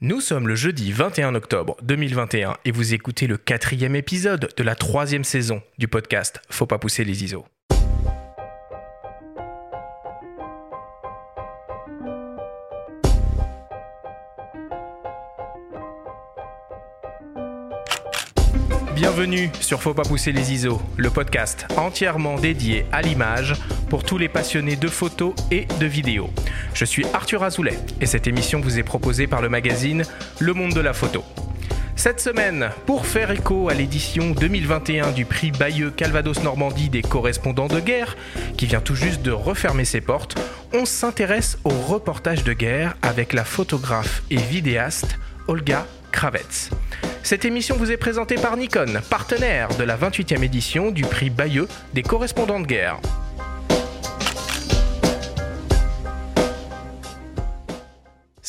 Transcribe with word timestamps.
Nous 0.00 0.20
sommes 0.20 0.46
le 0.46 0.54
jeudi 0.54 0.92
21 0.92 1.34
octobre 1.34 1.76
2021 1.82 2.56
et 2.64 2.70
vous 2.70 2.94
écoutez 2.94 3.26
le 3.26 3.36
quatrième 3.36 3.96
épisode 3.96 4.48
de 4.56 4.62
la 4.62 4.76
troisième 4.76 5.24
saison 5.24 5.60
du 5.76 5.88
podcast 5.88 6.40
Faut 6.50 6.66
pas 6.66 6.78
pousser 6.78 7.02
les 7.02 7.24
ISO. 7.24 7.44
Bienvenue 18.94 19.50
sur 19.58 19.82
Faut 19.82 19.94
pas 19.94 20.04
pousser 20.04 20.30
les 20.30 20.52
ISO, 20.52 20.80
le 20.96 21.10
podcast 21.10 21.66
entièrement 21.76 22.38
dédié 22.38 22.86
à 22.92 23.02
l'image 23.02 23.54
pour 23.88 24.04
tous 24.04 24.18
les 24.18 24.28
passionnés 24.28 24.76
de 24.76 24.88
photos 24.88 25.34
et 25.50 25.66
de 25.80 25.86
vidéos. 25.86 26.30
Je 26.74 26.84
suis 26.84 27.04
Arthur 27.12 27.42
Azoulay 27.42 27.78
et 28.00 28.06
cette 28.06 28.26
émission 28.26 28.60
vous 28.60 28.78
est 28.78 28.82
proposée 28.82 29.26
par 29.26 29.42
le 29.42 29.48
magazine 29.48 30.04
Le 30.38 30.52
Monde 30.52 30.74
de 30.74 30.80
la 30.80 30.92
Photo. 30.92 31.24
Cette 31.98 32.20
semaine, 32.20 32.70
pour 32.86 33.06
faire 33.06 33.32
écho 33.32 33.68
à 33.68 33.74
l'édition 33.74 34.30
2021 34.30 35.10
du 35.10 35.24
prix 35.24 35.50
Bayeux 35.50 35.90
Calvados 35.90 36.44
Normandie 36.44 36.90
des 36.90 37.02
correspondants 37.02 37.66
de 37.66 37.80
guerre, 37.80 38.16
qui 38.56 38.66
vient 38.66 38.80
tout 38.80 38.94
juste 38.94 39.22
de 39.22 39.32
refermer 39.32 39.84
ses 39.84 40.00
portes, 40.00 40.38
on 40.72 40.84
s'intéresse 40.84 41.58
au 41.64 41.70
reportage 41.70 42.44
de 42.44 42.52
guerre 42.52 42.94
avec 43.02 43.32
la 43.32 43.44
photographe 43.44 44.22
et 44.30 44.36
vidéaste 44.36 45.18
Olga 45.48 45.86
Kravets. 46.12 46.70
Cette 47.24 47.44
émission 47.44 47.76
vous 47.76 47.90
est 47.90 47.96
présentée 47.96 48.36
par 48.36 48.56
Nikon, 48.56 49.00
partenaire 49.10 49.68
de 49.76 49.82
la 49.82 49.96
28e 49.96 50.44
édition 50.44 50.92
du 50.92 51.02
prix 51.02 51.30
Bayeux 51.30 51.66
des 51.94 52.04
correspondants 52.04 52.60
de 52.60 52.66
guerre. 52.66 53.00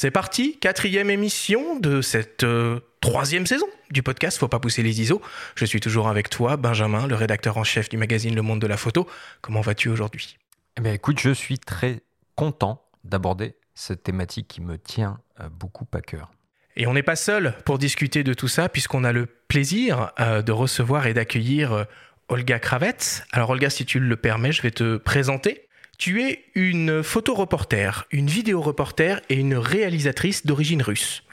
C'est 0.02 0.12
parti, 0.12 0.58
quatrième 0.59 1.09
émission 1.09 1.77
de 1.77 2.02
cette 2.02 2.45
euh, 2.45 2.80
troisième 3.02 3.45
saison 3.45 3.66
du 3.91 4.02
podcast 4.02 4.38
Faut 4.38 4.48
pas 4.48 4.62
pousser 4.62 4.81
les 4.81 5.02
ISO. 5.02 5.22
Je 5.56 5.66
suis 5.66 5.81
toujours 5.81 6.08
avec 6.08 6.30
toi, 6.30 6.56
Benjamin, 6.56 7.06
le 7.06 7.16
rédacteur 7.16 7.58
en 7.58 7.66
chef 7.66 7.89
du 7.89 7.97
magazine 7.97 8.33
Le 8.33 8.41
Monde 8.41 8.61
de 8.61 8.67
la 8.67 8.78
Photo. 8.78 9.09
Comment 9.41 9.59
vas-tu 9.59 9.89
aujourd'hui? 9.89 10.38
Eh 10.78 10.81
bien, 10.81 10.94
écoute, 10.94 11.19
je 11.19 11.31
suis 11.31 11.59
très 11.59 12.00
content 12.38 12.81
d'aborder 13.03 13.56
cette 13.75 14.03
thématique 14.03 14.47
qui 14.47 14.61
me 14.61 14.78
tient 14.78 15.19
euh, 15.41 15.50
beaucoup 15.50 15.86
à 15.91 16.00
cœur. 16.00 16.31
Et 16.78 16.88
on 16.88 16.94
n'est 16.94 17.03
pas 17.03 17.17
seul 17.17 17.53
pour 17.66 17.78
discuter 17.78 18.23
de 18.23 18.34
tout 18.34 18.47
ça, 18.47 18.69
puisqu'on 18.69 19.03
a 19.03 19.11
le 19.11 19.25
plaisir 19.25 20.13
euh, 20.22 20.41
de 20.41 20.53
recevoir 20.53 21.08
et 21.08 21.13
d'accueillir 21.13 21.73
euh, 21.73 21.84
Olga 22.30 22.58
Kravets. 22.59 23.25
Alors 23.34 23.50
Olga, 23.50 23.69
si 23.69 23.84
tu 23.84 24.00
le 24.00 24.16
permets, 24.16 24.53
je 24.53 24.61
vais 24.61 24.72
te 24.72 24.95
présenter. 24.95 25.67
Tu 26.00 26.22
es 26.22 26.45
une 26.55 27.03
photoreporter, 27.03 28.08
une 28.11 28.28
vidéoreporter 28.28 29.19
et 29.28 29.36
une 29.36 29.55
réalisatrice 29.55 30.45
d'origine 30.45 30.81
russe. 30.81 31.23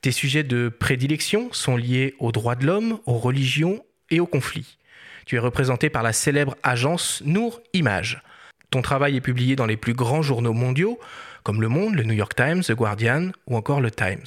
Tes 0.00 0.12
sujets 0.12 0.42
de 0.42 0.70
prédilection 0.70 1.52
sont 1.52 1.76
liés 1.76 2.14
aux 2.18 2.32
droits 2.32 2.54
de 2.54 2.64
l'homme, 2.64 3.00
aux 3.04 3.18
religions 3.18 3.84
et 4.08 4.20
aux 4.20 4.26
conflits. 4.26 4.78
Tu 5.26 5.36
es 5.36 5.38
représentée 5.38 5.90
par 5.90 6.02
la 6.02 6.14
célèbre 6.14 6.56
agence 6.62 7.22
Nour 7.26 7.60
Image. 7.74 8.22
Ton 8.70 8.80
travail 8.80 9.16
est 9.16 9.20
publié 9.20 9.56
dans 9.56 9.66
les 9.66 9.76
plus 9.76 9.92
grands 9.92 10.22
journaux 10.22 10.54
mondiaux, 10.54 10.98
comme 11.42 11.60
Le 11.60 11.68
Monde, 11.68 11.94
le 11.94 12.04
New 12.04 12.14
York 12.14 12.34
Times, 12.34 12.62
The 12.62 12.72
Guardian 12.72 13.30
ou 13.46 13.58
encore 13.58 13.82
le 13.82 13.90
Times. 13.90 14.24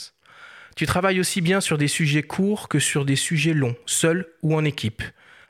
Tu 0.75 0.85
travailles 0.85 1.19
aussi 1.19 1.41
bien 1.41 1.59
sur 1.59 1.79
des 1.79 1.87
sujets 1.87 2.21
courts 2.21 2.69
que 2.69 2.77
sur 2.77 3.03
des 3.03 3.15
sujets 3.15 3.55
longs, 3.55 3.75
seul 3.87 4.27
ou 4.43 4.55
en 4.55 4.63
équipe. 4.63 5.01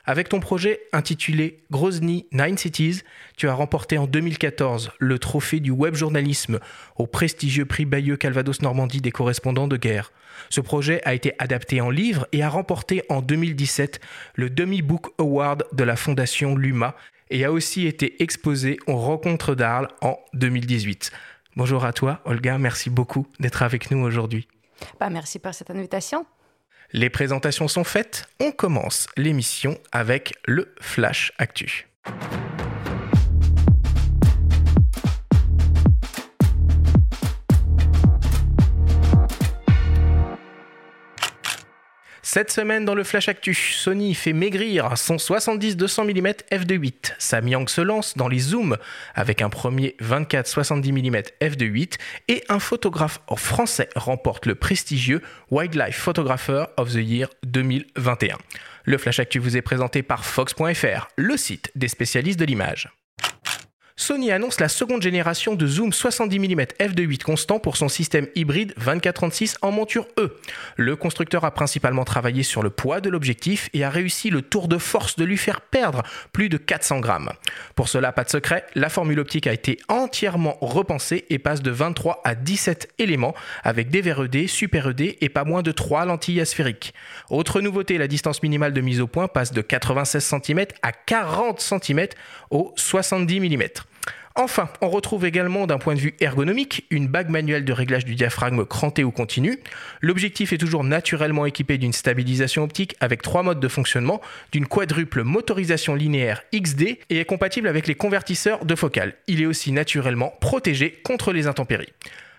Avec 0.08 0.30
ton 0.30 0.40
projet 0.40 0.80
intitulé 0.94 1.58
Grozny 1.70 2.24
Nine 2.32 2.56
Cities, 2.56 3.02
tu 3.36 3.46
as 3.46 3.52
remporté 3.52 3.98
en 3.98 4.06
2014 4.06 4.92
le 4.98 5.18
trophée 5.18 5.60
du 5.60 5.70
web 5.70 5.94
journalisme 5.94 6.60
au 6.96 7.06
prestigieux 7.06 7.66
prix 7.66 7.84
Bayeux 7.84 8.16
Calvados 8.16 8.62
Normandie 8.62 9.02
des 9.02 9.10
correspondants 9.10 9.68
de 9.68 9.76
guerre. 9.76 10.10
Ce 10.48 10.62
projet 10.62 11.02
a 11.04 11.12
été 11.12 11.34
adapté 11.38 11.82
en 11.82 11.90
livre 11.90 12.26
et 12.32 12.42
a 12.42 12.48
remporté 12.48 13.02
en 13.10 13.20
2017 13.20 14.00
le 14.34 14.48
Demi 14.48 14.80
Book 14.80 15.08
Award 15.18 15.64
de 15.72 15.84
la 15.84 15.94
fondation 15.94 16.56
Luma 16.56 16.96
et 17.28 17.44
a 17.44 17.52
aussi 17.52 17.86
été 17.86 18.22
exposé 18.22 18.78
aux 18.86 18.96
Rencontres 18.96 19.54
d'Arles 19.54 19.88
en 20.00 20.18
2018. 20.32 21.12
Bonjour 21.54 21.84
à 21.84 21.92
toi, 21.92 22.22
Olga, 22.24 22.56
merci 22.56 22.88
beaucoup 22.88 23.26
d'être 23.40 23.62
avec 23.62 23.90
nous 23.90 24.02
aujourd'hui. 24.02 24.48
Bah, 24.98 25.10
merci 25.10 25.38
pour 25.38 25.52
cette 25.52 25.68
invitation. 25.68 26.24
Les 26.92 27.10
présentations 27.10 27.68
sont 27.68 27.84
faites, 27.84 28.26
on 28.40 28.50
commence 28.50 29.08
l'émission 29.18 29.76
avec 29.92 30.32
le 30.46 30.74
Flash 30.80 31.32
Actu. 31.36 31.86
Cette 42.30 42.52
semaine 42.52 42.84
dans 42.84 42.94
le 42.94 43.04
Flash 43.04 43.30
Actu, 43.30 43.54
Sony 43.54 44.12
fait 44.12 44.34
maigrir 44.34 44.98
son 44.98 45.16
70-200 45.16 46.04
mm 46.04 46.26
f2.8. 46.52 47.14
Samyang 47.16 47.66
se 47.70 47.80
lance 47.80 48.18
dans 48.18 48.28
les 48.28 48.38
zooms 48.38 48.76
avec 49.14 49.40
un 49.40 49.48
premier 49.48 49.96
24-70 50.02 50.92
mm 50.92 51.22
f2.8 51.40 51.94
et 52.28 52.44
un 52.50 52.58
photographe 52.58 53.22
français 53.34 53.88
remporte 53.96 54.44
le 54.44 54.56
prestigieux 54.56 55.22
Wildlife 55.50 55.96
Photographer 55.96 56.66
of 56.76 56.92
the 56.92 56.96
Year 56.96 57.30
2021. 57.46 58.36
Le 58.84 58.98
Flash 58.98 59.20
Actu 59.20 59.38
vous 59.38 59.56
est 59.56 59.62
présenté 59.62 60.02
par 60.02 60.26
Fox.fr, 60.26 61.08
le 61.16 61.36
site 61.38 61.70
des 61.76 61.88
spécialistes 61.88 62.38
de 62.38 62.44
l'image. 62.44 62.90
Sony 64.00 64.30
annonce 64.30 64.60
la 64.60 64.68
seconde 64.68 65.02
génération 65.02 65.56
de 65.56 65.66
zoom 65.66 65.92
70 65.92 66.38
mm 66.38 66.60
f2.8 66.78 67.20
constant 67.24 67.58
pour 67.58 67.76
son 67.76 67.88
système 67.88 68.28
hybride 68.36 68.72
24-36 68.80 69.56
en 69.60 69.72
monture 69.72 70.06
E. 70.20 70.38
Le 70.76 70.94
constructeur 70.94 71.44
a 71.44 71.50
principalement 71.50 72.04
travaillé 72.04 72.44
sur 72.44 72.62
le 72.62 72.70
poids 72.70 73.00
de 73.00 73.10
l'objectif 73.10 73.68
et 73.74 73.82
a 73.82 73.90
réussi 73.90 74.30
le 74.30 74.40
tour 74.40 74.68
de 74.68 74.78
force 74.78 75.16
de 75.16 75.24
lui 75.24 75.36
faire 75.36 75.60
perdre 75.60 76.04
plus 76.32 76.48
de 76.48 76.58
400 76.58 77.00
grammes. 77.00 77.32
Pour 77.74 77.88
cela, 77.88 78.12
pas 78.12 78.22
de 78.22 78.30
secret, 78.30 78.64
la 78.76 78.88
formule 78.88 79.18
optique 79.18 79.48
a 79.48 79.52
été 79.52 79.78
entièrement 79.88 80.58
repensée 80.60 81.26
et 81.28 81.40
passe 81.40 81.60
de 81.60 81.72
23 81.72 82.20
à 82.22 82.36
17 82.36 82.90
éléments 83.00 83.34
avec 83.64 83.90
des 83.90 84.00
verres 84.00 84.22
ED, 84.22 84.46
super 84.46 84.90
ED 84.90 85.18
et 85.20 85.28
pas 85.28 85.42
moins 85.42 85.62
de 85.62 85.72
3 85.72 86.04
lentilles 86.04 86.40
asphériques. 86.40 86.94
Autre 87.30 87.60
nouveauté, 87.60 87.98
la 87.98 88.06
distance 88.06 88.44
minimale 88.44 88.72
de 88.72 88.80
mise 88.80 89.00
au 89.00 89.08
point 89.08 89.26
passe 89.26 89.52
de 89.52 89.60
96 89.60 90.24
cm 90.24 90.66
à 90.82 90.92
40 90.92 91.60
cm 91.60 92.06
au 92.50 92.72
70 92.76 93.40
mm. 93.40 93.87
Enfin, 94.40 94.68
on 94.80 94.88
retrouve 94.88 95.24
également 95.24 95.66
d'un 95.66 95.78
point 95.78 95.96
de 95.96 95.98
vue 95.98 96.14
ergonomique 96.20 96.86
une 96.90 97.08
bague 97.08 97.28
manuelle 97.28 97.64
de 97.64 97.72
réglage 97.72 98.04
du 98.04 98.14
diaphragme 98.14 98.64
cranté 98.64 99.02
ou 99.02 99.10
continu. 99.10 99.58
L'objectif 100.00 100.52
est 100.52 100.58
toujours 100.58 100.84
naturellement 100.84 101.44
équipé 101.44 101.76
d'une 101.76 101.92
stabilisation 101.92 102.62
optique 102.62 102.94
avec 103.00 103.20
trois 103.20 103.42
modes 103.42 103.58
de 103.58 103.66
fonctionnement, 103.66 104.20
d'une 104.52 104.68
quadruple 104.68 105.24
motorisation 105.24 105.96
linéaire 105.96 106.44
XD 106.54 106.98
et 107.10 107.18
est 107.18 107.24
compatible 107.24 107.66
avec 107.66 107.88
les 107.88 107.96
convertisseurs 107.96 108.64
de 108.64 108.76
focale. 108.76 109.14
Il 109.26 109.42
est 109.42 109.46
aussi 109.46 109.72
naturellement 109.72 110.32
protégé 110.40 110.92
contre 111.02 111.32
les 111.32 111.48
intempéries. 111.48 111.92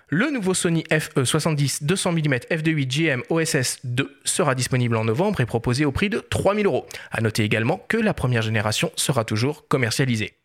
Le 0.07 0.31
nouveau 0.31 0.53
Sony 0.53 0.85
FE 0.89 1.25
70 1.25 1.83
200 1.83 2.13
mm 2.13 2.35
f2.8 2.49 2.88
GM 2.88 3.23
OSS 3.27 3.79
2 3.83 4.09
sera 4.23 4.55
disponible 4.55 4.95
en 4.95 5.03
novembre 5.03 5.41
et 5.41 5.45
proposé 5.45 5.83
au 5.83 5.91
prix 5.91 6.09
de 6.09 6.19
3000 6.19 6.65
euros. 6.65 6.88
A 7.11 7.19
noter 7.19 7.43
également 7.43 7.83
que 7.89 7.97
la 7.97 8.13
première 8.13 8.41
génération 8.41 8.89
sera 8.95 9.25
toujours 9.25 9.67
commercialisée. 9.67 10.38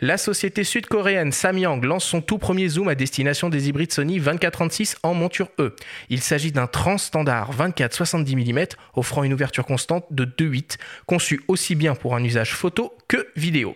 La 0.00 0.18
société 0.18 0.62
sud-coréenne 0.62 1.32
Samyang 1.32 1.82
lance 1.82 2.04
son 2.04 2.20
tout 2.20 2.36
premier 2.36 2.68
zoom 2.68 2.88
à 2.88 2.94
destination 2.94 3.48
des 3.48 3.70
hybrides 3.70 3.92
Sony 3.92 4.20
24-36 4.20 4.96
en 5.02 5.14
monture 5.14 5.48
E. 5.58 5.74
Il 6.10 6.20
s'agit 6.20 6.52
d'un 6.52 6.66
transstandard 6.66 7.56
24-70 7.56 8.36
mm 8.36 8.66
offrant 8.94 9.24
une 9.24 9.32
ouverture 9.32 9.64
constante 9.64 10.04
de 10.10 10.26
2.8, 10.26 10.76
conçu 11.06 11.40
aussi 11.48 11.74
bien 11.74 11.94
pour 11.94 12.14
un 12.14 12.22
usage 12.22 12.52
photo 12.52 12.92
que 13.08 13.26
vidéo. 13.36 13.74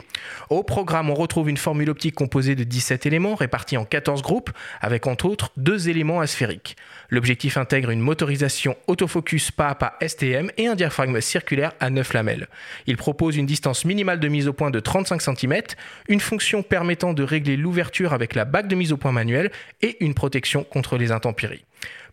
Au 0.50 0.62
programme, 0.62 1.09
on 1.09 1.14
retrouve 1.14 1.48
une 1.48 1.56
formule 1.56 1.88
optique 1.88 2.16
composée 2.16 2.54
de 2.54 2.64
17 2.64 3.06
éléments 3.06 3.34
répartis 3.34 3.78
en 3.78 3.86
14 3.86 4.20
groupes, 4.20 4.50
avec 4.82 5.06
entre 5.06 5.26
autres 5.26 5.53
deux 5.56 5.88
éléments 5.88 6.20
asphériques. 6.20 6.76
L'objectif 7.09 7.56
intègre 7.56 7.91
une 7.91 8.00
motorisation 8.00 8.77
autofocus 8.89 9.50
pas 9.50 9.68
à 9.68 9.74
pas 9.74 9.97
STM 10.06 10.50
et 10.59 10.66
un 10.66 10.74
diaphragme 10.74 11.21
circulaire 11.21 11.72
à 11.80 11.89
9 11.89 12.12
lamelles. 12.12 12.48
Il 12.86 12.97
propose 12.97 13.36
une 13.36 13.47
distance 13.47 13.84
minimale 13.84 14.21
de 14.21 14.28
mise 14.28 14.48
au 14.48 14.53
point 14.53 14.71
de 14.71 14.80
35 14.80 15.22
cm, 15.22 15.62
une 16.10 16.21
fonction 16.21 16.62
permettant 16.62 17.15
de 17.15 17.22
régler 17.22 17.57
l'ouverture 17.57 18.12
avec 18.12 18.34
la 18.34 18.45
bague 18.45 18.66
de 18.66 18.74
mise 18.74 18.92
au 18.92 18.97
point 18.97 19.12
manuelle 19.12 19.51
et 19.80 19.97
une 20.04 20.12
protection 20.12 20.65
contre 20.65 20.98
les 20.98 21.12
intempéries. 21.12 21.65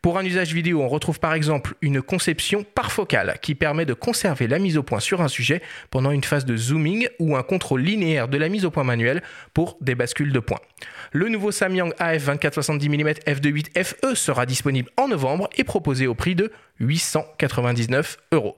Pour 0.03 0.19
un 0.19 0.23
usage 0.23 0.53
vidéo, 0.53 0.81
on 0.81 0.87
retrouve 0.87 1.19
par 1.19 1.33
exemple 1.33 1.73
une 1.81 2.03
conception 2.03 2.63
par 2.63 2.91
focale 2.91 3.39
qui 3.41 3.55
permet 3.55 3.85
de 3.85 3.95
conserver 3.95 4.47
la 4.47 4.59
mise 4.59 4.77
au 4.77 4.83
point 4.83 4.99
sur 4.99 5.21
un 5.21 5.27
sujet 5.27 5.63
pendant 5.89 6.11
une 6.11 6.23
phase 6.23 6.45
de 6.45 6.55
zooming 6.55 7.07
ou 7.19 7.35
un 7.35 7.41
contrôle 7.41 7.81
linéaire 7.81 8.27
de 8.27 8.37
la 8.37 8.47
mise 8.47 8.63
au 8.63 8.71
point 8.71 8.83
manuelle 8.83 9.23
pour 9.55 9.77
des 9.81 9.95
bascules 9.95 10.31
de 10.31 10.39
points. 10.39 10.61
Le 11.11 11.27
nouveau 11.27 11.51
Samyang 11.51 11.91
AF 11.97 12.27
24-70 12.27 12.89
mm 12.89 13.09
f2.8 13.25 13.83
FE 13.83 14.13
sera 14.13 14.45
disponible 14.45 14.91
en 14.95 15.07
novembre 15.07 15.49
et 15.57 15.63
proposé 15.63 16.05
au 16.05 16.13
prix 16.13 16.35
de 16.35 16.51
899 16.79 18.17
euros. 18.31 18.55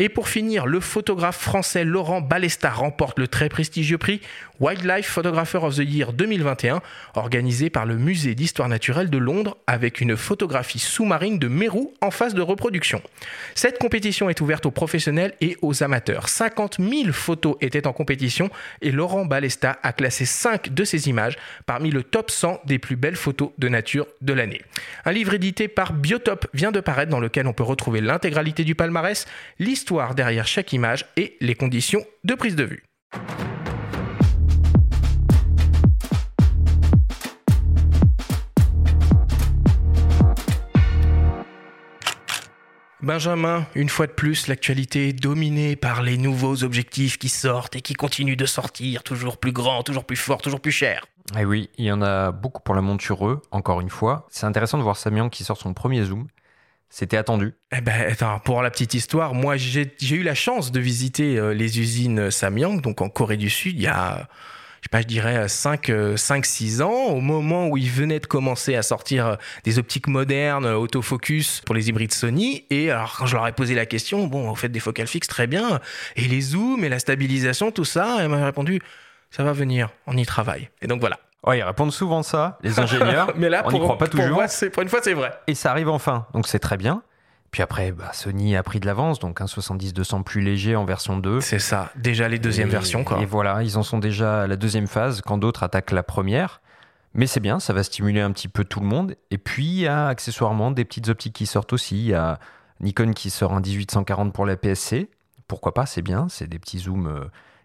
Et 0.00 0.08
pour 0.08 0.28
finir, 0.28 0.66
le 0.66 0.78
photographe 0.78 1.38
français 1.38 1.82
Laurent 1.82 2.20
Balesta 2.20 2.70
remporte 2.70 3.18
le 3.18 3.26
très 3.26 3.48
prestigieux 3.48 3.98
prix 3.98 4.20
Wildlife 4.60 5.06
Photographer 5.06 5.58
of 5.58 5.74
the 5.74 5.80
Year 5.80 6.12
2021, 6.12 6.80
organisé 7.14 7.68
par 7.68 7.84
le 7.84 7.96
Musée 7.96 8.36
d'histoire 8.36 8.68
naturelle 8.68 9.10
de 9.10 9.18
Londres, 9.18 9.56
avec 9.66 10.00
une 10.00 10.16
photographie 10.16 10.78
sous-marine 10.78 11.40
de 11.40 11.48
Mérou 11.48 11.92
en 12.00 12.12
phase 12.12 12.34
de 12.34 12.42
reproduction. 12.42 13.02
Cette 13.56 13.78
compétition 13.78 14.30
est 14.30 14.40
ouverte 14.40 14.66
aux 14.66 14.70
professionnels 14.70 15.34
et 15.40 15.56
aux 15.62 15.82
amateurs. 15.82 16.28
50 16.28 16.78
000 16.78 17.12
photos 17.12 17.56
étaient 17.60 17.88
en 17.88 17.92
compétition 17.92 18.50
et 18.82 18.92
Laurent 18.92 19.24
Balesta 19.24 19.78
a 19.82 19.92
classé 19.92 20.24
5 20.24 20.72
de 20.72 20.84
ces 20.84 21.08
images 21.08 21.36
parmi 21.66 21.90
le 21.90 22.04
top 22.04 22.30
100 22.30 22.60
des 22.66 22.78
plus 22.78 22.96
belles 22.96 23.16
photos 23.16 23.50
de 23.58 23.68
nature 23.68 24.06
de 24.20 24.32
l'année. 24.32 24.62
Un 25.04 25.12
livre 25.12 25.34
édité 25.34 25.66
par 25.66 25.92
Biotop 25.92 26.46
vient 26.54 26.70
de 26.70 26.80
paraître 26.80 27.10
dans 27.10 27.20
lequel 27.20 27.48
on 27.48 27.52
peut 27.52 27.64
retrouver 27.64 28.00
l'intégralité 28.00 28.62
du 28.62 28.76
palmarès, 28.76 29.26
l'histoire 29.58 29.87
derrière 30.14 30.46
chaque 30.46 30.72
image 30.72 31.06
et 31.16 31.36
les 31.40 31.54
conditions 31.54 32.04
de 32.24 32.34
prise 32.34 32.56
de 32.56 32.64
vue. 32.64 32.84
Benjamin, 43.00 43.64
une 43.74 43.88
fois 43.88 44.06
de 44.06 44.12
plus, 44.12 44.48
l'actualité 44.48 45.08
est 45.08 45.12
dominée 45.14 45.76
par 45.76 46.02
les 46.02 46.18
nouveaux 46.18 46.64
objectifs 46.64 47.16
qui 47.16 47.30
sortent 47.30 47.74
et 47.76 47.80
qui 47.80 47.94
continuent 47.94 48.36
de 48.36 48.44
sortir, 48.44 49.02
toujours 49.02 49.38
plus 49.38 49.52
grands, 49.52 49.82
toujours 49.82 50.04
plus 50.04 50.16
forts, 50.16 50.42
toujours 50.42 50.60
plus 50.60 50.72
chers. 50.72 51.06
Et 51.34 51.40
eh 51.40 51.44
oui, 51.44 51.70
il 51.78 51.86
y 51.86 51.92
en 51.92 52.02
a 52.02 52.32
beaucoup 52.32 52.60
pour 52.60 52.74
la 52.74 52.82
monture, 52.82 53.40
encore 53.50 53.80
une 53.80 53.88
fois. 53.88 54.26
C'est 54.30 54.44
intéressant 54.44 54.76
de 54.76 54.82
voir 54.82 54.96
Samyang 54.96 55.30
qui 55.30 55.44
sort 55.44 55.56
son 55.56 55.72
premier 55.72 56.04
zoom. 56.04 56.26
C'était 56.90 57.16
attendu. 57.16 57.54
Eh 57.76 57.80
ben, 57.80 58.14
pour 58.44 58.62
la 58.62 58.70
petite 58.70 58.94
histoire, 58.94 59.34
moi 59.34 59.56
j'ai 59.56 59.92
eu 60.10 60.22
la 60.22 60.34
chance 60.34 60.72
de 60.72 60.80
visiter 60.80 61.38
euh, 61.38 61.52
les 61.52 61.80
usines 61.80 62.30
Samyang, 62.30 62.80
donc 62.80 63.02
en 63.02 63.08
Corée 63.08 63.36
du 63.36 63.50
Sud, 63.50 63.76
il 63.76 63.82
y 63.82 63.86
a 63.86 64.28
je 64.80 64.84
sais 64.84 64.90
pas, 64.90 65.00
je 65.00 65.06
dirais 65.06 65.48
5, 65.48 65.90
5 66.16 66.46
6 66.46 66.82
ans, 66.82 67.06
au 67.06 67.20
moment 67.20 67.68
où 67.68 67.76
ils 67.76 67.90
venaient 67.90 68.20
de 68.20 68.26
commencer 68.26 68.76
à 68.76 68.82
sortir 68.82 69.26
euh, 69.26 69.36
des 69.64 69.78
optiques 69.80 70.06
modernes, 70.06 70.66
euh, 70.66 70.76
autofocus 70.76 71.62
pour 71.66 71.74
les 71.74 71.88
hybrides 71.88 72.14
Sony. 72.14 72.64
Et 72.70 72.90
alors, 72.90 73.16
quand 73.18 73.26
je 73.26 73.34
leur 73.34 73.46
ai 73.48 73.52
posé 73.52 73.74
la 73.74 73.86
question, 73.86 74.28
bon, 74.28 74.48
vous 74.48 74.54
faites 74.54 74.70
des 74.70 74.80
focales 74.80 75.08
fixes, 75.08 75.26
très 75.26 75.48
bien. 75.48 75.80
Et 76.14 76.22
les 76.22 76.40
zooms 76.40 76.84
et 76.84 76.88
la 76.88 77.00
stabilisation, 77.00 77.72
tout 77.72 77.84
ça, 77.84 78.18
elle 78.20 78.28
m'a 78.28 78.44
répondu, 78.44 78.80
ça 79.30 79.42
va 79.42 79.52
venir, 79.52 79.90
on 80.06 80.16
y 80.16 80.24
travaille. 80.24 80.68
Et 80.80 80.86
donc 80.86 81.00
voilà. 81.00 81.18
Ouais, 81.48 81.58
ils 81.58 81.62
répondent 81.62 81.92
souvent 81.92 82.22
ça, 82.22 82.58
les 82.62 82.78
ingénieurs. 82.80 83.32
Mais 83.36 83.48
là, 83.48 83.62
on 83.64 83.72
n'y 83.72 83.80
croit 83.80 83.96
pas 83.96 84.06
toujours. 84.06 84.42
pour 84.72 84.82
une 84.82 84.88
fois, 84.88 85.00
c'est 85.02 85.14
vrai. 85.14 85.32
Et 85.46 85.54
ça 85.54 85.70
arrive 85.70 85.88
enfin, 85.88 86.26
donc 86.34 86.46
c'est 86.46 86.58
très 86.58 86.76
bien. 86.76 87.02
Puis 87.50 87.62
après, 87.62 87.92
bah, 87.92 88.10
Sony 88.12 88.54
a 88.54 88.62
pris 88.62 88.78
de 88.80 88.86
l'avance, 88.86 89.18
donc 89.18 89.40
un 89.40 89.46
70-200 89.46 90.22
plus 90.22 90.42
léger 90.42 90.76
en 90.76 90.84
version 90.84 91.16
2. 91.16 91.40
C'est 91.40 91.58
ça, 91.58 91.90
déjà 91.96 92.28
les 92.28 92.38
deuxièmes 92.38 92.68
versions. 92.68 93.04
Quoi. 93.04 93.20
Et 93.20 93.24
voilà, 93.24 93.62
ils 93.62 93.78
en 93.78 93.82
sont 93.82 93.98
déjà 93.98 94.42
à 94.42 94.46
la 94.46 94.56
deuxième 94.56 94.86
phase 94.86 95.22
quand 95.22 95.38
d'autres 95.38 95.62
attaquent 95.62 95.92
la 95.92 96.02
première. 96.02 96.60
Mais 97.14 97.26
c'est 97.26 97.40
bien, 97.40 97.58
ça 97.58 97.72
va 97.72 97.82
stimuler 97.82 98.20
un 98.20 98.32
petit 98.32 98.48
peu 98.48 98.64
tout 98.64 98.80
le 98.80 98.86
monde. 98.86 99.16
Et 99.30 99.38
puis, 99.38 99.64
il 99.64 99.80
y 99.80 99.86
a 99.86 100.08
accessoirement 100.08 100.70
des 100.70 100.84
petites 100.84 101.08
optiques 101.08 101.34
qui 101.34 101.46
sortent 101.46 101.72
aussi. 101.72 101.96
Il 101.96 102.08
y 102.08 102.14
a 102.14 102.38
Nikon 102.80 103.12
qui 103.12 103.30
sort 103.30 103.54
un 103.54 103.60
1840 103.60 104.34
pour 104.34 104.44
la 104.44 104.56
PSC. 104.58 105.08
Pourquoi 105.46 105.72
pas, 105.72 105.86
c'est 105.86 106.02
bien. 106.02 106.26
C'est 106.28 106.46
des 106.46 106.58
petits 106.58 106.80
zooms 106.80 107.06
euh, 107.06 107.24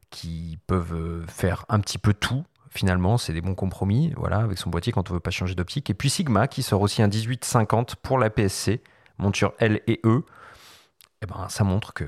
qui 0.09 0.57
peuvent 0.67 0.93
euh, 0.93 1.25
faire 1.27 1.65
un 1.67 1.81
petit 1.81 1.97
peu 1.97 2.13
tout. 2.13 2.45
Finalement, 2.73 3.19
c'est 3.19 3.33
des 3.33 3.41
bons 3.41 3.53
compromis, 3.53 4.13
voilà, 4.17 4.37
avec 4.37 4.57
son 4.57 4.71
boîtier 4.71 4.91
quand 4.91 5.11
on 5.11 5.13
veut 5.13 5.19
pas 5.19 5.29
changer 5.29 5.53
d'optique. 5.53 5.91
Et 5.91 5.93
puis 5.93 6.09
Sigma 6.09 6.47
qui 6.47 6.63
sort 6.63 6.81
aussi 6.81 7.03
un 7.03 7.07
1850 7.07 7.97
pour 7.97 8.17
la 8.17 8.31
PSC 8.31 8.81
monture 9.19 9.53
L 9.59 9.81
et 9.85 9.99
E, 10.03 10.23
eh 11.21 11.25
ben, 11.27 11.47
ça 11.49 11.63
montre 11.63 11.93
que 11.93 12.03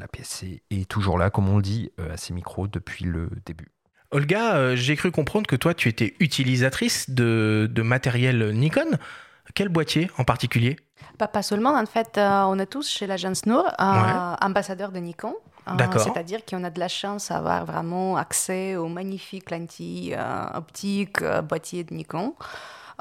la 0.00 0.08
PSC 0.08 0.62
est 0.70 0.88
toujours 0.88 1.18
là, 1.18 1.28
comme 1.28 1.50
on 1.50 1.56
le 1.56 1.62
dit, 1.62 1.90
euh, 2.00 2.14
à 2.14 2.16
ses 2.16 2.32
micros 2.32 2.66
depuis 2.66 3.04
le 3.04 3.28
début. 3.44 3.68
Olga, 4.10 4.56
euh, 4.56 4.74
j'ai 4.74 4.96
cru 4.96 5.10
comprendre 5.10 5.46
que 5.46 5.56
toi, 5.56 5.74
tu 5.74 5.90
étais 5.90 6.14
utilisatrice 6.18 7.10
de, 7.10 7.68
matériel 7.76 8.52
Nikon. 8.52 8.98
Quel 9.54 9.68
boîtier 9.68 10.10
en 10.16 10.24
particulier? 10.24 10.76
Pas, 11.18 11.42
seulement, 11.42 11.74
en 11.74 11.84
fait, 11.84 12.16
euh, 12.16 12.44
on 12.44 12.58
est 12.58 12.66
tous 12.66 12.88
chez 12.88 13.06
l'agence 13.06 13.44
Nour, 13.44 13.70
ambassadeurs 13.78 14.92
de 14.92 14.98
Nikon. 14.98 15.34
C'est-à-dire 15.98 16.44
qu'on 16.44 16.62
a 16.64 16.70
de 16.70 16.78
la 16.78 16.88
chance 16.88 17.28
d'avoir 17.28 17.64
vraiment 17.64 18.16
accès 18.16 18.76
aux 18.76 18.88
magnifiques 18.88 19.50
lentilles 19.50 20.16
optiques, 20.54 21.22
boîtiers 21.48 21.84
de 21.84 21.94
Nikon. 21.94 22.34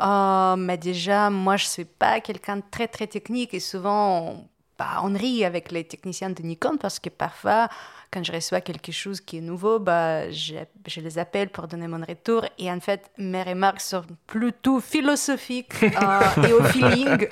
Euh, 0.01 0.55
mais 0.55 0.77
déjà, 0.77 1.29
moi, 1.29 1.57
je 1.57 1.65
ne 1.65 1.69
suis 1.69 1.85
pas 1.85 2.19
quelqu'un 2.19 2.57
de 2.57 2.63
très, 2.69 2.87
très 2.87 3.07
technique 3.07 3.53
et 3.53 3.59
souvent, 3.59 4.19
on, 4.19 4.47
bah, 4.77 5.01
on 5.03 5.13
rit 5.13 5.45
avec 5.45 5.71
les 5.71 5.85
techniciens 5.85 6.29
de 6.29 6.41
Nikon 6.41 6.77
parce 6.77 6.99
que 6.99 7.09
parfois, 7.09 7.69
quand 8.11 8.23
je 8.23 8.31
reçois 8.31 8.61
quelque 8.61 8.91
chose 8.91 9.21
qui 9.21 9.37
est 9.37 9.41
nouveau, 9.41 9.79
bah, 9.79 10.29
je, 10.31 10.55
je, 10.85 10.99
les 10.99 11.17
appelle 11.17 11.49
pour 11.49 11.67
donner 11.67 11.87
mon 11.87 12.03
retour. 12.05 12.45
Et 12.57 12.69
en 12.69 12.79
fait, 12.79 13.09
mes 13.17 13.43
remarques 13.43 13.81
sont 13.81 14.03
plutôt 14.27 14.81
philosophiques 14.81 15.73
euh, 15.83 16.47
et 16.47 16.53
au 16.53 16.63
feeling. 16.63 17.27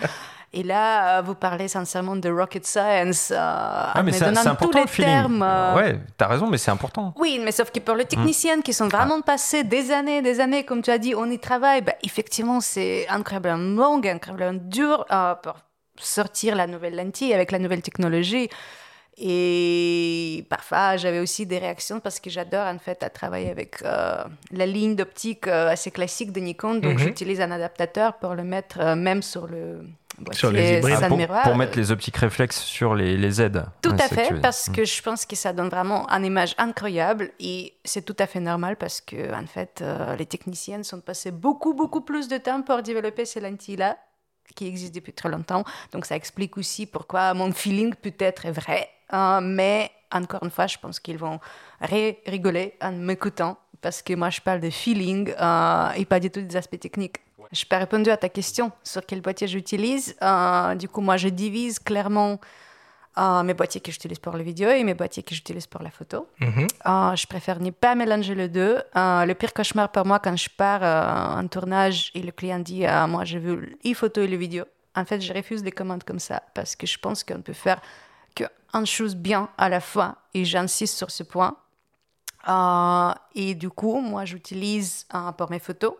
Et 0.55 0.61
là, 0.61 1.17
euh, 1.17 1.21
vous 1.23 1.33
parlez 1.33 1.67
sincèrement 1.67 2.15
de 2.15 2.29
rocket 2.29 2.63
science, 2.65 3.31
euh, 3.31 3.38
ah, 3.39 4.03
mais 4.03 4.11
c'est 4.11 4.23
important 4.23 4.67
tous 4.67 4.77
les 4.77 4.83
le 4.83 5.11
termes. 5.11 5.41
Euh... 5.41 5.75
Ouais, 5.75 6.00
t'as 6.15 6.27
raison, 6.27 6.45
mais 6.45 6.59
c'est 6.59 6.69
important. 6.69 7.11
Oui, 7.17 7.41
mais 7.44 7.51
sauf 7.51 7.71
que 7.71 7.79
pour 7.79 7.95
les 7.95 8.05
techniciennes 8.05 8.61
qui 8.61 8.71
sont 8.71 8.88
vraiment 8.88 9.17
ah. 9.19 9.25
passées 9.25 9.63
des 9.63 9.91
années, 9.91 10.21
des 10.21 10.39
années, 10.39 10.63
comme 10.63 10.83
tu 10.83 10.91
as 10.91 11.00
dit, 11.00 11.15
on 11.15 11.25
y 11.31 11.39
travaille, 11.39 11.81
bah, 11.81 11.95
effectivement, 12.03 12.61
c'est 12.61 13.07
incroyablement 13.09 13.81
long, 13.81 14.01
incroyablement 14.05 14.61
dur 14.63 15.05
euh, 15.11 15.33
pour 15.41 15.55
sortir 15.97 16.55
la 16.55 16.67
nouvelle 16.67 16.95
lentille 16.95 17.33
avec 17.33 17.51
la 17.51 17.57
nouvelle 17.57 17.81
technologie. 17.81 18.47
Et 19.18 20.45
parfois, 20.50 20.98
j'avais 20.98 21.19
aussi 21.19 21.45
des 21.45 21.60
réactions 21.60 22.00
parce 22.00 22.19
que 22.19 22.30
j'adore 22.30 22.65
en 22.65 22.80
fait 22.80 23.04
à 23.04 23.10
travailler 23.10 23.50
avec 23.50 23.81
euh, 23.83 24.24
la 24.51 24.65
ligne 24.65 24.95
d'optique 24.95 25.48
assez 25.48 25.92
classique 25.92 26.31
de 26.31 26.39
Nikon. 26.39 26.75
Donc, 26.75 26.94
mhm. 26.94 27.00
j'utilise 27.00 27.42
un 27.42 27.51
adaptateur 27.51 28.15
pour 28.15 28.33
le 28.33 28.44
mettre 28.44 28.95
même 28.95 29.21
sur 29.21 29.48
le 29.48 29.81
sur 30.31 30.51
les 30.51 30.77
hybrides. 30.77 31.27
Ah, 31.30 31.42
pour, 31.44 31.56
mettre 31.56 31.77
les 31.77 31.92
optiques 31.92 32.18
réflexes 32.18 32.60
sur 32.60 32.95
les, 32.95 33.18
les 33.18 33.31
Z. 33.31 33.51
Tout 33.81 33.95
à 33.98 34.07
fait, 34.07 34.39
parce 34.42 34.69
que 34.69 34.86
je 34.86 35.01
pense 35.01 35.25
que 35.25 35.36
ça 35.36 35.54
donne 35.54 35.69
vraiment 35.69 36.07
une 36.10 36.25
image 36.25 36.56
incroyable 36.57 37.31
et 37.39 37.74
c'est 37.83 38.04
tout 38.04 38.15
à 38.19 38.27
fait 38.27 38.39
normal 38.39 38.75
parce 38.77 39.01
que 39.01 39.33
en 39.33 39.45
fait, 39.48 39.80
euh, 39.81 40.15
les 40.15 40.25
techniciennes 40.25 40.83
sont 40.83 41.01
passées 41.01 41.31
beaucoup, 41.31 41.74
beaucoup 41.74 42.01
plus 42.01 42.27
de 42.27 42.38
temps 42.38 42.62
pour 42.62 42.81
développer 42.81 43.25
ces 43.25 43.39
lentilles-là 43.39 43.98
qui 44.55 44.67
existent 44.67 44.95
depuis 44.95 45.13
très 45.13 45.29
longtemps. 45.29 45.63
Donc 45.91 46.05
ça 46.05 46.15
explique 46.15 46.57
aussi 46.57 46.85
pourquoi 46.85 47.33
mon 47.33 47.51
feeling 47.51 47.93
peut-être 47.95 48.45
est 48.45 48.51
vrai, 48.51 48.89
hein, 49.09 49.41
mais 49.41 49.91
encore 50.11 50.43
une 50.43 50.51
fois, 50.51 50.67
je 50.67 50.77
pense 50.77 50.99
qu'ils 50.99 51.17
vont 51.17 51.39
rigoler 51.81 52.75
en 52.81 52.91
m'écoutant 52.91 53.57
parce 53.81 54.01
que 54.01 54.13
moi 54.13 54.29
je 54.29 54.39
parle 54.39 54.61
de 54.61 54.69
feeling 54.69 55.33
euh, 55.39 55.89
et 55.91 56.05
pas 56.05 56.19
du 56.19 56.29
tout 56.29 56.41
des 56.41 56.55
aspects 56.55 56.79
techniques. 56.79 57.17
Je 57.51 57.61
n'ai 57.61 57.67
pas 57.69 57.77
répondu 57.77 58.09
à 58.09 58.17
ta 58.17 58.29
question 58.29 58.71
sur 58.83 59.05
quel 59.05 59.21
boîtier 59.21 59.47
j'utilise. 59.47 60.15
Euh, 60.23 60.73
du 60.73 60.89
coup, 60.89 61.01
moi, 61.01 61.17
je 61.17 61.27
divise 61.27 61.77
clairement 61.77 62.39
euh, 63.17 63.43
mes 63.43 63.53
boîtiers 63.53 63.82
que 63.82 63.91
j'utilise 63.91 64.20
pour 64.20 64.36
la 64.36 64.43
vidéo 64.43 64.70
et 64.70 64.84
mes 64.84 64.93
boîtiers 64.93 65.24
que 65.24 65.36
j'utilise 65.36 65.67
pour 65.67 65.82
la 65.82 65.91
photo. 65.91 66.27
Mhm. 66.39 66.67
Euh, 66.86 67.15
je 67.15 67.27
préfère 67.27 67.60
ne 67.60 67.70
pas 67.72 67.96
mélanger 67.96 68.36
les 68.36 68.50
deux. 68.50 68.82
le 68.96 69.34
pire 69.34 69.53
cauchemar 69.53 69.91
pour 69.91 70.05
moi, 70.05 70.20
quand 70.20 70.36
je 70.36 70.50
pars 70.50 70.84
en 71.38 71.48
tournage 71.48 72.12
et 72.15 72.22
le 72.22 72.32
client 72.32 72.60
dit 72.60 72.86
Moi, 73.08 73.25
je 73.25 73.38
veux 73.38 73.70
les 73.84 73.93
photos 73.93 74.25
et 74.25 74.27
les 74.27 74.38
vidéos, 74.38 74.65
en 74.96 75.05
fait, 75.05 75.22
je 75.22 75.34
refuse 75.34 75.63
les 75.63 75.72
commandes 75.72 76.03
comme 76.03 76.20
ça 76.20 76.43
parce 76.53 76.75
que 76.75 76.86
je 76.86 76.98
pense 76.98 77.24
qu'on 77.24 77.41
peut 77.41 77.53
faire 77.53 77.82
qu'une 78.36 78.86
chose 78.86 79.15
bien 79.15 79.50
à 79.58 79.70
la 79.70 79.79
fois 79.79 80.15
et 80.34 80.46
j'insiste 80.46 80.98
sur 80.98 81.12
ce 81.12 81.24
point. 81.24 81.58
Et 83.35 83.55
du 83.55 83.69
coup, 83.69 84.00
moi, 84.00 84.25
j'utilise 84.25 85.05
pour 85.38 85.50
mes 85.51 85.59
photos. 85.59 85.93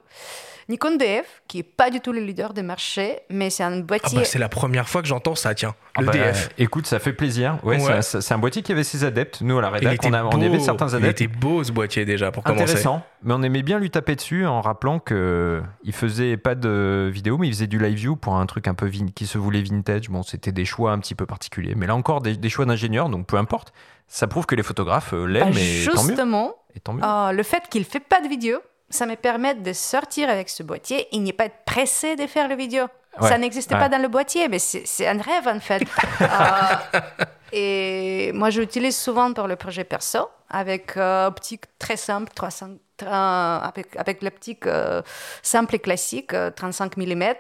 Nikon 0.70 0.96
DF, 0.96 1.42
qui 1.48 1.60
est 1.60 1.64
pas 1.64 1.90
du 1.90 2.00
tout 2.00 2.14
le 2.14 2.22
leader 2.22 2.54
des 2.54 2.62
marchés, 2.62 3.20
mais 3.30 3.50
c'est 3.50 3.64
un 3.64 3.80
boîtier. 3.80 4.18
Ah 4.18 4.22
bah 4.22 4.26
c'est 4.26 4.40
la 4.40 4.50
première 4.50 4.88
fois 4.88 5.02
que 5.02 5.08
j'entends 5.08 5.36
ça, 5.36 5.54
tiens. 5.54 5.76
Ah 5.96 6.02
le 6.02 6.08
bah, 6.08 6.14
DF. 6.14 6.50
écoute, 6.58 6.88
ça 6.88 7.00
fait 7.00 7.14
plaisir. 7.14 7.60
Ouais, 7.64 7.80
C'est 8.02 8.32
un, 8.32 8.38
boîtier 8.38 8.62
qui 8.62 8.72
avait 8.72 8.84
ses 8.84 9.04
adeptes. 9.04 9.42
Nous, 9.42 9.58
à 9.58 9.62
la 9.62 9.70
rédaction, 9.70 10.10
on, 10.10 10.38
on, 10.38 10.42
avait 10.42 10.60
certains 10.60 10.94
adeptes. 10.94 11.20
Il 11.20 11.26
était 11.26 11.28
beau 11.28 11.64
ce 11.64 11.72
boîtier 11.72 12.06
déjà 12.06 12.32
pour 12.32 12.44
commencer. 12.44 12.64
Intéressant, 12.64 13.04
mais 13.24 13.34
on 13.34 13.44
aimait 13.44 13.62
bien 13.62 13.80
lui 13.80 13.90
taper 13.90 14.16
dessus 14.16 14.46
en 14.46 14.62
rappelant 14.62 15.00
que 15.00 15.62
il 15.84 15.94
faisait 15.94 16.38
pas 16.38 16.56
de 16.56 17.10
vidéo, 17.14 17.38
mais 17.38 17.48
il 17.48 17.54
faisait 17.54 17.68
du 17.68 17.80
live 17.80 17.98
view 17.98 18.16
pour 18.16 18.36
un 18.36 18.46
truc 18.46 18.68
un 18.68 18.74
peu 18.74 18.90
qui 18.90 19.28
se 19.28 19.38
voulait 19.38 19.62
vintage. 19.62 20.10
Bon, 20.10 20.24
c'était 20.24 20.52
des 20.52 20.66
choix 20.66 20.92
un 20.92 21.00
petit 21.00 21.16
peu 21.16 21.26
particuliers, 21.26 21.74
mais 21.76 21.88
là 21.88 21.96
encore 21.96 22.22
des, 22.22 22.50
choix 22.50 22.66
d'ingénieur, 22.66 23.10
donc 23.10 23.28
peu 23.28 23.38
importe. 23.38 23.74
Ça 24.14 24.28
prouve 24.28 24.46
que 24.46 24.54
les 24.54 24.62
photographes 24.62 25.14
euh, 25.14 25.26
l'aiment 25.26 25.52
bah, 25.52 25.60
et 25.60 25.64
Justement, 25.64 26.56
tant 26.84 26.94
mieux. 26.94 27.04
Euh, 27.04 27.32
le 27.32 27.42
fait 27.42 27.64
qu'il 27.68 27.84
fait 27.84 28.00
pas 28.00 28.22
de 28.22 28.28
vidéo, 28.28 28.60
ça 28.94 29.08
me 29.08 29.16
permet 29.16 29.56
de 29.56 29.74
sortir 29.74 30.30
avec 30.30 30.50
ce 30.50 30.62
boîtier 30.62 31.08
et 31.12 31.18
n'est 31.18 31.34
pas 31.34 31.46
être 31.46 31.66
pressé 31.66 32.16
de 32.16 32.28
faire 32.28 32.48
le 32.48 32.56
vidéo. 32.56 32.86
ça 33.20 33.40
n'existait 33.40 33.76
pas 33.76 33.90
dans 33.90 34.02
le 34.02 34.08
boîtier, 34.08 34.48
mais 34.50 34.60
c'est 34.60 35.08
un 35.08 35.20
rêve 35.20 35.48
en 35.48 35.60
fait. 35.60 35.84
Euh, 36.22 37.00
et 37.52 38.32
moi, 38.34 38.52
j'utilise 38.52 38.96
souvent 38.96 39.34
pour 39.34 39.48
le 39.48 39.56
projet 39.56 39.84
perso 39.84 40.30
avec 40.48 40.96
euh, 40.96 41.28
optique 41.28 41.66
très 41.80 41.98
simple, 41.98 42.32
300, 42.36 42.68
avec, 43.02 43.96
avec 43.96 44.22
l'optique 44.22 44.68
euh, 44.68 45.02
simple 45.42 45.76
et 45.76 45.80
classique, 45.80 46.36
35 46.56 46.98
mm. 46.98 47.34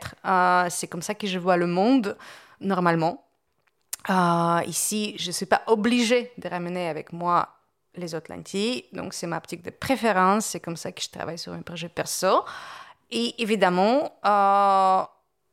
c'est 0.72 0.88
comme 0.88 1.04
ça 1.04 1.14
que 1.14 1.28
je 1.28 1.38
vois 1.38 1.58
le 1.58 1.68
monde 1.68 2.18
normalement. 2.60 3.24
Euh, 4.10 4.62
ici, 4.68 5.16
je 5.18 5.28
ne 5.28 5.32
suis 5.32 5.46
pas 5.46 5.62
obligée 5.68 6.32
de 6.38 6.50
ramener 6.50 6.88
avec 6.88 7.14
moi 7.14 7.50
les 7.96 8.16
autres 8.16 8.34
lentilles, 8.34 8.86
donc 8.92 9.14
c'est 9.14 9.28
ma 9.28 9.38
optique 9.38 9.62
de 9.62 9.70
préférence, 9.70 10.48
c'est 10.48 10.60
comme 10.60 10.76
ça 10.76 10.92
que 10.92 11.02
je 11.02 11.10
travaille 11.10 11.38
sur 11.38 11.54
un 11.54 11.62
projet 11.62 11.90
perso. 11.90 12.44
Et 13.12 13.42
évidemment, 13.42 14.12
euh, 14.26 15.04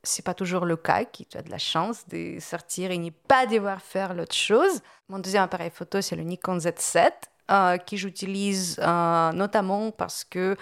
c'est 0.03 0.25
pas 0.25 0.35
toujours 0.35 0.65
le 0.65 0.77
cas, 0.77 1.05
qui 1.05 1.27
tu 1.27 1.37
as 1.37 1.43
de 1.43 1.51
la 1.51 1.59
chance 1.59 2.09
de 2.09 2.39
sortir 2.41 2.91
et 2.91 2.99
ne 2.99 3.11
pas 3.11 3.47
devoir 3.47 3.83
faire 3.83 4.15
l'autre 4.15 4.35
chose. 4.35 4.81
Mon 5.09 5.19
deuxième 5.19 5.43
appareil 5.43 5.71
photo, 5.71 6.01
c'est 6.01 6.17
le 6.17 6.23
Nikon 6.23 6.57
Z7, 6.57 7.11
euh, 7.51 7.77
que 7.77 7.97
j'utilise 7.97 8.81
euh, 8.83 9.33
notamment 9.33 9.91
parce 9.91 10.25
que 10.25 10.57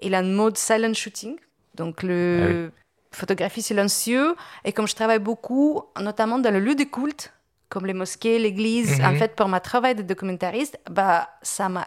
il 0.00 0.14
a 0.14 0.18
un 0.18 0.22
mode 0.22 0.56
silent 0.56 0.94
shooting, 0.94 1.36
donc 1.74 2.04
le 2.04 2.70
ah 2.70 2.87
photographie 3.10 3.62
silencieux. 3.62 4.34
Et 4.64 4.72
comme 4.72 4.88
je 4.88 4.94
travaille 4.94 5.18
beaucoup, 5.18 5.82
notamment 6.00 6.38
dans 6.38 6.52
le 6.52 6.60
lieu 6.60 6.74
de 6.74 6.84
culte, 6.84 7.32
comme 7.68 7.86
les 7.86 7.94
mosquées, 7.94 8.38
l'église, 8.38 9.00
en 9.00 9.12
mhm. 9.12 9.18
fait, 9.18 9.36
pour 9.36 9.48
ma 9.48 9.60
travail 9.60 9.94
de 9.94 10.02
documentariste, 10.02 10.78
bah, 10.90 11.28
ça 11.42 11.68
m'a 11.68 11.86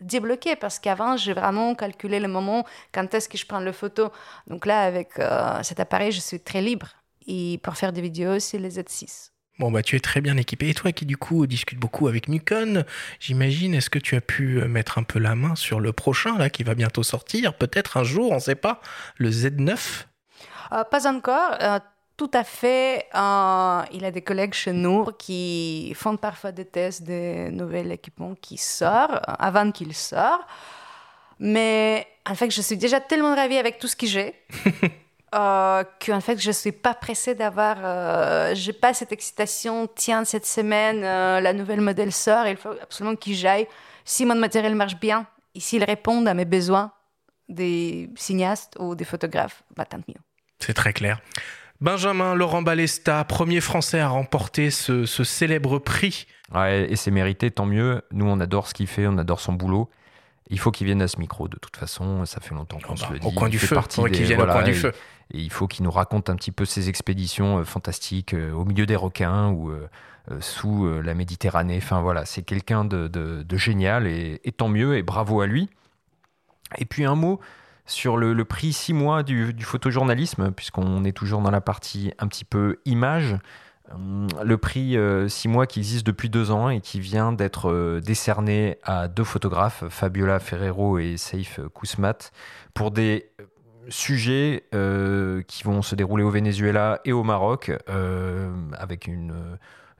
débloqué 0.00 0.56
parce 0.56 0.78
qu'avant, 0.78 1.16
j'ai 1.16 1.32
vraiment 1.32 1.74
calculé 1.74 2.20
le 2.20 2.28
moment 2.28 2.64
quand 2.92 3.12
est-ce 3.14 3.28
que 3.28 3.38
je 3.38 3.46
prends 3.46 3.60
le 3.60 3.72
photo. 3.72 4.10
Donc 4.46 4.66
là, 4.66 4.82
avec 4.82 5.18
euh, 5.18 5.62
cet 5.62 5.80
appareil, 5.80 6.12
je 6.12 6.20
suis 6.20 6.40
très 6.40 6.60
libre. 6.60 6.88
Et 7.26 7.58
pour 7.62 7.76
faire 7.76 7.92
des 7.92 8.02
vidéos, 8.02 8.38
c'est 8.38 8.58
les 8.58 8.78
Z6. 8.78 9.30
Bon, 9.58 9.70
bah, 9.70 9.82
tu 9.82 9.96
es 9.96 10.00
très 10.00 10.20
bien 10.20 10.36
équipé. 10.36 10.68
Et 10.68 10.74
toi 10.74 10.92
qui, 10.92 11.06
du 11.06 11.16
coup, 11.16 11.46
discutes 11.46 11.78
beaucoup 11.78 12.08
avec 12.08 12.28
Nikon, 12.28 12.84
j'imagine, 13.20 13.74
est-ce 13.74 13.88
que 13.88 13.98
tu 13.98 14.14
as 14.14 14.20
pu 14.20 14.60
euh, 14.60 14.68
mettre 14.68 14.98
un 14.98 15.02
peu 15.02 15.18
la 15.18 15.34
main 15.34 15.56
sur 15.56 15.80
le 15.80 15.92
prochain, 15.92 16.36
là, 16.36 16.50
qui 16.50 16.62
va 16.62 16.74
bientôt 16.74 17.02
sortir? 17.02 17.54
Peut-être 17.54 17.96
un 17.96 18.04
jour, 18.04 18.32
on 18.32 18.36
ne 18.36 18.40
sait 18.40 18.54
pas, 18.54 18.82
le 19.16 19.30
Z9 19.30 19.70
euh, 19.72 19.76
Pas 20.70 21.06
encore. 21.08 21.56
tout 22.16 22.30
à 22.32 22.44
fait. 22.44 23.06
il 23.14 24.02
y 24.02 24.04
a 24.04 24.10
des 24.10 24.22
collègues 24.22 24.54
chez 24.54 24.72
nous 24.72 25.06
qui 25.18 25.92
font 25.94 26.16
parfois 26.16 26.52
des 26.52 26.64
tests 26.64 27.02
de 27.02 27.50
nouveaux 27.50 27.90
équipements 27.90 28.34
qui 28.40 28.56
sortent, 28.56 29.22
avant 29.26 29.70
qu'ils 29.70 29.94
sortent. 29.94 30.46
Mais 31.38 32.06
en 32.28 32.34
fait, 32.34 32.50
je 32.50 32.60
suis 32.60 32.76
déjà 32.76 33.00
tellement 33.00 33.34
ravie 33.34 33.58
avec 33.58 33.78
tout 33.78 33.88
ce 33.88 33.96
que 33.96 34.06
j'ai. 34.06 34.34
euh, 35.34 35.84
qu'en 36.04 36.20
fait, 36.20 36.40
je 36.40 36.48
ne 36.48 36.52
suis 36.52 36.72
pas 36.72 36.94
pressée 36.94 37.34
d'avoir. 37.34 37.76
Euh, 37.82 38.54
je 38.54 38.70
n'ai 38.70 38.72
pas 38.72 38.94
cette 38.94 39.12
excitation, 39.12 39.88
tiens, 39.94 40.24
cette 40.24 40.46
semaine, 40.46 41.04
euh, 41.04 41.40
la 41.40 41.52
nouvelle 41.52 41.80
modèle 41.80 42.12
sort, 42.12 42.46
il 42.46 42.56
faut 42.56 42.74
absolument 42.80 43.16
qu'il 43.16 43.34
j'aille. 43.34 43.66
Si 44.04 44.24
mon 44.24 44.36
matériel 44.36 44.74
marche 44.74 44.98
bien 44.98 45.26
et 45.54 45.60
s'il 45.60 45.84
répond 45.84 46.24
à 46.26 46.34
mes 46.34 46.44
besoins 46.44 46.92
des 47.48 48.10
cinéastes 48.16 48.76
ou 48.78 48.94
des 48.94 49.04
photographes, 49.04 49.62
bah, 49.76 49.84
tant 49.84 49.98
mieux. 49.98 50.25
C'est 50.58 50.74
très 50.74 50.92
clair. 50.92 51.20
Benjamin 51.80 52.34
Laurent 52.34 52.62
Balesta, 52.62 53.24
premier 53.24 53.60
français 53.60 54.00
à 54.00 54.08
remporter 54.08 54.70
ce, 54.70 55.04
ce 55.04 55.24
célèbre 55.24 55.78
prix. 55.78 56.26
Ouais, 56.54 56.90
et 56.90 56.96
c'est 56.96 57.10
mérité, 57.10 57.50
tant 57.50 57.66
mieux. 57.66 58.02
Nous, 58.12 58.26
on 58.26 58.40
adore 58.40 58.68
ce 58.68 58.74
qu'il 58.74 58.86
fait, 58.86 59.06
on 59.06 59.18
adore 59.18 59.40
son 59.40 59.52
boulot. 59.52 59.90
Il 60.48 60.58
faut 60.58 60.70
qu'il 60.70 60.86
vienne 60.86 61.02
à 61.02 61.08
ce 61.08 61.18
micro, 61.18 61.48
de 61.48 61.58
toute 61.58 61.76
façon, 61.76 62.24
ça 62.24 62.40
fait 62.40 62.54
longtemps 62.54 62.78
qu'on 62.78 62.96
se 62.96 63.12
le 63.12 63.18
dit. 63.18 63.26
Au 63.26 63.32
coin 63.32 63.48
du 63.48 63.58
feu, 63.58 63.76
qu'il 63.88 64.24
vienne 64.24 64.40
au 64.40 64.46
coin 64.46 64.62
du 64.62 64.74
feu. 64.74 64.92
Et 65.32 65.40
il 65.40 65.50
faut 65.50 65.66
qu'il 65.66 65.84
nous 65.84 65.90
raconte 65.90 66.30
un 66.30 66.36
petit 66.36 66.52
peu 66.52 66.64
ses 66.64 66.88
expéditions 66.88 67.58
euh, 67.58 67.64
fantastiques 67.64 68.32
euh, 68.32 68.52
au 68.52 68.64
milieu 68.64 68.86
des 68.86 68.94
requins 68.94 69.50
ou 69.50 69.70
euh, 69.70 69.88
sous 70.40 70.88
la 71.02 71.14
Méditerranée. 71.14 71.78
Enfin 71.78 72.00
voilà, 72.00 72.24
c'est 72.24 72.42
quelqu'un 72.42 72.84
de, 72.84 73.44
génial 73.52 74.06
et, 74.08 74.40
tant 74.56 74.68
mieux 74.68 74.96
et 74.96 75.02
bravo 75.02 75.40
à 75.40 75.46
lui. 75.46 75.68
Et 76.78 76.84
puis 76.84 77.04
un 77.04 77.14
mot 77.14 77.40
sur 77.86 78.16
le, 78.16 78.44
prix 78.44 78.72
6 78.72 78.92
mois 78.92 79.22
du, 79.22 79.54
photojournalisme, 79.60 80.50
puisqu'on 80.50 81.04
est 81.04 81.16
toujours 81.16 81.40
dans 81.40 81.50
la 81.50 81.60
partie 81.60 82.12
un 82.18 82.28
petit 82.28 82.44
peu 82.44 82.78
image. 82.84 83.38
Le 84.44 84.56
prix 84.56 84.96
6 85.28 85.48
mois 85.48 85.66
qui 85.66 85.78
existe 85.78 86.04
depuis 86.04 86.28
deux 86.28 86.50
ans 86.50 86.70
et 86.70 86.80
qui 86.80 86.98
vient 86.98 87.32
d'être 87.32 88.00
décerné 88.00 88.78
à 88.82 89.06
deux 89.06 89.22
photographes, 89.22 89.84
Fabiola 89.88 90.40
Ferrero 90.40 90.98
et 90.98 91.16
Saif 91.16 91.60
Kousmat, 91.72 92.32
pour 92.74 92.90
des 92.90 93.30
sujets 93.88 94.64
euh, 94.74 95.42
qui 95.46 95.64
vont 95.64 95.82
se 95.82 95.94
dérouler 95.94 96.24
au 96.24 96.30
Venezuela 96.30 97.00
et 97.04 97.12
au 97.12 97.22
Maroc, 97.22 97.72
euh, 97.88 98.50
avec 98.76 99.06
une 99.06 99.32
euh, 99.32 99.56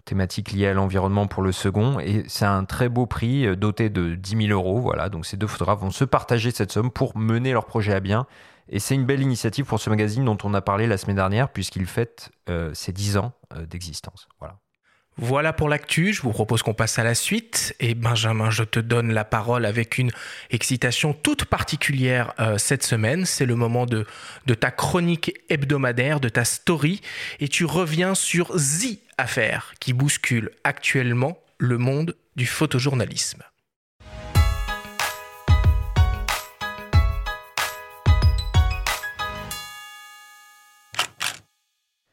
thématique 0.06 0.52
liée 0.52 0.68
à 0.68 0.72
l'environnement 0.72 1.26
pour 1.26 1.42
le 1.42 1.52
second. 1.52 2.00
Et 2.00 2.24
c'est 2.26 2.46
un 2.46 2.64
très 2.64 2.88
beau 2.88 3.04
prix 3.04 3.54
doté 3.56 3.90
de 3.90 4.14
10 4.14 4.46
000 4.48 4.58
euros. 4.58 4.80
Voilà, 4.80 5.10
donc 5.10 5.26
ces 5.26 5.36
deux 5.36 5.46
photographes 5.46 5.80
vont 5.80 5.90
se 5.90 6.04
partager 6.04 6.50
cette 6.50 6.72
somme 6.72 6.90
pour 6.90 7.18
mener 7.18 7.52
leur 7.52 7.66
projet 7.66 7.92
à 7.92 8.00
bien. 8.00 8.26
Et 8.70 8.78
c'est 8.78 8.94
une 8.94 9.04
belle 9.04 9.20
initiative 9.20 9.66
pour 9.66 9.78
ce 9.78 9.90
magazine 9.90 10.24
dont 10.24 10.38
on 10.42 10.54
a 10.54 10.62
parlé 10.62 10.86
la 10.86 10.96
semaine 10.96 11.16
dernière, 11.16 11.50
puisqu'il 11.50 11.86
fête 11.86 12.30
ses 12.72 12.92
10 12.92 13.18
ans 13.18 13.32
d'existence. 13.68 14.26
Voilà. 14.40 14.56
Voilà 15.18 15.54
pour 15.54 15.70
l'actu, 15.70 16.12
je 16.12 16.20
vous 16.20 16.32
propose 16.32 16.62
qu'on 16.62 16.74
passe 16.74 16.98
à 16.98 17.04
la 17.04 17.14
suite. 17.14 17.74
Et 17.80 17.94
Benjamin, 17.94 18.50
je 18.50 18.64
te 18.64 18.78
donne 18.78 19.14
la 19.14 19.24
parole 19.24 19.64
avec 19.64 19.96
une 19.96 20.10
excitation 20.50 21.14
toute 21.14 21.46
particulière 21.46 22.34
euh, 22.38 22.58
cette 22.58 22.82
semaine. 22.82 23.24
C'est 23.24 23.46
le 23.46 23.54
moment 23.54 23.86
de, 23.86 24.04
de 24.44 24.54
ta 24.54 24.70
chronique 24.70 25.32
hebdomadaire, 25.48 26.20
de 26.20 26.28
ta 26.28 26.44
story. 26.44 27.00
Et 27.40 27.48
tu 27.48 27.64
reviens 27.64 28.14
sur 28.14 28.48
The 28.48 29.05
Affaire 29.18 29.72
qui 29.80 29.94
bouscule 29.94 30.50
actuellement 30.62 31.38
le 31.56 31.78
monde 31.78 32.14
du 32.36 32.44
photojournalisme. 32.44 33.42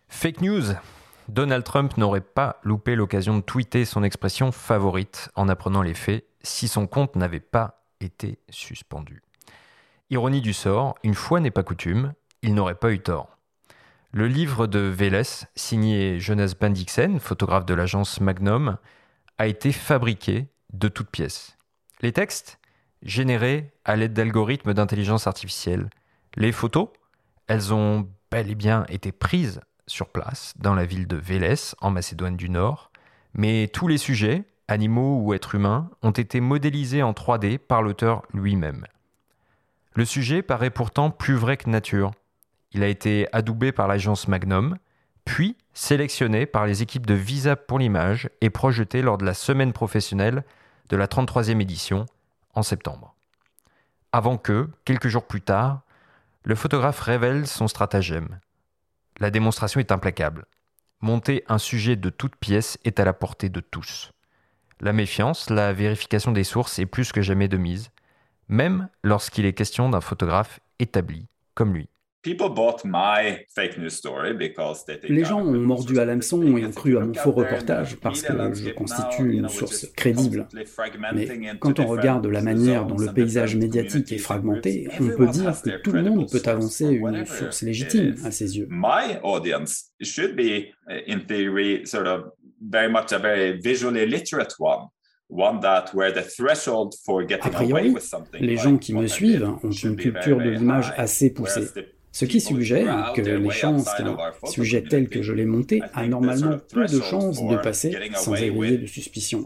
Fake 0.08 0.40
news 0.40 0.64
Donald 1.28 1.66
Trump 1.66 1.98
n'aurait 1.98 2.22
pas 2.22 2.62
loupé 2.64 2.96
l'occasion 2.96 3.36
de 3.36 3.42
tweeter 3.42 3.84
son 3.84 4.04
expression 4.04 4.54
favorite 4.54 5.30
en 5.36 5.50
apprenant 5.50 5.82
les 5.82 5.94
faits 5.94 6.26
si 6.42 6.70
son 6.70 6.88
compte 6.88 7.18
n'avait 7.18 7.42
pas 7.42 7.84
été 8.00 8.40
suspendu. 8.50 9.22
Ironie 10.10 10.40
du 10.40 10.54
sort, 10.54 10.96
une 11.04 11.16
fois 11.16 11.42
n'est 11.42 11.52
pas 11.52 11.64
coutume, 11.64 12.14
il 12.44 12.54
n'aurait 12.54 12.76
pas 12.76 12.94
eu 12.94 13.00
tort. 13.00 13.33
Le 14.16 14.28
livre 14.28 14.68
de 14.68 14.78
Vélez, 14.78 15.24
signé 15.56 16.20
Jonas 16.20 16.54
Bendixen, 16.62 17.20
photographe 17.20 17.66
de 17.66 17.74
l'agence 17.74 18.22
Magnum, 18.22 18.78
a 19.40 19.48
été 19.48 19.72
fabriqué 19.72 20.50
de 20.72 20.88
toutes 20.88 21.10
pièces. 21.10 21.58
Les 22.00 22.12
textes, 22.12 22.60
générés 23.02 23.74
à 23.86 23.96
l'aide 23.96 24.14
d'algorithmes 24.14 24.76
d'intelligence 24.76 25.26
artificielle. 25.26 25.90
Les 26.36 26.52
photos, 26.52 26.90
elles 27.48 27.74
ont 27.74 28.08
bel 28.30 28.52
et 28.52 28.56
bien 28.56 28.86
été 28.88 29.12
prises 29.12 29.62
sur 29.88 30.10
place, 30.10 30.54
dans 30.58 30.76
la 30.76 30.86
ville 30.86 31.08
de 31.08 31.18
Vélès, 31.18 31.76
en 31.82 31.90
Macédoine 31.90 32.38
du 32.38 32.52
Nord, 32.52 32.92
mais 33.34 33.68
tous 33.74 33.88
les 33.88 33.98
sujets, 33.98 34.44
animaux 34.68 35.22
ou 35.24 35.34
êtres 35.34 35.56
humains, 35.56 35.90
ont 36.04 36.12
été 36.12 36.40
modélisés 36.40 37.02
en 37.02 37.14
3D 37.14 37.58
par 37.58 37.82
l'auteur 37.82 38.22
lui-même. 38.32 38.86
Le 39.96 40.06
sujet 40.06 40.44
paraît 40.44 40.70
pourtant 40.70 41.10
plus 41.10 41.34
vrai 41.34 41.58
que 41.58 41.68
nature. 41.68 42.12
Il 42.74 42.84
a 42.84 42.88
été 42.88 43.28
adoubé 43.32 43.72
par 43.72 43.88
l'agence 43.88 44.28
Magnum, 44.28 44.78
puis 45.26 45.56
sélectionné 45.74 46.46
par 46.46 46.66
les 46.66 46.82
équipes 46.82 47.06
de 47.06 47.14
Visa 47.14 47.56
pour 47.56 47.80
l'image 47.80 48.30
et 48.42 48.50
projeté 48.50 49.02
lors 49.02 49.18
de 49.18 49.26
la 49.26 49.34
semaine 49.34 49.74
professionnelle 49.74 50.44
de 50.90 50.98
la 50.98 51.08
33e 51.08 51.62
édition 51.62 52.06
en 52.54 52.64
septembre. 52.64 53.16
Avant 54.12 54.38
que, 54.38 54.70
quelques 54.86 55.08
jours 55.08 55.26
plus 55.26 55.42
tard, 55.42 55.82
le 56.44 56.56
photographe 56.56 57.00
révèle 57.00 57.48
son 57.48 57.68
stratagème. 57.68 58.40
La 59.20 59.32
démonstration 59.32 59.80
est 59.80 59.92
implacable. 59.92 60.46
Monter 61.02 61.44
un 61.48 61.58
sujet 61.58 61.96
de 61.96 62.10
toute 62.10 62.36
pièce 62.36 62.78
est 62.84 63.00
à 63.00 63.06
la 63.06 63.14
portée 63.14 63.50
de 63.50 63.60
tous. 63.60 64.12
La 64.82 64.94
méfiance, 64.94 65.50
la 65.50 65.74
vérification 65.74 66.32
des 66.32 66.44
sources 66.44 66.80
est 66.80 66.86
plus 66.86 67.12
que 67.12 67.22
jamais 67.22 67.48
de 67.48 67.58
mise, 67.58 67.92
même 68.50 68.90
lorsqu'il 69.04 69.46
est 69.46 69.54
question 69.54 69.90
d'un 69.90 70.02
photographe 70.02 70.60
établi 70.80 71.28
comme 71.56 71.74
lui. 71.74 71.88
Les 75.10 75.26
gens 75.26 75.42
ont 75.42 75.60
mordu 75.60 76.00
à 76.00 76.06
l'hameçon 76.06 76.42
et 76.44 76.66
ont 76.66 76.72
cru 76.72 76.98
à 76.98 77.02
mon 77.02 77.14
faux 77.14 77.32
reportage 77.32 77.98
parce 77.98 78.22
que 78.22 78.34
je 78.54 78.70
constitue 78.70 79.34
une 79.34 79.50
source 79.50 79.88
crédible. 79.96 80.48
Mais 81.14 81.28
quand 81.60 81.80
on 81.80 81.88
regarde 81.88 82.26
la 82.28 82.42
manière 82.42 82.86
dont 82.86 82.98
le 82.98 83.12
paysage 83.12 83.56
médiatique 83.58 84.12
est 84.12 84.18
fragmenté, 84.18 84.88
on 85.02 85.08
peut 85.18 85.28
dire 85.28 85.62
que 85.62 85.82
tout 85.82 85.92
le 85.92 86.04
monde 86.04 86.30
peut 86.32 86.42
avancer 86.46 86.86
une 86.86 87.26
source 87.26 87.62
légitime 87.62 88.16
à 88.24 88.32
ses 88.32 88.58
yeux. 88.58 88.68
A 97.42 97.50
priori, 97.50 97.96
les 98.40 98.58
gens 98.58 98.78
qui 98.78 98.94
me 98.94 99.08
suivent 99.08 99.56
ont 99.64 99.72
une 99.72 99.96
culture 99.98 100.38
de 100.38 100.50
l'image 100.50 100.94
assez 100.96 101.34
poussée. 101.34 101.68
Ce 102.14 102.26
qui 102.26 102.40
suggère 102.40 103.12
que 103.16 103.22
les 103.22 103.50
chances 103.50 103.92
qu'un 103.96 104.16
sujet 104.46 104.84
tel 104.84 105.10
que 105.10 105.24
je 105.24 105.34
l'ai 105.34 105.46
monté 105.46 105.82
a 105.96 106.06
normalement 106.06 106.60
peu 106.72 106.86
de 106.86 107.02
chances 107.02 107.44
de 107.44 107.58
passer 107.58 107.98
sans 108.14 108.36
éveiller 108.36 108.78
de 108.78 108.86
suspicion, 108.86 109.44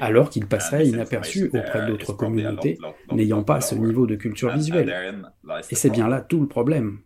alors 0.00 0.28
qu'il 0.28 0.46
passerait 0.46 0.88
inaperçu 0.88 1.48
auprès 1.54 1.86
d'autres 1.86 2.12
communautés 2.12 2.76
n'ayant 3.12 3.44
pas 3.44 3.60
ce 3.60 3.76
niveau 3.76 4.08
de 4.08 4.16
culture 4.16 4.52
visuelle. 4.52 5.22
Et 5.70 5.76
c'est 5.76 5.90
bien 5.90 6.08
là 6.08 6.20
tout 6.20 6.40
le 6.40 6.48
problème. 6.48 6.98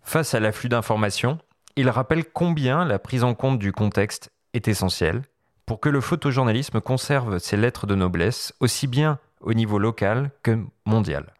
Face 0.00 0.32
à 0.32 0.40
l'afflux 0.40 0.70
d'informations, 0.70 1.38
il 1.76 1.90
rappelle 1.90 2.24
combien 2.24 2.86
la 2.86 2.98
prise 2.98 3.24
en 3.24 3.34
compte 3.34 3.58
du 3.58 3.72
contexte 3.72 4.30
est 4.54 4.66
essentiel 4.66 5.22
pour 5.66 5.78
que 5.78 5.90
le 5.90 6.00
photojournalisme 6.00 6.80
conserve 6.80 7.38
ses 7.38 7.58
lettres 7.58 7.86
de 7.86 7.94
noblesse 7.94 8.54
aussi 8.60 8.86
bien 8.86 9.18
au 9.42 9.52
niveau 9.52 9.78
local 9.78 10.30
que 10.42 10.58
mondial. 10.86 11.34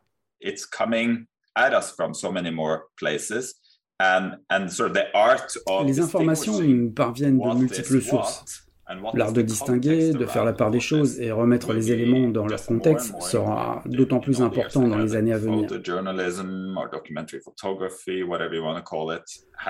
Les 5.85 6.01
informations 6.01 6.91
parviennent 6.95 7.39
de 7.39 7.59
multiples 7.59 8.01
sources. 8.01 8.67
L'art 9.15 9.33
de 9.33 9.43
distinguer, 9.43 10.13
de 10.13 10.27
faire 10.27 10.45
la 10.45 10.53
part 10.53 10.71
des 10.71 10.81
choses 10.81 11.21
et 11.21 11.31
remettre 11.31 11.73
les 11.73 11.93
éléments 11.93 12.29
dans 12.29 12.47
leur 12.47 12.65
contexte 12.65 13.15
sera 13.23 13.83
d'autant 13.87 14.21
plus 14.21 14.43
important 14.43 14.87
dans 14.87 14.99
les 14.99 15.15
années 15.15 15.33
à 15.33 15.39
venir. 15.39 15.69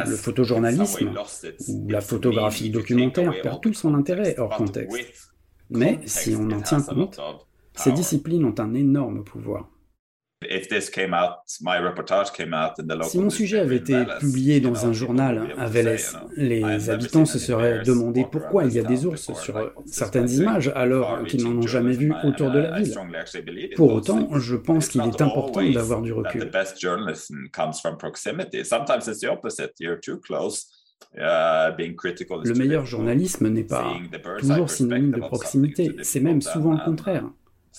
Le 0.06 0.16
photojournalisme 0.16 1.14
ou 1.68 1.88
la 1.88 2.00
photographie 2.00 2.70
documentaire 2.70 3.32
perd 3.42 3.60
tout 3.60 3.74
son 3.74 3.94
intérêt 3.94 4.34
hors 4.38 4.56
contexte. 4.56 5.32
Mais 5.70 6.00
si 6.06 6.34
on 6.34 6.50
en 6.50 6.60
tient 6.60 6.82
compte, 6.82 7.20
ces 7.74 7.92
disciplines 7.92 8.44
ont 8.44 8.54
un 8.58 8.74
énorme 8.74 9.24
pouvoir. 9.24 9.68
Si 13.02 13.18
mon 13.18 13.30
sujet 13.30 13.58
avait 13.60 13.76
été 13.76 13.96
publié 14.20 14.60
dans 14.60 14.86
un 14.86 14.92
journal 14.92 15.54
à 15.58 15.66
Vélez, 15.66 15.96
les 16.36 16.90
habitants 16.90 17.24
se 17.24 17.38
seraient 17.38 17.82
demandé 17.82 18.26
pourquoi 18.30 18.64
il 18.64 18.72
y 18.72 18.78
a 18.78 18.82
des 18.82 19.06
ours 19.06 19.32
sur 19.32 19.72
certaines 19.86 20.30
images 20.30 20.70
alors 20.74 21.24
qu'ils 21.24 21.44
n'en 21.44 21.56
ont 21.58 21.66
jamais 21.66 21.92
vu 21.92 22.12
autour 22.24 22.50
de 22.50 22.58
la 22.60 22.80
ville. 22.80 22.94
Pour 23.76 23.92
autant, 23.92 24.28
je 24.38 24.56
pense 24.56 24.88
qu'il 24.88 25.00
est 25.02 25.20
important 25.22 25.62
d'avoir 25.70 26.02
du 26.02 26.12
recul. 26.12 26.50
Le 31.18 32.54
meilleur 32.54 32.86
journalisme 32.86 33.48
n'est 33.48 33.64
pas 33.64 33.94
toujours 34.38 34.70
synonyme 34.70 35.10
de 35.12 35.20
proximité, 35.20 35.96
c'est 36.02 36.20
même 36.20 36.40
souvent 36.40 36.72
le 36.72 36.84
contraire. 36.84 37.24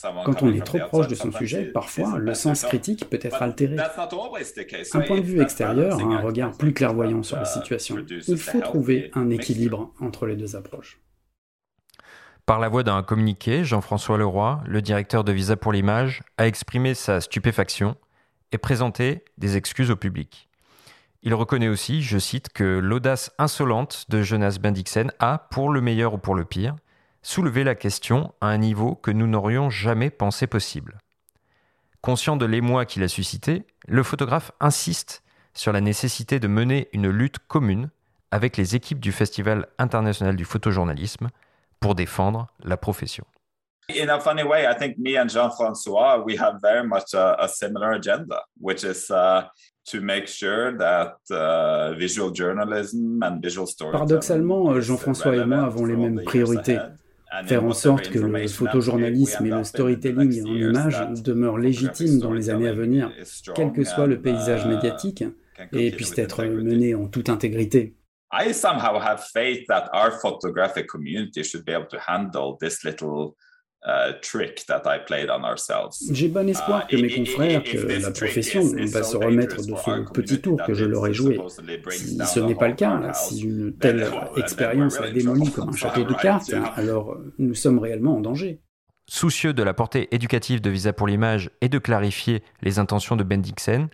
Quand 0.01 0.41
on 0.41 0.51
est 0.53 0.65
trop 0.65 0.79
proche 0.79 1.07
de 1.07 1.15
son 1.15 1.31
sujet, 1.31 1.65
parfois 1.65 2.17
le 2.17 2.33
sens 2.33 2.63
critique 2.63 3.09
peut 3.09 3.19
être 3.21 3.41
altéré. 3.41 3.77
Un 3.79 5.01
point 5.01 5.17
de 5.17 5.25
vue 5.25 5.41
extérieur 5.41 5.99
a 5.99 6.03
un 6.03 6.19
regard 6.19 6.51
plus 6.51 6.73
clairvoyant 6.73 7.23
sur 7.23 7.37
la 7.37 7.45
situation. 7.45 7.97
Il 8.27 8.37
faut 8.37 8.61
trouver 8.61 9.11
un 9.13 9.29
équilibre 9.29 9.93
entre 9.99 10.25
les 10.25 10.35
deux 10.35 10.55
approches. 10.55 10.99
Par 12.45 12.59
la 12.59 12.67
voix 12.67 12.83
d'un 12.83 13.03
communiqué, 13.03 13.63
Jean-François 13.63 14.17
Leroy, 14.17 14.61
le 14.65 14.81
directeur 14.81 15.23
de 15.23 15.31
Visa 15.31 15.55
pour 15.55 15.71
l'image, 15.71 16.23
a 16.37 16.45
exprimé 16.45 16.93
sa 16.93 17.21
stupéfaction 17.21 17.95
et 18.51 18.57
présenté 18.57 19.23
des 19.37 19.55
excuses 19.55 19.91
au 19.91 19.95
public. 19.95 20.49
Il 21.21 21.33
reconnaît 21.33 21.69
aussi, 21.69 22.01
je 22.01 22.17
cite, 22.17 22.49
que 22.49 22.79
l'audace 22.79 23.31
insolente 23.37 24.05
de 24.09 24.21
Jonas 24.21 24.57
Bendixen 24.61 25.13
a, 25.19 25.37
pour 25.37 25.69
le 25.69 25.79
meilleur 25.79 26.15
ou 26.15 26.17
pour 26.17 26.35
le 26.35 26.43
pire, 26.43 26.75
soulever 27.23 27.63
la 27.63 27.73
question 27.73 28.33
à 28.41 28.47
un 28.47 28.57
niveau 28.57 28.95
que 28.95 29.09
nous 29.09 29.27
n'aurions 29.27 29.69
jamais 29.69 30.09
pensé 30.11 30.45
possible. 30.45 30.97
Conscient 32.01 32.35
de 32.35 32.45
l'émoi 32.45 32.85
qu'il 32.85 33.01
a 33.01 33.07
suscité, 33.07 33.63
le 33.87 34.03
photographe 34.03 34.51
insiste 34.59 35.23
sur 35.53 35.71
la 35.71 35.81
nécessité 35.81 36.39
de 36.39 36.47
mener 36.47 36.89
une 36.91 37.09
lutte 37.09 37.39
commune 37.47 37.89
avec 38.31 38.57
les 38.57 38.75
équipes 38.75 38.99
du 38.99 39.11
Festival 39.11 39.67
international 39.77 40.35
du 40.35 40.43
photojournalisme 40.43 41.29
pour 41.79 41.95
défendre 41.95 42.47
la 42.63 42.77
profession. 42.77 43.25
In 43.89 44.09
a 44.09 44.19
funny 44.19 44.43
way, 44.43 44.65
I 44.65 44.73
think 44.77 44.97
me 44.97 45.17
and 45.17 45.27
Jean-François, 45.27 46.23
we 46.25 46.37
have 46.39 46.59
very 46.61 46.87
much 46.87 47.13
a, 47.13 47.35
a 47.37 47.47
similar 47.47 47.91
agenda, 47.91 48.41
which 48.59 48.83
is 48.83 49.11
uh, 49.11 49.43
to 49.91 49.99
make 49.99 50.27
sure 50.27 50.77
that 50.77 51.17
uh, 51.29 51.93
visual 51.97 52.31
journalism 52.33 53.21
and 53.21 53.41
visual 53.41 53.67
storytelling. 53.67 54.07
Paradoxalement, 54.07 54.79
Jean-François 54.79 55.35
et 55.35 55.45
moi 55.45 55.63
avons 55.63 55.85
les 55.85 55.97
mêmes 55.97 56.21
priorités 56.23 56.79
faire 57.45 57.63
en 57.63 57.73
sorte 57.73 58.09
que 58.09 58.19
le 58.19 58.47
photojournalisme 58.47 59.45
et 59.45 59.49
le 59.49 59.63
storytelling 59.63 60.43
en 60.43 60.55
images 60.55 61.07
demeurent 61.23 61.57
légitimes 61.57 62.19
dans 62.19 62.33
les 62.33 62.49
années 62.49 62.67
à 62.67 62.73
venir, 62.73 63.11
quel 63.55 63.71
que 63.71 63.83
soit 63.83 64.07
le 64.07 64.21
paysage 64.21 64.65
médiatique, 64.65 65.23
et 65.71 65.91
puissent 65.91 66.17
être 66.17 66.43
menés 66.45 66.95
en 66.95 67.07
toute 67.07 67.29
intégrité. 67.29 67.95
I 68.31 68.51
somehow 68.51 68.99
have 68.99 69.23
faith 69.31 69.67
that 69.67 69.89
our 69.93 70.11
photographic 70.11 70.87
community 70.87 71.43
should 71.43 71.63
be 71.65 71.71
able 71.71 71.87
to 71.89 71.99
handle 71.99 72.57
this 72.59 72.83
little 72.83 73.35
Uh, 73.85 74.13
J'ai 76.11 76.29
bon 76.29 76.47
espoir 76.47 76.83
uh, 76.83 76.87
que 76.87 77.01
mes 77.01 77.09
confrères, 77.09 77.63
que 77.63 78.01
la 78.01 78.11
profession 78.11 78.61
va 78.63 79.03
se 79.03 79.17
remettre 79.17 79.57
de 79.57 79.75
ce 79.75 80.11
petit 80.11 80.39
tour 80.39 80.57
que 80.65 80.73
je 80.73 80.85
leur 80.85 81.05
ai 81.05 81.13
joué. 81.13 81.37
Si 81.89 82.17
ce 82.17 82.39
n'est 82.39 82.55
pas 82.55 82.69
le 82.69 82.75
cas, 82.75 83.11
si 83.11 83.41
une 83.41 83.75
telle 83.77 84.09
expérience 84.37 84.99
la 85.01 85.11
démolit 85.11 85.51
comme 85.51 85.69
un 85.69 85.75
château 85.75 86.05
de 86.05 86.13
cartes, 86.13 86.53
alors 86.77 87.17
nous 87.37 87.55
sommes 87.55 87.79
réellement 87.79 88.15
en 88.15 88.21
danger. 88.21 88.61
Soucieux 89.09 89.51
de 89.51 89.63
la 89.63 89.73
portée 89.73 90.15
éducative 90.15 90.61
de 90.61 90.69
Visa 90.69 90.93
pour 90.93 91.07
l'image 91.07 91.51
et 91.59 91.67
de 91.67 91.77
clarifier 91.77 92.41
les 92.61 92.79
intentions 92.79 93.17
de 93.17 93.23
Ben 93.23 93.41
Dixon, 93.41 93.89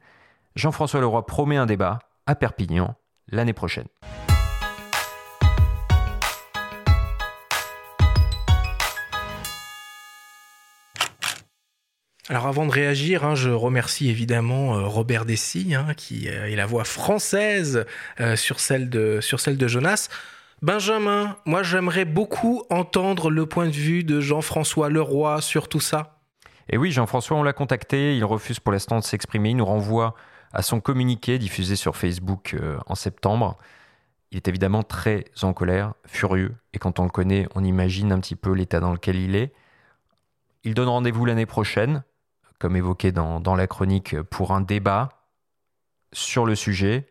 Jean-François 0.56 1.02
Leroy 1.02 1.26
promet 1.26 1.58
un 1.58 1.66
débat 1.66 1.98
à 2.28 2.36
Perpignan 2.36 2.94
l'année 3.32 3.54
prochaine. 3.54 3.88
Alors 12.32 12.46
avant 12.46 12.68
de 12.68 12.72
réagir, 12.72 13.26
hein, 13.26 13.34
je 13.34 13.50
remercie 13.50 14.08
évidemment 14.08 14.78
euh, 14.78 14.86
Robert 14.86 15.26
Dessy, 15.26 15.74
hein, 15.74 15.96
qui 15.98 16.30
euh, 16.30 16.46
est 16.46 16.56
la 16.56 16.68
voix 16.68 16.84
française 16.84 17.88
euh, 18.20 18.36
sur, 18.36 18.60
celle 18.60 18.88
de, 18.92 19.20
sur 19.20 19.40
celle 19.40 19.58
de 19.58 19.68
Jonas. 19.68 20.10
Benjamin, 20.62 21.38
moi 21.46 21.64
j'aimerais 21.64 22.06
beaucoup 22.06 22.66
entendre 22.70 23.32
le 23.32 23.48
point 23.48 23.66
de 23.66 23.72
vue 23.72 24.04
de 24.04 24.22
Jean-François 24.22 24.90
Leroy 24.90 25.42
sur 25.42 25.68
tout 25.68 25.80
ça. 25.80 26.20
Et 26.70 26.78
oui, 26.78 26.92
Jean-François, 26.92 27.36
on 27.36 27.42
l'a 27.42 27.54
contacté, 27.54 28.16
il 28.16 28.24
refuse 28.24 28.60
pour 28.60 28.74
l'instant 28.74 29.00
de 29.00 29.04
s'exprimer, 29.04 29.50
il 29.50 29.58
nous 29.58 29.66
renvoie 29.66 30.14
à 30.54 30.62
son 30.62 30.82
communiqué 30.82 31.40
diffusé 31.40 31.76
sur 31.76 31.96
Facebook 31.96 32.56
en 32.86 32.94
septembre. 32.94 33.58
Il 34.30 34.38
est 34.38 34.48
évidemment 34.48 34.84
très 34.84 35.26
en 35.42 35.54
colère, 35.54 35.94
furieux, 36.06 36.54
et 36.74 36.78
quand 36.78 37.00
on 37.00 37.06
le 37.06 37.10
connaît, 37.10 37.48
on 37.56 37.64
imagine 37.64 38.12
un 38.12 38.20
petit 38.20 38.36
peu 38.36 38.52
l'état 38.52 38.80
dans 38.80 38.92
lequel 38.92 39.16
il 39.16 39.36
est. 39.36 39.52
Il 40.64 40.76
donne 40.76 40.90
rendez-vous 40.90 41.26
l'année 41.26 41.48
prochaine 41.48 42.04
comme 42.60 42.76
évoqué 42.76 43.12
dans, 43.12 43.56
la 43.56 43.68
chronique, 43.68 44.22
pour 44.24 44.52
un 44.52 44.62
débat 44.62 45.10
sur 46.12 46.46
le 46.46 46.56
sujet 46.56 47.08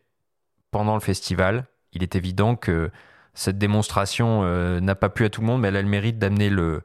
pendant 0.71 0.95
le 0.95 1.01
festival. 1.01 1.67
Il 1.93 2.03
est 2.03 2.15
évident 2.17 2.55
que 2.55 2.91
cette 3.35 3.59
démonstration 3.59 4.43
euh, 4.45 4.81
n'a 4.81 4.95
pas 4.95 5.09
pu 5.09 5.25
à 5.25 5.31
tout 5.31 5.41
le 5.41 5.47
monde, 5.47 5.63
mais 5.63 5.69
elle 5.69 5.77
a 5.77 5.83
le 5.83 5.89
mérite 5.89 6.19
d'amener 6.19 6.51
le, 6.51 6.83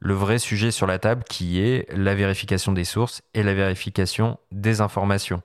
le 0.00 0.14
vrai 0.14 0.38
sujet 0.38 0.70
sur 0.70 0.86
la 0.86 0.98
table 0.98 1.22
qui 1.24 1.60
est 1.60 1.86
la 1.94 2.14
vérification 2.14 2.72
des 2.72 2.84
sources 2.84 3.22
et 3.34 3.42
la 3.42 3.54
vérification 3.54 4.38
des 4.50 4.80
informations. 4.80 5.42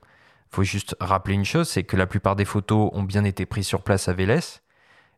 Il 0.50 0.56
faut 0.56 0.64
juste 0.64 0.96
rappeler 0.98 1.34
une 1.34 1.44
chose, 1.44 1.68
c'est 1.68 1.84
que 1.84 1.96
la 1.96 2.06
plupart 2.06 2.36
des 2.36 2.44
photos 2.44 2.90
ont 2.94 3.02
bien 3.02 3.24
été 3.24 3.46
prises 3.46 3.66
sur 3.66 3.82
place 3.82 4.08
à 4.08 4.12
Vélez. 4.12 4.40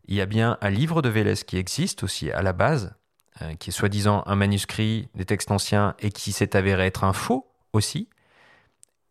Il 0.06 0.16
y 0.16 0.20
a 0.20 0.26
bien 0.26 0.58
un 0.60 0.70
livre 0.70 1.02
de 1.02 1.08
Vélez 1.08 1.36
qui 1.46 1.56
existe 1.56 2.02
aussi 2.02 2.30
à 2.32 2.42
la 2.42 2.52
base, 2.52 2.94
euh, 3.42 3.54
qui 3.54 3.70
est 3.70 3.72
soi-disant 3.72 4.22
un 4.26 4.36
manuscrit 4.36 5.08
des 5.14 5.24
textes 5.24 5.50
anciens 5.50 5.94
et 6.00 6.10
qui 6.10 6.32
s'est 6.32 6.56
avéré 6.56 6.86
être 6.86 7.04
un 7.04 7.12
faux 7.12 7.50
aussi. 7.72 8.08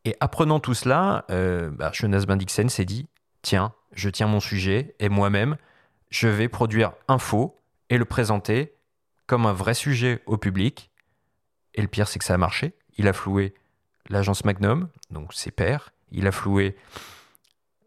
Et 0.05 0.15
apprenant 0.19 0.59
tout 0.59 0.73
cela, 0.73 1.25
euh, 1.31 1.69
bah, 1.69 1.91
Bendixen 2.27 2.69
s'est 2.69 2.85
dit 2.85 3.07
tiens, 3.41 3.73
je 3.93 4.09
tiens 4.09 4.27
mon 4.27 4.39
sujet 4.39 4.95
et 4.99 5.09
moi-même, 5.09 5.57
je 6.09 6.27
vais 6.27 6.47
produire 6.47 6.93
un 7.07 7.17
faux 7.17 7.55
et 7.89 7.97
le 7.97 8.05
présenter 8.05 8.73
comme 9.25 9.45
un 9.45 9.53
vrai 9.53 9.73
sujet 9.73 10.21
au 10.25 10.37
public. 10.37 10.91
Et 11.73 11.81
le 11.81 11.87
pire, 11.87 12.07
c'est 12.07 12.19
que 12.19 12.25
ça 12.25 12.33
a 12.33 12.37
marché. 12.37 12.73
Il 12.97 13.07
a 13.07 13.13
floué 13.13 13.53
l'agence 14.09 14.45
Magnum, 14.45 14.89
donc 15.11 15.33
ses 15.33 15.51
pairs. 15.51 15.91
Il 16.11 16.27
a 16.27 16.31
floué 16.31 16.75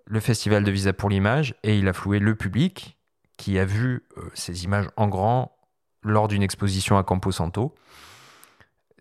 le 0.05 0.21
festival 0.21 0.65
de 0.65 0.71
Visa 0.71 0.93
pour 0.93 1.09
l'image 1.09 1.55
et 1.63 1.79
il 1.79 1.89
a 1.89 1.93
floué 1.93 2.19
le 2.19 2.35
public 2.35 2.99
qui 3.37 3.59
a 3.59 3.65
vu 3.65 4.05
euh, 4.19 4.31
ces 4.35 4.65
images 4.65 4.89
en 4.97 5.09
grand 5.09 5.57
lors 6.03 6.29
d'une 6.29 6.43
exposition 6.43 6.99
à 6.99 7.03
Camposanto. 7.03 7.75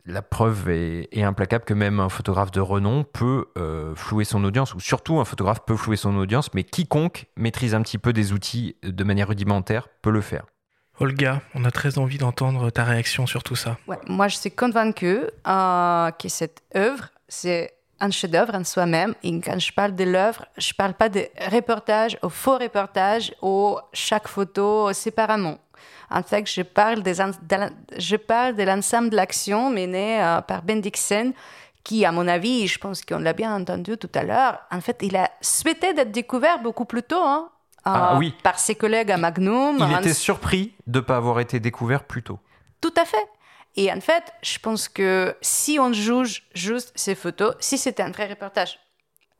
La 0.06 0.22
preuve 0.22 0.70
est, 0.70 1.22
implacable 1.22 1.66
que 1.66 1.74
même 1.74 2.00
un 2.00 2.10
photographe 2.10 2.52
de 2.52 2.62
renom 2.62 3.04
peut 3.04 3.48
euh, 3.58 3.94
flouer 3.96 4.24
son 4.24 4.44
audience, 4.44 4.74
ou 4.74 4.80
surtout 4.80 5.20
un 5.20 5.26
photographe 5.26 5.60
peut 5.66 5.76
flouer 5.76 5.98
son 5.98 6.16
audience, 6.18 6.54
mais 6.54 6.64
quiconque 6.64 7.28
maîtrise 7.36 7.76
un 7.76 7.82
petit 7.82 7.98
peu 7.98 8.12
des 8.12 8.34
outils 8.34 8.76
de 8.82 9.04
manière 9.04 9.28
rudimentaire 9.28 9.88
peut 10.02 10.10
le 10.10 10.22
faire. 10.22 10.46
Olga, 11.00 11.42
on 11.54 11.64
a 11.64 11.72
très 11.72 11.98
envie 11.98 12.18
d'entendre 12.18 12.72
ta 12.72 12.84
réaction 12.84 13.26
sur 13.26 13.44
tout 13.44 13.56
ça. 13.56 13.78
moi, 14.08 14.28
je 14.28 14.38
suis 14.38 14.52
convaincue 14.52 15.22
euh, 15.48 16.12
que 16.12 16.28
cette 16.28 16.62
œuvre, 16.76 17.10
c'est 17.28 17.74
un 18.00 18.12
chef-d'œuvre 18.12 18.56
en 18.56 18.64
soi-même. 18.64 19.14
Et 19.24 19.40
quand 19.40 19.60
je 19.60 19.72
parle 19.72 19.96
de 19.96 20.04
l'œuvre, 20.04 20.46
je 20.58 20.70
ne 20.74 20.76
parle 20.76 20.94
pas 20.94 21.10
de 21.10 21.28
reportage, 21.52 22.18
au 22.22 22.30
faux 22.30 22.58
reportage, 22.58 23.34
ou 23.42 23.78
chaque 23.94 24.28
photo 24.28 24.92
séparément. 24.94 25.58
En 26.12 26.24
fait, 26.24 26.50
je 26.50 26.62
parle, 26.62 27.04
des, 27.04 27.16
je 27.98 28.16
parle 28.16 28.56
de 28.56 28.64
l'ensemble 28.64 29.10
de 29.10 29.16
l'action 29.16 29.70
menée 29.70 30.22
euh, 30.22 30.42
par 30.42 30.64
Ben 30.64 30.82
Dixon, 30.82 31.34
qui, 31.84 32.06
à 32.06 32.12
mon 32.12 32.28
avis, 32.28 32.68
je 32.68 32.80
pense 32.80 33.04
qu'on 33.04 33.20
l'a 33.20 33.34
bien 33.34 33.56
entendu 33.56 33.98
tout 33.98 34.10
à 34.16 34.24
l'heure, 34.24 34.60
en 34.72 34.82
fait, 34.82 34.98
il 35.02 35.16
a 35.16 35.30
souhaité 35.42 35.94
d'être 35.94 36.12
découvert 36.12 36.60
beaucoup 36.60 36.86
plus 36.86 37.04
tôt. 37.04 37.22
Hein. 37.24 37.50
ah, 37.86 38.16
oui. 38.18 38.34
par 38.44 38.60
ses 38.60 38.76
collègues 38.76 39.12
à 39.12 39.18
Magnum. 39.18 39.78
Il 39.80 39.98
était 39.98 40.14
surpris 40.14 40.74
de 40.88 41.00
ne 41.00 41.04
pas 41.04 41.18
avoir 41.18 41.40
été 41.40 41.60
découvert 41.60 42.04
plus 42.04 42.24
tôt. 42.24 42.40
Tout 42.82 42.94
à 42.98 43.06
fait. 43.06 43.28
Et 43.76 43.92
en 43.92 44.02
fait, 44.02 44.34
je 44.42 44.58
pense 44.60 44.90
que 44.90 45.36
si 45.42 45.80
on 45.80 45.94
juge 45.94 46.44
juste 46.54 46.92
ces 46.96 47.16
photos, 47.16 47.56
si 47.60 47.78
c'était 47.78 48.04
un 48.04 48.12
vrai 48.12 48.28
reportage, 48.28 48.80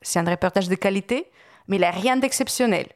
c'est 0.02 0.20
un 0.20 0.30
reportage 0.30 0.70
de 0.70 0.76
qualité, 0.76 1.30
mais 1.68 1.78
il 1.78 1.80
n'y 1.80 1.86
a 1.86 1.92
rien 1.92 2.16
d'exceptionnel. 2.18 2.88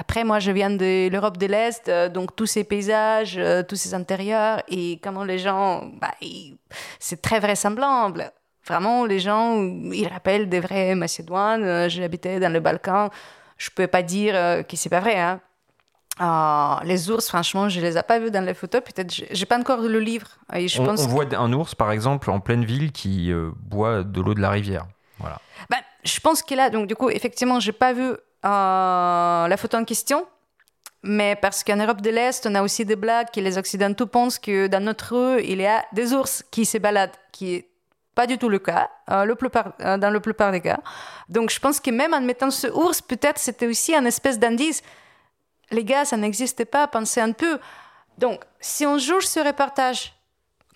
Après, 0.00 0.24
moi, 0.24 0.38
je 0.38 0.50
viens 0.50 0.70
de 0.70 1.10
l'Europe 1.10 1.36
de 1.36 1.44
l'Est, 1.44 1.86
euh, 1.90 2.08
donc 2.08 2.34
tous 2.34 2.46
ces 2.46 2.64
paysages, 2.64 3.36
euh, 3.36 3.62
tous 3.62 3.76
ces 3.76 3.92
intérieurs, 3.92 4.62
et 4.66 4.98
comment 5.04 5.24
les 5.24 5.38
gens, 5.38 5.90
bah, 6.00 6.14
c'est 6.98 7.20
très 7.20 7.38
vraisemblable. 7.38 8.32
Vraiment, 8.66 9.04
les 9.04 9.18
gens, 9.18 9.60
ils 9.60 10.08
rappellent 10.08 10.48
des 10.48 10.60
vrais 10.60 10.94
Macédoines. 10.94 11.64
Euh, 11.64 11.88
J'habitais 11.90 12.40
dans 12.40 12.50
le 12.50 12.60
Balkan. 12.60 13.10
Je 13.58 13.68
ne 13.68 13.74
peux 13.74 13.88
pas 13.88 14.02
dire 14.02 14.32
que 14.66 14.74
c'est 14.74 14.88
pas 14.88 15.00
vrai. 15.00 15.18
Hein. 15.18 16.80
les 16.84 17.10
ours, 17.10 17.28
franchement, 17.28 17.68
je 17.68 17.82
les 17.82 17.98
ai 17.98 18.02
pas 18.02 18.18
vus 18.18 18.30
dans 18.30 18.44
les 18.44 18.54
photos. 18.54 18.80
Peut-être, 18.80 19.12
j'ai 19.30 19.46
pas 19.46 19.58
encore 19.58 19.82
le 19.82 20.00
livre. 20.00 20.28
Et 20.54 20.66
je 20.66 20.80
on, 20.80 20.86
pense 20.86 21.04
on 21.04 21.08
voit 21.08 21.26
un 21.36 21.52
ours, 21.52 21.74
par 21.74 21.92
exemple, 21.92 22.30
en 22.30 22.40
pleine 22.40 22.64
ville 22.64 22.90
qui 22.90 23.30
boit 23.54 24.02
de 24.02 24.20
l'eau 24.22 24.32
de 24.32 24.40
la 24.40 24.48
rivière. 24.48 24.86
Voilà. 25.18 25.38
Ben, 25.68 25.76
je 26.04 26.18
pense 26.20 26.42
que 26.42 26.54
là, 26.54 26.70
donc 26.70 26.86
du 26.86 26.96
coup, 26.96 27.10
effectivement, 27.10 27.60
j'ai 27.60 27.72
pas 27.72 27.92
vu 27.92 28.16
la 28.48 29.56
photo 29.58 29.76
en 29.76 29.84
question. 29.84 30.26
Mais 31.02 31.34
parce 31.34 31.64
qu'en 31.64 31.76
Europe 31.76 32.02
de 32.02 32.10
l'Est, 32.10 32.46
on 32.46 32.54
a 32.54 32.62
aussi 32.62 32.84
des 32.84 32.96
blagues 32.96 33.28
que 33.32 33.40
les 33.40 33.56
Occidentaux 33.56 34.06
pensent 34.06 34.38
que 34.38 34.66
dans 34.66 34.84
notre 34.84 35.16
rue, 35.16 35.42
il 35.42 35.60
y 35.60 35.66
a 35.66 35.84
des 35.92 36.12
ours 36.12 36.44
qui 36.50 36.66
se 36.66 36.76
baladent, 36.76 37.16
qui 37.32 37.54
est 37.54 37.68
pas 38.14 38.26
du 38.26 38.36
tout 38.36 38.50
le 38.50 38.58
cas, 38.58 38.90
euh, 39.10 39.24
le 39.24 39.34
plupart, 39.34 39.72
euh, 39.80 39.96
dans 39.96 40.10
la 40.10 40.20
plupart 40.20 40.52
des 40.52 40.60
cas. 40.60 40.80
Donc 41.28 41.50
je 41.50 41.58
pense 41.58 41.80
que 41.80 41.90
même 41.90 42.12
en 42.12 42.20
mettant 42.20 42.50
ce 42.50 42.66
ours, 42.66 43.00
peut-être 43.00 43.38
c'était 43.38 43.66
aussi 43.66 43.94
un 43.94 44.04
espèce 44.04 44.38
d'indice. 44.38 44.82
Les 45.70 45.84
gars, 45.84 46.04
ça 46.04 46.18
n'existait 46.18 46.66
pas, 46.66 46.86
pensez 46.86 47.20
un 47.20 47.32
peu. 47.32 47.58
Donc, 48.18 48.44
si 48.60 48.84
on 48.84 48.98
juge 48.98 49.26
ce 49.26 49.40
reportage 49.40 50.12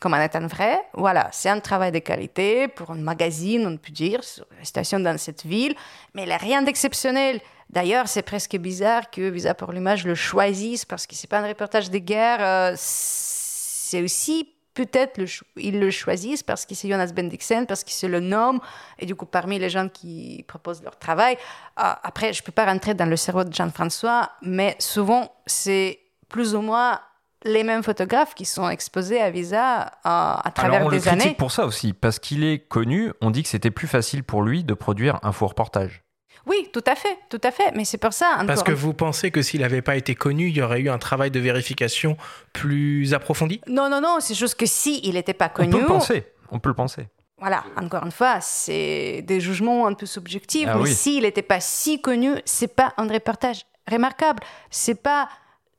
comme 0.00 0.14
en 0.14 0.20
étant 0.20 0.46
vrai, 0.46 0.80
voilà, 0.92 1.28
c'est 1.32 1.48
un 1.48 1.60
travail 1.60 1.90
de 1.90 1.98
qualité 1.98 2.68
pour 2.68 2.90
un 2.90 2.96
magazine, 2.96 3.66
on 3.66 3.76
peut 3.76 3.92
dire, 3.92 4.22
sur 4.22 4.44
la 4.58 4.64
situation 4.64 5.00
dans 5.00 5.16
cette 5.18 5.44
ville, 5.44 5.74
mais 6.14 6.22
il 6.22 6.26
n'y 6.26 6.32
a 6.32 6.36
rien 6.36 6.62
d'exceptionnel. 6.62 7.40
D'ailleurs, 7.70 8.08
c'est 8.08 8.22
presque 8.22 8.56
bizarre 8.56 9.10
que 9.10 9.28
Visa 9.28 9.54
pour 9.54 9.72
l'image 9.72 10.04
le 10.04 10.14
choisisse 10.14 10.84
parce 10.84 11.06
que 11.06 11.14
c'est 11.14 11.28
pas 11.28 11.40
un 11.40 11.48
reportage 11.48 11.90
de 11.90 11.98
guerre. 11.98 12.38
Euh, 12.40 12.74
c'est 12.76 14.02
aussi 14.02 14.48
peut-être 14.74 15.18
le 15.18 15.26
ils 15.56 15.78
le 15.78 15.90
choisissent 15.90 16.42
parce 16.42 16.66
que 16.66 16.74
c'est 16.74 16.88
Jonas 16.88 17.12
Bendixen, 17.14 17.66
parce 17.66 17.84
que 17.84 17.90
c'est 17.90 18.08
le 18.08 18.20
nom, 18.20 18.60
et 18.98 19.06
du 19.06 19.14
coup 19.14 19.26
parmi 19.26 19.58
les 19.58 19.70
gens 19.70 19.88
qui 19.88 20.44
proposent 20.46 20.82
leur 20.82 20.98
travail. 20.98 21.36
Euh, 21.78 21.92
après, 22.02 22.32
je 22.32 22.42
peux 22.42 22.52
pas 22.52 22.66
rentrer 22.66 22.94
dans 22.94 23.08
le 23.08 23.16
cerveau 23.16 23.44
de 23.44 23.54
Jean-François, 23.54 24.30
mais 24.42 24.76
souvent 24.78 25.32
c'est 25.46 26.00
plus 26.28 26.54
ou 26.54 26.60
moins 26.60 27.00
les 27.44 27.62
mêmes 27.62 27.82
photographes 27.82 28.34
qui 28.34 28.44
sont 28.44 28.68
exposés 28.68 29.20
à 29.20 29.30
Visa 29.30 29.82
euh, 29.82 29.88
à 30.04 30.50
travers 30.54 30.76
Alors 30.76 30.88
on 30.88 30.90
des 30.90 31.00
le 31.00 31.08
années. 31.08 31.34
pour 31.34 31.52
ça 31.52 31.66
aussi, 31.66 31.92
parce 31.92 32.18
qu'il 32.18 32.42
est 32.42 32.58
connu, 32.58 33.12
on 33.20 33.30
dit 33.30 33.42
que 33.42 33.48
c'était 33.48 33.70
plus 33.70 33.86
facile 33.86 34.24
pour 34.24 34.42
lui 34.42 34.64
de 34.64 34.74
produire 34.74 35.18
un 35.22 35.32
faux 35.32 35.46
reportage. 35.46 36.03
Oui, 36.46 36.68
tout 36.72 36.84
à 36.86 36.94
fait, 36.94 37.16
tout 37.30 37.40
à 37.42 37.50
fait. 37.50 37.72
Mais 37.74 37.84
c'est 37.84 37.98
pour 37.98 38.12
ça. 38.12 38.42
Parce 38.46 38.62
que 38.62 38.72
vous 38.72 38.94
pensez 38.94 39.30
que 39.30 39.42
s'il 39.42 39.60
n'avait 39.62 39.82
pas 39.82 39.96
été 39.96 40.14
connu, 40.14 40.48
il 40.48 40.56
y 40.56 40.62
aurait 40.62 40.80
eu 40.80 40.90
un 40.90 40.98
travail 40.98 41.30
de 41.30 41.40
vérification 41.40 42.16
plus 42.52 43.14
approfondi? 43.14 43.60
Non, 43.66 43.88
non, 43.88 44.00
non. 44.00 44.18
C'est 44.20 44.34
juste 44.34 44.54
que 44.56 44.66
si 44.66 45.00
il 45.04 45.14
n'était 45.14 45.34
pas 45.34 45.48
connu. 45.48 45.68
On 45.68 45.72
peut 45.72 45.80
le 45.80 45.86
penser. 45.86 46.26
On 46.50 46.58
peut 46.58 46.68
le 46.68 46.74
penser. 46.74 47.08
Voilà, 47.38 47.64
encore 47.76 48.04
une 48.04 48.12
fois, 48.12 48.40
c'est 48.40 49.22
des 49.22 49.40
jugements 49.40 49.86
un 49.86 49.94
peu 49.94 50.06
subjectifs. 50.06 50.68
Ah 50.70 50.78
mais 50.78 50.90
s'il 50.90 51.24
n'était 51.24 51.42
pas 51.42 51.60
si 51.60 52.00
connu, 52.00 52.36
c'est 52.44 52.74
pas 52.74 52.94
un 52.96 53.08
reportage 53.08 53.66
remarquable. 53.90 54.42
C'est 54.70 55.02
pas 55.02 55.28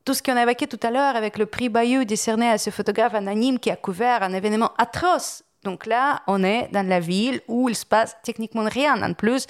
tout 0.03 0.13
ce 0.13 0.21
qu'on 0.21 0.35
a 0.35 0.43
évoqué 0.43 0.67
tout 0.67 0.79
à 0.83 0.91
l'heure 0.91 1.15
avec 1.15 1.37
le 1.37 1.45
prix 1.45 1.69
Bayeux 1.69 2.05
décerné 2.05 2.49
à 2.49 2.57
ce 2.57 2.69
photographe 2.69 3.15
anonyme 3.15 3.57
qui 3.57 3.71
a 3.71 3.75
couvert 3.75 4.21
un 4.21 4.33
événement 4.33 4.73
atroce. 4.77 5.43
Donc 5.63 5.87
là, 5.87 6.21
on 6.27 6.43
est 6.43 6.69
dans 6.71 6.87
la 6.87 6.99
ville 6.99 7.41
où 7.47 7.69
il 7.69 7.75
se 7.75 7.85
passe 7.85 8.15
techniquement 8.21 8.65
rien. 8.69 9.01
En 9.01 9.13
plus, 9.13 9.47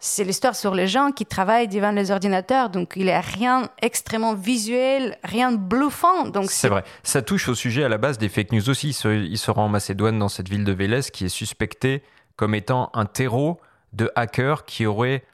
c'est 0.00 0.24
l'histoire 0.24 0.54
sur 0.54 0.74
les 0.74 0.86
gens 0.86 1.10
qui 1.10 1.26
travaillent 1.26 1.68
devant 1.68 1.90
les 1.90 2.10
ordinateurs, 2.10 2.70
donc 2.70 2.92
il 2.96 3.06
n'y 3.06 3.10
a 3.10 3.20
rien 3.20 3.68
extrêmement 3.82 4.34
visuel, 4.34 5.18
rien 5.24 5.50
de 5.50 5.56
bluffant. 5.56 6.28
Donc 6.28 6.50
c'est 6.50 6.68
vrai. 6.68 6.84
Ça 7.02 7.22
touche 7.22 7.48
au 7.48 7.54
sujet 7.54 7.82
à 7.82 7.88
la 7.88 7.98
base 7.98 8.18
des 8.18 8.28
fake 8.28 8.52
news 8.52 8.70
aussi. 8.70 8.90
Il 8.90 9.38
se 9.38 9.50
rend 9.50 9.64
en 9.64 9.68
Macédoine 9.68 10.18
dans 10.18 10.28
cette 10.28 10.48
ville 10.48 10.64
de 10.64 10.72
Vélez 10.72 11.02
qui 11.12 11.24
est 11.24 11.30
suspectée 11.30 12.02
comme 12.36 12.54
étant 12.54 12.90
un 12.94 13.06
terreau 13.06 13.60
de 13.92 14.10
hackers 14.14 14.64
qui 14.64 14.86
auraient 14.86 15.24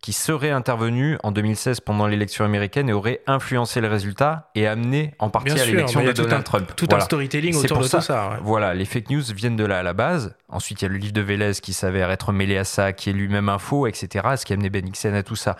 qui 0.00 0.12
serait 0.12 0.50
intervenu 0.50 1.18
en 1.22 1.32
2016 1.32 1.80
pendant 1.80 2.06
l'élection 2.06 2.44
américaine 2.44 2.88
et 2.88 2.92
aurait 2.92 3.20
influencé 3.26 3.80
le 3.80 3.88
résultat 3.88 4.50
et 4.54 4.66
amené 4.66 5.14
en 5.18 5.28
partie 5.28 5.58
à 5.58 5.66
l'élection 5.66 6.02
de 6.02 6.12
Donald 6.12 6.44
Trump. 6.44 6.72
Tout 6.76 6.88
un 6.92 7.00
storytelling 7.00 7.56
autour 7.56 7.78
de 7.78 7.82
ça. 7.84 7.98
tout 7.98 8.04
ça. 8.04 8.38
Voilà, 8.42 8.74
les 8.74 8.84
fake 8.84 9.10
news 9.10 9.22
viennent 9.34 9.56
de 9.56 9.64
là 9.64 9.80
à 9.80 9.82
la 9.82 9.94
base. 9.94 10.36
Ensuite, 10.48 10.82
il 10.82 10.84
y 10.84 10.86
a 10.86 10.88
le 10.90 10.98
livre 10.98 11.12
de 11.12 11.20
Vélez 11.20 11.52
qui 11.60 11.72
s'avère 11.72 12.10
être 12.10 12.32
mêlé 12.32 12.56
à 12.56 12.64
ça, 12.64 12.92
qui 12.92 13.10
est 13.10 13.12
lui-même 13.12 13.48
un 13.48 13.58
faux, 13.58 13.86
etc. 13.86 14.28
Ce 14.36 14.44
qui 14.44 14.52
a 14.52 14.54
amené 14.54 14.70
Benixen 14.70 15.14
à 15.14 15.22
tout 15.22 15.36
ça. 15.36 15.56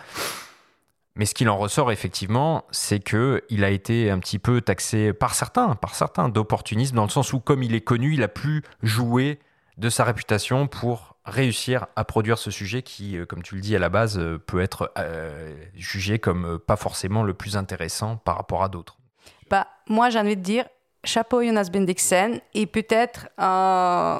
Mais 1.15 1.25
ce 1.25 1.33
qu'il 1.33 1.49
en 1.49 1.57
ressort 1.57 1.91
effectivement, 1.91 2.63
c'est 2.71 2.99
que 2.99 3.43
il 3.49 3.65
a 3.65 3.69
été 3.69 4.09
un 4.09 4.19
petit 4.19 4.39
peu 4.39 4.61
taxé 4.61 5.11
par 5.11 5.35
certains, 5.35 5.75
par 5.75 5.95
certains 5.95 6.29
d'opportunisme, 6.29 6.95
dans 6.95 7.03
le 7.03 7.09
sens 7.09 7.33
où 7.33 7.41
comme 7.41 7.61
il 7.61 7.75
est 7.75 7.81
connu, 7.81 8.13
il 8.13 8.23
a 8.23 8.29
pu 8.29 8.63
jouer 8.83 9.39
de 9.77 9.89
sa 9.89 10.05
réputation 10.05 10.67
pour 10.67 11.17
réussir 11.25 11.87
à 11.95 12.03
produire 12.03 12.37
ce 12.37 12.51
sujet 12.51 12.81
qui, 12.81 13.17
euh, 13.17 13.25
comme 13.25 13.43
tu 13.43 13.55
le 13.55 13.61
dis 13.61 13.75
à 13.75 13.79
la 13.79 13.89
base, 13.89 14.17
euh, 14.17 14.37
peut 14.37 14.61
être 14.61 14.91
euh, 14.97 15.53
jugé 15.75 16.19
comme 16.19 16.59
pas 16.59 16.75
forcément 16.75 17.23
le 17.23 17.33
plus 17.33 17.57
intéressant 17.57 18.17
par 18.17 18.37
rapport 18.37 18.63
à 18.63 18.69
d'autres 18.69 18.97
bah, 19.49 19.67
Moi, 19.87 20.09
j'ai 20.09 20.19
envie 20.19 20.37
de 20.37 20.41
dire, 20.41 20.65
chapeau 21.03 21.41
Jonas 21.43 21.69
Bendixen, 21.71 22.39
et 22.53 22.65
peut-être 22.65 23.27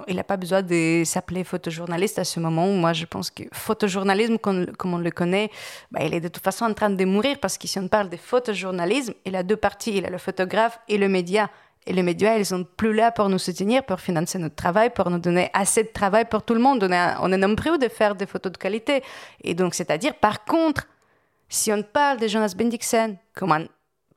il 0.07 0.15
n'a 0.15 0.23
pas 0.23 0.38
besoin 0.38 0.62
de 0.62 1.03
s'appeler 1.05 1.43
photojournaliste 1.43 2.19
à 2.19 2.23
ce 2.23 2.39
moment. 2.39 2.67
Moi, 2.67 2.93
je 2.93 3.05
pense 3.05 3.29
que 3.31 3.43
photojournalisme, 3.51 4.38
comme, 4.38 4.67
on 4.83 4.97
le 4.97 5.12
connaît, 5.12 5.51
bah, 5.91 6.01
il 6.03 6.13
est 6.13 6.21
de 6.21 6.29
toute 6.29 6.43
façon 6.43 6.65
en 6.65 6.73
train 6.73 6.89
de 6.89 7.05
mourir 7.05 7.38
parce 7.41 7.57
que 7.57 7.67
si 7.67 7.79
on 7.79 7.88
parle 7.88 8.09
de 8.09 8.17
photojournalisme, 8.17 9.13
il 9.25 9.35
a 9.35 9.43
deux 9.43 9.57
parties, 9.57 9.97
il 9.97 10.05
a 10.05 10.09
le 10.09 10.17
photographe 10.17 10.79
et 10.88 10.97
le 10.97 11.09
média. 11.09 11.49
Et 11.89 11.93
les 11.93 12.04
médias, 12.04 12.38
ils 12.38 12.45
sont 12.45 12.63
plus 12.63 12.93
là 12.93 13.12
pour 13.12 13.30
nous 13.30 13.39
soutenir, 13.39 13.84
pour 13.84 13.99
financer 13.99 14.38
notre 14.38 14.54
travail, 14.54 14.91
pour 14.91 15.10
nous 15.10 15.17
donner 15.17 15.49
assez 15.54 15.82
de 15.82 15.89
travail 15.89 16.25
pour 16.25 16.43
tout 16.43 16.54
le 16.54 16.60
monde. 16.60 16.84
On 16.84 16.91
est, 16.91 17.13
on 17.19 17.32
est 17.32 17.38
nombreux 17.38 17.80
de 17.80 17.88
faire 17.88 18.13
des 18.13 18.28
photos 18.28 18.52
de 18.52 18.58
qualité. 18.60 19.02
Et 19.43 19.56
donc, 19.56 19.73
c'est-à-dire, 19.73 20.13
par 20.13 20.45
contre, 20.45 20.88
si 21.47 21.73
on 21.73 21.82
parle 21.82 22.19
de 22.19 22.28
Jonas 22.28 22.54
Bendixen 22.56 23.17
comme 23.34 23.54
un 23.54 23.65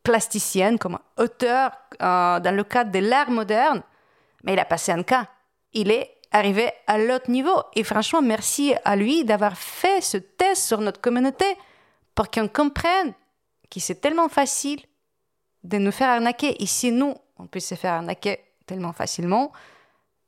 plasticien, 0.03 0.77
comme 0.77 0.97
un 0.97 1.23
auteur 1.23 1.71
euh, 2.03 2.41
dans 2.41 2.55
le 2.55 2.63
cadre 2.63 2.91
de 2.91 2.99
l'art 2.99 3.31
moderne, 3.31 3.83
mais 4.45 4.53
il 4.53 4.59
a 4.59 4.67
passé 4.67 4.93
un 4.93 5.03
cas. 5.03 5.29
Il 5.73 5.91
est 5.91 6.11
arrivé 6.31 6.71
à 6.87 6.99
l'autre 6.99 7.31
niveau. 7.31 7.63
Et 7.75 7.85
franchement, 7.85 8.21
merci 8.21 8.75
à 8.85 8.97
lui 8.97 9.25
d'avoir 9.25 9.57
fait 9.57 10.03
ce 10.03 10.19
test 10.19 10.63
sur 10.65 10.83
notre 10.83 11.01
communauté 11.01 11.47
pour 12.15 12.31
qu'on 12.31 12.49
comprenne 12.49 13.15
que 13.71 13.81
c'est 13.81 14.03
tellement 14.03 14.29
facile 14.29 14.81
de 15.65 15.79
nous 15.79 15.93
faire 15.93 16.11
arnaquer. 16.11 16.63
Et 16.63 16.67
si 16.67 16.93
nous, 16.93 17.15
on 17.39 17.47
peut 17.47 17.61
se 17.61 17.75
faire 17.75 17.95
arnaquer 17.95 18.41
tellement 18.67 18.93
facilement, 18.93 19.53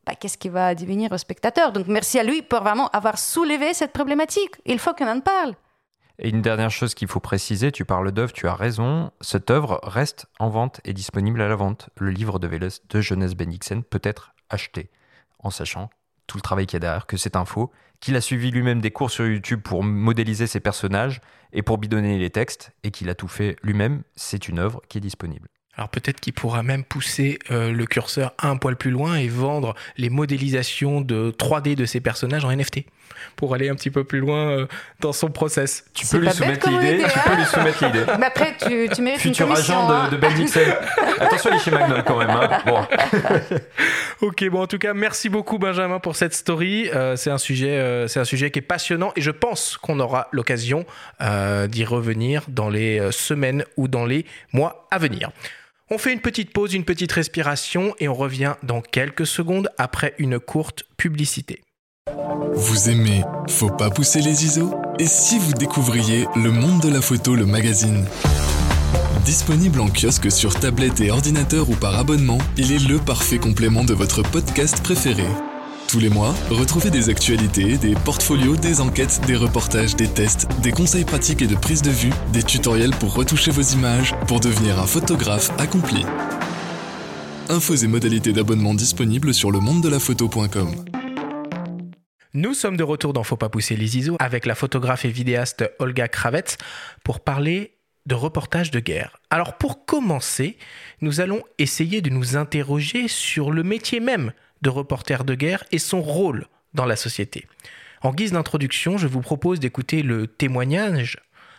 bah, 0.06 0.14
qu'est-ce 0.14 0.38
qui 0.38 0.48
va 0.48 0.74
devenir 0.74 1.12
au 1.12 1.18
spectateur? 1.18 1.72
Donc 1.72 1.86
merci 1.86 2.18
à 2.18 2.24
lui 2.24 2.42
pour 2.42 2.60
vraiment 2.60 2.88
avoir 2.88 3.18
soulevé 3.18 3.72
cette 3.74 3.92
problématique. 3.92 4.54
Il 4.66 4.78
faut 4.78 4.92
qu'on 4.92 5.08
en 5.08 5.20
parle. 5.20 5.54
Et 6.18 6.28
une 6.28 6.42
dernière 6.42 6.70
chose 6.70 6.94
qu'il 6.94 7.08
faut 7.08 7.20
préciser, 7.20 7.72
tu 7.72 7.84
parles 7.84 8.12
d'œuvre, 8.12 8.32
tu 8.32 8.46
as 8.46 8.54
raison, 8.54 9.10
cette 9.20 9.50
œuvre 9.50 9.80
reste 9.82 10.26
en 10.38 10.48
vente 10.48 10.80
et 10.84 10.92
disponible 10.92 11.40
à 11.40 11.48
la 11.48 11.56
vente. 11.56 11.90
Le 11.96 12.10
livre 12.10 12.38
de 12.38 12.46
Vélez 12.46 12.68
de 12.88 13.00
Jeunesse 13.00 13.34
Bendixen 13.34 13.82
peut 13.82 14.00
être 14.04 14.32
acheté, 14.48 14.90
en 15.40 15.50
sachant 15.50 15.90
tout 16.28 16.36
le 16.38 16.42
travail 16.42 16.66
qu'il 16.66 16.76
y 16.76 16.78
a 16.78 16.80
derrière, 16.80 17.06
que 17.06 17.16
c'est 17.16 17.36
un 17.36 17.44
faux, 17.44 17.72
qu'il 18.00 18.14
a 18.16 18.20
suivi 18.20 18.50
lui-même 18.50 18.80
des 18.80 18.92
cours 18.92 19.10
sur 19.10 19.26
YouTube 19.26 19.60
pour 19.62 19.82
modéliser 19.82 20.46
ses 20.46 20.60
personnages 20.60 21.20
et 21.52 21.62
pour 21.62 21.78
bidonner 21.78 22.18
les 22.18 22.30
textes, 22.30 22.70
et 22.82 22.90
qu'il 22.90 23.10
a 23.10 23.14
tout 23.14 23.28
fait 23.28 23.56
lui-même. 23.62 24.04
C'est 24.14 24.48
une 24.48 24.58
œuvre 24.58 24.80
qui 24.88 24.98
est 24.98 25.02
disponible. 25.02 25.48
Alors 25.76 25.88
peut-être 25.88 26.20
qu'il 26.20 26.32
pourra 26.32 26.62
même 26.62 26.84
pousser 26.84 27.38
euh, 27.50 27.72
le 27.72 27.87
curseur 27.87 28.32
un 28.40 28.56
poil 28.56 28.76
plus 28.76 28.92
loin 28.92 29.16
et 29.16 29.26
vendre 29.26 29.74
les 29.96 30.08
modélisations 30.08 31.00
de 31.00 31.34
3D 31.37 31.74
de 31.74 31.84
ses 31.84 32.00
personnages 32.00 32.44
en 32.44 32.54
NFT 32.54 32.84
pour 33.37 33.54
aller 33.54 33.68
un 33.68 33.74
petit 33.74 33.90
peu 33.90 34.04
plus 34.04 34.20
loin 34.20 34.50
euh, 34.50 34.66
dans 35.00 35.12
son 35.12 35.30
process. 35.30 35.84
Tu 35.94 36.06
peux, 36.06 36.18
lui 36.18 36.30
soumettre 36.30 36.68
l'idée. 36.68 36.98
Tu 36.98 37.18
peux 37.28 37.37
lui 37.37 37.44
soumettre 37.44 37.84
l'idée. 37.84 38.04
Mais 38.18 38.26
après, 38.26 38.56
tu, 38.56 38.88
tu 38.94 39.02
mérites 39.02 39.20
Futur 39.20 39.46
une 39.46 39.52
agent 39.52 40.08
de, 40.10 40.10
de 40.10 40.16
Ben 40.16 40.32
Attention, 41.20 41.50
il 41.50 41.56
est 41.56 41.58
chez 41.58 41.70
Magnol 41.70 42.04
quand 42.04 42.18
même. 42.18 42.30
Hein. 42.30 42.60
Bon. 42.66 42.80
ok, 44.26 44.48
bon, 44.50 44.62
en 44.62 44.66
tout 44.66 44.78
cas, 44.78 44.94
merci 44.94 45.28
beaucoup 45.28 45.58
Benjamin 45.58 45.98
pour 45.98 46.16
cette 46.16 46.34
story. 46.34 46.88
Euh, 46.94 47.16
c'est 47.16 47.30
un 47.30 47.38
sujet, 47.38 48.06
c'est 48.08 48.20
un 48.20 48.24
sujet 48.24 48.50
qui 48.50 48.60
est 48.60 48.62
passionnant 48.62 49.12
et 49.16 49.20
je 49.20 49.30
pense 49.30 49.76
qu'on 49.76 49.98
aura 49.98 50.28
l'occasion 50.30 50.87
d'y 51.20 51.84
revenir 51.84 52.42
dans 52.48 52.68
les 52.68 53.10
semaines 53.10 53.64
ou 53.76 53.88
dans 53.88 54.06
les 54.06 54.24
mois 54.52 54.87
à 54.90 54.98
venir. 54.98 55.30
On 55.90 55.98
fait 55.98 56.14
une 56.14 56.20
petite 56.20 56.50
pause, 56.50 56.72
une 56.72 56.84
petite 56.84 57.12
respiration 57.12 57.94
et 58.00 58.08
on 58.08 58.14
revient 58.14 58.54
dans 58.62 58.80
quelques 58.80 59.26
secondes 59.26 59.68
après 59.76 60.14
une 60.16 60.40
courte 60.40 60.84
publicité. 60.96 61.60
Vous 62.54 62.88
aimez 62.88 63.22
Faut 63.48 63.68
pas 63.68 63.90
pousser 63.90 64.22
les 64.22 64.46
ISO? 64.46 64.74
Et 64.98 65.06
si 65.06 65.38
vous 65.38 65.52
découvriez 65.52 66.26
Le 66.36 66.50
Monde 66.50 66.80
de 66.80 66.88
la 66.88 67.02
Photo, 67.02 67.34
le 67.34 67.44
magazine? 67.44 68.06
Disponible 69.26 69.80
en 69.80 69.88
kiosque 69.88 70.32
sur 70.32 70.58
tablette 70.58 71.02
et 71.02 71.10
ordinateur 71.10 71.68
ou 71.68 71.74
par 71.74 71.98
abonnement, 71.98 72.38
il 72.56 72.72
est 72.72 72.88
le 72.88 72.98
parfait 72.98 73.38
complément 73.38 73.84
de 73.84 73.92
votre 73.92 74.22
podcast 74.22 74.82
préféré. 74.82 75.26
Tous 75.94 76.00
les 76.00 76.11
mois, 76.11 76.35
retrouvez 76.50 76.90
des 76.90 77.09
actualités, 77.09 77.78
des 77.78 77.94
portfolios, 77.94 78.57
des 78.57 78.80
enquêtes, 78.80 79.20
des 79.28 79.37
reportages, 79.37 79.94
des 79.94 80.09
tests, 80.09 80.48
des 80.61 80.72
conseils 80.72 81.04
pratiques 81.04 81.40
et 81.40 81.46
de 81.46 81.54
prise 81.54 81.83
de 81.83 81.90
vue, 81.90 82.11
des 82.33 82.42
tutoriels 82.42 82.90
pour 82.90 83.14
retoucher 83.14 83.52
vos 83.52 83.62
images, 83.62 84.12
pour 84.26 84.40
devenir 84.40 84.80
un 84.80 84.88
photographe 84.88 85.52
accompli. 85.57 86.04
Infos 87.48 87.76
et 87.76 87.87
modalités 87.87 88.33
d'abonnement 88.33 88.74
disponibles 88.74 89.33
sur 89.33 89.52
le 89.52 89.61
monde 89.61 89.85
de 89.85 89.88
la 89.88 90.00
photo.com. 90.00 90.74
Nous 92.33 92.54
sommes 92.54 92.76
de 92.76 92.83
retour 92.83 93.12
dans 93.12 93.22
Faut 93.22 93.37
pas 93.37 93.48
pousser 93.48 93.76
les 93.76 93.96
ISO 93.96 94.16
avec 94.18 94.46
la 94.46 94.57
photographe 94.57 95.04
et 95.04 95.11
vidéaste 95.11 95.64
Olga 95.78 96.09
Kravets 96.09 96.57
pour 97.04 97.20
parler 97.20 97.76
de 98.07 98.16
reportage 98.16 98.72
de 98.72 98.80
guerre. 98.80 99.16
Alors 99.30 99.59
pour 99.59 99.87
commencer, 99.87 100.59
nous 101.02 101.20
allons 101.20 101.44
essayer 101.59 102.02
de 102.02 102.11
nous 102.11 102.37
interroger 102.37 103.07
sur 103.07 103.52
le 103.52 103.62
métier 103.62 104.00
même 104.00 104.33
de 104.64 104.70
reporter 104.70 105.24
de 105.24 105.35
guerre 105.35 105.62
et 105.70 105.79
son 105.79 106.03
rôle 106.03 106.48
dans 106.72 106.87
la 106.87 106.96
société. 106.96 107.46
En 108.03 108.12
guise 108.12 108.33
d'introduction, 108.33 108.98
je 108.98 109.07
vous 109.07 109.20
propose 109.20 109.61
d'écouter 109.61 110.03
le 110.03 110.27
témoignage 110.27 111.18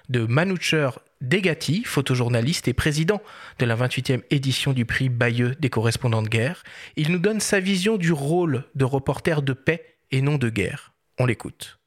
de 0.10 0.26
Manoucher 0.26 0.90
Degati, 1.22 1.84
photojournaliste 1.86 2.68
et 2.68 2.74
président 2.74 3.22
de 3.58 3.66
la 3.66 3.76
28e 3.76 4.22
édition 4.30 4.74
du 4.74 4.86
prix 4.86 5.10
Bayeux 5.10 5.56
des 5.60 5.70
correspondants 5.70 6.22
de 6.22 6.28
guerre. 6.28 6.64
Il 6.98 7.12
nous 7.12 7.20
donne 7.20 7.40
sa 7.40 7.60
vision 7.60 7.98
du 7.98 8.12
rôle 8.12 8.66
de 8.76 8.86
reporter 8.86 9.42
de 9.42 9.54
paix 9.54 9.98
et 10.12 10.22
non 10.22 10.38
de 10.38 10.50
guerre. 10.50 10.94
On 11.18 11.26
l'écoute. 11.26 11.80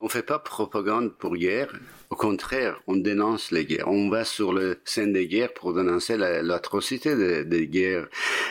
On 0.00 0.06
ne 0.06 0.10
fait 0.10 0.22
pas 0.22 0.38
propagande 0.38 1.12
pour 1.12 1.34
guerre. 1.36 1.72
Au 2.10 2.14
contraire, 2.14 2.80
on 2.86 2.94
dénonce 2.94 3.50
les 3.50 3.64
guerres. 3.64 3.88
On 3.88 4.08
va 4.08 4.24
sur 4.24 4.52
le 4.52 4.78
scène 4.84 5.12
des 5.12 5.26
guerres 5.26 5.52
pour 5.52 5.74
dénoncer 5.74 6.16
l'atrocité 6.16 7.44
des, 7.44 7.66
guerres. 7.66 8.06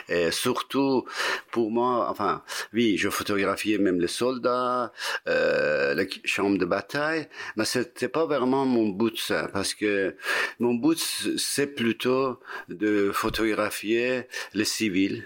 Et 0.10 0.32
surtout, 0.32 1.06
pour 1.52 1.72
moi, 1.72 2.10
enfin, 2.10 2.44
oui, 2.74 2.98
je 2.98 3.10
photographiais 3.10 3.78
même 3.78 4.02
les 4.02 4.08
soldats, 4.08 4.92
euh, 5.30 5.94
les 5.94 6.10
chambres 6.26 6.58
de 6.58 6.66
bataille, 6.66 7.30
mais 7.56 7.64
c'était 7.64 8.10
pas 8.10 8.26
vraiment 8.26 8.66
mon 8.66 8.90
but 8.90 9.18
ça, 9.18 9.48
parce 9.48 9.74
que 9.74 10.18
mon 10.60 10.74
but 10.74 11.00
c'est 11.38 11.68
plutôt 11.68 12.42
de 12.68 13.12
photographier 13.14 14.24
les 14.54 14.66
civils, 14.66 15.26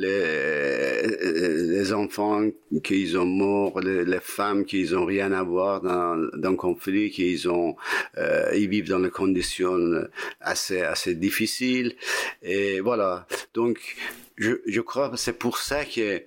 les, 0.00 1.76
les 1.78 1.92
enfants 1.92 2.42
qui 2.82 3.14
ont 3.16 3.26
morts, 3.26 3.80
les, 3.80 4.04
les 4.04 4.20
femmes 4.20 4.64
qui 4.64 4.88
ont 4.94 5.04
rien 5.04 5.32
à 5.32 5.42
voir 5.42 5.80
dans, 5.80 6.16
dans 6.36 6.50
le 6.50 6.56
conflit, 6.56 7.10
qui 7.10 7.40
ont 7.46 7.76
euh, 8.18 8.50
ils 8.54 8.68
vivent 8.68 8.88
dans 8.88 9.00
des 9.00 9.10
conditions 9.10 9.78
assez 10.40 10.80
assez 10.82 11.14
difficiles 11.14 11.94
et 12.42 12.80
voilà. 12.80 13.26
Donc 13.54 13.78
je, 14.36 14.52
je 14.66 14.80
crois 14.80 15.10
que 15.10 15.16
c'est 15.16 15.38
pour 15.38 15.58
ça 15.58 15.84
que 15.84 16.22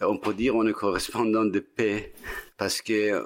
on 0.00 0.16
peut 0.16 0.34
dire 0.34 0.56
on 0.56 0.66
est 0.66 0.72
correspondant 0.72 1.44
de 1.44 1.60
paix 1.60 2.12
parce 2.58 2.82
que 2.82 3.12
euh, 3.12 3.22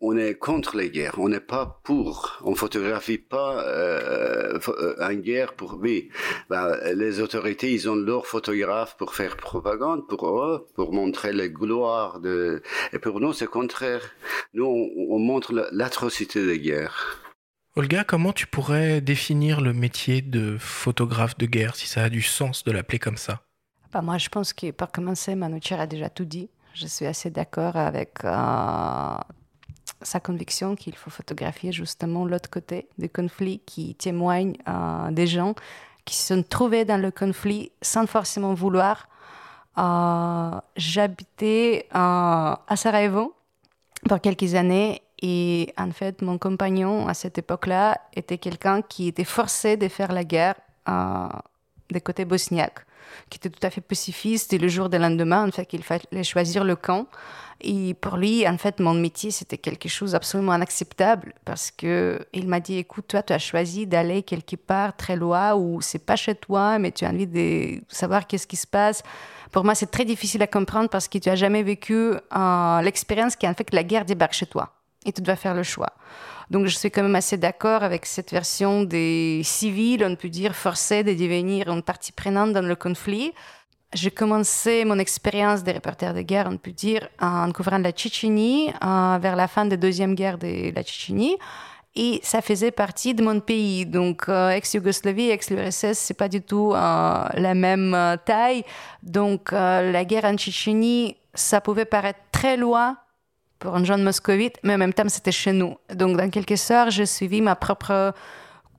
on 0.00 0.16
est 0.16 0.34
contre 0.34 0.76
les 0.76 0.90
guerres, 0.90 1.14
on 1.18 1.30
n'est 1.30 1.40
pas 1.40 1.80
pour, 1.82 2.38
on 2.44 2.54
photographie 2.54 3.18
pas 3.18 3.64
euh, 3.64 4.58
euh 4.68 5.10
une 5.10 5.22
guerre 5.22 5.54
pour 5.54 5.78
oui. 5.80 6.10
Ben, 6.50 6.76
les 6.94 7.20
autorités, 7.20 7.72
ils 7.72 7.88
ont 7.88 7.96
leurs 7.96 8.26
photographes 8.26 8.96
pour 8.98 9.14
faire 9.14 9.36
propagande 9.36 10.06
pour 10.06 10.42
eux, 10.44 10.68
pour 10.74 10.92
montrer 10.92 11.32
les 11.32 11.50
gloires 11.50 12.20
de. 12.20 12.62
Et 12.92 12.98
pour 12.98 13.20
nous, 13.20 13.32
c'est 13.32 13.46
contraire. 13.46 14.02
Nous, 14.54 14.66
on, 14.66 15.14
on 15.14 15.18
montre 15.18 15.52
l'atrocité 15.72 16.44
des 16.44 16.60
guerres. 16.60 17.18
Olga, 17.76 18.04
comment 18.04 18.32
tu 18.32 18.46
pourrais 18.46 19.00
définir 19.00 19.60
le 19.60 19.72
métier 19.72 20.20
de 20.20 20.58
photographe 20.58 21.38
de 21.38 21.46
guerre, 21.46 21.74
si 21.76 21.88
ça 21.88 22.02
a 22.02 22.08
du 22.10 22.20
sens 22.20 22.64
de 22.64 22.72
l'appeler 22.72 22.98
comme 22.98 23.16
ça? 23.16 23.40
Bah 23.92 24.02
Moi, 24.02 24.18
je 24.18 24.28
pense 24.28 24.52
que 24.52 24.70
pour 24.72 24.90
commencer, 24.90 25.34
Manoucher 25.34 25.76
a 25.76 25.86
déjà 25.86 26.10
tout 26.10 26.24
dit. 26.24 26.50
Je 26.74 26.86
suis 26.86 27.06
assez 27.06 27.30
d'accord 27.30 27.76
avec 27.76 28.24
euh, 28.24 29.16
sa 30.02 30.20
conviction 30.20 30.76
qu'il 30.76 30.94
faut 30.96 31.10
photographier 31.10 31.72
justement 31.72 32.24
l'autre 32.24 32.48
côté 32.48 32.88
du 32.98 33.08
conflit 33.08 33.60
qui 33.66 33.94
témoigne 33.96 34.56
euh, 34.68 35.10
des 35.10 35.26
gens 35.26 35.54
qui 36.04 36.16
se 36.16 36.34
sont 36.34 36.42
trouvés 36.42 36.84
dans 36.84 37.00
le 37.00 37.10
conflit 37.10 37.72
sans 37.82 38.06
forcément 38.06 38.54
vouloir. 38.54 39.08
Euh, 39.78 40.60
j'habitais 40.76 41.86
à 41.92 42.74
Sarajevo 42.76 43.34
pour 44.08 44.20
quelques 44.20 44.54
années 44.54 45.02
et 45.22 45.72
en 45.76 45.90
fait 45.90 46.22
mon 46.22 46.38
compagnon 46.38 47.06
à 47.08 47.14
cette 47.14 47.38
époque-là 47.38 47.98
était 48.14 48.38
quelqu'un 48.38 48.82
qui 48.82 49.08
était 49.08 49.24
forcé 49.24 49.76
de 49.76 49.88
faire 49.88 50.12
la 50.12 50.24
guerre 50.24 50.54
des 51.90 52.00
côtés 52.00 52.24
bosniaques 52.24 52.84
qui 53.28 53.38
était 53.38 53.50
tout 53.50 53.64
à 53.66 53.70
fait 53.70 53.80
pacifiste. 53.80 54.52
Et 54.52 54.58
le 54.58 54.68
jour 54.68 54.88
du 54.88 54.98
lendemain, 54.98 55.46
en 55.46 55.50
fait, 55.50 55.66
qu'il 55.66 55.82
fallait 55.82 56.22
choisir 56.22 56.64
le 56.64 56.76
camp. 56.76 57.06
Et 57.62 57.94
pour 57.94 58.16
lui, 58.16 58.48
en 58.48 58.56
fait, 58.56 58.80
mon 58.80 58.94
métier, 58.94 59.30
c'était 59.30 59.58
quelque 59.58 59.88
chose 59.88 60.12
d'absolument 60.12 60.54
inacceptable 60.54 61.34
parce 61.44 61.70
que 61.70 62.18
il 62.32 62.48
m'a 62.48 62.60
dit, 62.60 62.78
écoute, 62.78 63.08
toi, 63.08 63.22
tu 63.22 63.32
as 63.32 63.38
choisi 63.38 63.86
d'aller 63.86 64.22
quelque 64.22 64.56
part 64.56 64.96
très 64.96 65.16
loin 65.16 65.54
où 65.54 65.80
c'est 65.82 66.04
pas 66.04 66.16
chez 66.16 66.34
toi, 66.34 66.78
mais 66.78 66.90
tu 66.90 67.04
as 67.04 67.10
envie 67.10 67.26
de 67.26 67.82
savoir 67.88 68.26
qu'est-ce 68.26 68.46
qui 68.46 68.56
se 68.56 68.66
passe. 68.66 69.02
Pour 69.52 69.64
moi, 69.64 69.74
c'est 69.74 69.90
très 69.90 70.04
difficile 70.04 70.42
à 70.42 70.46
comprendre 70.46 70.88
parce 70.88 71.08
que 71.08 71.18
tu 71.18 71.28
as 71.28 71.36
jamais 71.36 71.62
vécu 71.62 71.94
euh, 71.94 72.82
l'expérience 72.82 73.36
qui 73.36 73.46
en 73.46 73.54
fait 73.54 73.64
que 73.64 73.76
la 73.76 73.84
guerre 73.84 74.06
débarque 74.06 74.32
chez 74.32 74.46
toi 74.46 74.72
et 75.04 75.12
tu 75.12 75.20
dois 75.20 75.36
faire 75.36 75.54
le 75.54 75.62
choix. 75.62 75.92
Donc 76.50 76.66
je 76.66 76.76
suis 76.76 76.90
quand 76.90 77.02
même 77.02 77.14
assez 77.14 77.36
d'accord 77.36 77.84
avec 77.84 78.04
cette 78.06 78.32
version 78.32 78.82
des 78.82 79.40
civils, 79.44 80.04
on 80.04 80.16
peut 80.16 80.28
dire, 80.28 80.54
forcés 80.56 81.04
de 81.04 81.12
devenir 81.14 81.68
une 81.68 81.82
partie 81.82 82.10
prenante 82.10 82.52
dans 82.52 82.66
le 82.66 82.74
conflit. 82.74 83.32
J'ai 83.92 84.10
commencé 84.10 84.84
mon 84.84 84.98
expérience 84.98 85.62
de 85.62 85.72
reporter 85.72 86.12
de 86.12 86.22
guerre, 86.22 86.48
on 86.50 86.56
peut 86.56 86.72
dire, 86.72 87.08
en 87.20 87.50
couvrant 87.52 87.78
la 87.78 87.92
Tchétchénie 87.92 88.68
euh, 88.84 89.18
vers 89.20 89.36
la 89.36 89.46
fin 89.46 89.64
de 89.64 89.70
la 89.70 89.76
deuxième 89.76 90.14
guerre 90.14 90.38
de 90.38 90.72
la 90.74 90.82
Tchétchénie. 90.82 91.36
Et 91.96 92.20
ça 92.22 92.40
faisait 92.40 92.70
partie 92.70 93.14
de 93.14 93.22
mon 93.24 93.40
pays. 93.40 93.86
Donc, 93.86 94.28
euh, 94.28 94.50
ex-Yougoslavie, 94.50 95.30
ex-URSS, 95.30 95.98
c'est 95.98 96.14
pas 96.14 96.28
du 96.28 96.40
tout 96.40 96.72
euh, 96.72 97.24
la 97.34 97.54
même 97.54 98.16
taille. 98.24 98.64
Donc, 99.02 99.50
la 99.50 100.04
guerre 100.04 100.24
en 100.24 100.36
Tchétchénie, 100.36 101.16
ça 101.34 101.60
pouvait 101.60 101.84
paraître 101.84 102.20
très 102.30 102.56
loin 102.56 102.96
pour 103.60 103.76
un 103.76 103.84
jeune 103.84 104.02
moscovite, 104.02 104.56
mais 104.64 104.74
en 104.74 104.78
même 104.78 104.92
temps, 104.92 105.08
c'était 105.08 105.30
chez 105.32 105.52
nous. 105.52 105.76
Donc, 105.94 106.16
dans 106.16 106.28
quelque 106.30 106.56
sorte, 106.56 106.90
j'ai 106.90 107.06
suivi 107.06 107.40
ma 107.40 107.54
propre 107.54 108.12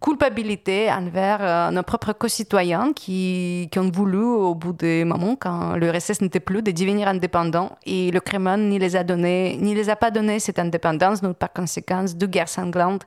culpabilité 0.01 0.91
envers 0.91 1.37
euh, 1.41 1.69
nos 1.69 1.83
propres 1.83 2.13
concitoyens 2.13 2.91
qui, 2.91 3.69
qui, 3.71 3.77
ont 3.77 3.91
voulu, 3.91 4.17
au 4.17 4.55
bout 4.55 4.73
des 4.73 5.05
moments, 5.05 5.35
quand 5.35 5.75
le 5.75 5.91
RSS 5.91 6.21
n'était 6.21 6.39
plus, 6.39 6.63
de 6.63 6.71
devenir 6.71 7.07
indépendants. 7.07 7.77
Et 7.85 8.09
le 8.09 8.19
Kremlin 8.19 8.57
ni 8.57 8.79
les 8.79 8.95
a 8.95 9.03
donné, 9.03 9.57
ni 9.61 9.75
les 9.75 9.89
a 9.89 9.95
pas 9.95 10.09
donné 10.09 10.39
cette 10.39 10.57
indépendance. 10.57 11.21
Donc, 11.21 11.37
par 11.37 11.53
conséquent, 11.53 12.03
deux 12.15 12.25
guerres 12.27 12.49
sanglantes, 12.49 13.05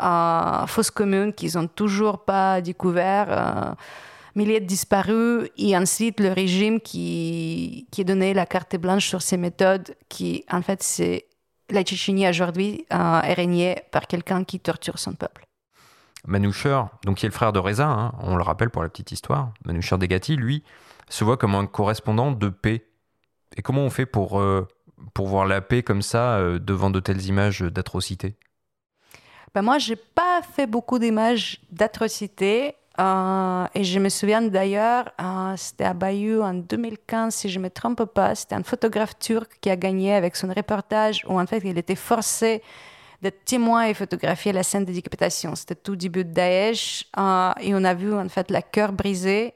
euh, 0.00 0.66
fausses 0.68 0.92
communes 0.92 1.32
qu'ils 1.32 1.56
n'ont 1.56 1.66
toujours 1.66 2.20
pas 2.20 2.60
découvert. 2.60 3.26
Euh, 3.28 3.74
milliers 4.36 4.60
de 4.60 4.66
disparus 4.66 5.48
et 5.56 5.76
ensuite 5.76 6.20
le 6.20 6.30
régime 6.32 6.80
qui, 6.80 7.88
qui 7.90 8.04
donné 8.04 8.34
la 8.34 8.46
carte 8.46 8.76
blanche 8.76 9.08
sur 9.08 9.22
ces 9.22 9.36
méthodes 9.36 9.96
qui, 10.08 10.44
en 10.50 10.62
fait, 10.62 10.82
c'est 10.82 11.26
la 11.70 11.82
Tchétchénie 11.82 12.28
aujourd'hui 12.28 12.86
euh, 12.92 13.20
est 13.22 13.32
régnée 13.32 13.76
par 13.90 14.06
quelqu'un 14.06 14.44
qui 14.44 14.60
torture 14.60 14.98
son 14.98 15.14
peuple. 15.14 15.46
Manoucher, 16.26 16.82
donc 17.04 17.18
qui 17.18 17.26
est 17.26 17.28
le 17.28 17.34
frère 17.34 17.52
de 17.52 17.58
Reza, 17.58 17.88
hein, 17.88 18.12
on 18.20 18.36
le 18.36 18.42
rappelle 18.42 18.70
pour 18.70 18.82
la 18.82 18.88
petite 18.88 19.12
histoire, 19.12 19.52
Manoucher 19.64 19.96
Degati, 19.96 20.36
lui, 20.36 20.62
se 21.08 21.24
voit 21.24 21.36
comme 21.36 21.54
un 21.54 21.66
correspondant 21.66 22.32
de 22.32 22.48
paix. 22.48 22.86
Et 23.56 23.62
comment 23.62 23.82
on 23.82 23.90
fait 23.90 24.06
pour, 24.06 24.40
euh, 24.40 24.66
pour 25.14 25.28
voir 25.28 25.46
la 25.46 25.60
paix 25.60 25.82
comme 25.82 26.02
ça 26.02 26.36
euh, 26.36 26.58
devant 26.58 26.90
de 26.90 27.00
telles 27.00 27.24
images 27.26 27.60
d'atrocités? 27.60 28.36
Ben 29.54 29.62
Moi, 29.62 29.78
je 29.78 29.90
n'ai 29.90 29.96
pas 29.96 30.42
fait 30.42 30.66
beaucoup 30.66 30.98
d'images 30.98 31.60
d'atrocités. 31.70 32.74
Euh, 32.98 33.66
et 33.74 33.84
je 33.84 33.98
me 33.98 34.08
souviens 34.08 34.42
d'ailleurs, 34.42 35.10
euh, 35.20 35.54
c'était 35.56 35.84
à 35.84 35.92
Bayeux 35.92 36.42
en 36.42 36.54
2015, 36.54 37.34
si 37.34 37.50
je 37.50 37.58
ne 37.58 37.64
me 37.64 37.70
trompe 37.70 38.04
pas, 38.04 38.34
c'était 38.34 38.54
un 38.54 38.62
photographe 38.62 39.18
turc 39.18 39.58
qui 39.60 39.68
a 39.68 39.76
gagné 39.76 40.14
avec 40.14 40.34
son 40.34 40.48
reportage 40.48 41.24
où 41.28 41.38
en 41.38 41.46
fait 41.46 41.60
il 41.64 41.76
était 41.76 41.94
forcé 41.94 42.62
d'être 43.20 43.44
témoin 43.44 43.84
et 43.84 43.94
photographier 43.94 44.52
la 44.52 44.62
scène 44.62 44.84
de 44.84 44.92
décapitation. 44.92 45.54
C'était 45.54 45.74
tout 45.74 45.96
début 45.96 46.24
de 46.24 46.32
Daesh 46.32 47.06
euh, 47.18 47.52
et 47.60 47.74
on 47.74 47.84
a 47.84 47.92
vu 47.92 48.14
en 48.14 48.28
fait 48.28 48.50
la 48.50 48.62
cœur 48.62 48.92
brisé 48.92 49.54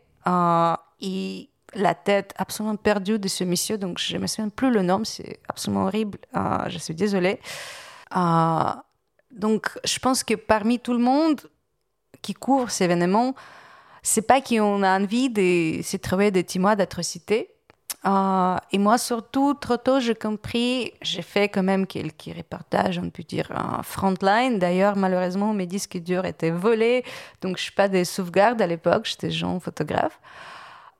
et 1.00 1.48
la 1.74 1.94
tête 1.94 2.34
absolument 2.36 2.76
perdue 2.76 3.18
de 3.18 3.28
ce 3.28 3.44
monsieur. 3.44 3.78
Donc 3.78 3.98
je 3.98 4.16
ne 4.16 4.22
me 4.22 4.26
souviens 4.26 4.50
plus 4.50 4.70
le 4.70 4.82
nom, 4.82 5.02
c'est 5.04 5.40
absolument 5.48 5.84
horrible. 5.84 6.18
je 6.68 6.78
suis 6.78 6.94
désolée. 6.94 7.40
donc 9.30 9.78
je 9.84 9.98
pense 9.98 10.24
que 10.24 10.34
parmi 10.34 10.78
tout 10.78 10.92
le 10.92 10.98
monde, 10.98 11.40
qui 12.22 12.34
couvre 12.34 12.70
ces 12.70 12.84
événements, 12.84 13.34
c'est 14.02 14.26
pas 14.26 14.40
qu'on 14.40 14.82
a 14.82 14.98
envie 14.98 15.30
de 15.30 15.82
se 15.82 15.96
trouver 15.96 16.30
des 16.30 16.44
témoins 16.44 16.76
d'atrocité, 16.76 17.50
Euh, 18.06 18.56
et 18.72 18.78
moi, 18.78 18.96
surtout, 18.96 19.52
trop 19.54 19.76
tôt, 19.76 20.00
j'ai 20.00 20.14
compris, 20.14 20.92
j'ai 21.02 21.22
fait 21.22 21.48
quand 21.50 21.62
même 21.62 21.86
quelques 21.86 22.34
reportages, 22.34 22.98
on 22.98 23.10
peut 23.10 23.22
dire, 23.24 23.50
en 23.54 23.82
frontline. 23.82 24.58
D'ailleurs, 24.58 24.96
malheureusement, 24.96 25.52
mes 25.52 25.66
disques 25.66 25.98
durs 25.98 26.24
étaient 26.24 26.50
volés, 26.50 27.04
donc 27.42 27.58
je 27.58 27.66
n'ai 27.66 27.74
pas 27.74 27.88
de 27.88 28.02
sauvegarde 28.04 28.62
à 28.62 28.66
l'époque, 28.66 29.04
j'étais 29.04 29.30
jeune 29.30 29.60
photographe. 29.60 30.18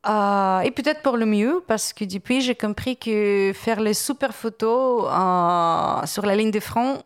Euh, 0.06 0.60
et 0.60 0.70
peut-être 0.70 1.02
pour 1.02 1.16
le 1.16 1.26
mieux, 1.26 1.62
parce 1.66 1.92
que 1.92 2.04
depuis, 2.04 2.40
j'ai 2.42 2.54
compris 2.54 2.96
que 2.96 3.52
faire 3.54 3.80
les 3.80 3.94
super 3.94 4.34
photos 4.34 5.04
euh, 5.10 6.06
sur 6.06 6.26
la 6.26 6.36
ligne 6.36 6.50
de 6.50 6.60
front, 6.60 7.02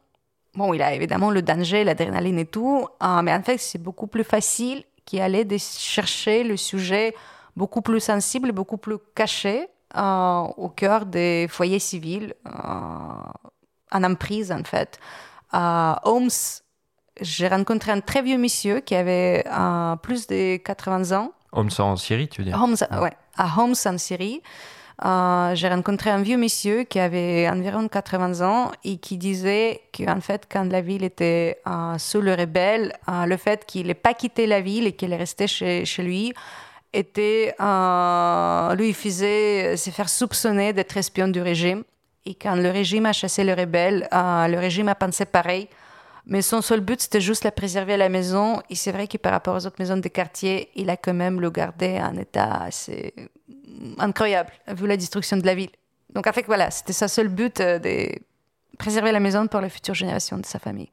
bon, 0.57 0.75
il 0.75 0.83
a 0.83 0.95
évidemment 0.95 1.31
le 1.31 1.43
danger, 1.43 1.85
l'adrénaline 1.85 2.39
et 2.39 2.47
tout, 2.47 2.87
mais 3.01 3.33
en 3.33 3.43
fait, 3.43 3.59
c'est 3.59 3.83
beaucoup 3.83 4.07
plus 4.07 4.25
facile 4.25 4.85
qu'aller 5.05 5.45
de 5.45 5.57
chercher 5.59 6.45
le 6.45 6.57
sujet 6.57 7.15
beaucoup 7.57 7.83
plus 7.83 8.01
sensible, 8.01 8.53
beaucoup 8.53 8.79
plus 8.79 8.97
caché 9.15 9.69
euh, 9.97 10.41
au 10.57 10.69
cœur 10.69 11.07
des 11.07 11.47
foyers 11.49 11.79
civils, 11.79 12.35
euh, 12.47 12.51
en 12.51 14.05
emprise 14.05 14.51
en 14.51 14.65
fait. 14.65 14.99
À 15.53 16.01
Homs, 16.05 16.29
j'ai 17.21 17.47
rencontré 17.47 17.93
un 17.93 18.01
très 18.01 18.23
vieux 18.23 18.39
monsieur 18.39 18.81
qui 18.81 18.97
avait 18.97 19.45
euh, 19.47 19.95
plus 19.97 20.27
de 20.27 20.57
80 20.57 21.17
ans. 21.17 21.33
Homs 21.53 21.71
en 21.79 21.97
Syrie, 21.97 22.29
tu 22.29 22.43
veux 22.43 22.47
dire? 22.47 22.61
Homs, 22.61 22.75
ouais, 23.01 23.13
à 23.37 23.61
Homs 23.61 23.75
en 23.87 23.99
Syrie. 23.99 24.43
J'ai 25.03 25.69
rencontré 25.69 26.11
un 26.11 26.23
vieux 26.23 26.37
monsieur 26.37 26.85
qui 26.85 27.01
avait 27.01 27.49
environ 27.49 27.89
80 27.89 28.47
ans 28.47 28.71
et 28.85 28.99
qui 28.99 29.19
disait 29.19 29.81
qu'en 29.97 30.21
fait, 30.21 30.47
quand 30.51 30.71
la 30.71 30.81
ville 30.81 31.05
était 31.05 31.61
sous 31.99 32.21
le 32.21 32.35
rebelle, 32.35 32.93
le 33.09 33.37
fait 33.37 33.65
qu'il 33.67 33.89
n'ait 33.89 33.95
pas 33.95 34.15
quitté 34.15 34.47
la 34.47 34.61
ville 34.61 34.87
et 34.87 34.93
qu'il 34.93 35.13
est 35.13 35.17
resté 35.17 35.47
chez, 35.47 35.85
lui 35.99 36.33
était, 36.93 37.55
euh, 37.61 38.75
lui, 38.77 38.93
faisait 38.93 39.77
se 39.77 39.91
faire 39.91 40.09
soupçonner 40.09 40.73
d'être 40.73 40.97
espion 40.97 41.29
du 41.29 41.43
régime. 41.43 41.83
Et 42.25 42.35
quand 42.35 42.55
le 42.55 42.71
régime 42.71 43.07
a 43.07 43.13
chassé 43.13 43.45
les 43.45 43.53
rebelles, 43.53 44.09
euh, 44.13 44.49
le 44.49 44.59
régime 44.59 44.89
a 44.89 44.95
pensé 44.95 45.25
pareil. 45.25 45.69
Mais 46.27 46.41
son 46.41 46.63
seul 46.63 46.81
but, 46.81 47.03
c'était 47.03 47.21
juste 47.21 47.45
la 47.45 47.51
préserver 47.51 47.95
à 47.95 47.97
la 47.99 48.09
maison. 48.09 48.63
Et 48.71 48.77
c'est 48.77 48.93
vrai 48.93 49.07
que 49.09 49.19
par 49.19 49.33
rapport 49.33 49.57
aux 49.57 49.67
autres 49.67 49.77
maisons 49.79 49.99
des 49.99 50.09
quartiers, 50.09 50.71
il 50.75 50.89
a 50.89 50.97
quand 50.97 51.13
même 51.13 51.41
le 51.41 51.51
gardé 51.51 52.01
en 52.01 52.17
état 52.17 52.63
assez 52.63 53.13
incroyable, 53.99 54.53
vu 54.69 54.87
la 54.87 54.97
destruction 54.97 55.37
de 55.37 55.47
la 55.47 55.55
ville. 55.55 55.71
Donc, 56.15 56.33
fait, 56.33 56.47
voilà, 56.47 56.71
c'était 56.71 56.93
sa 56.93 57.09
seul 57.09 57.29
but 57.29 57.61
euh, 57.61 57.79
de 57.79 58.09
préserver 58.79 59.13
la 59.13 59.21
maison 59.21 59.47
pour 59.47 59.61
les 59.61 59.69
futures 59.69 59.95
générations 59.95 60.39
de 60.39 60.47
sa 60.47 60.59
famille. 60.59 60.91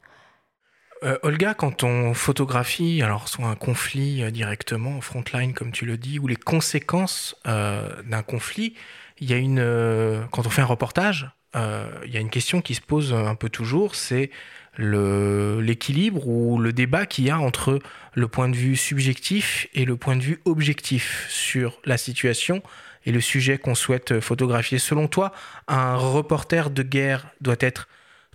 Euh, 1.04 1.18
Olga, 1.24 1.54
quand 1.54 1.84
on 1.84 2.14
photographie, 2.14 3.02
alors 3.02 3.28
soit 3.28 3.48
un 3.48 3.56
conflit 3.56 4.24
euh, 4.24 4.32
directement 4.32 4.98
en 4.98 5.02
frontline, 5.02 5.54
comme 5.54 5.72
tu 5.72 5.86
le 5.86 5.98
dis, 5.98 6.20
ou 6.20 6.28
les 6.28 6.36
conséquences 6.36 7.36
d'un 7.46 8.24
conflit, 8.24 8.76
il 9.20 9.30
y 9.30 9.34
a 9.34 9.38
une, 9.38 10.28
quand 10.32 10.48
on 10.48 10.50
fait 10.50 10.62
un 10.62 10.66
reportage, 10.66 11.30
il 11.54 12.12
y 12.12 12.18
a 12.18 12.20
une 12.20 12.32
question 12.32 12.62
qui 12.62 12.74
se 12.74 12.82
pose 12.82 13.14
un 13.14 13.36
peu 13.36 13.50
toujours, 13.50 13.94
c'est 13.94 14.32
l'équilibre 14.78 16.28
ou 16.28 16.58
le 16.58 16.74
débat 16.74 17.06
qu'il 17.06 17.26
y 17.26 17.30
a 17.30 17.40
entre 17.40 17.80
le 18.14 18.28
point 18.28 18.50
de 18.50 18.56
vue 18.56 18.76
subjectif 18.76 19.68
et 19.74 19.86
le 19.86 19.98
point 19.98 20.16
de 20.16 20.22
vue 20.22 20.42
objectif 20.46 21.28
sur 21.30 21.80
la 21.86 21.98
situation 21.98 22.64
et 23.06 23.12
le 23.12 23.22
sujet 23.22 23.58
qu'on 23.58 23.76
souhaite 23.76 24.20
photographier. 24.20 24.80
Selon 24.80 25.08
toi, 25.08 25.34
un 25.68 25.96
reporter 25.96 26.70
de 26.70 26.84
guerre 26.84 27.28
doit 27.42 27.56
être 27.60 27.88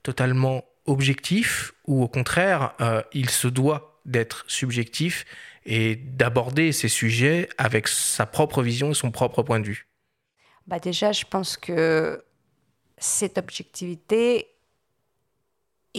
totalement 0.03 0.64
objectif 0.87 1.72
ou 1.87 2.03
au 2.03 2.09
contraire, 2.09 2.75
euh, 2.81 3.03
il 3.12 3.31
se 3.31 3.49
doit 3.49 4.01
d'être 4.05 4.44
subjectif 4.46 5.25
et 5.64 5.96
d'aborder 5.96 6.72
ces 6.72 6.88
sujets 6.88 7.49
avec 7.59 7.88
sa 7.88 8.25
propre 8.25 8.62
vision 8.62 8.92
et 8.92 8.94
son 8.94 9.11
propre 9.11 9.42
point 9.42 9.61
de 9.61 9.66
vue? 9.66 9.88
Bah 10.66 10.79
Déjà, 10.79 11.12
je 11.12 11.25
pense 11.29 11.57
que 11.57 12.22
cette 12.99 13.37
objectivité, 13.37 14.49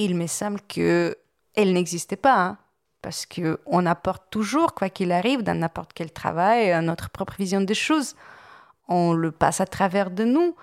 il 0.04 0.16
me 0.16 0.28
semble 0.28 0.62
qu'elle 0.62 1.16
n'existait 1.56 2.16
pas. 2.16 2.40
Hein, 2.40 2.58
parce 3.02 3.26
qu'on 3.26 3.86
apporte 3.86 4.24
toujours, 4.30 4.74
quoi 4.74 4.90
qu'il 4.90 5.12
arrive, 5.12 5.44
dans 5.44 5.58
n'importe 5.58 5.92
quel 5.94 6.12
travail, 6.12 6.84
notre 6.84 7.10
propre 7.10 7.36
vision 7.38 7.62
des 7.62 7.74
choses. 7.74 8.16
On 8.88 9.14
le 9.14 9.32
passe 9.32 9.62
à 9.62 9.66
travers 9.66 10.12
de 10.12 10.24
nous. 10.24 10.56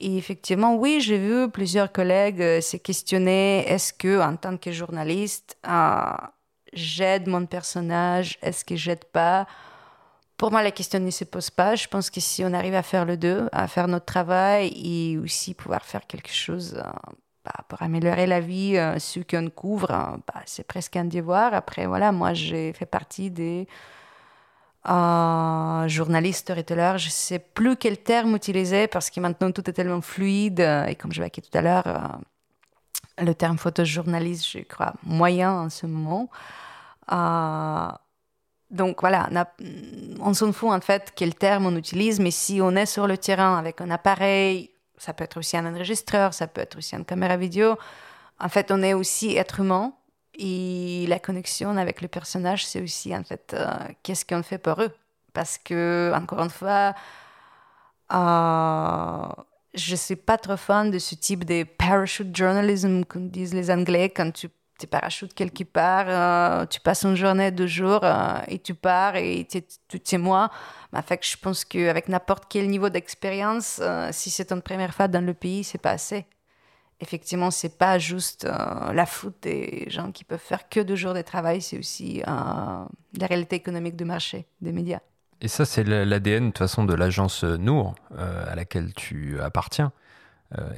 Et 0.00 0.16
effectivement, 0.16 0.76
oui, 0.76 1.00
j'ai 1.00 1.18
vu 1.18 1.50
plusieurs 1.50 1.92
collègues 1.92 2.40
euh, 2.40 2.60
se 2.62 2.78
questionner 2.78 3.66
est-ce 3.68 3.92
que, 3.92 4.18
en 4.20 4.36
tant 4.36 4.56
que 4.56 4.72
journaliste, 4.72 5.58
euh, 5.68 6.12
j'aide 6.72 7.28
mon 7.28 7.44
personnage 7.44 8.38
Est-ce 8.40 8.64
que 8.64 8.76
j'aide 8.76 9.04
pas? 9.04 9.46
Pour 10.38 10.50
moi, 10.50 10.62
la 10.62 10.70
question 10.70 11.00
ne 11.00 11.10
se 11.10 11.24
pose 11.24 11.50
pas. 11.50 11.74
Je 11.74 11.86
pense 11.86 12.08
que 12.08 12.18
si 12.18 12.42
on 12.46 12.54
arrive 12.54 12.74
à 12.74 12.82
faire 12.82 13.04
le 13.04 13.18
deux, 13.18 13.50
à 13.52 13.68
faire 13.68 13.88
notre 13.88 14.06
travail 14.06 14.72
et 14.74 15.18
aussi 15.18 15.52
pouvoir 15.52 15.84
faire 15.84 16.06
quelque 16.06 16.32
chose 16.32 16.82
euh, 16.82 17.12
bah, 17.44 17.64
pour 17.68 17.82
améliorer 17.82 18.26
la 18.26 18.40
vie, 18.40 18.76
ceux 18.98 19.24
qu'on 19.24 19.48
couvre, 19.50 19.88
bah, 19.88 20.42
c'est 20.46 20.66
presque 20.66 20.96
un 20.96 21.04
devoir. 21.04 21.54
Après, 21.54 21.86
voilà, 21.86 22.12
moi, 22.12 22.34
j'ai 22.34 22.72
fait 22.72 22.86
partie 22.86 23.30
des 23.30 23.66
euh, 24.88 25.88
journaliste, 25.88 26.40
storyteller, 26.40 26.94
je 26.96 27.06
ne 27.06 27.10
sais 27.10 27.38
plus 27.38 27.76
quel 27.76 27.98
terme 27.98 28.34
utiliser 28.34 28.86
parce 28.86 29.10
que 29.10 29.20
maintenant 29.20 29.52
tout 29.52 29.68
est 29.68 29.74
tellement 29.74 30.00
fluide. 30.00 30.60
Et 30.60 30.94
comme 30.94 31.12
je 31.12 31.22
l'ai 31.22 31.28
dit 31.28 31.42
tout 31.42 31.58
à 31.58 31.60
l'heure, 31.60 31.86
euh, 31.86 33.24
le 33.24 33.34
terme 33.34 33.58
photojournaliste, 33.58 34.48
je 34.50 34.60
crois, 34.60 34.94
moyen 35.02 35.52
en 35.52 35.68
ce 35.68 35.86
moment. 35.86 36.30
Euh, 37.12 37.88
donc 38.70 39.00
voilà, 39.00 39.28
on, 39.60 40.30
on 40.30 40.34
s'en 40.34 40.52
fout 40.52 40.70
en 40.70 40.80
fait 40.80 41.12
quel 41.14 41.34
terme 41.34 41.66
on 41.66 41.76
utilise, 41.76 42.20
mais 42.20 42.30
si 42.30 42.60
on 42.62 42.70
est 42.76 42.86
sur 42.86 43.06
le 43.06 43.18
terrain 43.18 43.58
avec 43.58 43.80
un 43.82 43.90
appareil, 43.90 44.70
ça 45.00 45.12
peut 45.12 45.24
être 45.24 45.38
aussi 45.38 45.56
un 45.56 45.66
enregistreur, 45.66 46.34
ça 46.34 46.46
peut 46.46 46.60
être 46.60 46.78
aussi 46.78 46.94
une 46.94 47.04
caméra 47.04 47.36
vidéo, 47.36 47.76
en 48.38 48.48
fait 48.48 48.70
on 48.70 48.82
est 48.82 48.94
aussi 48.94 49.36
être 49.36 49.60
humain 49.60 49.92
et 50.34 51.06
la 51.08 51.18
connexion 51.18 51.76
avec 51.76 52.00
le 52.00 52.08
personnage, 52.08 52.66
c'est 52.66 52.80
aussi 52.80 53.14
en 53.14 53.24
fait 53.24 53.54
euh, 53.54 53.66
qu'est-ce 54.02 54.24
qu'on 54.24 54.42
fait 54.42 54.58
pour 54.58 54.80
eux. 54.80 54.90
Parce 55.32 55.58
que, 55.58 56.12
encore 56.14 56.40
une 56.40 56.50
fois, 56.50 56.94
euh, 58.12 59.28
je 59.74 59.92
ne 59.92 59.96
suis 59.96 60.16
pas 60.16 60.38
trop 60.38 60.56
fan 60.56 60.90
de 60.90 60.98
ce 60.98 61.14
type 61.14 61.44
de 61.44 61.64
parachute 61.64 62.34
journalism, 62.34 63.04
comme 63.04 63.28
disent 63.28 63.54
les 63.54 63.70
Anglais, 63.70 64.10
quand 64.10 64.30
tu 64.32 64.48
te 64.86 64.90
parachutes 64.90 65.34
quelque 65.34 65.64
part, 65.64 66.06
euh, 66.08 66.66
tu 66.66 66.80
passes 66.80 67.04
une 67.04 67.16
journée, 67.16 67.50
deux 67.50 67.66
jours, 67.66 68.04
et 68.48 68.58
tu 68.58 68.74
pars 68.74 69.16
et 69.16 69.46
tu 69.46 69.62
es 70.12 70.18
moi. 70.18 70.50
En 70.92 71.02
fait, 71.02 71.24
je 71.26 71.36
pense 71.36 71.64
qu'avec 71.64 72.08
n'importe 72.08 72.44
quel 72.48 72.68
niveau 72.68 72.88
d'expérience, 72.88 73.80
si 74.10 74.30
c'est 74.30 74.46
ton 74.46 74.60
première 74.60 74.94
fois 74.94 75.08
dans 75.08 75.24
le 75.24 75.34
pays, 75.34 75.64
c'est 75.64 75.78
pas 75.78 75.92
assez 75.92 76.26
effectivement, 77.00 77.50
c'est 77.50 77.76
pas 77.78 77.98
juste 77.98 78.44
euh, 78.44 78.92
la 78.92 79.06
faute 79.06 79.36
des 79.42 79.86
gens 79.88 80.12
qui 80.12 80.24
peuvent 80.24 80.38
faire 80.38 80.68
que 80.68 80.80
deux 80.80 80.96
jours 80.96 81.14
de 81.14 81.22
travail, 81.22 81.62
c'est 81.62 81.78
aussi 81.78 82.22
euh, 82.22 82.24
la 82.26 83.26
réalité 83.26 83.56
économique 83.56 83.96
du 83.96 84.04
marché 84.04 84.46
des 84.60 84.72
médias. 84.72 85.00
Et 85.40 85.48
ça, 85.48 85.64
c'est 85.64 85.84
l'ADN 85.84 86.44
de 86.44 86.48
toute 86.48 86.58
façon 86.58 86.84
de 86.84 86.94
l'agence 86.94 87.44
Nour 87.44 87.94
euh, 88.12 88.52
à 88.52 88.54
laquelle 88.54 88.92
tu 88.94 89.40
appartiens 89.40 89.92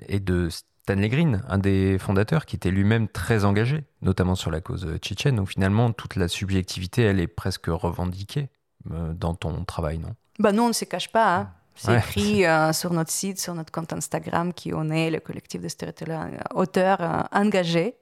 et 0.06 0.20
de 0.20 0.48
Stanley 0.82 1.08
Green, 1.08 1.42
un 1.48 1.58
des 1.58 1.98
fondateurs 1.98 2.44
qui 2.44 2.56
était 2.56 2.70
lui-même 2.70 3.08
très 3.08 3.44
engagé, 3.44 3.84
notamment 4.00 4.34
sur 4.34 4.50
la 4.50 4.60
cause 4.60 4.86
tchétchène. 4.98 5.36
Donc 5.36 5.48
finalement, 5.48 5.92
toute 5.92 6.16
la 6.16 6.28
subjectivité, 6.28 7.02
elle 7.02 7.20
est 7.20 7.28
presque 7.28 7.66
revendiquée 7.66 8.48
dans 8.84 9.34
ton 9.34 9.64
travail, 9.64 9.98
non? 9.98 10.14
Bah 10.38 10.52
non, 10.52 10.64
on 10.64 10.68
ne 10.68 10.72
se 10.72 10.84
cache 10.84 11.10
pas. 11.12 11.36
Hein. 11.36 11.52
C'est 11.74 11.96
écrit 11.96 12.46
euh, 12.46 12.72
sur 12.72 12.92
notre 12.92 13.10
site, 13.10 13.40
sur 13.40 13.54
notre 13.54 13.72
compte 13.72 13.92
Instagram, 13.92 14.52
qui 14.52 14.72
on 14.74 14.90
est 14.90 15.10
le 15.10 15.20
collectif 15.20 15.60
de 15.60 15.68
storytellers 15.68 16.12
euh, 16.14 16.38
auteurs 16.54 17.00
euh, 17.00 17.22
engagés. 17.32 17.96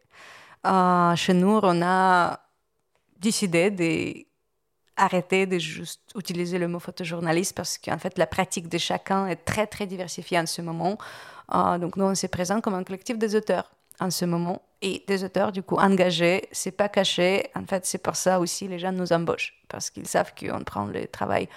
chez 1.16 1.34
nous, 1.34 1.60
on 1.62 1.82
a 1.82 2.40
décidé 3.18 3.70
d'arrêter 5.00 5.46
de 5.46 5.58
juste 5.58 6.02
utiliser 6.14 6.58
le 6.58 6.68
mot 6.68 6.78
photojournaliste 6.78 7.56
parce 7.56 7.78
qu'en 7.78 7.98
fait, 7.98 8.18
la 8.18 8.26
pratique 8.26 8.68
de 8.68 8.78
chacun 8.78 9.26
est 9.26 9.44
très, 9.44 9.66
très 9.66 9.86
diversifiée 9.86 10.38
en 10.38 10.46
ce 10.46 10.62
moment. 10.62 10.98
donc, 11.52 11.96
nous, 11.96 12.04
on 12.04 12.14
se 12.14 12.26
présente 12.26 12.62
comme 12.62 12.74
un 12.74 12.84
collectif 12.84 13.18
des 13.18 13.34
auteurs 13.34 13.70
en 14.00 14.10
ce 14.10 14.24
moment 14.24 14.62
et 14.82 15.04
des 15.06 15.24
auteurs 15.24 15.52
du 15.52 15.62
coup 15.62 15.76
engagés, 15.76 16.48
c'est 16.52 16.70
pas 16.70 16.88
caché. 16.88 17.50
En 17.54 17.64
fait, 17.66 17.84
c'est 17.86 18.02
pour 18.02 18.16
ça 18.16 18.40
aussi 18.40 18.66
les 18.66 18.78
gens 18.78 18.92
nous 18.92 19.12
embauchent 19.12 19.54
parce 19.68 19.90
qu'ils 19.90 20.08
savent 20.08 20.32
qu'on 20.34 20.64
prend 20.64 20.86
le 20.86 21.06
travail 21.06 21.48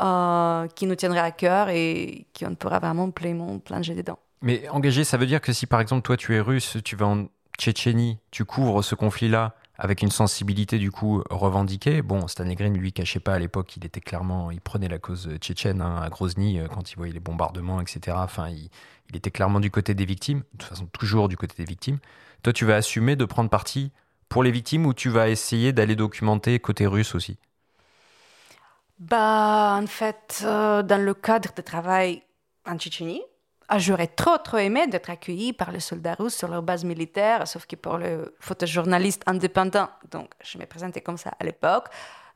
euh, 0.00 0.66
qui 0.68 0.86
nous 0.86 0.94
tiendrait 0.94 1.20
à 1.20 1.32
cœur 1.32 1.68
et 1.68 2.26
qui 2.32 2.46
on 2.46 2.54
pourra 2.54 2.78
vraiment 2.78 3.10
pleinement 3.10 3.58
plonger 3.58 3.94
dedans. 3.94 4.18
Mais 4.40 4.68
engagé, 4.68 5.04
ça 5.04 5.16
veut 5.16 5.26
dire 5.26 5.40
que 5.40 5.52
si 5.52 5.66
par 5.66 5.80
exemple 5.80 6.02
toi 6.02 6.16
tu 6.16 6.34
es 6.34 6.40
russe, 6.40 6.78
tu 6.84 6.96
vas 6.96 7.06
en 7.06 7.26
Tchétchénie, 7.58 8.18
tu 8.30 8.44
couvres 8.44 8.82
ce 8.82 8.94
conflit-là 8.94 9.54
avec 9.78 10.02
une 10.02 10.10
sensibilité 10.10 10.78
du 10.78 10.90
coup 10.90 11.22
revendiquée. 11.30 12.02
Bon, 12.02 12.28
Stanley 12.28 12.54
Green 12.54 12.76
lui 12.76 12.92
cachait 12.92 13.20
pas 13.20 13.34
à 13.34 13.38
l'époque, 13.38 13.76
il 13.76 13.84
était 13.84 14.00
clairement, 14.00 14.50
il 14.50 14.60
prenait 14.60 14.88
la 14.88 14.98
cause 14.98 15.28
tchétchène 15.38 15.80
hein, 15.80 16.00
à 16.02 16.08
Grozny 16.08 16.58
euh, 16.58 16.68
quand 16.68 16.92
il 16.92 16.96
voyait 16.96 17.12
les 17.12 17.20
bombardements, 17.20 17.80
etc. 17.80 18.16
Enfin, 18.20 18.48
il, 18.48 18.68
il, 19.10 19.16
était 19.16 19.30
clairement 19.30 19.60
du 19.60 19.70
côté 19.70 19.94
des 19.94 20.04
victimes, 20.04 20.40
de 20.40 20.58
toute 20.58 20.68
façon 20.68 20.86
toujours 20.86 21.28
du 21.28 21.36
côté 21.36 21.54
des 21.56 21.64
victimes. 21.64 21.98
Toi, 22.42 22.52
tu 22.52 22.64
vas 22.64 22.76
assumer 22.76 23.16
de 23.16 23.24
prendre 23.24 23.50
parti 23.50 23.92
pour 24.28 24.42
les 24.42 24.50
victimes 24.50 24.86
ou 24.86 24.94
tu 24.94 25.10
vas 25.10 25.28
essayer 25.28 25.72
d'aller 25.72 25.94
documenter 25.94 26.58
côté 26.58 26.86
russe 26.86 27.14
aussi? 27.14 27.38
Bah, 28.98 29.78
en 29.82 29.86
fait, 29.86 30.42
euh, 30.44 30.82
dans 30.82 31.04
le 31.04 31.12
cadre 31.12 31.52
de 31.54 31.62
travail, 31.62 32.22
en 32.66 32.78
Tchétchénie. 32.78 33.22
Ah, 33.68 33.78
j'aurais 33.78 34.06
trop, 34.06 34.38
trop 34.38 34.58
aimé 34.58 34.86
d'être 34.86 35.10
accueilli 35.10 35.52
par 35.52 35.72
les 35.72 35.80
soldats 35.80 36.14
russes 36.14 36.34
sur 36.34 36.48
leur 36.48 36.62
base 36.62 36.84
militaire, 36.84 37.46
sauf 37.48 37.66
que 37.66 37.76
pour 37.76 37.98
le 37.98 38.34
photojournaliste 38.40 39.22
indépendant, 39.26 39.88
donc 40.10 40.30
je 40.42 40.58
me 40.58 40.66
présentais 40.66 41.00
comme 41.00 41.16
ça 41.16 41.32
à 41.38 41.44
l'époque, 41.44 41.86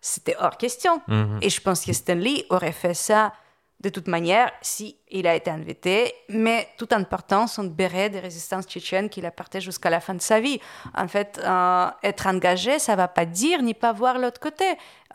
c'était 0.00 0.36
hors 0.38 0.56
question. 0.56 1.02
Mhm. 1.08 1.38
Et 1.42 1.50
je 1.50 1.60
pense 1.60 1.84
que 1.84 1.92
Stanley 1.92 2.44
aurait 2.50 2.72
fait 2.72 2.94
ça 2.94 3.32
de 3.80 3.90
toute 3.90 4.08
manière 4.08 4.50
si 4.62 4.96
il 5.10 5.26
a 5.26 5.34
été 5.34 5.50
invité, 5.50 6.14
mais 6.28 6.66
tout 6.78 6.92
en 6.94 7.04
portant 7.04 7.46
son 7.46 7.64
béret 7.64 8.08
de 8.08 8.18
résistance 8.18 8.64
tchétchène 8.64 9.10
qu'il 9.10 9.26
a 9.26 9.30
porté 9.30 9.60
jusqu'à 9.60 9.90
la 9.90 10.00
fin 10.00 10.14
de 10.14 10.22
sa 10.22 10.40
vie. 10.40 10.58
En 10.96 11.08
fait, 11.08 11.40
euh, 11.44 11.88
être 12.02 12.26
engagé, 12.26 12.78
ça 12.78 12.96
va 12.96 13.06
pas 13.06 13.26
dire 13.26 13.62
ni 13.62 13.74
pas 13.74 13.92
voir 13.92 14.18
l'autre 14.18 14.40
côté. 14.40 14.64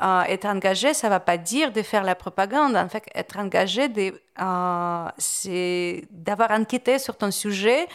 Euh, 0.01 0.21
être 0.23 0.45
engagé, 0.45 0.93
ça 0.93 1.09
va 1.09 1.19
pas 1.19 1.37
dire 1.37 1.71
de 1.71 1.81
faire 1.81 2.03
la 2.03 2.15
propagande. 2.15 2.75
En 2.75 2.87
fait, 2.87 3.03
être 3.15 3.39
engagé, 3.39 3.89
euh, 4.41 5.05
c'est 5.17 6.03
d'avoir 6.11 6.51
enquêté 6.51 6.99
sur 6.99 7.17
ton 7.17 7.31
sujet, 7.31 7.87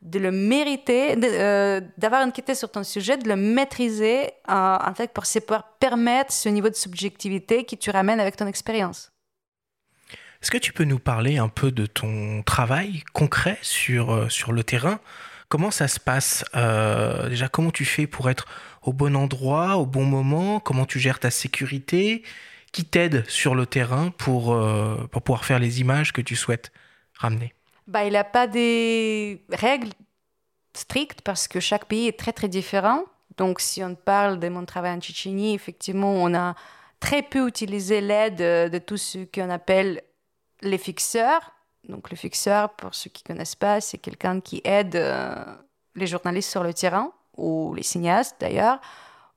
de 0.00 0.18
le 0.18 0.30
mériter, 0.32 1.16
d'avoir 1.96 2.26
enquêté 2.26 2.54
sur 2.54 2.70
ton 2.70 2.82
sujet, 2.82 3.16
de 3.16 3.28
le 3.28 3.36
maîtriser, 3.36 4.32
en 4.48 4.92
fait, 4.94 5.12
pour 5.12 5.24
pouvoir 5.24 5.64
permettre 5.78 6.32
ce 6.32 6.48
niveau 6.50 6.68
de 6.68 6.74
subjectivité 6.74 7.64
que 7.64 7.76
tu 7.76 7.90
ramènes 7.90 8.20
avec 8.20 8.36
ton 8.36 8.46
expérience. 8.46 9.13
Est-ce 10.44 10.50
que 10.50 10.58
tu 10.58 10.74
peux 10.74 10.84
nous 10.84 10.98
parler 10.98 11.38
un 11.38 11.48
peu 11.48 11.72
de 11.72 11.86
ton 11.86 12.42
travail 12.42 13.02
concret 13.14 13.56
sur, 13.62 14.12
euh, 14.12 14.28
sur 14.28 14.52
le 14.52 14.62
terrain? 14.62 15.00
Comment 15.48 15.70
ça 15.70 15.88
se 15.88 15.98
passe 15.98 16.44
euh, 16.54 17.30
Déjà, 17.30 17.48
comment 17.48 17.70
tu 17.70 17.86
fais 17.86 18.06
pour 18.06 18.28
être 18.28 18.44
au 18.82 18.92
bon 18.92 19.16
endroit, 19.16 19.78
au 19.78 19.86
bon 19.86 20.04
moment? 20.04 20.60
Comment 20.60 20.84
tu 20.84 21.00
gères 21.00 21.18
ta 21.18 21.30
sécurité? 21.30 22.24
Qui 22.72 22.84
t'aide 22.84 23.26
sur 23.26 23.54
le 23.54 23.64
terrain 23.64 24.10
pour, 24.18 24.52
euh, 24.52 25.08
pour 25.10 25.22
pouvoir 25.22 25.46
faire 25.46 25.58
les 25.58 25.80
images 25.80 26.12
que 26.12 26.20
tu 26.20 26.36
souhaites 26.36 26.72
ramener? 27.14 27.54
Bah, 27.86 28.04
Il 28.04 28.10
n'y 28.10 28.18
a 28.18 28.22
pas 28.22 28.46
des 28.46 29.46
règles 29.50 29.92
strictes 30.74 31.22
parce 31.22 31.48
que 31.48 31.58
chaque 31.58 31.86
pays 31.86 32.06
est 32.08 32.18
très 32.18 32.34
très 32.34 32.48
différent. 32.48 33.04
Donc 33.38 33.60
si 33.60 33.82
on 33.82 33.94
parle 33.94 34.38
de 34.38 34.50
mon 34.50 34.66
travail 34.66 34.92
en 34.92 35.00
Tchétchénie, 35.00 35.54
effectivement, 35.54 36.12
on 36.12 36.34
a 36.34 36.54
très 37.00 37.22
peu 37.22 37.48
utilisé 37.48 38.02
l'aide 38.02 38.36
de 38.70 38.78
tout 38.78 38.98
ce 38.98 39.24
qu'on 39.24 39.48
appelle 39.48 40.02
les 40.64 40.78
fixeurs. 40.78 41.52
Donc, 41.88 42.10
le 42.10 42.16
fixeur, 42.16 42.70
pour 42.70 42.94
ceux 42.94 43.10
qui 43.10 43.22
ne 43.24 43.34
connaissent 43.34 43.54
pas, 43.54 43.80
c'est 43.80 43.98
quelqu'un 43.98 44.40
qui 44.40 44.60
aide 44.64 44.96
euh, 44.96 45.44
les 45.94 46.06
journalistes 46.06 46.50
sur 46.50 46.62
le 46.62 46.72
terrain, 46.72 47.12
ou 47.36 47.74
les 47.74 47.82
cinéastes 47.82 48.36
d'ailleurs, 48.40 48.80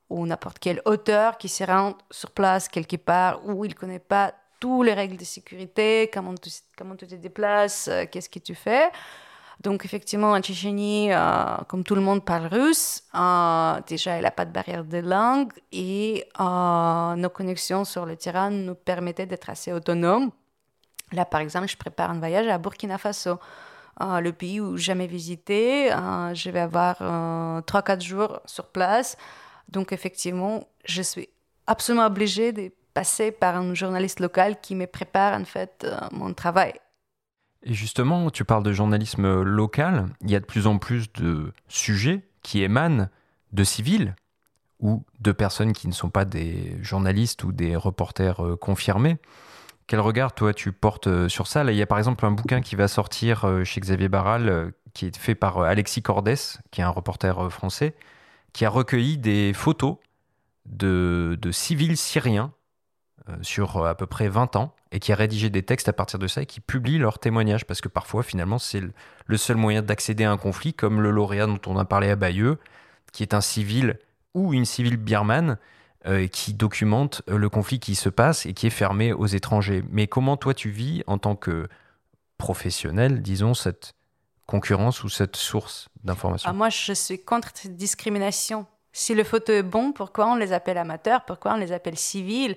ou 0.08 0.26
n'importe 0.26 0.58
quel 0.58 0.80
auteur 0.86 1.36
qui 1.36 1.48
se 1.48 1.64
rend 1.64 1.94
sur 2.10 2.30
place 2.30 2.68
quelque 2.68 2.96
part 2.96 3.46
où 3.46 3.64
il 3.64 3.70
ne 3.70 3.74
connaît 3.74 3.98
pas 3.98 4.32
toutes 4.60 4.86
les 4.86 4.94
règles 4.94 5.16
de 5.16 5.24
sécurité, 5.24 6.10
comment 6.12 6.34
tu, 6.34 6.50
comment 6.76 6.96
tu 6.96 7.06
te 7.06 7.14
déplaces, 7.14 7.88
euh, 7.88 8.04
qu'est-ce 8.10 8.30
que 8.30 8.38
tu 8.38 8.54
fais. 8.54 8.90
Donc, 9.60 9.84
effectivement, 9.84 10.32
en 10.32 10.40
Tchétchénie, 10.40 11.12
euh, 11.12 11.56
comme 11.68 11.82
tout 11.82 11.96
le 11.96 12.00
monde 12.00 12.24
parle 12.24 12.46
russe, 12.46 13.02
déjà, 13.86 14.16
il 14.16 14.20
n'y 14.20 14.26
a 14.26 14.30
pas 14.30 14.44
de 14.44 14.52
barrière 14.52 14.84
de 14.84 14.98
langue 14.98 15.52
et 15.72 16.28
nos 16.38 17.30
connexions 17.30 17.84
sur 17.84 18.06
le 18.06 18.16
terrain 18.16 18.50
nous 18.50 18.76
permettaient 18.76 19.26
d'être 19.26 19.50
assez 19.50 19.72
autonomes 19.72 20.30
Là, 21.12 21.24
par 21.24 21.40
exemple, 21.40 21.68
je 21.68 21.76
prépare 21.76 22.10
un 22.10 22.18
voyage 22.18 22.46
à 22.48 22.58
Burkina 22.58 22.98
Faso, 22.98 23.38
euh, 24.00 24.20
le 24.20 24.32
pays 24.32 24.60
où 24.60 24.76
jamais 24.76 25.06
visité. 25.06 25.92
Euh, 25.92 26.34
je 26.34 26.50
vais 26.50 26.60
avoir 26.60 26.96
euh, 27.00 27.60
3-4 27.62 28.00
jours 28.00 28.40
sur 28.46 28.66
place. 28.68 29.16
Donc, 29.68 29.92
effectivement, 29.92 30.66
je 30.84 31.02
suis 31.02 31.28
absolument 31.66 32.06
obligée 32.06 32.52
de 32.52 32.70
passer 32.94 33.32
par 33.32 33.56
un 33.56 33.74
journaliste 33.74 34.20
local 34.20 34.60
qui 34.60 34.74
me 34.74 34.86
prépare, 34.86 35.38
en 35.38 35.44
fait, 35.44 35.84
euh, 35.84 35.98
mon 36.12 36.34
travail. 36.34 36.74
Et 37.62 37.74
justement, 37.74 38.30
tu 38.30 38.44
parles 38.44 38.62
de 38.62 38.72
journalisme 38.72 39.42
local. 39.42 40.06
Il 40.22 40.30
y 40.30 40.36
a 40.36 40.40
de 40.40 40.44
plus 40.44 40.66
en 40.66 40.78
plus 40.78 41.12
de 41.12 41.52
sujets 41.66 42.22
qui 42.42 42.62
émanent 42.62 43.08
de 43.52 43.64
civils 43.64 44.14
ou 44.78 45.02
de 45.18 45.32
personnes 45.32 45.72
qui 45.72 45.88
ne 45.88 45.92
sont 45.92 46.08
pas 46.08 46.24
des 46.24 46.76
journalistes 46.82 47.42
ou 47.42 47.50
des 47.50 47.74
reporters 47.74 48.40
confirmés. 48.60 49.18
Quel 49.88 50.00
regard, 50.00 50.34
toi, 50.34 50.52
tu 50.52 50.70
portes 50.70 51.06
euh, 51.06 51.30
sur 51.30 51.46
ça? 51.46 51.64
Là, 51.64 51.72
il 51.72 51.78
y 51.78 51.82
a 51.82 51.86
par 51.86 51.96
exemple 51.96 52.26
un 52.26 52.30
bouquin 52.30 52.60
qui 52.60 52.76
va 52.76 52.88
sortir 52.88 53.46
euh, 53.46 53.64
chez 53.64 53.80
Xavier 53.80 54.10
Barral, 54.10 54.48
euh, 54.50 54.70
qui 54.92 55.06
est 55.06 55.16
fait 55.16 55.34
par 55.34 55.60
Alexis 55.60 56.02
Cordès, 56.02 56.58
qui 56.70 56.82
est 56.82 56.84
un 56.84 56.90
reporter 56.90 57.50
français, 57.50 57.94
qui 58.52 58.66
a 58.66 58.70
recueilli 58.70 59.16
des 59.16 59.54
photos 59.54 59.96
de, 60.66 61.38
civils 61.52 61.96
syriens 61.96 62.52
sur 63.42 63.86
à 63.86 63.94
peu 63.94 64.06
près 64.06 64.28
20 64.28 64.56
ans 64.56 64.74
et 64.90 65.00
qui 65.00 65.12
a 65.12 65.16
rédigé 65.16 65.50
des 65.50 65.62
textes 65.62 65.88
à 65.88 65.92
partir 65.92 66.18
de 66.18 66.26
ça 66.26 66.42
et 66.42 66.46
qui 66.46 66.60
publie 66.60 66.98
leurs 66.98 67.18
témoignages 67.18 67.66
parce 67.66 67.82
que 67.82 67.88
parfois 67.88 68.22
finalement 68.22 68.58
c'est 68.58 68.82
le 69.26 69.36
seul 69.36 69.56
moyen 69.56 69.82
d'accéder 69.82 70.24
à 70.24 70.32
un 70.32 70.38
conflit 70.38 70.72
comme 70.72 71.02
le 71.02 71.10
lauréat 71.10 71.46
dont 71.46 71.60
on 71.66 71.76
a 71.76 71.84
parlé 71.84 72.08
à 72.08 72.16
Bayeux 72.16 72.58
qui 73.12 73.22
est 73.22 73.34
un 73.34 73.42
civil 73.42 73.98
ou 74.32 74.54
une 74.54 74.64
civile 74.64 74.96
birmane 74.96 75.58
qui 76.04 76.54
documente 76.54 77.22
euh, 77.28 77.36
le 77.36 77.48
conflit 77.48 77.80
qui 77.80 77.94
se 77.94 78.08
passe 78.08 78.46
et 78.46 78.54
qui 78.54 78.66
est 78.66 78.70
fermé 78.70 79.12
aux 79.12 79.26
étrangers. 79.26 79.84
Mais 79.90 80.06
comment 80.06 80.36
toi 80.36 80.54
tu 80.54 80.70
vis 80.70 81.02
en 81.06 81.18
tant 81.18 81.36
que 81.36 81.68
professionnel, 82.38 83.20
disons, 83.20 83.54
cette 83.54 83.94
concurrence 84.46 85.04
ou 85.04 85.08
cette 85.08 85.36
source 85.36 85.88
d'information? 86.04 86.48
Ah, 86.48 86.52
Moi, 86.52 86.70
je 86.70 86.92
suis 86.92 87.22
contre 87.22 87.50
cette 87.54 87.76
discrimination. 87.76 88.66
Si 88.92 89.14
le 89.14 89.24
photo 89.24 89.52
est 89.52 89.62
bon, 89.62 89.92
pourquoi 89.92 90.26
on 90.26 90.36
les 90.36 90.52
appelle 90.52 90.78
amateurs? 90.78 91.24
Pourquoi 91.24 91.54
on 91.54 91.56
les 91.56 91.72
appelle 91.72 91.98
civils? 91.98 92.56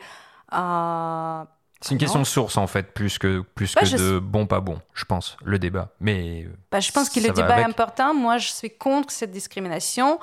Euh, 0.53 1.43
C'est 1.81 1.91
une 1.91 1.99
question 1.99 2.19
de 2.19 2.25
source 2.25 2.57
en 2.57 2.67
fait, 2.67 2.93
plus 2.93 3.17
que, 3.17 3.41
plus 3.55 3.73
bah, 3.75 3.81
que 3.81 3.97
de 3.97 4.19
bon 4.19 4.47
pas 4.47 4.59
bon, 4.59 4.79
je 4.93 5.05
pense, 5.05 5.37
le 5.43 5.59
débat. 5.59 5.89
Mais 5.99 6.47
bah, 6.71 6.79
je 6.79 6.91
pense 6.91 7.09
que 7.09 7.19
le 7.19 7.29
débat 7.29 7.61
est 7.61 7.65
important. 7.65 8.13
Moi, 8.13 8.37
je 8.37 8.49
suis 8.49 8.69
contre 8.69 9.11
cette 9.11 9.31
discrimination. 9.31 10.19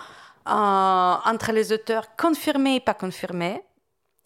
Euh, 0.49 1.17
entre 1.27 1.53
les 1.53 1.73
auteurs 1.73 2.17
confirmés 2.17 2.77
et 2.77 2.81
pas 2.81 2.95
confirmés. 2.95 3.63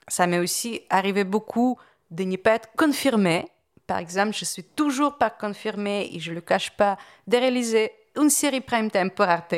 Ça 0.06 0.28
m'est 0.28 0.38
aussi 0.38 0.82
arrivé 0.88 1.24
beaucoup 1.24 1.78
de 2.12 2.22
ne 2.22 2.36
pas 2.36 2.52
être 2.52 2.68
confirmé. 2.76 3.48
Par 3.88 3.98
exemple, 3.98 4.32
je 4.32 4.44
suis 4.44 4.62
toujours 4.62 5.18
pas 5.18 5.30
confirmée 5.30 6.10
et 6.12 6.20
je 6.20 6.30
ne 6.30 6.36
le 6.36 6.40
cache 6.40 6.70
pas 6.76 6.96
de 7.26 7.36
réaliser 7.36 7.90
une 8.16 8.30
série 8.30 8.60
prime 8.60 8.88
time 8.88 9.10
pour 9.10 9.24
Arte. 9.24 9.56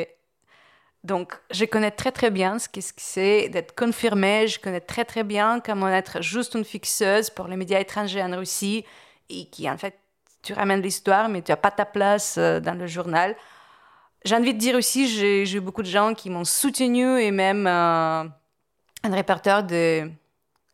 Donc, 1.03 1.33
je 1.51 1.65
connais 1.65 1.91
très 1.91 2.11
très 2.11 2.31
bien 2.31 2.57
ce 2.57 2.67
que 2.67 2.79
c'est 2.97 3.47
d'être 3.49 3.75
confirmé. 3.75 4.47
Je 4.47 4.59
connais 4.59 4.81
très 4.81 5.05
très 5.05 5.23
bien 5.23 5.59
comment 5.59 5.89
être 5.89 6.23
juste 6.23 6.55
une 6.55 6.65
fixeuse 6.65 7.29
pour 7.29 7.47
les 7.47 7.57
médias 7.57 7.79
étrangers 7.79 8.23
en 8.23 8.35
Russie 8.35 8.85
et 9.29 9.45
qui, 9.49 9.69
en 9.69 9.77
fait, 9.77 9.99
tu 10.41 10.53
ramènes 10.53 10.81
l'histoire, 10.81 11.29
mais 11.29 11.43
tu 11.43 11.51
n'as 11.51 11.57
pas 11.57 11.69
ta 11.69 11.85
place 11.85 12.37
euh, 12.39 12.59
dans 12.59 12.73
le 12.73 12.87
journal. 12.87 13.35
J'ai 14.25 14.35
envie 14.35 14.55
de 14.55 14.59
dire 14.59 14.75
aussi, 14.75 15.07
j'ai 15.07 15.55
eu 15.55 15.59
beaucoup 15.59 15.83
de 15.83 15.87
gens 15.87 16.15
qui 16.15 16.31
m'ont 16.31 16.45
soutenu 16.45 17.19
et 17.19 17.29
même 17.29 17.67
euh, 17.67 18.23
un 19.03 19.13
répertoire 19.13 19.63
de 19.63 20.09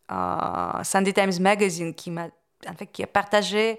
euh, 0.10 0.84
Sunday 0.84 1.12
Times 1.12 1.38
Magazine 1.42 1.94
qui 1.94 2.12
m'a 2.12 2.28
en 2.66 2.74
fait, 2.78 2.86
qui 2.86 3.04
a 3.04 3.08
partagé 3.08 3.78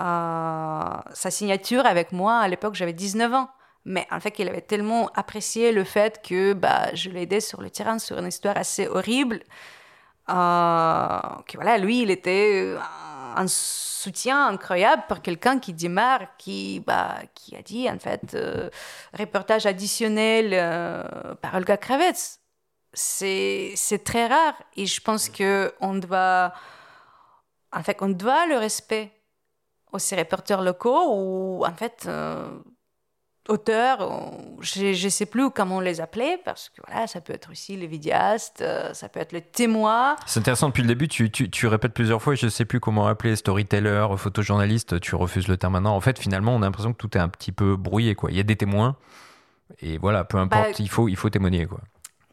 euh, 0.00 0.84
sa 1.14 1.30
signature 1.30 1.86
avec 1.86 2.10
moi. 2.10 2.38
À 2.38 2.48
l'époque, 2.48 2.74
j'avais 2.74 2.92
19 2.92 3.32
ans. 3.32 3.48
Mais 3.84 4.08
en 4.10 4.18
fait, 4.18 4.40
il 4.40 4.48
avait 4.48 4.60
tellement 4.60 5.08
apprécié 5.14 5.70
le 5.70 5.84
fait 5.84 6.20
que 6.20 6.52
bah, 6.52 6.92
je 6.94 7.08
l'aidais 7.08 7.40
sur 7.40 7.60
le 7.60 7.70
terrain, 7.70 8.00
sur 8.00 8.18
une 8.18 8.26
histoire 8.26 8.56
assez 8.56 8.88
horrible, 8.88 9.44
que 10.26 11.54
voilà, 11.54 11.78
lui, 11.78 12.02
il 12.02 12.10
était 12.10 12.74
un 13.36 13.46
soutien 13.48 14.46
incroyable 14.48 15.04
pour 15.08 15.22
quelqu'un 15.22 15.58
qui 15.58 15.72
démarre, 15.72 16.36
qui, 16.38 16.80
bah, 16.80 17.16
qui 17.34 17.56
a 17.56 17.62
dit, 17.62 17.88
en 17.88 17.98
fait, 17.98 18.34
euh, 18.34 18.70
reportage 19.18 19.66
additionnel 19.66 20.50
euh, 20.52 21.34
par 21.36 21.54
Olga 21.54 21.76
Kravets. 21.76 22.38
C'est, 22.94 23.72
c'est 23.74 24.04
très 24.04 24.26
rare 24.26 24.54
et 24.76 24.86
je 24.86 25.00
pense 25.00 25.30
qu'on 25.30 25.94
doit, 25.94 26.52
en 27.72 27.82
fait, 27.82 27.98
on 28.02 28.10
doit 28.10 28.46
le 28.46 28.58
respect 28.58 29.12
aux 29.92 29.98
reporters 30.16 30.62
locaux 30.62 31.14
ou, 31.14 31.64
en 31.64 31.74
fait, 31.74 32.04
euh, 32.06 32.58
auteurs, 33.48 34.32
je 34.60 35.04
ne 35.04 35.10
sais 35.10 35.26
plus 35.26 35.50
comment 35.50 35.80
les 35.80 36.00
appeler, 36.00 36.38
parce 36.44 36.68
que 36.68 36.80
voilà, 36.86 37.06
ça 37.06 37.20
peut 37.20 37.32
être 37.32 37.50
aussi 37.50 37.76
les 37.76 37.86
vidéastes, 37.86 38.60
euh, 38.60 38.94
ça 38.94 39.08
peut 39.08 39.20
être 39.20 39.32
le 39.32 39.40
témoin. 39.40 40.16
C'est 40.26 40.40
intéressant 40.40 40.68
depuis 40.68 40.82
le 40.82 40.88
début, 40.88 41.08
tu, 41.08 41.30
tu, 41.30 41.50
tu, 41.50 41.66
répètes 41.66 41.92
plusieurs 41.92 42.22
fois, 42.22 42.34
je 42.34 42.46
ne 42.46 42.50
sais 42.50 42.64
plus 42.64 42.80
comment 42.80 43.06
appeler, 43.06 43.34
storyteller, 43.36 44.06
photojournaliste, 44.16 45.00
tu 45.00 45.14
refuses 45.14 45.48
le 45.48 45.56
terme 45.56 45.74
maintenant. 45.74 45.96
En 45.96 46.00
fait, 46.00 46.18
finalement, 46.18 46.54
on 46.54 46.62
a 46.62 46.66
l'impression 46.66 46.92
que 46.92 46.98
tout 46.98 47.16
est 47.16 47.20
un 47.20 47.28
petit 47.28 47.52
peu 47.52 47.76
brouillé. 47.76 48.14
Quoi. 48.14 48.30
Il 48.30 48.36
y 48.36 48.40
a 48.40 48.44
des 48.44 48.56
témoins, 48.56 48.96
et 49.80 49.98
voilà, 49.98 50.24
peu 50.24 50.38
importe, 50.38 50.70
bah, 50.70 50.76
il, 50.78 50.88
faut, 50.88 51.08
il 51.08 51.16
faut 51.16 51.30
témoigner. 51.30 51.66
Quoi. 51.66 51.80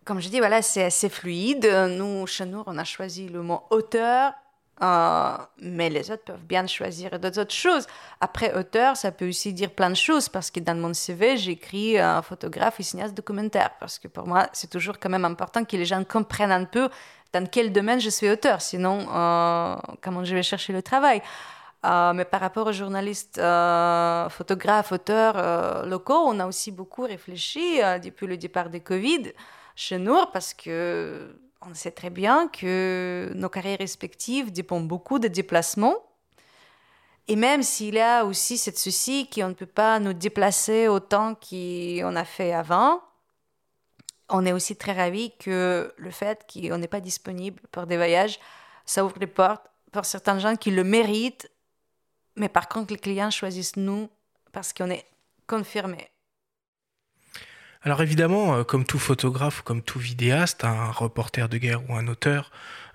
Comme 0.05 0.19
je 0.19 0.29
dis, 0.29 0.39
voilà, 0.39 0.61
c'est 0.61 0.83
assez 0.83 1.09
fluide. 1.09 1.65
Nous, 1.97 2.27
chez 2.27 2.45
nous, 2.45 2.63
on 2.65 2.77
a 2.77 2.83
choisi 2.83 3.29
le 3.29 3.41
mot 3.41 3.63
auteur 3.69 4.33
euh, 4.81 5.37
mais 5.61 5.89
les 5.89 6.09
autres 6.11 6.23
peuvent 6.23 6.45
bien 6.45 6.65
choisir 6.67 7.19
d'autres 7.19 7.51
choses. 7.51 7.85
Après, 8.21 8.53
auteur, 8.57 8.95
ça 8.97 9.11
peut 9.11 9.27
aussi 9.27 9.53
dire 9.53 9.71
plein 9.71 9.89
de 9.89 9.95
choses, 9.95 10.29
parce 10.29 10.51
que 10.51 10.59
dans 10.59 10.75
mon 10.75 10.93
CV, 10.93 11.37
j'écris 11.37 11.97
photographe 12.23 12.79
et 12.79 12.83
cinéaste 12.83 13.15
documentaire, 13.15 13.71
parce 13.79 13.99
que 13.99 14.07
pour 14.07 14.27
moi, 14.27 14.47
c'est 14.53 14.69
toujours 14.69 14.99
quand 14.99 15.09
même 15.09 15.25
important 15.25 15.65
que 15.65 15.77
les 15.77 15.85
gens 15.85 16.03
comprennent 16.03 16.51
un 16.51 16.65
peu 16.65 16.89
dans 17.33 17.45
quel 17.45 17.71
domaine 17.71 17.99
je 17.99 18.09
suis 18.09 18.29
auteur, 18.29 18.61
sinon, 18.61 19.07
euh, 19.13 19.75
comment 20.01 20.23
je 20.23 20.35
vais 20.35 20.43
chercher 20.43 20.73
le 20.73 20.81
travail? 20.81 21.21
mais 21.81 22.25
par 22.25 22.41
rapport 22.41 22.67
aux 22.67 22.73
journalistes, 22.73 23.39
photographes, 24.29 24.91
auteurs 24.91 25.85
locaux, 25.85 26.25
on 26.25 26.37
a 26.41 26.45
aussi 26.45 26.73
beaucoup 26.73 27.03
réfléchi 27.03 27.79
depuis 28.03 28.27
le 28.27 28.35
départ 28.35 28.69
de 28.69 28.79
Covid 28.79 29.31
chez 29.77 29.97
nous 29.97 30.17
parce 30.33 30.53
que 30.53 31.33
on 31.61 31.73
sait 31.73 31.91
très 31.91 32.09
bien 32.09 32.47
que 32.47 33.31
nos 33.35 33.49
carrières 33.49 33.79
respectives 33.79 34.51
dépendent 34.51 34.87
beaucoup 34.87 35.19
des 35.19 35.29
déplacements. 35.29 35.95
Et 37.27 37.35
même 37.35 37.61
s'il 37.61 37.95
y 37.95 37.99
a 37.99 38.25
aussi 38.25 38.57
cette 38.57 38.79
souci 38.79 39.29
qu'on 39.29 39.49
ne 39.49 39.53
peut 39.53 39.65
pas 39.65 39.99
nous 39.99 40.13
déplacer 40.13 40.87
autant 40.87 41.35
qu'on 41.35 42.15
a 42.15 42.25
fait 42.25 42.53
avant, 42.53 43.01
on 44.29 44.45
est 44.45 44.53
aussi 44.53 44.75
très 44.75 44.93
ravis 44.93 45.31
que 45.37 45.93
le 45.97 46.11
fait 46.11 46.45
qu'on 46.51 46.77
n'est 46.77 46.87
pas 46.87 47.01
disponible 47.01 47.61
pour 47.71 47.85
des 47.85 47.97
voyages, 47.97 48.39
ça 48.85 49.03
ouvre 49.05 49.19
les 49.19 49.27
portes 49.27 49.65
pour 49.91 50.05
certains 50.05 50.39
gens 50.39 50.55
qui 50.55 50.71
le 50.71 50.83
méritent. 50.83 51.51
Mais 52.35 52.49
par 52.49 52.67
contre, 52.67 52.93
les 52.93 52.99
clients 52.99 53.31
choisissent 53.31 53.75
nous 53.75 54.09
parce 54.51 54.73
qu'on 54.73 54.89
est 54.89 55.05
confirmé. 55.45 56.09
Alors 57.81 58.01
évidemment, 58.01 58.55
euh, 58.55 58.63
comme 58.63 58.83
tout 58.85 58.99
photographe 58.99 59.61
ou 59.61 59.63
comme 59.63 59.81
tout 59.81 59.99
vidéaste, 59.99 60.65
un 60.65 60.91
reporter 60.91 61.47
de 61.47 61.57
guerre 61.57 61.89
ou 61.89 61.95
un 61.95 62.07
auteur, 62.07 62.51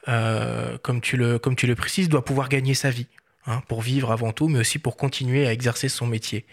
euh, 0.09 0.77
comme, 0.79 1.01
tu 1.01 1.17
le, 1.17 1.39
comme 1.39 1.57
tu 1.57 1.67
le 1.67 1.75
précises, 1.75 2.11
doit 2.11 2.25
pouvoir 2.25 2.51
gagner 2.51 2.75
sa 2.75 2.91
vie, 2.91 3.07
hein, 3.47 3.63
pour 3.67 3.81
vivre 3.81 4.13
avant 4.13 4.33
tout, 4.33 4.49
mais 4.49 4.59
aussi 4.59 4.79
pour 4.79 4.97
continuer 4.97 5.47
à 5.47 5.53
exercer 5.53 5.89
son 5.89 6.07
métier. 6.07 6.45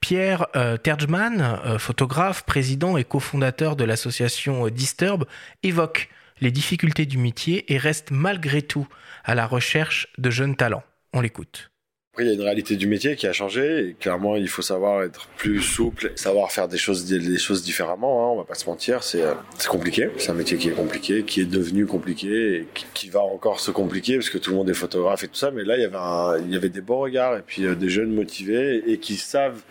Pierre 0.00 0.46
euh, 0.54 0.76
Terjman, 0.76 1.78
photographe, 1.78 2.44
président 2.44 2.96
et 2.96 3.04
cofondateur 3.04 3.74
de 3.74 3.84
l'association 3.84 4.68
Disturb, 4.68 5.24
évoque 5.64 6.08
les 6.40 6.50
difficultés 6.52 7.06
du 7.06 7.18
métier 7.18 7.72
et 7.72 7.78
reste 7.78 8.10
malgré 8.10 8.62
tout 8.62 8.86
à 9.24 9.34
la 9.34 9.46
recherche 9.46 10.08
de 10.18 10.30
jeunes 10.30 10.56
talents. 10.56 10.84
On 11.12 11.20
l'écoute. 11.20 11.71
Après, 12.14 12.24
il 12.24 12.28
y 12.28 12.30
a 12.30 12.34
une 12.34 12.42
réalité 12.42 12.76
du 12.76 12.86
métier 12.86 13.16
qui 13.16 13.26
a 13.26 13.32
changé 13.32 13.88
et 13.88 13.94
clairement, 13.94 14.36
il 14.36 14.46
faut 14.46 14.60
savoir 14.60 15.02
être 15.02 15.28
plus 15.38 15.62
souple, 15.62 16.12
savoir 16.14 16.52
faire 16.52 16.68
des 16.68 16.76
choses, 16.76 17.06
des 17.06 17.38
choses 17.38 17.62
différemment. 17.62 18.26
Hein, 18.26 18.32
on 18.34 18.36
va 18.36 18.44
pas 18.44 18.52
se 18.52 18.66
mentir, 18.66 19.02
c'est 19.02 19.22
c'est 19.56 19.68
compliqué. 19.68 20.10
C'est 20.18 20.30
un 20.30 20.34
métier 20.34 20.58
qui 20.58 20.68
est 20.68 20.72
compliqué, 20.72 21.22
qui 21.22 21.40
est 21.40 21.46
devenu 21.46 21.86
compliqué 21.86 22.56
et 22.56 22.68
qui, 22.92 23.08
va 23.08 23.20
encore 23.20 23.60
se 23.60 23.70
compliquer 23.70 24.16
parce 24.16 24.28
que 24.28 24.36
tout 24.36 24.50
le 24.50 24.56
monde 24.56 24.68
est 24.68 24.74
photographe 24.74 25.24
et 25.24 25.28
tout 25.28 25.36
ça. 25.36 25.50
Mais 25.52 25.64
là, 25.64 25.78
il 25.78 26.50
y 26.52 26.56
avait 26.56 26.68
des 26.68 26.82
bons 26.82 27.00
regards 27.00 27.38
et 27.38 27.42
puis 27.46 27.64
euh, 27.64 27.74
des 27.74 27.88
jeunes 27.88 28.12
motivés 28.12 28.82
et 28.86 28.98
qui 28.98 29.16
savent 29.16 29.62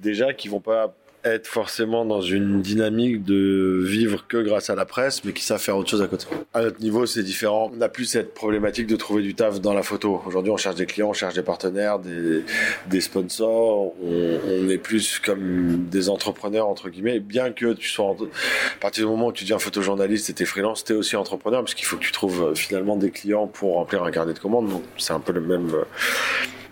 déjà 0.00 0.34
qu'ils 0.34 0.50
vont 0.50 0.58
pas 0.58 0.96
être 1.24 1.46
forcément 1.46 2.04
dans 2.04 2.20
une 2.20 2.62
dynamique 2.62 3.24
de 3.24 3.82
vivre 3.84 4.26
que 4.26 4.36
grâce 4.38 4.70
à 4.70 4.74
la 4.74 4.84
presse, 4.84 5.24
mais 5.24 5.32
qui 5.32 5.42
savent 5.42 5.60
faire 5.60 5.76
autre 5.76 5.90
chose 5.90 6.02
à 6.02 6.06
côté. 6.06 6.26
À 6.54 6.62
notre 6.62 6.80
niveau, 6.80 7.06
c'est 7.06 7.22
différent. 7.22 7.70
On 7.72 7.76
n'a 7.76 7.88
plus 7.88 8.04
cette 8.04 8.34
problématique 8.34 8.86
de 8.86 8.96
trouver 8.96 9.22
du 9.22 9.34
taf 9.34 9.60
dans 9.60 9.74
la 9.74 9.82
photo. 9.82 10.20
Aujourd'hui, 10.26 10.52
on 10.52 10.56
cherche 10.56 10.76
des 10.76 10.86
clients, 10.86 11.10
on 11.10 11.14
cherche 11.14 11.34
des 11.34 11.42
partenaires, 11.42 11.98
des, 11.98 13.00
sponsors. 13.00 13.94
On, 14.02 14.68
est 14.68 14.78
plus 14.78 15.18
comme 15.18 15.86
des 15.90 16.08
entrepreneurs, 16.08 16.68
entre 16.68 16.88
guillemets. 16.88 17.20
Bien 17.20 17.52
que 17.52 17.72
tu 17.72 17.88
sois, 17.88 18.10
à 18.10 18.80
partir 18.80 19.04
du 19.04 19.10
moment 19.10 19.28
où 19.28 19.32
tu 19.32 19.44
deviens 19.44 19.58
photojournaliste 19.58 20.30
et 20.30 20.34
t'es 20.34 20.44
freelance, 20.44 20.84
t'es 20.84 20.94
aussi 20.94 21.16
entrepreneur, 21.16 21.60
parce 21.60 21.74
qu'il 21.74 21.86
faut 21.86 21.96
que 21.96 22.02
tu 22.02 22.12
trouves 22.12 22.50
euh, 22.50 22.54
finalement 22.54 22.96
des 22.96 23.10
clients 23.10 23.46
pour 23.46 23.74
remplir 23.74 24.02
un 24.02 24.10
carnet 24.10 24.34
de 24.34 24.38
commandes. 24.38 24.68
Donc, 24.68 24.82
c'est 24.96 25.12
un 25.12 25.20
peu 25.20 25.32
le 25.32 25.40
même, 25.40 25.70
euh, 25.74 25.84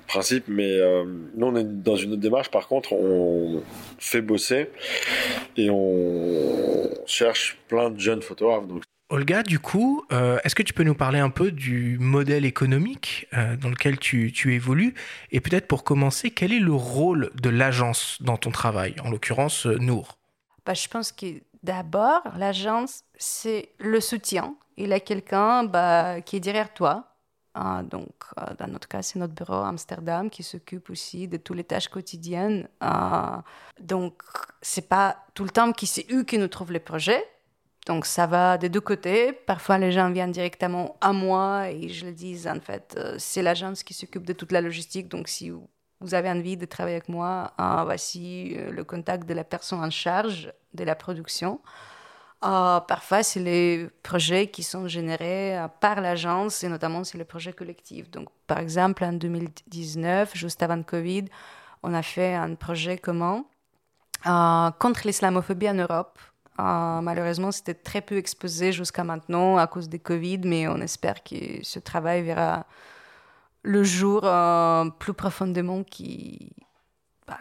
principe, 0.07 0.45
mais 0.49 0.79
euh, 0.79 1.05
nous 1.35 1.47
on 1.47 1.57
est 1.57 1.65
dans 1.65 1.97
une 1.97 2.13
autre 2.13 2.21
démarche. 2.21 2.51
Par 2.51 2.69
contre, 2.69 2.93
on 2.93 3.63
fait 3.99 4.23
bosser 4.23 4.71
et 5.57 5.69
on 5.71 6.91
cherche 7.07 7.59
plein 7.69 7.91
de 7.91 8.01
jeunes 8.01 8.23
photographes. 8.23 8.67
Donc. 8.67 8.83
Olga, 9.09 9.45
du 9.45 9.61
coup, 9.61 10.05
euh, 10.11 10.39
est-ce 10.43 10.57
que 10.57 10.65
tu 10.65 10.73
peux 10.73 10.83
nous 10.83 10.97
parler 10.97 11.21
un 11.21 11.31
peu 11.31 11.53
du 11.53 11.97
modèle 12.01 12.45
économique 12.45 13.29
euh, 13.35 13.57
dans 13.57 13.69
lequel 13.69 13.99
tu, 13.99 14.33
tu 14.33 14.55
évolues 14.55 14.95
Et 15.31 15.41
peut-être 15.41 15.69
pour 15.69 15.85
commencer, 15.85 16.31
quel 16.31 16.53
est 16.53 16.59
le 16.59 16.73
rôle 16.73 17.31
de 17.41 17.49
l'agence 17.49 18.19
dans 18.21 18.37
ton 18.37 18.51
travail, 18.51 18.97
en 19.05 19.11
l'occurrence 19.11 19.67
Nour? 19.67 20.19
Bah, 20.65 20.75
Je 20.75 20.89
pense 20.89 21.13
que 21.13 21.27
d'abord, 21.63 22.23
l'agence, 22.37 23.05
c'est 23.17 23.69
le 23.79 24.01
soutien. 24.01 24.57
Il 24.77 24.89
y 24.89 24.93
a 24.93 25.01
quelqu'un 25.01 25.63
bah, 25.63 26.21
qui 26.21 26.37
est 26.37 26.41
derrière 26.41 26.75
toi, 26.75 27.16
donc, 27.83 28.11
euh, 28.39 28.55
dans 28.59 28.67
notre 28.67 28.89
cas, 28.89 29.03
c'est 29.03 29.19
notre 29.19 29.33
bureau 29.33 29.55
à 29.55 29.69
Amsterdam 29.69 30.29
qui 30.29 30.43
s'occupe 30.43 30.91
aussi 30.91 31.27
de 31.29 31.37
toutes 31.37 31.57
les 31.57 31.65
tâches 31.65 31.89
quotidiennes. 31.89 32.69
Euh, 32.83 33.37
donc, 33.81 34.23
c'est 34.61 34.89
pas 34.89 35.17
tout 35.35 35.45
le 35.45 35.51
temps 35.51 35.73
qui 35.73 35.87
c'est 35.87 36.07
eux 36.13 36.25
qui 36.25 36.39
nous 36.39 36.49
trouvent 36.49 36.73
les 36.73 36.81
projets. 36.81 37.25
Donc, 37.87 38.05
ça 38.05 38.27
va 38.27 38.59
des 38.59 38.69
deux 38.69 38.81
côtés. 38.81 39.33
Parfois, 39.33 39.79
les 39.79 39.93
gens 39.93 40.11
viennent 40.11 40.33
directement 40.33 40.97
à 41.01 41.13
moi 41.13 41.71
et 41.71 41.89
je 41.89 42.05
le 42.07 42.13
dis, 42.13 42.47
en 42.49 42.61
fait, 42.61 42.95
euh, 42.99 43.15
c'est 43.19 43.43
l'agence 43.43 43.83
qui 43.83 43.95
s'occupe 43.95 44.27
de 44.27 44.33
toute 44.33 44.53
la 44.53 44.61
logistique. 44.61 45.09
Donc, 45.09 45.29
si 45.29 45.51
vous 45.51 46.15
avez 46.15 46.29
envie 46.29 46.57
de 46.57 46.67
travailler 46.67 46.97
avec 46.97 47.09
moi, 47.09 47.53
voici 47.85 48.55
le 48.55 48.85
contact 48.85 49.27
de 49.27 49.33
la 49.33 49.45
personne 49.45 49.83
en 49.83 49.89
charge 49.89 50.53
de 50.75 50.85
la 50.85 50.95
production. 50.95 51.61
Euh, 52.47 52.81
parfois, 52.81 53.23
c'est 53.25 53.41
les 53.41 53.89
projets 54.03 54.49
qui 54.49 54.63
sont 54.63 54.87
générés 54.87 55.59
euh, 55.59 55.69
par 55.81 56.01
l'agence 56.01 56.63
et 56.63 56.69
notamment 56.69 57.03
c'est 57.03 57.19
les 57.19 57.25
projets 57.25 57.53
collectifs. 57.53 58.09
Donc, 58.11 58.29
par 58.47 58.59
exemple, 58.59 59.05
en 59.05 59.13
2019, 59.13 60.33
juste 60.35 60.63
avant 60.63 60.77
le 60.77 60.85
Covid, 60.85 61.25
on 61.83 61.93
a 61.93 62.03
fait 62.03 62.35
un 62.35 62.55
projet 62.55 62.99
commun 62.99 63.45
euh, 64.27 64.71
contre 64.79 65.07
l'islamophobie 65.07 65.69
en 65.69 65.75
Europe. 65.75 66.19
malheureusement, 66.59 67.51
c'était 67.51 67.75
très 67.75 68.01
peu 68.01 68.17
exposé 68.17 68.71
jusqu'à 68.73 69.03
maintenant 69.03 69.59
à 69.59 69.67
cause 69.67 69.89
du 69.89 69.99
Covid, 69.99 70.41
mais 70.45 70.69
on 70.69 70.81
espère 70.81 71.25
que 71.25 71.63
ce 71.63 71.81
travail 71.81 72.23
verra 72.23 72.65
le 73.63 73.83
jour 73.83 74.21
plus 75.01 75.15
profondément 75.15 75.83
qui, 75.83 76.53
bah, 77.27 77.39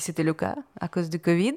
c'était 0.00 0.22
le 0.22 0.34
cas 0.34 0.56
à 0.80 0.88
cause 0.88 1.10
du 1.10 1.18
Covid. 1.18 1.56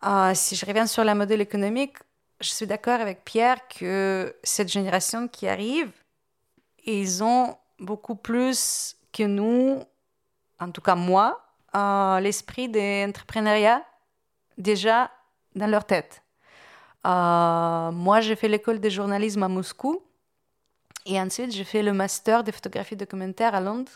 Ah, 0.00 0.32
si 0.34 0.54
je 0.54 0.64
reviens 0.64 0.86
sur 0.86 1.02
la 1.02 1.14
modèle 1.14 1.40
économique, 1.40 1.96
je 2.40 2.50
suis 2.50 2.66
d'accord 2.66 3.00
avec 3.00 3.24
Pierre 3.24 3.66
que 3.68 4.36
cette 4.44 4.68
génération 4.68 5.26
qui 5.26 5.48
arrive, 5.48 5.90
ils 6.84 7.24
ont 7.24 7.56
beaucoup 7.80 8.14
plus 8.14 8.96
que 9.12 9.24
nous, 9.24 9.82
en 10.60 10.70
tout 10.70 10.80
cas 10.80 10.94
moi, 10.94 11.44
euh, 11.74 12.20
l'esprit 12.20 12.68
d'entrepreneuriat 12.68 13.84
déjà 14.56 15.10
dans 15.56 15.66
leur 15.66 15.84
tête. 15.84 16.22
Euh, 17.06 17.90
moi, 17.90 18.20
j'ai 18.20 18.36
fait 18.36 18.48
l'école 18.48 18.80
de 18.80 18.88
journalisme 18.88 19.42
à 19.42 19.48
Moscou 19.48 20.00
et 21.06 21.20
ensuite 21.20 21.52
j'ai 21.52 21.64
fait 21.64 21.82
le 21.82 21.92
master 21.92 22.44
de 22.44 22.52
photographie 22.52 22.96
documentaire 22.96 23.54
à 23.54 23.60
Londres. 23.60 23.92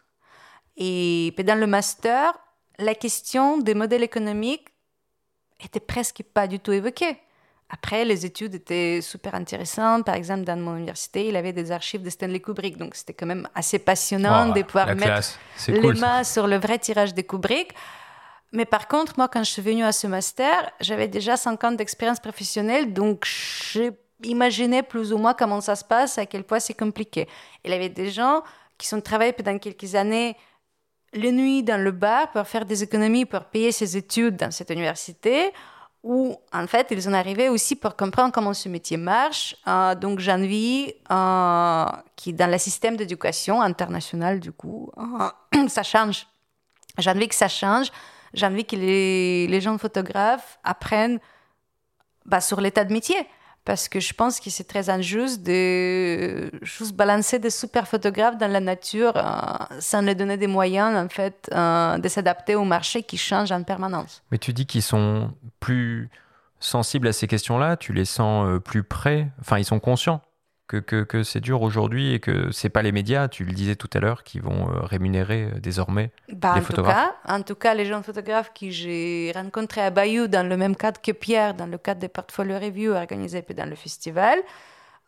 Et 0.77 1.33
dans 1.45 1.59
le 1.59 1.67
master, 1.67 2.33
la 2.79 2.95
question 2.95 3.59
des 3.59 3.75
modèles 3.75 4.03
économiques 4.03 4.72
était 5.67 5.81
presque 5.81 6.23
pas 6.35 6.47
du 6.47 6.59
tout 6.59 6.73
évoqué. 6.73 7.19
Après, 7.71 8.05
les 8.05 8.27
études 8.27 8.55
étaient 8.55 9.01
super 9.01 9.35
intéressantes. 9.35 10.05
Par 10.05 10.15
exemple, 10.15 10.45
dans 10.45 10.59
mon 10.59 10.77
université, 10.77 11.29
il 11.29 11.37
avait 11.37 11.55
des 11.55 11.73
archives 11.73 12.03
de 12.03 12.11
Stanley 12.11 12.41
Kubrick. 12.41 12.77
Donc, 12.77 12.95
c'était 12.95 13.15
quand 13.15 13.27
même 13.27 13.49
assez 13.55 13.79
passionnant 13.79 14.51
de 14.51 14.63
pouvoir 14.63 14.95
mettre 14.95 15.39
les 15.69 15.93
mains 15.95 16.23
sur 16.23 16.47
le 16.47 16.57
vrai 16.59 16.79
tirage 16.79 17.15
de 17.15 17.23
Kubrick. 17.23 17.73
Mais 18.53 18.67
par 18.67 18.89
contre, 18.89 19.15
moi, 19.17 19.29
quand 19.29 19.43
je 19.43 19.51
suis 19.51 19.63
venue 19.63 19.85
à 19.85 19.93
ce 19.93 20.07
master, 20.07 20.71
j'avais 20.81 21.09
déjà 21.09 21.39
5 21.39 21.65
ans 21.65 21.73
d'expérience 21.73 22.21
professionnelle. 22.21 22.93
Donc, 22.93 23.25
j'ai 23.25 23.93
imaginé 24.23 24.83
plus 24.83 25.15
ou 25.15 25.17
moins 25.17 25.33
comment 25.33 25.63
ça 25.63 25.75
se 25.75 25.85
passe, 25.85 26.19
à 26.19 26.27
quel 26.27 26.45
point 26.45 26.61
c'est 26.61 26.75
compliqué. 26.75 27.27
Il 27.65 27.71
y 27.71 27.75
avait 27.75 27.89
des 27.89 28.11
gens 28.11 28.43
qui 28.77 28.87
sont 28.87 29.01
travaillés 29.01 29.33
pendant 29.33 29.59
quelques 29.59 29.95
années 29.95 30.37
les 31.13 31.33
nuits 31.33 31.63
dans 31.63 31.83
le 31.83 31.91
bar 31.91 32.31
pour 32.31 32.47
faire 32.47 32.65
des 32.65 32.83
économies 32.83 33.25
pour 33.25 33.45
payer 33.45 33.73
ses 33.73 33.97
études 33.97 34.37
dans 34.37 34.51
cette 34.51 34.71
université, 34.71 35.53
où 36.03 36.37
en 36.53 36.67
fait 36.67 36.89
ils 36.91 37.03
sont 37.03 37.13
arrivés 37.13 37.49
aussi 37.49 37.77
pour 37.77 37.97
comprendre 37.97 38.33
comment 38.33 38.55
ce 38.55 38.69
métier 38.69 38.97
marche. 38.97 39.55
Euh, 39.69 39.95
donc 39.95 40.19
j'ai 40.19 40.33
envie 40.33 40.95
euh, 41.11 41.87
qui 42.17 42.33
dans 42.33 42.51
le 42.51 42.59
système 42.59 42.97
d'éducation 42.97 43.61
international 43.61 44.41
du 44.41 44.53
coup 44.53 44.91
euh, 44.99 45.67
ça 45.69 45.83
change. 45.83 46.27
J'ai 46.99 47.11
envie 47.11 47.29
que 47.29 47.35
ça 47.35 47.49
change. 47.49 47.91
J'ai 48.35 48.47
envie 48.47 48.65
que 48.65 48.77
les, 48.77 49.47
les 49.47 49.61
jeunes 49.61 49.79
photographes 49.79 50.59
apprennent 50.65 51.21
bah, 52.25 52.41
sur 52.41 52.61
l'état 52.61 52.85
de 52.85 52.93
métier 52.93 53.17
parce 53.65 53.89
que 53.89 54.01
je 54.01 54.13
pense 54.13 54.41
que 54.41 54.51
c'est 54.51 54.65
très 54.65 54.91
injuste 54.91 55.43
de 55.43 56.51
juste 56.63 56.95
balancer 56.97 57.39
des 57.39 57.51
super 57.51 57.87
photographes 57.87 58.37
dans 58.37 58.51
la 58.51 58.61
nature 58.61 59.13
euh, 59.17 59.23
sans 59.79 60.03
leur 60.03 60.17
donner 60.17 60.37
des 60.37 60.49
moyens 60.49 60.97
en 60.97 61.09
fait 61.09 61.49
euh, 61.53 61.99
de 61.99 62.09
s'adapter 62.09 62.55
au 62.55 62.65
marché 62.65 63.03
qui 63.03 63.17
change 63.17 63.53
en 63.53 63.63
permanence. 63.63 64.23
Mais 64.31 64.39
tu 64.39 64.53
dis 64.53 64.67
qu'ils 64.67 64.83
sont 64.83 65.33
plus 65.61 66.11
sensibles 66.59 67.09
à 67.09 67.13
ces 67.13 67.27
questions-là, 67.27 67.77
tu 67.77 67.93
les 67.93 68.05
sens 68.05 68.47
euh, 68.47 68.59
plus 68.59 68.83
près, 68.83 69.29
enfin 69.41 69.59
ils 69.59 69.65
sont 69.65 69.81
conscients 69.81 70.23
que, 70.79 71.03
que, 71.03 71.23
c'est 71.23 71.41
dur 71.41 71.63
aujourd'hui 71.63 72.13
et 72.13 72.21
que 72.21 72.51
c'est 72.53 72.69
pas 72.69 72.83
les 72.83 72.93
médias, 72.93 73.29
tu 73.29 73.45
le 73.45 73.53
disais 73.53 73.77
tout 73.77 73.91
à 73.95 74.01
l'heure, 74.01 74.25
qui 74.25 74.39
vont 74.39 74.69
euh, 74.69 74.81
rémunérer 74.83 75.45
euh, 75.45 75.61
désormais 75.61 76.11
bah, 76.33 76.53
les 76.55 76.61
en 76.61 76.65
photographes. 76.65 76.97
Tout 76.97 77.29
cas, 77.29 77.35
en 77.35 77.43
tout 77.43 77.55
cas, 77.55 77.75
les 77.75 77.87
jeunes 77.87 78.03
photographes 78.03 78.53
que 78.59 78.71
j'ai 78.71 79.33
rencontrés 79.35 79.83
à 79.83 79.91
Bayou 79.91 80.27
dans 80.27 80.49
le 80.49 80.57
même 80.57 80.77
cadre 80.77 81.01
que 81.01 81.13
Pierre, 81.13 81.55
dans 81.55 81.67
le 81.67 81.79
cadre 81.79 82.01
des 82.01 82.09
portfolio 82.09 82.59
reviews 82.59 82.93
organisés 82.93 83.45
dans 83.57 83.69
le 83.69 83.77
festival, 83.77 84.39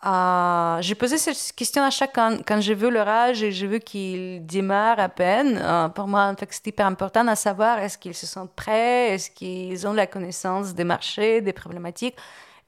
Euh, 0.06 0.82
j'ai 0.82 0.94
posé 0.94 1.16
cette 1.16 1.56
question 1.56 1.82
à 1.82 1.88
chacun 1.88 2.36
quand 2.46 2.60
j'ai 2.60 2.74
vu 2.74 2.90
leur 2.90 3.08
âge 3.08 3.42
et 3.42 3.52
j'ai 3.52 3.66
vu 3.66 3.80
qu'ils 3.80 4.44
démarrent 4.44 5.00
à 5.00 5.08
peine. 5.08 5.58
Euh, 5.62 5.88
pour 5.88 6.06
moi, 6.08 6.24
en 6.26 6.36
fait, 6.36 6.48
c'est 6.50 6.66
hyper 6.66 6.86
important 6.86 7.26
à 7.26 7.36
savoir 7.36 7.78
est-ce 7.78 7.96
qu'ils 7.96 8.14
se 8.14 8.26
sentent 8.26 8.52
prêts, 8.54 9.14
est-ce 9.14 9.30
qu'ils 9.30 9.86
ont 9.86 9.94
la 9.94 10.06
connaissance 10.06 10.74
des 10.74 10.84
marchés, 10.84 11.40
des 11.40 11.54
problématiques. 11.54 12.16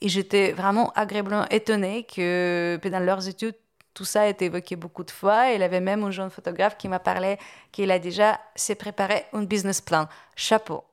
Et 0.01 0.09
j'étais 0.09 0.53
vraiment 0.53 0.93
agréablement 0.95 1.47
étonnée 1.49 2.05
que 2.05 2.79
dans 2.85 3.01
leurs 3.01 3.29
études, 3.29 3.55
tout 3.97 4.05
ça 4.05 4.23
a 4.23 4.27
été 4.27 4.45
évoqué 4.45 4.77
beaucoup 4.77 5.05
de 5.05 5.11
fois. 5.11 5.53
Il 5.53 5.61
y 5.61 5.65
avait 5.65 5.81
même 5.81 6.05
un 6.05 6.11
jeune 6.11 6.31
photographe 6.31 6.77
qui 6.77 6.87
m'a 6.87 6.99
parlé 6.99 7.39
qu'il 7.73 7.91
a 7.91 7.99
déjà 7.99 8.39
s'est 8.55 8.75
préparé 8.75 9.25
un 9.33 9.43
business 9.43 9.81
plan. 9.81 10.07
Chapeau. 10.37 10.85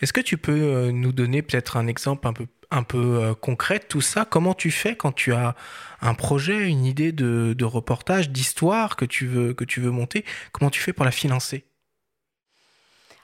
Est-ce 0.00 0.12
que 0.12 0.20
tu 0.20 0.38
peux 0.38 0.52
euh, 0.52 0.90
nous 0.90 1.12
donner 1.12 1.42
peut-être 1.42 1.76
un 1.76 1.86
exemple 1.86 2.26
un 2.26 2.32
peu 2.32 2.46
un 2.70 2.82
peu 2.82 3.22
euh, 3.22 3.34
concrète, 3.34 3.88
tout 3.88 4.02
ça? 4.02 4.24
Comment 4.24 4.54
tu 4.54 4.70
fais 4.70 4.94
quand 4.94 5.12
tu 5.12 5.32
as 5.32 5.54
un 6.02 6.14
projet, 6.14 6.68
une 6.68 6.84
idée 6.84 7.12
de, 7.12 7.64
reportage, 7.64 8.30
d'histoire 8.30 8.96
que 8.96 9.04
tu 9.04 9.26
veux 9.26 9.54
que 9.54 9.64
tu 9.64 9.80
veux 9.80 9.90
monter? 9.90 10.24
Comment 10.52 10.70
tu 10.70 10.80
fais 10.80 10.92
pour 10.92 11.04
la 11.04 11.10
financer? 11.10 11.64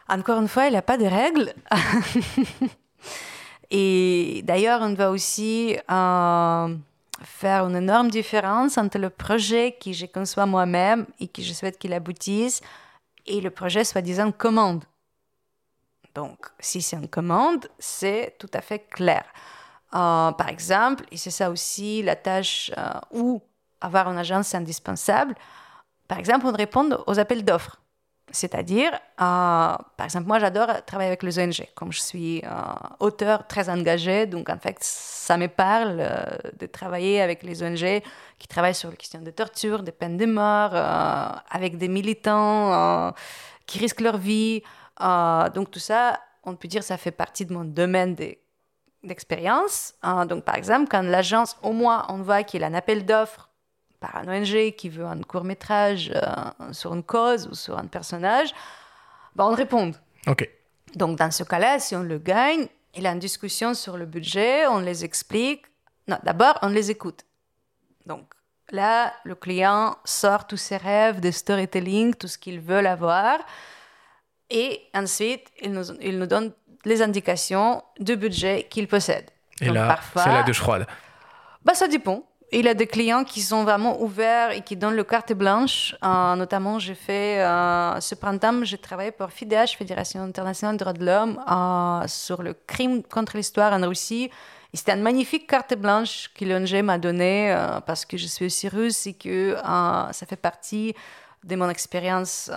Encore 0.08 0.40
une 0.40 0.48
fois, 0.48 0.66
il 0.66 0.72
n'y 0.72 0.76
a 0.76 0.82
pas 0.82 0.98
de 0.98 1.06
règles. 1.06 1.54
Et 3.70 4.42
d'ailleurs, 4.44 4.80
on 4.82 4.94
va 4.94 5.10
aussi 5.10 5.76
euh, 5.90 6.76
faire 7.22 7.66
une 7.66 7.76
énorme 7.76 8.10
différence 8.10 8.78
entre 8.78 8.98
le 8.98 9.10
projet 9.10 9.76
que 9.82 9.92
je 9.92 10.06
conçois 10.06 10.46
moi-même 10.46 11.06
et 11.20 11.28
que 11.28 11.42
je 11.42 11.52
souhaite 11.52 11.78
qu'il 11.78 11.92
aboutisse 11.92 12.60
et 13.26 13.40
le 13.40 13.50
projet 13.50 13.84
soi-disant 13.84 14.32
commande. 14.32 14.84
Donc, 16.14 16.38
si 16.60 16.80
c'est 16.82 16.96
une 16.96 17.08
commande, 17.08 17.68
c'est 17.78 18.36
tout 18.38 18.50
à 18.52 18.60
fait 18.60 18.80
clair. 18.80 19.24
Euh, 19.94 20.32
par 20.32 20.48
exemple, 20.48 21.04
et 21.10 21.16
c'est 21.16 21.30
ça 21.30 21.50
aussi 21.50 22.02
la 22.02 22.16
tâche 22.16 22.70
euh, 22.76 23.00
où 23.12 23.42
avoir 23.80 24.08
une 24.10 24.18
agence 24.18 24.48
c'est 24.48 24.56
indispensable, 24.56 25.34
par 26.08 26.18
exemple, 26.18 26.46
on 26.46 26.52
répond 26.52 26.90
aux 27.06 27.18
appels 27.18 27.44
d'offres. 27.44 27.78
C'est-à-dire, 28.30 28.92
euh, 28.92 28.96
par 29.16 30.04
exemple, 30.04 30.26
moi 30.26 30.38
j'adore 30.38 30.84
travailler 30.86 31.08
avec 31.08 31.22
les 31.22 31.38
ONG, 31.38 31.66
comme 31.74 31.92
je 31.92 32.00
suis 32.00 32.42
auteur 32.98 33.46
très 33.46 33.68
engagé, 33.68 34.26
donc 34.26 34.48
en 34.48 34.58
fait 34.58 34.76
ça 34.80 35.36
me 35.36 35.46
parle 35.46 36.02
de 36.58 36.66
travailler 36.66 37.20
avec 37.20 37.42
les 37.42 37.62
ONG 37.62 38.02
qui 38.38 38.48
travaillent 38.48 38.74
sur 38.74 38.90
les 38.90 38.96
questions 38.96 39.20
de 39.20 39.30
torture, 39.30 39.82
des 39.82 39.92
peines 39.92 40.16
de 40.16 40.26
mort, 40.26 40.74
avec 40.74 41.78
des 41.78 41.88
militants 41.88 43.12
qui 43.66 43.78
risquent 43.78 44.00
leur 44.00 44.18
vie. 44.18 44.62
Euh, 45.00 45.48
donc 45.50 45.70
tout 45.70 45.78
ça, 45.78 46.20
on 46.44 46.54
peut 46.54 46.68
dire, 46.68 46.82
ça 46.82 46.96
fait 46.96 47.10
partie 47.10 47.46
de 47.46 47.52
mon 47.52 47.64
domaine 47.64 48.16
d'expérience. 49.02 49.94
Euh, 50.04 50.24
donc 50.24 50.44
par 50.44 50.56
exemple, 50.56 50.88
quand 50.90 51.02
l'agence, 51.02 51.56
au 51.62 51.72
moins, 51.72 52.06
on 52.08 52.22
voit 52.22 52.42
qu'il 52.42 52.60
y 52.60 52.64
a 52.64 52.66
un 52.66 52.74
appel 52.74 53.04
d'offres 53.04 53.50
par 54.04 54.16
un 54.16 54.28
ONG 54.28 54.74
qui 54.76 54.88
veut 54.90 55.06
un 55.06 55.20
court 55.22 55.44
métrage 55.44 56.12
euh, 56.14 56.72
sur 56.72 56.92
une 56.92 57.02
cause 57.02 57.48
ou 57.48 57.54
sur 57.54 57.78
un 57.78 57.86
personnage, 57.86 58.54
ben, 59.34 59.44
on 59.44 59.54
répond. 59.54 59.92
Ok. 60.26 60.48
Donc 60.94 61.18
dans 61.18 61.30
ce 61.30 61.42
cas-là, 61.42 61.78
si 61.78 61.96
on 61.96 62.02
le 62.02 62.18
gagne, 62.18 62.66
il 62.94 63.02
y 63.02 63.06
a 63.06 63.12
une 63.12 63.18
discussion 63.18 63.72
sur 63.72 63.96
le 63.96 64.04
budget, 64.04 64.66
on 64.66 64.80
les 64.80 65.04
explique. 65.04 65.64
Non, 66.06 66.18
d'abord, 66.22 66.58
on 66.62 66.68
les 66.68 66.90
écoute. 66.90 67.24
Donc 68.04 68.26
là, 68.70 69.14
le 69.24 69.34
client 69.34 69.96
sort 70.04 70.46
tous 70.46 70.58
ses 70.58 70.76
rêves 70.76 71.20
de 71.20 71.30
storytelling, 71.30 72.14
tout 72.14 72.28
ce 72.28 72.36
qu'il 72.36 72.60
veut 72.60 72.86
avoir. 72.86 73.38
Et 74.50 74.82
ensuite, 74.94 75.50
il 75.62 75.72
nous, 75.72 75.90
il 76.02 76.18
nous 76.18 76.26
donne 76.26 76.52
les 76.84 77.00
indications 77.00 77.82
du 77.98 78.16
budget 78.16 78.66
qu'il 78.68 78.86
possède. 78.86 79.30
Et 79.60 79.70
là, 79.70 79.98
c'est 80.14 80.28
la 80.28 80.42
douche 80.42 80.60
froide. 80.60 80.86
Bah, 81.64 81.74
ça 81.74 81.88
dépend. 81.88 82.22
Il 82.52 82.68
a 82.68 82.74
des 82.74 82.86
clients 82.86 83.24
qui 83.24 83.40
sont 83.40 83.64
vraiment 83.64 84.00
ouverts 84.00 84.52
et 84.52 84.60
qui 84.60 84.76
donnent 84.76 84.94
le 84.94 85.04
carte 85.04 85.32
blanche. 85.32 85.96
Euh, 86.04 86.36
notamment, 86.36 86.78
j'ai 86.78 86.94
fait 86.94 87.42
euh, 87.42 88.00
ce 88.00 88.14
printemps, 88.14 88.64
j'ai 88.64 88.78
travaillé 88.78 89.10
pour 89.10 89.30
FIDH, 89.30 89.76
Fédération 89.76 90.22
internationale 90.22 90.76
des 90.76 90.84
droits 90.84 90.92
de 90.92 91.04
l'homme, 91.04 91.42
euh, 91.50 92.06
sur 92.06 92.42
le 92.42 92.54
crime 92.54 93.02
contre 93.02 93.36
l'histoire 93.36 93.72
en 93.72 93.88
Russie. 93.88 94.30
c'était 94.72 94.92
une 94.92 95.02
magnifique 95.02 95.48
carte 95.48 95.74
blanche 95.74 96.30
que 96.34 96.44
l'ONG 96.44 96.82
m'a 96.82 96.98
donnée 96.98 97.56
parce 97.86 98.04
que 98.04 98.16
je 98.16 98.26
suis 98.26 98.46
aussi 98.46 98.68
russe 98.68 99.06
et 99.06 99.14
que 99.14 99.56
ça 99.64 100.26
fait 100.26 100.36
partie 100.36 100.94
de 101.44 101.56
mon 101.56 101.68
expérience 101.68 102.50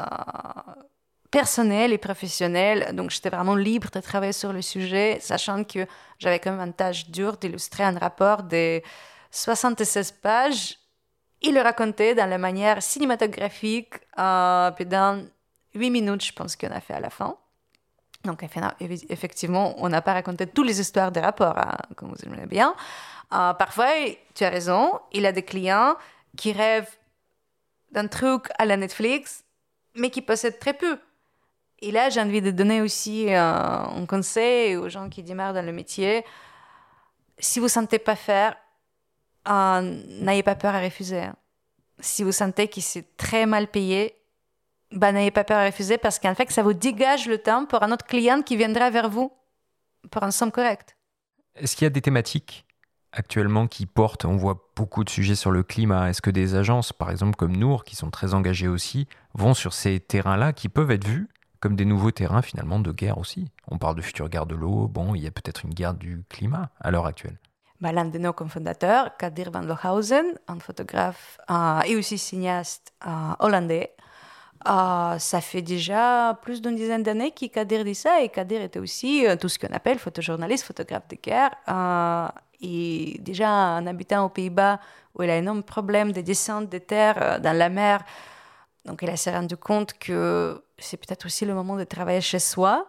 personnel 1.31 1.93
et 1.93 1.97
professionnel. 1.97 2.95
Donc, 2.95 3.11
j'étais 3.11 3.29
vraiment 3.29 3.55
libre 3.55 3.89
de 3.93 3.99
travailler 3.99 4.33
sur 4.33 4.53
le 4.53 4.61
sujet, 4.61 5.17
sachant 5.21 5.63
que 5.63 5.85
j'avais 6.19 6.39
quand 6.39 6.51
même 6.51 6.67
une 6.67 6.73
tâche 6.73 7.09
dure 7.09 7.37
d'illustrer 7.37 7.83
un 7.83 7.97
rapport 7.97 8.43
de 8.43 8.81
76 9.37 10.13
pages. 10.13 10.77
Il 11.41 11.53
le 11.53 11.61
racontait 11.61 12.15
dans 12.15 12.27
la 12.27 12.39
manière 12.39 12.81
cinématographique, 12.81 13.93
euh, 14.17 14.71
puis 14.71 14.85
dans 14.85 15.23
8 15.75 15.91
minutes, 15.91 16.25
je 16.25 16.33
pense 16.33 16.55
qu'on 16.55 16.71
a 16.71 16.81
fait 16.81 16.95
à 16.95 16.99
la 16.99 17.11
fin. 17.11 17.37
Donc, 18.23 18.43
effectivement, 19.09 19.75
on 19.77 19.89
n'a 19.89 20.01
pas 20.01 20.13
raconté 20.13 20.47
toutes 20.47 20.65
les 20.65 20.81
histoires 20.81 21.11
des 21.11 21.19
rapports, 21.19 21.57
hein, 21.57 21.77
comme 21.95 22.09
vous 22.09 22.25
aimez 22.25 22.47
bien. 22.47 22.73
Euh, 23.31 23.53
parfois, 23.53 23.91
tu 24.33 24.43
as 24.43 24.49
raison, 24.49 24.99
il 25.11 25.25
a 25.25 25.31
des 25.31 25.43
clients 25.43 25.95
qui 26.35 26.51
rêvent 26.51 26.97
d'un 27.91 28.07
truc 28.07 28.47
à 28.57 28.65
la 28.65 28.75
Netflix, 28.75 29.43
mais 29.95 30.09
qui 30.09 30.23
possèdent 30.23 30.59
très 30.59 30.73
peu. 30.73 30.97
Et 31.79 31.91
là, 31.91 32.09
j'ai 32.09 32.21
envie 32.21 32.41
de 32.41 32.49
donner 32.49 32.81
aussi 32.81 33.31
euh, 33.31 33.39
un 33.39 34.05
conseil 34.07 34.75
aux 34.75 34.89
gens 34.89 35.09
qui 35.09 35.21
démarrent 35.21 35.53
dans 35.53 35.65
le 35.65 35.71
métier. 35.71 36.25
Si 37.37 37.59
vous 37.59 37.65
ne 37.65 37.71
sentez 37.71 37.99
pas 37.99 38.15
faire, 38.15 38.55
euh, 39.49 40.03
n'ayez 40.21 40.43
pas 40.43 40.55
peur 40.55 40.75
à 40.75 40.81
refuser. 40.81 41.21
Hein. 41.21 41.35
Si 41.99 42.23
vous 42.23 42.31
sentez 42.31 42.67
que 42.67 42.81
c'est 42.81 43.17
très 43.17 43.45
mal 43.45 43.67
payé, 43.67 44.13
bah, 44.91 45.11
n'ayez 45.11 45.31
pas 45.31 45.43
peur 45.43 45.57
à 45.57 45.65
refuser 45.65 45.97
parce 45.97 46.19
qu'en 46.19 46.35
fait, 46.35 46.51
ça 46.51 46.63
vous 46.63 46.73
dégage 46.73 47.27
le 47.27 47.37
temps 47.37 47.65
pour 47.65 47.83
un 47.83 47.91
autre 47.91 48.05
client 48.05 48.41
qui 48.41 48.55
viendra 48.55 48.89
vers 48.89 49.09
vous 49.09 49.31
pour 50.11 50.23
un 50.23 50.31
somme 50.31 50.51
correct. 50.51 50.95
Est-ce 51.55 51.75
qu'il 51.75 51.85
y 51.85 51.87
a 51.87 51.91
des 51.91 52.01
thématiques 52.01 52.65
actuellement 53.11 53.67
qui 53.67 53.85
portent 53.85 54.25
On 54.25 54.37
voit 54.37 54.69
beaucoup 54.75 55.03
de 55.03 55.09
sujets 55.09 55.35
sur 55.35 55.51
le 55.51 55.63
climat. 55.63 56.09
Est-ce 56.09 56.21
que 56.21 56.29
des 56.29 56.55
agences, 56.55 56.93
par 56.93 57.09
exemple 57.09 57.35
comme 57.35 57.55
Nour, 57.55 57.83
qui 57.83 57.95
sont 57.95 58.11
très 58.11 58.33
engagées 58.33 58.67
aussi, 58.67 59.07
vont 59.33 59.53
sur 59.53 59.73
ces 59.73 59.99
terrains-là 59.99 60.53
qui 60.53 60.69
peuvent 60.69 60.91
être 60.91 61.07
vus 61.07 61.27
comme 61.59 61.75
des 61.75 61.85
nouveaux 61.85 62.11
terrains 62.11 62.41
finalement 62.41 62.79
de 62.79 62.91
guerre 62.91 63.17
aussi? 63.17 63.51
On 63.67 63.77
parle 63.77 63.95
de 63.95 64.01
future 64.01 64.29
guerre 64.29 64.45
de 64.45 64.55
l'eau, 64.55 64.87
bon, 64.87 65.15
il 65.15 65.23
y 65.23 65.27
a 65.27 65.31
peut-être 65.31 65.65
une 65.65 65.73
guerre 65.73 65.95
du 65.95 66.23
climat 66.29 66.69
à 66.79 66.91
l'heure 66.91 67.07
actuelle. 67.07 67.39
L'un 67.79 68.05
de 68.05 68.17
nos 68.17 68.33
cofondateurs, 68.33 69.15
Kadir 69.17 69.51
van 69.51 69.61
Lohausen, 69.61 70.25
un 70.47 70.59
photographe 70.59 71.39
euh, 71.51 71.81
et 71.81 71.95
aussi 71.95 72.17
cinéaste 72.17 72.91
euh, 73.05 73.09
hollandais, 73.39 73.93
euh, 74.67 75.19
ça 75.19 75.41
fait 75.41 75.61
déjà 75.61 76.37
plus 76.41 76.59
d'une 76.59 76.75
dizaine 76.75 77.03
d'années 77.03 77.31
que 77.31 77.45
Kadir 77.45 77.83
dit 77.83 77.93
ça, 77.93 78.21
et 78.21 78.29
Kadir 78.29 78.63
était 78.63 78.79
aussi 78.79 79.25
tout 79.39 79.47
ce 79.47 79.59
qu'on 79.59 79.73
appelle 79.73 79.99
photojournaliste, 79.99 80.65
photographe 80.65 81.07
de 81.07 81.17
guerre, 81.21 81.51
et 82.59 83.17
déjà 83.19 83.49
un 83.49 83.85
habitant 83.85 84.25
aux 84.25 84.29
Pays-Bas 84.29 84.79
où 85.13 85.21
il 85.21 85.29
a 85.29 85.37
énorme 85.37 85.61
problème 85.61 86.11
de 86.11 86.21
descente 86.21 86.69
des 86.69 86.79
terres 86.79 87.39
dans 87.41 87.55
la 87.55 87.69
mer, 87.69 88.03
donc 88.85 89.03
il 89.03 89.17
s'est 89.17 89.31
rendu 89.31 89.55
compte 89.55 89.93
que 89.99 90.63
c'est 90.79 90.97
peut-être 90.97 91.27
aussi 91.27 91.45
le 91.45 91.53
moment 91.53 91.75
de 91.75 91.83
travailler 91.83 92.21
chez 92.21 92.39
soi. 92.39 92.87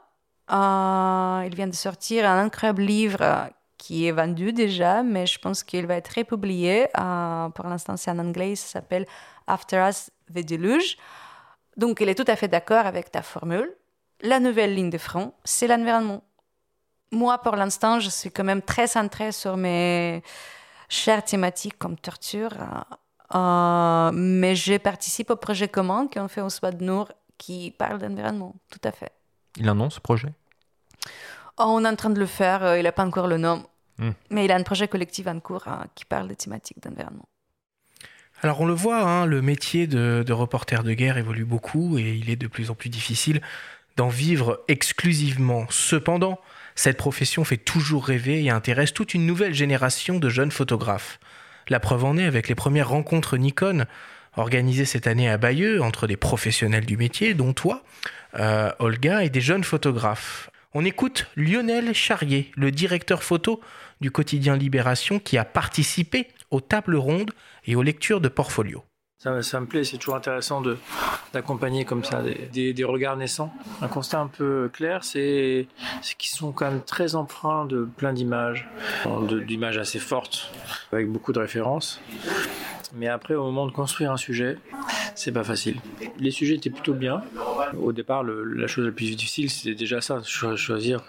Il 0.51 1.55
vient 1.55 1.67
de 1.67 1.75
sortir 1.75 2.29
un 2.29 2.39
incroyable 2.43 2.83
livre 2.83 3.51
qui 3.79 4.07
est 4.07 4.13
vendu 4.13 4.53
déjà, 4.53 5.03
mais 5.03 5.27
je 5.27 5.39
pense 5.39 5.63
qu'il 5.63 5.87
va 5.87 5.95
être 5.95 6.15
republié. 6.17 6.89
Euh, 6.99 7.49
pour 7.51 7.67
l'instant, 7.67 7.97
c'est 7.97 8.11
en 8.11 8.19
anglais, 8.19 8.57
ça 8.57 8.67
s'appelle 8.67 9.07
After 9.47 9.89
Us, 9.89 10.11
The 10.35 10.45
Deluge. 10.45 10.99
Donc, 11.77 12.01
il 12.01 12.09
est 12.09 12.15
tout 12.15 12.31
à 12.31 12.37
fait 12.37 12.49
d'accord 12.49 12.85
avec 12.85 13.11
ta 13.11 13.23
formule. 13.23 13.73
La 14.21 14.41
nouvelle 14.41 14.75
ligne 14.75 14.91
de 14.91 14.99
front, 14.99 15.33
c'est 15.45 15.69
l'environnement. 15.69 16.25
Moi, 17.13 17.39
pour 17.39 17.55
l'instant, 17.57 18.01
je 18.01 18.11
suis 18.11 18.31
quand 18.31 18.45
même 18.45 18.63
très 18.63 18.89
centrée 18.89 19.33
sur 19.33 19.57
mes 19.57 20.23
chères 20.89 21.25
thématiques 21.25 21.79
comme 21.79 21.97
torture. 21.97 22.53
Euh, 23.35 24.11
mais 24.13 24.57
je 24.57 24.77
participe 24.79 25.31
au 25.31 25.37
projet 25.37 25.69
commun 25.69 26.09
qu'on 26.13 26.29
fait 26.29 26.41
au 26.41 26.49
SWAD 26.49 26.81
Nour 26.81 27.13
qui 27.37 27.71
parle 27.71 27.99
d'environnement, 27.99 28.57
tout 28.71 28.81
à 28.83 28.91
fait. 28.91 29.13
Il 29.57 29.69
annonce 29.69 29.95
ce 29.95 30.01
projet? 30.01 30.33
On 31.59 31.85
est 31.85 31.89
en 31.89 31.97
train 31.97 32.11
de 32.11 32.19
le 32.19 32.27
faire, 32.27 32.63
euh, 32.65 32.79
il 32.79 32.85
n'a 32.85 32.93
pas 32.93 33.05
encore 33.05 33.27
le 33.27 33.39
nom. 33.39 33.67
Hmm. 33.99 34.11
Mais 34.31 34.45
il 34.45 34.53
a 34.53 34.57
un 34.57 34.63
projet 34.63 34.89
collectif 34.89 35.27
en 35.27 35.41
cours 35.41 35.67
hein, 35.67 35.87
qui 35.95 36.05
parle 36.05 36.29
des 36.29 36.37
thématiques 36.37 36.83
d'environnement. 36.83 37.29
Alors 38.43 38.61
on 38.61 38.67
le 38.67 38.75
voit, 38.75 39.03
hein, 39.03 39.27
le 39.27 39.43
métier 39.43 39.89
de, 39.89 40.23
de, 40.25 40.33
reporter 40.33 40.85
de 40.85 40.93
guerre 40.93 41.19
évolue 41.19 41.45
beaucoup 41.45 41.99
et 41.99 42.15
il 42.15 42.31
est 42.31 42.37
de 42.37 42.47
plus 42.47 42.71
en 42.71 42.75
plus 42.75 42.89
difficile 42.89 43.41
d'en 43.97 44.09
vivre 44.09 44.63
exclusivement. 44.69 45.67
Cependant, 45.71 46.39
cette 46.77 46.97
profession 46.97 47.43
fait 47.43 47.57
toujours 47.57 48.07
rêver 48.07 48.45
et 48.45 48.51
intéresse 48.51 48.95
toute 48.95 49.13
une 49.15 49.27
nouvelle 49.27 49.55
génération 49.55 50.21
de 50.21 50.29
jeunes 50.29 50.53
photographes. 50.53 51.19
La 51.69 51.81
preuve 51.81 52.05
en 52.05 52.17
est 52.17 52.25
avec 52.25 52.49
les 52.49 52.55
premières 52.55 52.91
rencontres 52.91 53.37
Nikon 53.37 53.87
organisé 54.37 54.85
cette 54.85 55.07
année 55.07 55.29
à 55.29 55.37
Bayeux 55.37 55.83
entre 55.83 56.07
des 56.07 56.17
professionnels 56.17 56.87
du 56.87 56.97
métier, 56.97 57.35
dont 57.35 57.53
toi, 57.53 57.83
euh, 58.39 58.71
Olga, 58.79 59.25
et 59.25 59.31
des 59.31 59.41
jeunes 59.41 59.65
photographes. 59.65 60.51
On 60.75 60.85
écoute 60.85 61.27
Lionel 61.35 61.95
Charrier, 61.95 62.53
le 62.55 62.71
directeur 62.71 63.23
photo 63.23 63.61
du 64.03 64.11
quotidien 64.11 64.55
Libération, 64.55 65.19
qui 65.19 65.39
a 65.39 65.47
participé 65.47 66.29
aux 66.51 66.61
tables 66.61 66.97
rondes 66.97 67.31
et 67.67 67.75
aux 67.75 67.83
lectures 67.83 68.21
de 68.21 68.29
portfolio. 68.29 68.85
Ça, 69.19 69.33
me 69.33 69.67
plaît, 69.67 69.83
c'est 69.83 69.97
toujours 69.99 70.15
intéressant 70.15 70.63
d'accompagner 71.33 71.85
comme 71.85 72.05
ça 72.05 72.23
des, 72.53 72.73
des, 72.73 72.85
regards 72.85 73.17
naissants. 73.17 73.53
Un 73.83 73.89
constat 73.89 74.21
un 74.21 74.29
peu 74.29 74.71
clair, 74.73 75.03
c'est 75.03 75.67
qu'ils 76.19 76.31
sont 76.31 76.53
quand 76.53 76.71
même 76.71 76.83
très 76.83 77.17
empreints 77.17 77.65
de 77.67 77.85
plein 77.97 78.13
d'images, 78.13 78.69
d'images 79.45 79.77
assez 79.77 79.99
fortes, 79.99 80.53
avec 80.93 81.11
beaucoup 81.11 81.33
de 81.33 81.41
références. 81.41 82.01
Mais 82.95 83.09
après, 83.09 83.35
au 83.35 83.43
moment 83.43 83.67
de 83.67 83.73
construire 83.73 84.13
un 84.13 84.17
sujet, 84.17 84.57
c'est 85.17 85.33
pas 85.33 85.43
facile. 85.43 85.81
Les 86.21 86.31
sujets 86.31 86.55
étaient 86.55 86.71
plutôt 86.71 86.95
bien. 86.95 87.23
Au 87.77 87.93
départ, 87.93 88.23
la 88.23 88.69
chose 88.69 88.87
la 88.87 88.93
plus 88.93 89.17
difficile, 89.17 89.51
c'était 89.51 89.75
déjà 89.75 90.01
ça, 90.01 90.23
choisir 90.23 91.03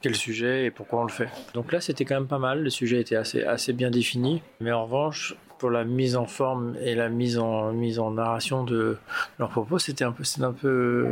quel 0.00 0.14
sujet 0.14 0.66
et 0.66 0.70
pourquoi 0.70 1.00
on 1.00 1.04
le 1.04 1.12
fait. 1.12 1.28
Donc 1.54 1.72
là, 1.72 1.80
c'était 1.80 2.04
quand 2.04 2.14
même 2.14 2.28
pas 2.28 2.38
mal. 2.38 2.62
Le 2.62 2.70
sujet 2.70 3.00
était 3.00 3.16
assez, 3.16 3.42
assez 3.42 3.72
bien 3.72 3.90
défini. 3.90 4.42
Mais 4.60 4.70
en 4.70 4.84
revanche, 4.84 5.34
pour 5.58 5.70
la 5.70 5.84
mise 5.84 6.16
en 6.16 6.26
forme 6.26 6.76
et 6.80 6.94
la 6.94 7.08
mise 7.08 7.38
en 7.38 7.72
mise 7.72 7.98
en 7.98 8.12
narration 8.12 8.64
de 8.64 8.96
leurs 9.38 9.48
propos, 9.48 9.78
c'était 9.78 10.04
un 10.04 10.12
peu, 10.12 10.24
c'est 10.24 10.42
un 10.42 10.52
peu, 10.52 11.06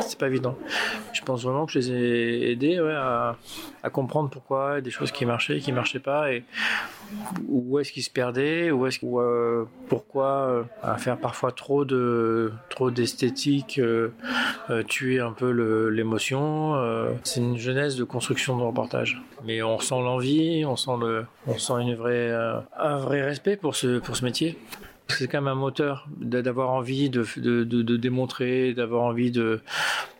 c'est 0.00 0.18
pas 0.18 0.26
évident. 0.26 0.56
Je 1.12 1.22
pense 1.22 1.44
vraiment 1.44 1.66
que 1.66 1.72
je 1.72 1.78
les 1.78 1.90
ai 1.92 2.50
aidés 2.52 2.78
à, 2.78 3.36
comprendre 3.92 4.30
pourquoi 4.30 4.80
des 4.80 4.90
choses 4.90 5.12
qui 5.12 5.26
marchaient, 5.26 5.58
qui 5.58 5.72
marchaient 5.72 6.00
pas 6.00 6.32
et 6.32 6.44
où 7.48 7.78
est-ce 7.78 7.92
qu'ils 7.92 8.02
se 8.02 8.10
perdaient, 8.10 8.70
où 8.70 8.86
est-ce, 8.86 9.00
euh, 9.04 9.64
pourquoi 9.88 10.26
euh, 10.84 10.96
faire 10.96 11.18
parfois 11.18 11.52
trop 11.52 11.84
de 11.84 12.52
trop 12.68 12.90
d'esthétique, 12.90 13.78
euh, 13.78 14.10
tuer 14.86 15.20
un 15.20 15.32
peu 15.32 15.50
l'émotion. 15.88 16.74
c'est 17.24 17.40
une 17.40 17.56
jeunesse 17.56 17.96
de 17.96 18.04
construction 18.04 18.56
de 18.56 18.62
reportage, 18.62 19.22
mais 19.44 19.62
on 19.62 19.78
sent 19.78 20.00
l'envie, 20.00 20.64
on 20.64 20.76
sent 20.76 20.90
on 21.46 21.58
sent 21.58 21.74
une 21.80 21.94
vraie, 21.94 22.32
un 22.78 22.96
vrai 22.98 23.22
respect 23.22 23.56
pour 23.56 23.76
ce 23.76 23.98
pour 23.98 24.16
ce 24.16 24.24
métier 24.24 24.58
c'est 25.10 25.28
quand 25.28 25.40
même 25.40 25.48
un 25.48 25.54
moteur 25.54 26.06
d'avoir 26.16 26.70
envie 26.70 27.10
de, 27.10 27.26
de, 27.36 27.64
de, 27.64 27.96
démontrer, 27.96 28.72
d'avoir 28.74 29.02
envie 29.02 29.30
de 29.30 29.60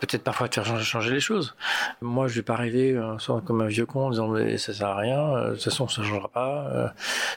peut-être 0.00 0.22
parfois 0.22 0.48
de 0.48 0.54
faire 0.54 0.80
changer, 0.82 1.12
les 1.12 1.20
choses. 1.20 1.54
Moi, 2.00 2.28
je 2.28 2.36
vais 2.36 2.42
pas 2.42 2.54
arriver 2.54 2.92
euh, 2.92 3.16
comme 3.44 3.60
un 3.60 3.66
vieux 3.66 3.86
con 3.86 4.06
en 4.06 4.10
disant 4.10 4.28
mais 4.28 4.58
ça 4.58 4.72
sert 4.72 4.88
à 4.88 4.96
rien, 4.96 5.20
euh, 5.20 5.50
de 5.50 5.54
toute 5.54 5.64
façon 5.64 5.88
ça 5.88 6.02
changera 6.02 6.28
pas. 6.28 6.70
Euh. 6.72 6.88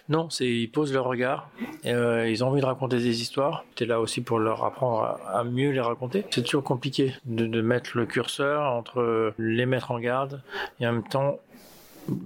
non, 0.10 0.28
ils 0.40 0.70
posent 0.70 0.94
leur 0.94 1.06
regard, 1.06 1.50
et, 1.84 1.92
ils 1.92 2.44
ont 2.44 2.48
envie 2.48 2.62
de 2.62 2.66
raconter 2.66 2.98
des 2.98 3.22
histoires. 3.22 3.66
Tu 3.76 3.84
es 3.84 3.88
là 3.88 4.00
aussi 4.00 4.22
pour 4.22 4.40
leur 4.40 4.64
apprendre 4.64 5.20
à, 5.28 5.44
mieux 5.44 5.72
les 5.72 5.82
raconter. 5.82 6.26
C'est 6.32 6.44
toujours 6.44 6.64
compliqué 6.64 7.16
de, 7.26 7.62
mettre 7.62 7.98
le 7.98 8.06
curseur 8.06 8.64
entre 8.64 9.34
les 9.38 9.66
mettre 9.66 9.92
en 9.92 10.00
garde 10.00 10.42
et 10.80 10.88
en 10.88 10.94
même 10.94 11.08
temps 11.08 11.40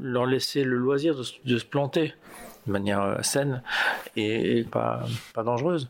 leur 0.02 0.26
laisser 0.26 0.64
le 0.64 0.78
loisir 0.78 1.16
de 1.16 1.58
se 1.58 1.66
planter 1.66 2.14
de 2.68 2.72
manière 2.72 3.02
euh, 3.02 3.22
saine 3.24 3.64
et, 4.16 4.64
pas, 4.70 5.06
dangereuse, 5.36 5.90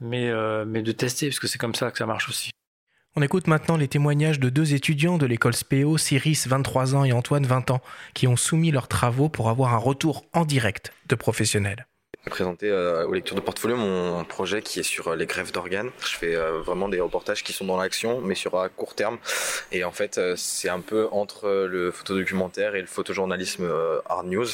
mais, 0.00 0.28
euh, 0.28 0.64
mais 0.66 0.82
de 0.82 0.92
tester, 0.92 1.26
parce 1.26 1.40
que 1.40 1.48
c'est 1.48 1.58
comme 1.58 1.74
ça 1.74 1.90
que 1.90 1.98
ça 1.98 2.06
marche 2.06 2.28
aussi. 2.28 2.50
On 3.16 3.22
écoute 3.22 3.48
maintenant 3.48 3.76
les 3.76 3.88
témoignages 3.88 4.38
de 4.38 4.48
deux 4.48 4.74
étudiants 4.74 5.18
de 5.18 5.26
l'école 5.26 5.54
SPEO, 5.54 5.98
Cyrus 5.98 6.46
23 6.46 6.94
ans 6.94 7.04
et 7.04 7.12
Antoine 7.12 7.46
20 7.46 7.72
ans, 7.72 7.80
qui 8.14 8.28
ont 8.28 8.36
soumis 8.36 8.70
leurs 8.70 8.86
travaux 8.86 9.28
pour 9.28 9.48
avoir 9.48 9.74
un 9.74 9.78
retour 9.78 10.24
en 10.32 10.44
direct 10.44 10.92
de 11.08 11.16
professionnels 11.16 11.87
présenter 12.28 12.70
euh, 12.70 13.06
aux 13.06 13.12
lectures 13.12 13.36
de 13.36 13.40
portfolio 13.40 13.76
mon 13.76 14.24
projet 14.24 14.62
qui 14.62 14.80
est 14.80 14.84
sur 14.84 15.08
euh, 15.08 15.16
les 15.16 15.26
greffes 15.26 15.52
d'organes. 15.52 15.90
Je 16.00 16.16
fais 16.16 16.34
euh, 16.34 16.60
vraiment 16.60 16.88
des 16.88 17.00
reportages 17.00 17.42
qui 17.42 17.52
sont 17.52 17.64
dans 17.64 17.76
l'action, 17.76 18.20
mais 18.20 18.34
sur 18.34 18.58
à 18.58 18.68
court 18.68 18.94
terme. 18.94 19.18
Et 19.72 19.84
en 19.84 19.92
fait, 19.92 20.20
c'est 20.36 20.68
un 20.68 20.80
peu 20.80 21.08
entre 21.12 21.48
le 21.48 21.90
photodocumentaire 21.90 22.74
et 22.74 22.80
le 22.80 22.86
photojournalisme 22.86 23.70
hard 24.08 24.26
news. 24.26 24.46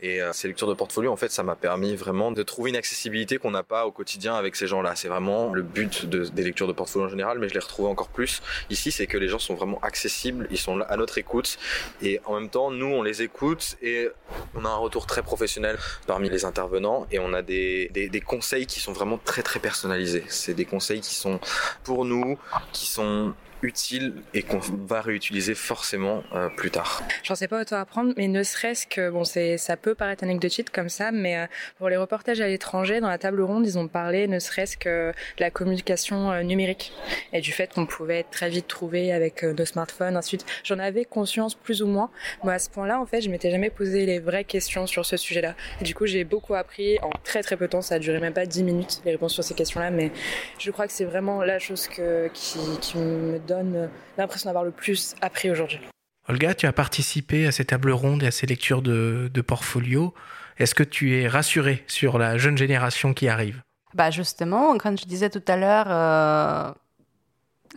Et 0.00 0.20
ces 0.32 0.48
lectures 0.48 0.68
de 0.68 0.74
portfolio, 0.74 1.10
en 1.10 1.16
fait, 1.16 1.30
ça 1.30 1.42
m'a 1.42 1.56
permis 1.56 1.96
vraiment 1.96 2.30
de 2.32 2.42
trouver 2.42 2.70
une 2.70 2.76
accessibilité 2.76 3.38
qu'on 3.38 3.50
n'a 3.50 3.62
pas 3.62 3.86
au 3.86 3.92
quotidien 3.92 4.34
avec 4.34 4.56
ces 4.56 4.66
gens-là. 4.66 4.94
C'est 4.94 5.08
vraiment 5.08 5.52
le 5.52 5.62
but 5.62 6.06
de, 6.06 6.24
des 6.24 6.44
lectures 6.44 6.68
de 6.68 6.72
portfolio 6.72 7.06
en 7.06 7.10
général, 7.10 7.38
mais 7.38 7.48
je 7.48 7.54
l'ai 7.54 7.60
retrouvé 7.60 7.88
encore 7.88 8.08
plus 8.08 8.42
ici, 8.70 8.92
c'est 8.92 9.06
que 9.06 9.18
les 9.18 9.28
gens 9.28 9.38
sont 9.38 9.54
vraiment 9.54 9.80
accessibles, 9.80 10.46
ils 10.50 10.58
sont 10.58 10.80
à 10.80 10.96
notre 10.96 11.18
écoute, 11.18 11.58
et 12.02 12.20
en 12.24 12.38
même 12.38 12.48
temps, 12.48 12.70
nous, 12.70 12.86
on 12.86 13.02
les 13.02 13.22
écoute 13.22 13.76
et 13.82 14.08
on 14.54 14.64
a 14.64 14.68
un 14.68 14.76
retour 14.76 15.06
très 15.06 15.22
professionnel 15.22 15.78
parmi 16.06 16.28
les 16.30 16.44
intervenants 16.44 16.95
et 17.10 17.18
on 17.18 17.32
a 17.32 17.42
des, 17.42 17.90
des, 17.92 18.20
conseils 18.20 18.66
qui 18.66 18.80
sont 18.80 18.92
vraiment 18.92 19.18
très 19.22 19.42
très 19.42 19.60
personnalisés. 19.60 20.24
C'est 20.28 20.54
des 20.54 20.64
conseils 20.64 21.00
qui 21.00 21.14
sont 21.14 21.38
pour 21.84 22.04
nous, 22.04 22.38
qui 22.72 22.86
sont 22.86 23.34
utile 23.62 24.14
et 24.34 24.42
qu'on 24.42 24.58
va 24.58 25.00
réutiliser 25.00 25.54
forcément 25.54 26.22
euh, 26.34 26.48
plus 26.48 26.70
tard. 26.70 27.02
J'en 27.22 27.34
sais 27.34 27.48
pas 27.48 27.60
autant 27.60 27.76
apprendre, 27.76 28.12
mais 28.16 28.28
ne 28.28 28.42
serait-ce 28.42 28.86
que 28.86 29.10
bon, 29.10 29.24
ça 29.24 29.76
peut 29.76 29.94
paraître 29.94 30.24
anecdotique 30.24 30.70
comme 30.70 30.88
ça, 30.88 31.12
mais 31.12 31.38
euh, 31.38 31.46
pour 31.78 31.88
les 31.88 31.96
reportages 31.96 32.40
à 32.40 32.46
l'étranger, 32.46 33.00
dans 33.00 33.08
la 33.08 33.18
table 33.18 33.40
ronde, 33.42 33.66
ils 33.66 33.78
ont 33.78 33.88
parlé 33.88 34.26
ne 34.28 34.38
serait-ce 34.38 34.76
que 34.76 35.10
de 35.10 35.40
la 35.40 35.50
communication 35.50 36.30
euh, 36.30 36.42
numérique 36.42 36.92
et 37.32 37.40
du 37.40 37.52
fait 37.52 37.72
qu'on 37.72 37.86
pouvait 37.86 38.20
être 38.20 38.30
très 38.30 38.48
vite 38.48 38.68
trouvé 38.68 39.12
avec 39.12 39.42
nos 39.42 39.64
smartphones, 39.64 40.16
ensuite. 40.16 40.44
J'en 40.64 40.78
avais 40.78 41.04
conscience 41.04 41.54
plus 41.54 41.82
ou 41.82 41.86
moins. 41.86 42.10
Moi, 42.42 42.54
à 42.54 42.58
ce 42.58 42.70
point-là, 42.70 43.00
en 43.00 43.06
fait, 43.06 43.20
je 43.20 43.30
m'étais 43.30 43.50
jamais 43.50 43.70
posé 43.70 44.06
les 44.06 44.18
vraies 44.18 44.44
questions 44.44 44.86
sur 44.86 45.04
ce 45.04 45.16
sujet-là. 45.16 45.54
du 45.80 45.94
coup, 45.94 46.06
j'ai 46.06 46.24
beaucoup 46.24 46.54
appris 46.54 46.98
en 47.00 47.10
très 47.24 47.42
très 47.42 47.56
peu 47.56 47.66
de 47.66 47.70
temps. 47.70 47.82
Ça 47.82 47.96
a 47.96 47.98
duré 47.98 48.20
même 48.20 48.32
pas 48.32 48.46
10 48.46 48.62
minutes 48.64 49.02
les 49.04 49.12
réponses 49.12 49.34
sur 49.34 49.44
ces 49.44 49.54
questions-là, 49.54 49.90
mais 49.90 50.10
je 50.58 50.70
crois 50.70 50.86
que 50.86 50.92
c'est 50.92 51.04
vraiment 51.04 51.42
la 51.42 51.58
chose 51.58 51.88
qui 51.88 52.98
me 52.98 53.38
donne 53.46 53.88
l'impression 54.18 54.48
d'avoir 54.48 54.64
le 54.64 54.70
plus 54.70 55.14
appris 55.20 55.50
aujourd'hui. 55.50 55.80
Olga, 56.28 56.54
tu 56.54 56.66
as 56.66 56.72
participé 56.72 57.46
à 57.46 57.52
ces 57.52 57.64
tables 57.64 57.92
rondes 57.92 58.22
et 58.22 58.26
à 58.26 58.30
ces 58.30 58.46
lectures 58.46 58.82
de, 58.82 59.30
de 59.32 59.40
portfolio. 59.40 60.12
Est-ce 60.58 60.74
que 60.74 60.82
tu 60.82 61.16
es 61.16 61.28
rassurée 61.28 61.84
sur 61.86 62.18
la 62.18 62.36
jeune 62.36 62.58
génération 62.58 63.14
qui 63.14 63.28
arrive? 63.28 63.62
Bah 63.94 64.10
Justement, 64.10 64.76
quand 64.78 64.98
je 64.98 65.06
disais 65.06 65.30
tout 65.30 65.42
à 65.46 65.56
l'heure, 65.56 65.86
euh, 65.88 66.72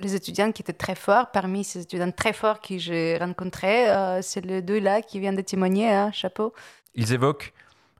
les 0.01 0.15
étudiants 0.15 0.51
qui 0.51 0.61
étaient 0.61 0.73
très 0.73 0.95
forts, 0.95 1.31
parmi 1.31 1.63
ces 1.63 1.81
étudiants 1.81 2.11
très 2.11 2.33
forts 2.33 2.59
que 2.59 2.77
j'ai 2.77 3.17
rencontrés, 3.17 3.89
euh, 3.89 4.21
c'est 4.21 4.43
les 4.43 4.61
deux 4.61 4.79
là 4.79 5.01
qui 5.01 5.19
viennent 5.19 5.35
de 5.35 5.41
témoigner, 5.41 5.91
hein, 5.91 6.11
chapeau. 6.11 6.53
Ils 6.95 7.13
évoquent 7.13 7.53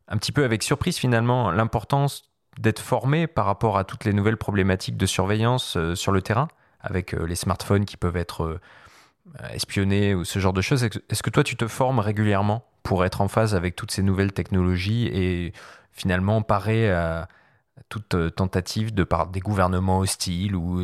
un 0.07 0.17
petit 0.17 0.31
peu 0.31 0.43
avec 0.43 0.63
surprise 0.63 0.97
finalement 0.97 1.51
l'importance 1.51 2.23
d'être 2.57 2.81
formé 2.81 3.27
par 3.27 3.45
rapport 3.45 3.77
à 3.77 3.83
toutes 3.83 4.05
les 4.05 4.13
nouvelles 4.13 4.37
problématiques 4.37 4.97
de 4.97 5.05
surveillance 5.05 5.77
euh, 5.77 5.93
sur 5.93 6.11
le 6.11 6.21
terrain 6.21 6.47
avec 6.81 7.13
euh, 7.13 7.25
les 7.25 7.35
smartphones 7.35 7.85
qui 7.85 7.97
peuvent 7.97 8.17
être 8.17 8.43
euh, 8.43 8.59
espionnés 9.53 10.15
ou 10.15 10.25
ce 10.25 10.39
genre 10.39 10.53
de 10.53 10.61
choses. 10.61 10.83
Est-ce 10.83 11.23
que 11.23 11.29
toi, 11.29 11.43
tu 11.43 11.55
te 11.55 11.67
formes 11.67 11.99
régulièrement 11.99 12.65
pour 12.83 13.05
être 13.05 13.21
en 13.21 13.27
phase 13.27 13.55
avec 13.55 13.75
toutes 13.75 13.91
ces 13.91 14.01
nouvelles 14.01 14.33
technologies 14.33 15.07
et 15.07 15.53
finalement 15.91 16.41
parer 16.41 16.91
à 16.91 17.27
toute 17.89 18.15
euh, 18.15 18.29
tentative 18.29 18.93
de 18.93 19.03
part 19.03 19.27
des 19.27 19.39
gouvernements 19.39 19.99
hostiles 19.99 20.55
ou 20.55 20.81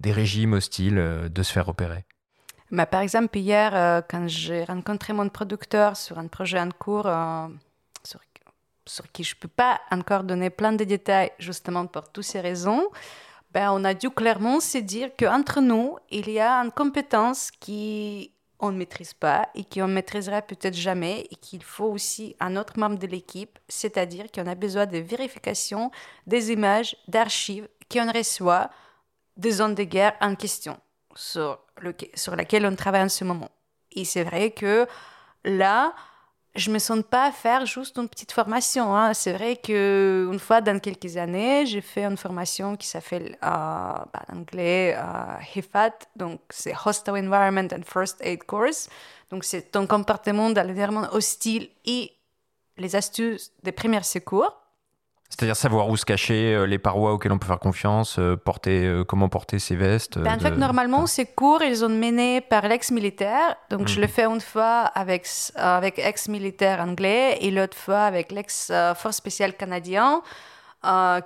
des 0.00 0.12
régimes 0.12 0.54
hostiles 0.54 1.30
de 1.30 1.42
se 1.42 1.52
faire 1.52 1.68
opérer? 1.68 2.04
Bah, 2.70 2.86
Par 2.86 3.00
exemple, 3.00 3.36
hier, 3.38 4.02
quand 4.08 4.28
j'ai 4.28 4.64
rencontré 4.64 5.12
mon 5.12 5.28
producteur 5.28 5.96
sur 5.96 6.18
un 6.18 6.26
projet 6.26 6.58
en 6.58 6.70
cours, 6.70 7.10
sur, 8.02 8.20
sur, 8.86 9.12
qui 9.12 9.24
je 9.24 9.34
ne 9.34 9.40
peux 9.40 9.48
pas 9.48 9.80
encore 9.90 10.24
donner 10.24 10.50
plein 10.50 10.72
de 10.72 10.84
détails, 10.84 11.30
justement 11.38 11.86
pour 11.86 12.08
toutes 12.08 12.24
ces 12.24 12.40
raisons, 12.40 12.88
ben, 13.52 13.70
on 13.72 13.84
a 13.84 13.94
dû 13.94 14.10
clairement 14.10 14.60
se 14.60 14.78
dire 14.78 15.10
qu'entre 15.18 15.60
nous, 15.60 15.98
il 16.10 16.30
y 16.30 16.40
a 16.40 16.56
une 16.56 16.72
compétence 16.72 17.50
qui 17.50 18.32
on 18.58 18.70
ne 18.70 18.78
maîtrise 18.78 19.12
pas 19.12 19.48
et 19.54 19.64
qu'on 19.64 19.88
ne 19.88 19.92
maîtrisera 19.92 20.40
peut-être 20.40 20.76
jamais 20.76 21.26
et 21.30 21.34
qu'il 21.34 21.64
faut 21.64 21.86
aussi 21.86 22.36
un 22.38 22.56
autre 22.56 22.78
membre 22.78 22.96
de 22.96 23.08
l'équipe, 23.08 23.58
c'est-à-dire 23.68 24.26
qu'on 24.32 24.46
a 24.46 24.54
besoin 24.54 24.86
de 24.86 24.98
vérification 24.98 25.90
des 26.26 26.52
images, 26.52 26.96
d'archives 27.08 27.68
qu'on 27.90 28.10
reçoit 28.10 28.70
des 29.36 29.50
zones 29.50 29.74
de 29.74 29.82
guerre 29.82 30.14
en 30.20 30.36
question 30.36 30.78
sur, 31.16 31.58
le, 31.80 31.94
sur 32.14 32.36
laquelle 32.36 32.64
on 32.64 32.76
travaille 32.76 33.02
en 33.02 33.08
ce 33.08 33.24
moment. 33.24 33.50
Et 33.90 34.04
c'est 34.04 34.22
vrai 34.22 34.52
que 34.52 34.86
là, 35.44 35.92
je 36.54 36.70
me 36.70 36.78
sens 36.78 37.02
pas 37.08 37.32
faire 37.32 37.64
juste 37.64 37.96
une 37.96 38.08
petite 38.08 38.32
formation. 38.32 38.94
Hein. 38.94 39.14
C'est 39.14 39.32
vrai 39.32 39.56
que 39.56 40.28
une 40.30 40.38
fois 40.38 40.60
dans 40.60 40.78
quelques 40.78 41.16
années, 41.16 41.64
j'ai 41.66 41.80
fait 41.80 42.04
une 42.04 42.16
formation 42.16 42.76
qui 42.76 42.86
s'appelle 42.86 43.32
euh, 43.32 43.38
bah, 43.42 44.22
en 44.28 44.38
anglais 44.38 44.94
euh, 44.96 45.56
HIFAT, 45.56 45.92
donc 46.14 46.40
c'est 46.50 46.74
Hostile 46.84 47.14
Environment 47.14 47.68
and 47.72 47.82
First 47.84 48.18
Aid 48.20 48.44
Course. 48.44 48.88
Donc 49.30 49.44
c'est 49.44 49.70
ton 49.72 49.86
comportement 49.86 50.50
dans 50.50 50.66
l'environnement 50.66 51.08
hostile 51.12 51.70
et 51.86 52.12
les 52.76 52.96
astuces 52.96 53.52
des 53.62 53.72
premiers 53.72 54.02
secours. 54.02 54.61
C'est-à-dire 55.32 55.56
savoir 55.56 55.88
où 55.88 55.96
se 55.96 56.04
cacher, 56.04 56.54
euh, 56.54 56.66
les 56.66 56.78
parois 56.78 57.14
auxquelles 57.14 57.32
on 57.32 57.38
peut 57.38 57.46
faire 57.46 57.58
confiance, 57.58 58.18
euh, 58.18 58.36
porter, 58.36 58.84
euh, 58.84 59.02
comment 59.02 59.30
porter 59.30 59.58
ses 59.58 59.76
vestes. 59.76 60.18
Ben, 60.18 60.34
en 60.34 60.38
fait, 60.38 60.56
normalement, 60.56 61.06
ces 61.06 61.24
cours, 61.24 61.62
ils 61.62 61.82
ont 61.86 61.88
mené 61.88 62.42
par 62.42 62.68
l'ex-militaire. 62.68 63.56
Donc, 63.70 63.88
je 63.88 63.98
le 63.98 64.06
mhm. 64.06 64.12
fais 64.12 64.24
une 64.26 64.42
fois 64.42 64.80
avec, 64.94 65.26
avec 65.54 65.98
ex-militaire 65.98 66.82
anglais 66.82 67.38
et 67.40 67.50
l'autre 67.50 67.78
fois 67.78 68.00
avec 68.00 68.30
l'ex-force 68.30 69.16
spéciale 69.16 69.54
canadien. 69.54 70.22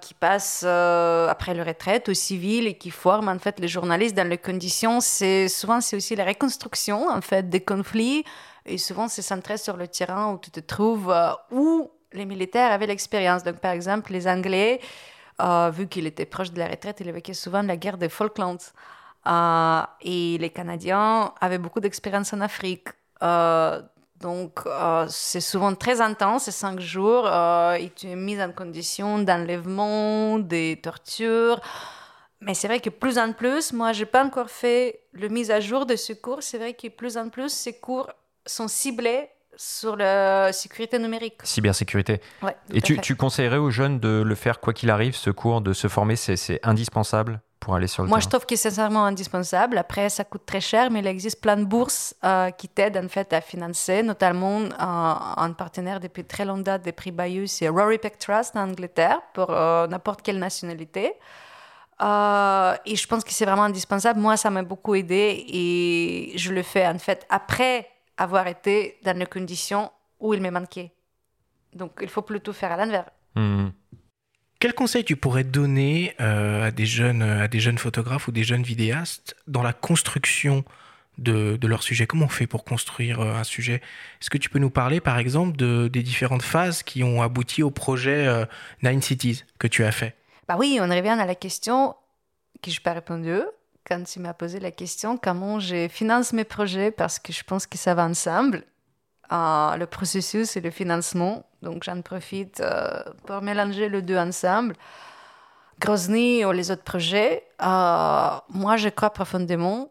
qui 0.03 0.15
passe 0.15 0.65
après 0.65 1.55
le 1.55 1.63
retraite 1.63 2.09
au 2.09 2.15
civil 2.15 2.67
et 2.67 2.75
qui 2.75 2.91
forme 2.91 3.29
en 3.29 3.39
fait 3.39 3.59
les 3.59 3.69
journalistes 3.69 4.15
dans 4.15 4.29
les 4.29 4.39
conditions. 4.39 5.01
C'est 5.01 5.49
souvent 5.49 5.81
c'est 5.81 5.97
aussi 5.97 6.15
la 6.15 6.27
reconstruction 6.27 7.09
en 7.09 7.23
fait 7.23 7.49
des 7.49 7.63
conflits 7.63 8.23
et 8.67 8.77
souvent 8.77 9.09
c'est 9.09 9.23
centré 9.23 9.57
sur 9.57 9.79
le 9.79 9.89
terrain 9.89 10.33
où 10.33 10.39
tu 10.39 10.51
te 10.51 10.61
trouves 10.61 11.11
où 11.51 11.91
les 12.17 12.25
militaires 12.25 12.73
avaient 12.73 12.87
l'expérience. 12.87 13.43
Donc, 13.43 13.57
par 13.57 13.73
exemple, 13.73 14.13
les 14.13 14.27
Anglais, 14.27 14.81
euh, 15.41 15.71
vu 15.71 15.87
qu'il 15.87 16.07
était 16.07 16.27
proche 16.27 16.51
de 16.51 16.59
la 16.59 16.69
retraite, 16.69 16.99
il 17.01 17.09
évoquait 17.09 17.35
souvent 17.35 17.63
la 17.63 17.77
guerre 17.77 17.99
des 17.99 18.09
Falklands. 18.09 18.57
Euh, 19.27 19.83
et 20.03 20.39
les 20.39 20.51
Canadiens 20.51 21.33
avaient 21.41 21.59
beaucoup 21.59 21.81
d'expérience 21.81 22.33
en 22.33 22.41
Afrique. 22.41 22.89
Euh, 23.23 23.81
donc, 24.21 24.61
c'est 25.09 25.43
souvent 25.43 25.75
très 25.75 26.01
intense, 26.01 26.45
ces 26.45 26.51
cinq 26.51 26.81
jours, 26.81 27.29
et 27.29 27.93
tu 27.95 28.09
es 28.09 28.17
mis 28.17 28.41
en 28.41 28.51
condition 28.51 29.19
d'enlèvement, 29.19 30.39
des 30.39 30.81
tortures. 30.83 31.61
Mais 32.41 32.55
c'est 32.55 32.67
vrai 32.67 32.81
que 32.81 32.89
plus 32.89 33.19
en 33.19 33.33
plus, 33.33 33.75
moi, 33.75 33.93
je 33.93 34.01
n'ai 34.01 34.07
pas 34.07 34.25
encore 34.25 34.49
fait 34.49 35.01
le 35.13 35.29
mise 35.29 35.51
à 35.51 35.61
jour 35.61 35.85
de 35.85 35.97
ce 35.97 36.15
cours. 36.15 36.43
C'est 36.43 36.57
vrai 36.57 36.73
que 36.73 36.89
plus 36.89 37.19
en 37.19 37.29
plus, 37.29 37.51
ces 37.51 37.79
cours 37.79 38.11
sont 38.47 38.69
ciblés 38.69 39.29
sur 39.57 39.97
la 39.97 40.53
sécurité 40.53 40.99
numérique. 40.99 41.39
Cybersécurité. 41.43 42.21
Ouais, 42.43 42.57
Et 42.73 42.81
tu, 42.81 42.99
tu, 43.01 43.17
conseillerais 43.17 43.57
aux 43.57 43.71
jeunes 43.71 43.99
de 43.99 44.23
le 44.25 44.35
faire 44.35 44.61
quoi 44.61 44.73
qu'il 44.73 44.91
arrive, 44.91 45.17
ce 45.17 45.31
cours, 45.31 45.61
de 45.61 45.73
se 45.73 45.89
former, 45.89 46.17
c'est 46.17 46.61
indispensable 46.63 47.41
pour 47.59 47.75
aller 47.75 47.87
sur 47.87 48.03
le 48.03 48.09
Moi, 48.09 48.19
terrain 48.19 48.25
je 48.25 48.29
trouve 48.29 48.47
que 48.47 48.55
c'est 48.55 48.71
sincèrement 48.71 49.05
indispensable. 49.05 49.79
Après, 49.79 50.09
ça 50.09 50.25
coûte 50.25 50.45
très 50.47 50.61
cher, 50.61 50.91
mais 50.91 51.01
il 51.01 51.07
existe 51.07 51.41
plein 51.41 51.57
de 51.57 51.65
bourses 51.65 52.15
euh, 52.25 52.51
qui 52.51 52.69
t'aident 52.69 52.99
en 53.05 53.09
fait 53.09 53.33
à 53.33 53.41
financer, 53.41 54.03
notamment 54.03 54.61
euh, 54.61 54.69
un 54.79 55.53
partenaire 55.53 55.99
depuis 55.99 56.25
très 56.25 56.45
longue 56.45 56.63
date 56.63 56.83
des 56.83 56.93
prix 56.93 57.11
Bayeux, 57.11 57.47
c'est 57.47 57.69
Rory 57.69 57.99
Peck 57.99 58.19
Trust 58.19 58.57
en 58.57 58.69
Angleterre 58.69 59.21
pour 59.33 59.51
euh, 59.51 59.87
n'importe 59.87 60.23
quelle 60.23 60.39
nationalité. 60.39 61.15
et 62.01 62.97
je 62.97 63.07
pense 63.09 63.25
que 63.25 63.33
c'est 63.33 63.47
vraiment 63.47 63.65
indispensable. 63.65 64.21
Moi, 64.21 64.37
ça 64.37 64.51
m'a 64.51 64.63
beaucoup 64.63 64.95
aidé 64.95 65.45
et 65.49 66.33
je 66.37 66.53
le 66.53 66.63
fais 66.63 66.87
en 66.87 66.99
fait 66.99 67.27
après 67.31 67.89
avoir 68.17 68.47
été 68.47 68.99
dans 69.05 69.17
les 69.19 69.27
conditions 69.27 69.91
où 70.21 70.35
il 70.35 70.41
me 70.41 70.51
manquait. 70.51 70.93
Donc 71.75 71.93
il 72.01 72.09
faut 72.09 72.23
plutôt 72.23 72.53
faire 72.53 72.73
à 72.73 72.77
l'envers. 72.77 73.11
Hmm. 73.35 73.69
Quel 74.59 74.73
conseil 74.73 75.05
tu 75.05 75.17
pourrais 75.17 75.45
donner 75.45 76.15
euh, 76.21 76.69
à, 76.69 76.71
des 76.71 76.87
jeunes, 76.87 77.23
à 77.23 77.47
des 77.47 77.61
jeunes 77.61 77.77
photographes 77.77 78.29
ou 78.29 78.33
des 78.33 78.43
jeunes 78.43 78.63
vidéastes 78.63 79.37
dans 79.47 79.63
la 79.63 79.75
construction 79.75 80.65
de, 81.19 81.57
de 81.57 81.67
leur 81.69 81.83
sujet? 81.83 82.07
Comment 82.07 82.25
on 82.25 82.31
fait 82.31 82.47
pour 82.47 82.65
construire 82.65 83.21
euh, 83.21 83.35
un 83.35 83.45
sujet? 83.45 83.83
Est-ce 84.23 84.31
que 84.31 84.39
tu 84.39 84.49
peux 84.49 84.59
nous 84.59 84.71
parler 84.71 85.01
par 85.01 85.19
exemple 85.19 85.57
de, 85.57 85.89
des 85.89 86.03
différentes 86.03 86.43
phases 86.43 86.83
qui 86.83 87.05
ont 87.05 87.21
abouti 87.21 87.63
au 87.63 87.71
projet 87.71 88.27
euh, 88.27 88.47
Nine 88.83 89.03
Cities 89.03 89.45
que 89.59 89.67
tu 89.67 89.85
as 89.85 89.93
fait? 89.93 90.17
Bah 90.49 90.57
oui, 90.59 90.79
on 90.81 90.89
revient 90.89 91.09
à 91.11 91.27
la 91.27 91.35
question 91.35 91.95
que 92.63 92.71
je 92.71 92.77
n'ai 92.77 92.83
pas 92.83 92.95
répondu 92.95 93.41
quand 93.87 94.03
tu 94.03 94.21
m'as 94.21 94.35
posé 94.35 94.59
la 94.61 94.71
question 94.71 95.17
comment 95.17 95.61
je 95.61 95.89
finance 95.89 96.33
mes 96.33 96.45
projets 96.45 96.91
parce 96.91 97.19
que 97.19 97.33
je 97.33 97.45
pense 97.45 97.67
que 97.67 97.79
ça 97.79 97.95
va 97.95 98.05
ensemble. 98.05 98.65
Euh, 99.33 99.77
le 99.77 99.87
processus 99.87 100.57
et 100.57 100.61
le 100.61 100.71
financement. 100.71 101.45
Donc 101.61 101.83
j'en 101.83 102.01
profite 102.01 102.61
euh, 102.61 103.03
pour 103.27 103.43
mélanger 103.43 103.89
les 103.89 104.01
deux 104.01 104.17
ensemble. 104.17 104.77
Grozny 105.81 106.45
ou 106.45 106.53
les 106.53 106.71
autres 106.71 106.85
projets, 106.85 107.45
euh, 107.61 108.31
moi 108.49 108.77
je 108.77 108.89
crois 108.89 109.11
profondément 109.11 109.91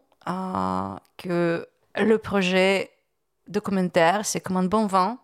que 1.16 1.68
le 1.94 2.18
projet 2.18 2.90
documentaire, 3.46 4.24
c'est 4.24 4.40
comme 4.40 4.56
un 4.56 4.64
bon 4.64 4.86
vin, 4.86 5.18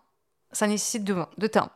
ça 0.53 0.67
nécessite 0.67 1.03
de, 1.03 1.15
de 1.37 1.47
temps. 1.47 1.69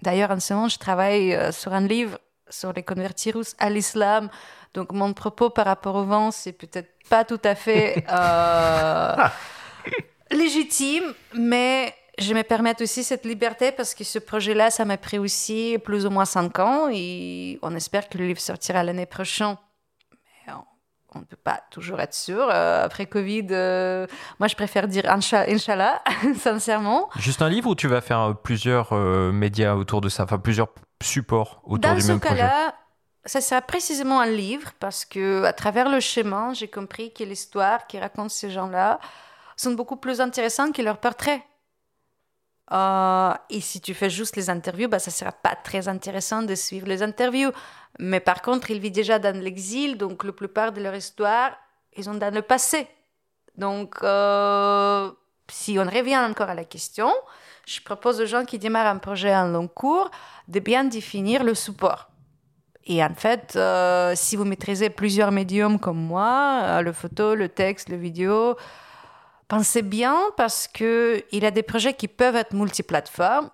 D'ailleurs, 0.00 0.30
en 0.30 0.40
ce 0.40 0.54
moment, 0.54 0.68
je 0.68 0.78
travaille 0.78 1.36
sur 1.52 1.74
un 1.74 1.86
livre 1.86 2.18
sur 2.48 2.72
les 2.72 2.82
convertis 2.82 3.32
russes 3.32 3.54
à 3.58 3.68
l'islam 3.68 4.30
donc 4.74 4.92
mon 4.92 5.12
propos 5.12 5.50
par 5.50 5.66
rapport 5.66 5.94
au 5.96 6.04
vent, 6.04 6.30
c'est 6.30 6.52
peut-être 6.52 6.90
pas 7.08 7.24
tout 7.24 7.40
à 7.44 7.54
fait 7.54 8.04
euh, 8.12 9.16
légitime, 10.30 11.04
mais 11.34 11.94
je 12.18 12.34
me 12.34 12.42
permets 12.42 12.80
aussi 12.82 13.04
cette 13.04 13.24
liberté 13.24 13.72
parce 13.72 13.94
que 13.94 14.04
ce 14.04 14.18
projet-là, 14.18 14.70
ça 14.70 14.84
m'a 14.84 14.96
pris 14.96 15.18
aussi 15.18 15.78
plus 15.84 16.04
ou 16.04 16.10
moins 16.10 16.24
cinq 16.24 16.58
ans 16.58 16.88
et 16.92 17.58
on 17.62 17.74
espère 17.74 18.08
que 18.08 18.18
le 18.18 18.26
livre 18.26 18.40
sortira 18.40 18.82
l'année 18.82 19.06
prochaine. 19.06 19.56
Mais 20.46 20.52
on 21.14 21.20
ne 21.20 21.24
peut 21.24 21.36
pas 21.36 21.62
toujours 21.70 22.00
être 22.00 22.14
sûr. 22.14 22.48
Euh, 22.50 22.84
après 22.84 23.06
Covid, 23.06 23.46
euh, 23.50 24.06
moi 24.38 24.48
je 24.48 24.54
préfère 24.54 24.88
dire 24.88 25.04
Inch'Allah, 25.08 26.02
sincèrement. 26.36 27.08
Juste 27.16 27.40
un 27.40 27.48
livre 27.48 27.70
ou 27.70 27.74
tu 27.74 27.88
vas 27.88 28.00
faire 28.00 28.34
plusieurs 28.42 28.92
médias 29.32 29.74
autour 29.74 30.00
de 30.00 30.08
ça, 30.08 30.24
enfin 30.24 30.38
plusieurs 30.38 30.68
supports 31.02 31.62
autour 31.64 31.94
du 31.94 32.04
même 32.04 32.20
projet? 32.20 32.50
Ça 33.24 33.40
sera 33.40 33.60
précisément 33.60 34.20
un 34.20 34.26
livre 34.26 34.72
parce 34.78 35.04
que 35.04 35.44
à 35.44 35.52
travers 35.52 35.88
le 35.88 36.00
chemin, 36.00 36.54
j'ai 36.54 36.68
compris 36.68 37.12
que 37.12 37.24
l'histoire 37.24 37.86
qui 37.86 37.98
raconte 37.98 38.30
ces 38.30 38.50
gens-là 38.50 39.00
sont 39.56 39.72
beaucoup 39.72 39.96
plus 39.96 40.20
intéressantes 40.20 40.74
que 40.74 40.82
leurs 40.82 40.98
portraits. 40.98 41.42
Euh, 42.70 43.34
et 43.50 43.60
si 43.60 43.80
tu 43.80 43.94
fais 43.94 44.10
juste 44.10 44.36
les 44.36 44.50
interviews, 44.50 44.88
bah, 44.88 44.98
ça 44.98 45.10
sera 45.10 45.32
pas 45.32 45.56
très 45.56 45.88
intéressant 45.88 46.42
de 46.42 46.54
suivre 46.54 46.86
les 46.86 47.02
interviews. 47.02 47.50
Mais 47.98 48.20
par 48.20 48.42
contre, 48.42 48.70
ils 48.70 48.78
vivent 48.78 48.92
déjà 48.92 49.18
dans 49.18 49.38
l'exil, 49.38 49.96
donc 49.96 50.24
la 50.24 50.32
plupart 50.32 50.72
de 50.72 50.80
leur 50.80 50.94
histoire, 50.94 51.52
ils 51.96 52.08
ont 52.08 52.14
dans 52.14 52.32
le 52.32 52.42
passé. 52.42 52.86
Donc, 53.56 53.96
euh, 54.02 55.10
si 55.50 55.78
on 55.78 55.84
revient 55.84 56.18
encore 56.18 56.50
à 56.50 56.54
la 56.54 56.64
question, 56.64 57.12
je 57.66 57.80
propose 57.80 58.20
aux 58.20 58.26
gens 58.26 58.44
qui 58.44 58.58
démarrent 58.58 58.94
un 58.94 58.98
projet 58.98 59.34
en 59.34 59.48
long 59.48 59.68
cours 59.68 60.10
de 60.46 60.60
bien 60.60 60.84
définir 60.84 61.42
le 61.42 61.54
support. 61.54 62.08
Et 62.88 63.04
en 63.04 63.14
fait, 63.14 63.54
euh, 63.54 64.14
si 64.16 64.34
vous 64.34 64.46
maîtrisez 64.46 64.88
plusieurs 64.88 65.30
médiums 65.30 65.78
comme 65.78 65.98
moi, 65.98 66.62
euh, 66.62 66.80
le 66.80 66.94
photo, 66.94 67.34
le 67.34 67.50
texte, 67.50 67.90
le 67.90 67.98
vidéo, 67.98 68.56
pensez 69.46 69.82
bien 69.82 70.16
parce 70.38 70.66
qu'il 70.66 71.22
y 71.30 71.44
a 71.44 71.50
des 71.50 71.62
projets 71.62 71.92
qui 71.92 72.08
peuvent 72.08 72.34
être 72.34 72.54
multiplateformes, 72.54 73.50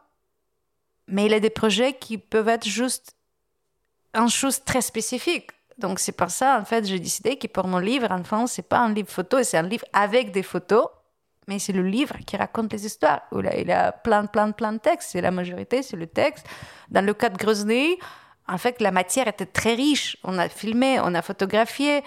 mais 1.08 1.26
il 1.26 1.32
y 1.32 1.34
a 1.34 1.40
des 1.40 1.50
projets 1.50 1.94
qui 1.94 2.16
peuvent 2.16 2.48
être 2.48 2.66
juste 2.66 3.16
une 4.14 4.30
chose 4.30 4.62
très 4.64 4.80
spécifique. 4.80 5.50
Donc 5.78 5.98
c'est 5.98 6.12
pour 6.12 6.30
ça, 6.30 6.56
en 6.60 6.64
fait, 6.64 6.86
j'ai 6.86 7.00
décidé 7.00 7.36
que 7.36 7.48
pour 7.48 7.66
mon 7.66 7.78
livre, 7.78 8.06
enfin, 8.10 8.46
c'est 8.46 8.68
pas 8.68 8.78
un 8.78 8.94
livre 8.94 9.10
photo, 9.10 9.42
c'est 9.42 9.58
un 9.58 9.62
livre 9.62 9.84
avec 9.92 10.30
des 10.30 10.44
photos, 10.44 10.86
mais 11.48 11.58
c'est 11.58 11.72
le 11.72 11.82
livre 11.82 12.16
qui 12.24 12.36
raconte 12.36 12.72
les 12.72 12.86
histoires. 12.86 13.22
Il 13.32 13.70
a 13.72 13.90
plein, 13.90 14.26
plein, 14.26 14.52
plein 14.52 14.74
de 14.74 14.78
textes. 14.78 15.10
C'est 15.10 15.20
la 15.20 15.32
majorité, 15.32 15.82
c'est 15.82 15.96
le 15.96 16.06
texte. 16.06 16.46
Dans 16.88 17.04
le 17.04 17.12
cas 17.12 17.28
de 17.28 17.36
Grozny, 17.36 17.98
en 18.48 18.58
fait, 18.58 18.80
la 18.80 18.90
matière 18.90 19.28
était 19.28 19.46
très 19.46 19.74
riche. 19.74 20.16
On 20.22 20.38
a 20.38 20.48
filmé, 20.48 21.00
on 21.00 21.14
a 21.14 21.22
photographié. 21.22 22.02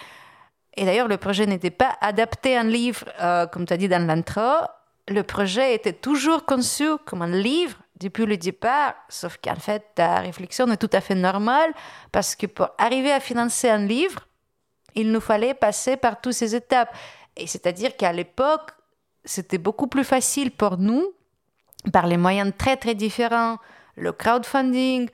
Et 0.76 0.86
d'ailleurs, 0.86 1.08
le 1.08 1.18
projet 1.18 1.46
n'était 1.48 1.72
pas 1.72 1.98
adapté 2.02 2.56
à 2.56 2.62
un 2.62 2.64
livre, 2.64 3.06
euh, 3.20 3.48
comme 3.48 3.66
tu 3.66 3.74
as 3.74 3.78
dit 3.78 3.88
dans 3.88 4.06
l'intro. 4.06 4.66
Le 5.08 5.24
projet 5.24 5.74
était 5.74 5.94
toujours 5.94 6.46
conçu 6.46 6.86
comme 7.06 7.24
un 7.24 7.32
livre 7.32 7.78
depuis 8.00 8.26
le 8.26 8.38
départ, 8.38 8.94
sauf 9.10 9.38
qu'en 9.44 9.56
fait, 9.56 9.84
ta 9.96 10.20
réflexion 10.20 10.68
est 10.72 10.78
tout 10.78 10.90
à 10.94 11.02
fait 11.02 11.16
normale, 11.16 11.74
parce 12.12 12.36
que 12.36 12.46
pour 12.46 12.70
arriver 12.78 13.12
à 13.12 13.20
financer 13.20 13.70
un 13.70 13.86
livre, 13.86 14.28
il 14.94 15.12
nous 15.12 15.22
fallait 15.22 15.56
passer 15.56 15.98
par 15.98 16.22
toutes 16.22 16.34
ces 16.34 16.56
étapes. 16.56 16.96
Et 17.36 17.48
c'est-à-dire 17.48 17.96
qu'à 17.98 18.14
l'époque, 18.14 18.72
c'était 19.26 19.58
beaucoup 19.58 19.88
plus 19.88 20.04
facile 20.04 20.52
pour 20.52 20.78
nous, 20.78 21.12
par 21.92 22.06
les 22.06 22.18
moyens 22.18 22.52
très 22.56 22.78
très 22.78 22.94
différents, 22.94 23.58
le 23.96 24.12
crowdfunding, 24.12 25.10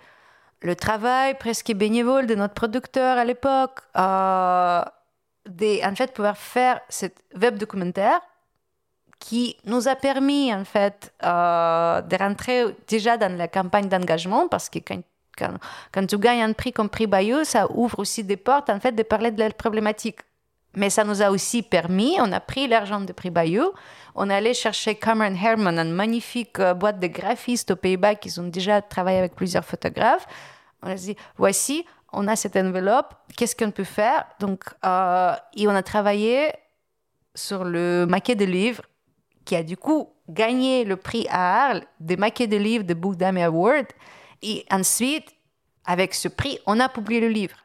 le 0.64 0.76
travail 0.76 1.38
presque 1.38 1.72
bénévole 1.74 2.26
de 2.26 2.36
notre 2.36 2.54
producteur 2.54 3.18
à 3.18 3.26
l'époque, 3.26 3.80
euh, 3.98 4.82
en 4.82 5.96
fait, 5.96 6.14
pouvoir 6.14 6.38
faire 6.38 6.80
cette 6.88 7.18
web 7.40 7.58
documentaire 7.58 8.22
qui 9.20 9.58
nous 9.66 9.88
a 9.88 9.96
permis, 9.96 10.54
en 10.54 10.66
fait, 10.66 11.14
euh, 11.24 12.02
de 12.02 12.16
rentrer 12.16 12.66
déjà 12.88 13.18
dans 13.18 13.38
la 13.38 13.48
campagne 13.48 13.88
d'engagement 13.88 14.48
parce 14.48 14.70
que 14.70 14.80
quand, 14.80 16.08
tu 16.08 16.18
gagnes 16.18 16.44
un 16.44 16.54
prix 16.54 16.72
comme 16.72 16.90
prix 16.90 17.08
Bayeux, 17.08 17.44
ça 17.44 17.68
ouvre 17.72 18.00
aussi 18.00 18.24
des 18.24 18.38
portes, 18.38 18.70
en 18.70 18.80
fait, 18.80 18.94
de 18.94 19.04
parler 19.04 19.32
de 19.32 19.40
la 19.40 19.50
problématique. 19.50 20.20
Mais 20.76 20.90
ça 20.90 21.04
nous 21.04 21.22
a 21.22 21.30
aussi 21.30 21.62
permis, 21.62 22.16
on 22.20 22.32
a 22.32 22.40
pris 22.40 22.68
l'argent 22.68 23.02
de 23.02 23.14
prix 23.14 23.30
Bayeux, 23.30 23.72
on 24.16 24.30
est 24.30 24.34
allé 24.34 24.54
chercher 24.54 24.96
Cameron 24.96 25.36
Herman, 25.36 25.78
une 25.78 25.94
magnifique 25.94 26.60
euh, 26.60 26.74
boîte 26.74 27.00
de 27.00 27.08
graphistes 27.08 27.72
aux 27.72 27.76
Pays-Bas 27.76 28.16
qui 28.16 28.40
ont 28.40 28.48
déjà 28.48 28.82
travaillé 28.82 29.20
avec 29.20 29.36
plusieurs 29.36 29.66
photographes. 29.66 30.28
On 30.84 30.90
a 30.90 30.96
dit, 30.96 31.16
voici, 31.38 31.86
on 32.12 32.28
a 32.28 32.36
cette 32.36 32.56
enveloppe, 32.56 33.16
qu'est-ce 33.36 33.56
qu'on 33.56 33.72
peut 33.72 33.84
faire? 33.84 34.26
Donc, 34.40 34.66
euh, 34.86 35.34
et 35.56 35.68
on 35.68 35.76
a 35.76 35.84
travaillé 35.84 36.54
sur 37.34 37.64
le 37.64 38.06
maquet 38.06 38.36
de 38.36 38.46
livre 38.46 38.84
qui 39.46 39.56
a 39.56 39.64
du 39.64 39.76
coup 39.78 40.10
gagné 40.30 40.86
le 40.86 40.96
prix 40.96 41.28
à 41.30 41.66
Arles 41.66 41.84
des 42.00 42.18
maquets 42.18 42.48
de 42.48 42.58
livres 42.58 42.84
de 42.84 42.94
Book 42.94 43.16
Dame 43.16 43.38
Award. 43.38 43.88
Et 44.42 44.66
ensuite, 44.70 45.34
avec 45.86 46.14
ce 46.14 46.28
prix, 46.28 46.60
on 46.66 46.80
a 46.80 46.90
publié 46.90 47.20
le 47.20 47.30
livre. 47.30 47.58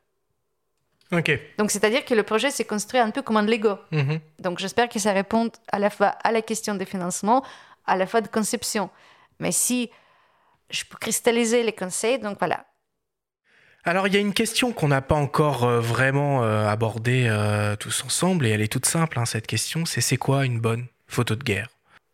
Ok. 1.12 1.30
Donc, 1.58 1.70
c'est-à-dire 1.70 2.04
que 2.04 2.14
le 2.14 2.22
projet 2.22 2.50
s'est 2.50 2.64
construit 2.64 3.00
un 3.00 3.10
peu 3.10 3.22
comme 3.22 3.36
un 3.36 3.42
Lego. 3.42 3.78
Mhm. 3.92 4.20
Donc, 4.38 4.58
j'espère 4.58 4.88
que 4.88 4.98
ça 4.98 5.12
répond 5.12 5.50
à 5.72 5.78
la 5.78 5.90
fois 5.90 6.08
à 6.22 6.32
la 6.32 6.42
question 6.42 6.74
des 6.74 6.84
financements, 6.84 7.44
à 7.86 7.96
la 7.96 8.06
fois 8.06 8.20
de 8.20 8.28
conception. 8.28 8.90
Mais 9.38 9.52
si 9.52 9.90
je 10.70 10.84
peux 10.84 10.98
cristalliser 10.98 11.62
les 11.62 11.72
conseils, 11.72 12.18
donc 12.18 12.38
voilà, 12.38 12.64
alors 13.88 14.06
il 14.06 14.12
y 14.12 14.18
a 14.18 14.20
une 14.20 14.34
question 14.34 14.72
qu'on 14.72 14.88
n'a 14.88 15.00
pas 15.00 15.14
encore 15.14 15.64
euh, 15.64 15.80
vraiment 15.80 16.44
euh, 16.44 16.68
abordée 16.68 17.26
euh, 17.26 17.74
tous 17.74 18.04
ensemble 18.04 18.46
et 18.46 18.50
elle 18.50 18.60
est 18.60 18.70
toute 18.70 18.84
simple 18.84 19.18
hein, 19.18 19.24
cette 19.24 19.46
question, 19.46 19.86
c'est 19.86 20.02
c'est 20.02 20.18
quoi 20.18 20.44
une 20.44 20.60
bonne 20.60 20.86
photo 21.06 21.34
de 21.34 21.42
guerre? 21.42 21.68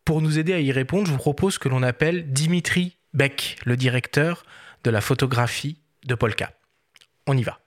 Pour 0.05 0.21
nous 0.21 0.39
aider 0.39 0.53
à 0.53 0.59
y 0.59 0.71
répondre, 0.71 1.05
je 1.05 1.11
vous 1.11 1.17
propose 1.17 1.57
que 1.57 1.67
l'on 1.67 1.83
appelle 1.83 2.31
Dimitri 2.31 2.95
Beck, 3.13 3.57
le 3.65 3.75
directeur 3.75 4.45
de 4.85 4.89
la 4.89 5.01
photographie 5.01 5.77
de 6.05 6.15
Polka. 6.15 6.53
On 7.27 7.35
y 7.35 7.43
va. 7.43 7.59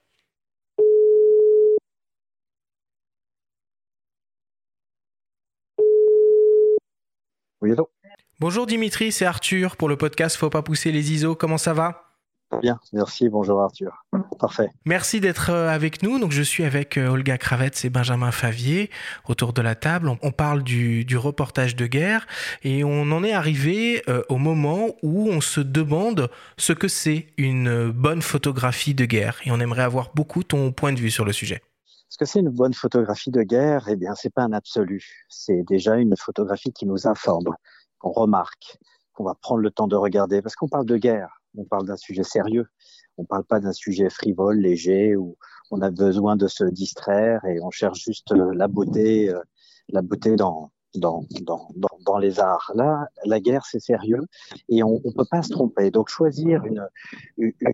Oui, 7.60 7.72
Bonjour 8.40 8.66
Dimitri, 8.66 9.12
c'est 9.12 9.26
Arthur 9.26 9.76
pour 9.76 9.88
le 9.88 9.96
podcast 9.96 10.36
Faut 10.36 10.48
pas 10.48 10.62
pousser 10.62 10.92
les 10.92 11.12
ISO. 11.12 11.34
Comment 11.34 11.58
ça 11.58 11.74
va? 11.74 12.07
Bien, 12.62 12.80
merci. 12.92 13.28
Bonjour 13.28 13.60
Arthur. 13.60 14.04
Parfait. 14.38 14.70
Merci 14.86 15.20
d'être 15.20 15.50
euh, 15.50 15.68
avec 15.68 16.02
nous. 16.02 16.18
Donc, 16.18 16.32
je 16.32 16.42
suis 16.42 16.64
avec 16.64 16.96
euh, 16.96 17.08
Olga 17.08 17.36
Kravets 17.36 17.84
et 17.84 17.90
Benjamin 17.90 18.30
Favier 18.30 18.90
autour 19.28 19.52
de 19.52 19.60
la 19.60 19.74
table. 19.74 20.10
On 20.22 20.32
parle 20.32 20.62
du, 20.62 21.04
reportage 21.16 21.76
de 21.76 21.86
guerre 21.86 22.26
et 22.62 22.84
on 22.84 23.02
en 23.12 23.22
est 23.22 23.32
arrivé 23.32 24.02
euh, 24.08 24.22
au 24.28 24.38
moment 24.38 24.88
où 25.02 25.28
on 25.28 25.40
se 25.40 25.60
demande 25.60 26.30
ce 26.56 26.72
que 26.72 26.88
c'est 26.88 27.26
une 27.36 27.90
bonne 27.90 28.22
photographie 28.22 28.94
de 28.94 29.04
guerre. 29.04 29.38
Et 29.44 29.50
on 29.50 29.60
aimerait 29.60 29.82
avoir 29.82 30.10
beaucoup 30.14 30.42
ton 30.42 30.72
point 30.72 30.92
de 30.92 30.98
vue 30.98 31.10
sur 31.10 31.26
le 31.26 31.32
sujet. 31.32 31.60
Ce 32.08 32.16
que 32.16 32.24
c'est 32.24 32.40
une 32.40 32.48
bonne 32.48 32.74
photographie 32.74 33.30
de 33.30 33.42
guerre 33.42 33.88
Eh 33.88 33.96
bien, 33.96 34.14
c'est 34.14 34.32
pas 34.32 34.42
un 34.42 34.52
absolu. 34.52 35.04
C'est 35.28 35.62
déjà 35.68 35.96
une 35.96 36.16
photographie 36.16 36.72
qui 36.72 36.86
nous 36.86 37.06
informe, 37.06 37.54
qu'on 37.98 38.12
remarque, 38.12 38.78
qu'on 39.12 39.24
va 39.24 39.34
prendre 39.34 39.60
le 39.60 39.70
temps 39.70 39.86
de 39.86 39.96
regarder, 39.96 40.40
parce 40.40 40.56
qu'on 40.56 40.68
parle 40.68 40.86
de 40.86 40.96
guerre 40.96 41.37
on 41.56 41.64
parle 41.64 41.86
d'un 41.86 41.96
sujet 41.96 42.24
sérieux. 42.24 42.66
On 43.16 43.22
ne 43.22 43.26
parle 43.26 43.44
pas 43.44 43.60
d'un 43.60 43.72
sujet 43.72 44.10
frivole, 44.10 44.58
léger, 44.58 45.16
où 45.16 45.36
on 45.70 45.80
a 45.82 45.90
besoin 45.90 46.36
de 46.36 46.46
se 46.46 46.64
distraire 46.64 47.44
et 47.44 47.60
on 47.60 47.70
cherche 47.70 48.04
juste 48.04 48.32
euh, 48.32 48.52
la 48.54 48.68
beauté, 48.68 49.28
euh, 49.30 49.40
la 49.88 50.02
beauté 50.02 50.36
dans, 50.36 50.70
dans, 50.94 51.24
dans, 51.42 51.68
dans, 52.04 52.18
les 52.18 52.40
arts. 52.40 52.72
Là, 52.74 53.08
la 53.24 53.40
guerre, 53.40 53.64
c'est 53.66 53.80
sérieux 53.80 54.26
et 54.68 54.82
on 54.82 55.00
ne 55.04 55.12
peut 55.12 55.26
pas 55.30 55.42
se 55.42 55.50
tromper. 55.50 55.90
Donc, 55.90 56.08
choisir 56.08 56.64
une, 56.64 56.86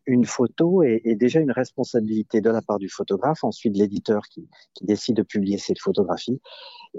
une 0.07 0.25
photo 0.25 0.83
est, 0.83 1.01
est, 1.05 1.15
déjà 1.15 1.41
une 1.41 1.53
responsabilité 1.53 2.41
de 2.41 2.51
la 2.51 2.61
part 2.61 2.79
du 2.79 2.89
photographe, 2.89 3.45
ensuite 3.45 3.75
de 3.75 3.79
l'éditeur 3.79 4.23
qui, 4.31 4.49
qui 4.75 4.85
décide 4.85 5.17
de 5.17 5.23
publier 5.23 5.59
cette 5.59 5.79
photographie. 5.79 6.41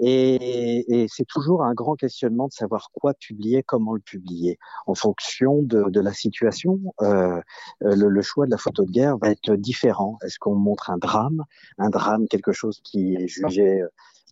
Et, 0.00 1.02
et 1.02 1.06
c'est 1.08 1.26
toujours 1.26 1.62
un 1.62 1.74
grand 1.74 1.94
questionnement 1.94 2.48
de 2.48 2.52
savoir 2.52 2.90
quoi 2.92 3.14
publier, 3.14 3.62
comment 3.62 3.94
le 3.94 4.00
publier. 4.00 4.58
En 4.86 4.94
fonction 4.94 5.62
de, 5.62 5.88
de 5.88 6.00
la 6.00 6.12
situation, 6.12 6.80
euh, 7.02 7.40
le, 7.80 8.08
le, 8.08 8.22
choix 8.22 8.46
de 8.46 8.50
la 8.50 8.58
photo 8.58 8.84
de 8.84 8.90
guerre 8.90 9.16
va 9.18 9.30
être 9.30 9.54
différent. 9.54 10.18
Est-ce 10.22 10.38
qu'on 10.38 10.54
montre 10.54 10.90
un 10.90 10.98
drame, 10.98 11.44
un 11.78 11.90
drame, 11.90 12.26
quelque 12.28 12.52
chose 12.52 12.80
qui 12.82 13.14
est 13.14 13.26
jugé 13.26 13.82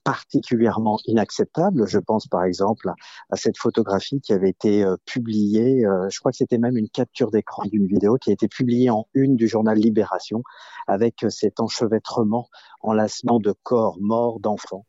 particulièrement 0.05 0.99
inacceptable. 1.07 1.89
Je 1.89 1.99
pense 1.99 2.27
par 2.27 2.45
exemple 2.45 2.91
à 3.31 3.37
cette 3.37 3.59
photographie 3.59 4.21
qui 4.21 4.33
avait 4.33 4.51
été 4.51 4.85
euh, 4.85 4.97
publiée, 5.07 5.85
euh, 5.85 6.09
je 6.11 6.21
crois 6.21 6.31
que 6.31 6.37
c'était 6.37 6.59
même 6.59 6.77
une 6.77 6.91
capture 6.91 7.31
d'écran 7.31 7.65
d'une 7.65 7.87
vidéo 7.87 8.17
qui 8.17 8.31
a 8.31 8.35
été 8.35 8.47
publiée 8.47 8.91
en 8.91 9.07
une 9.15 9.35
du 9.35 9.49
journal 9.49 9.79
Libération 9.79 10.43
avec 10.87 11.25
euh, 11.25 11.31
cet 11.31 11.59
enchevêtrement, 11.59 12.49
enlacement 12.83 13.41
de 13.41 13.55
corps 13.63 13.97
morts 14.01 14.41
d'enfants 14.41 14.85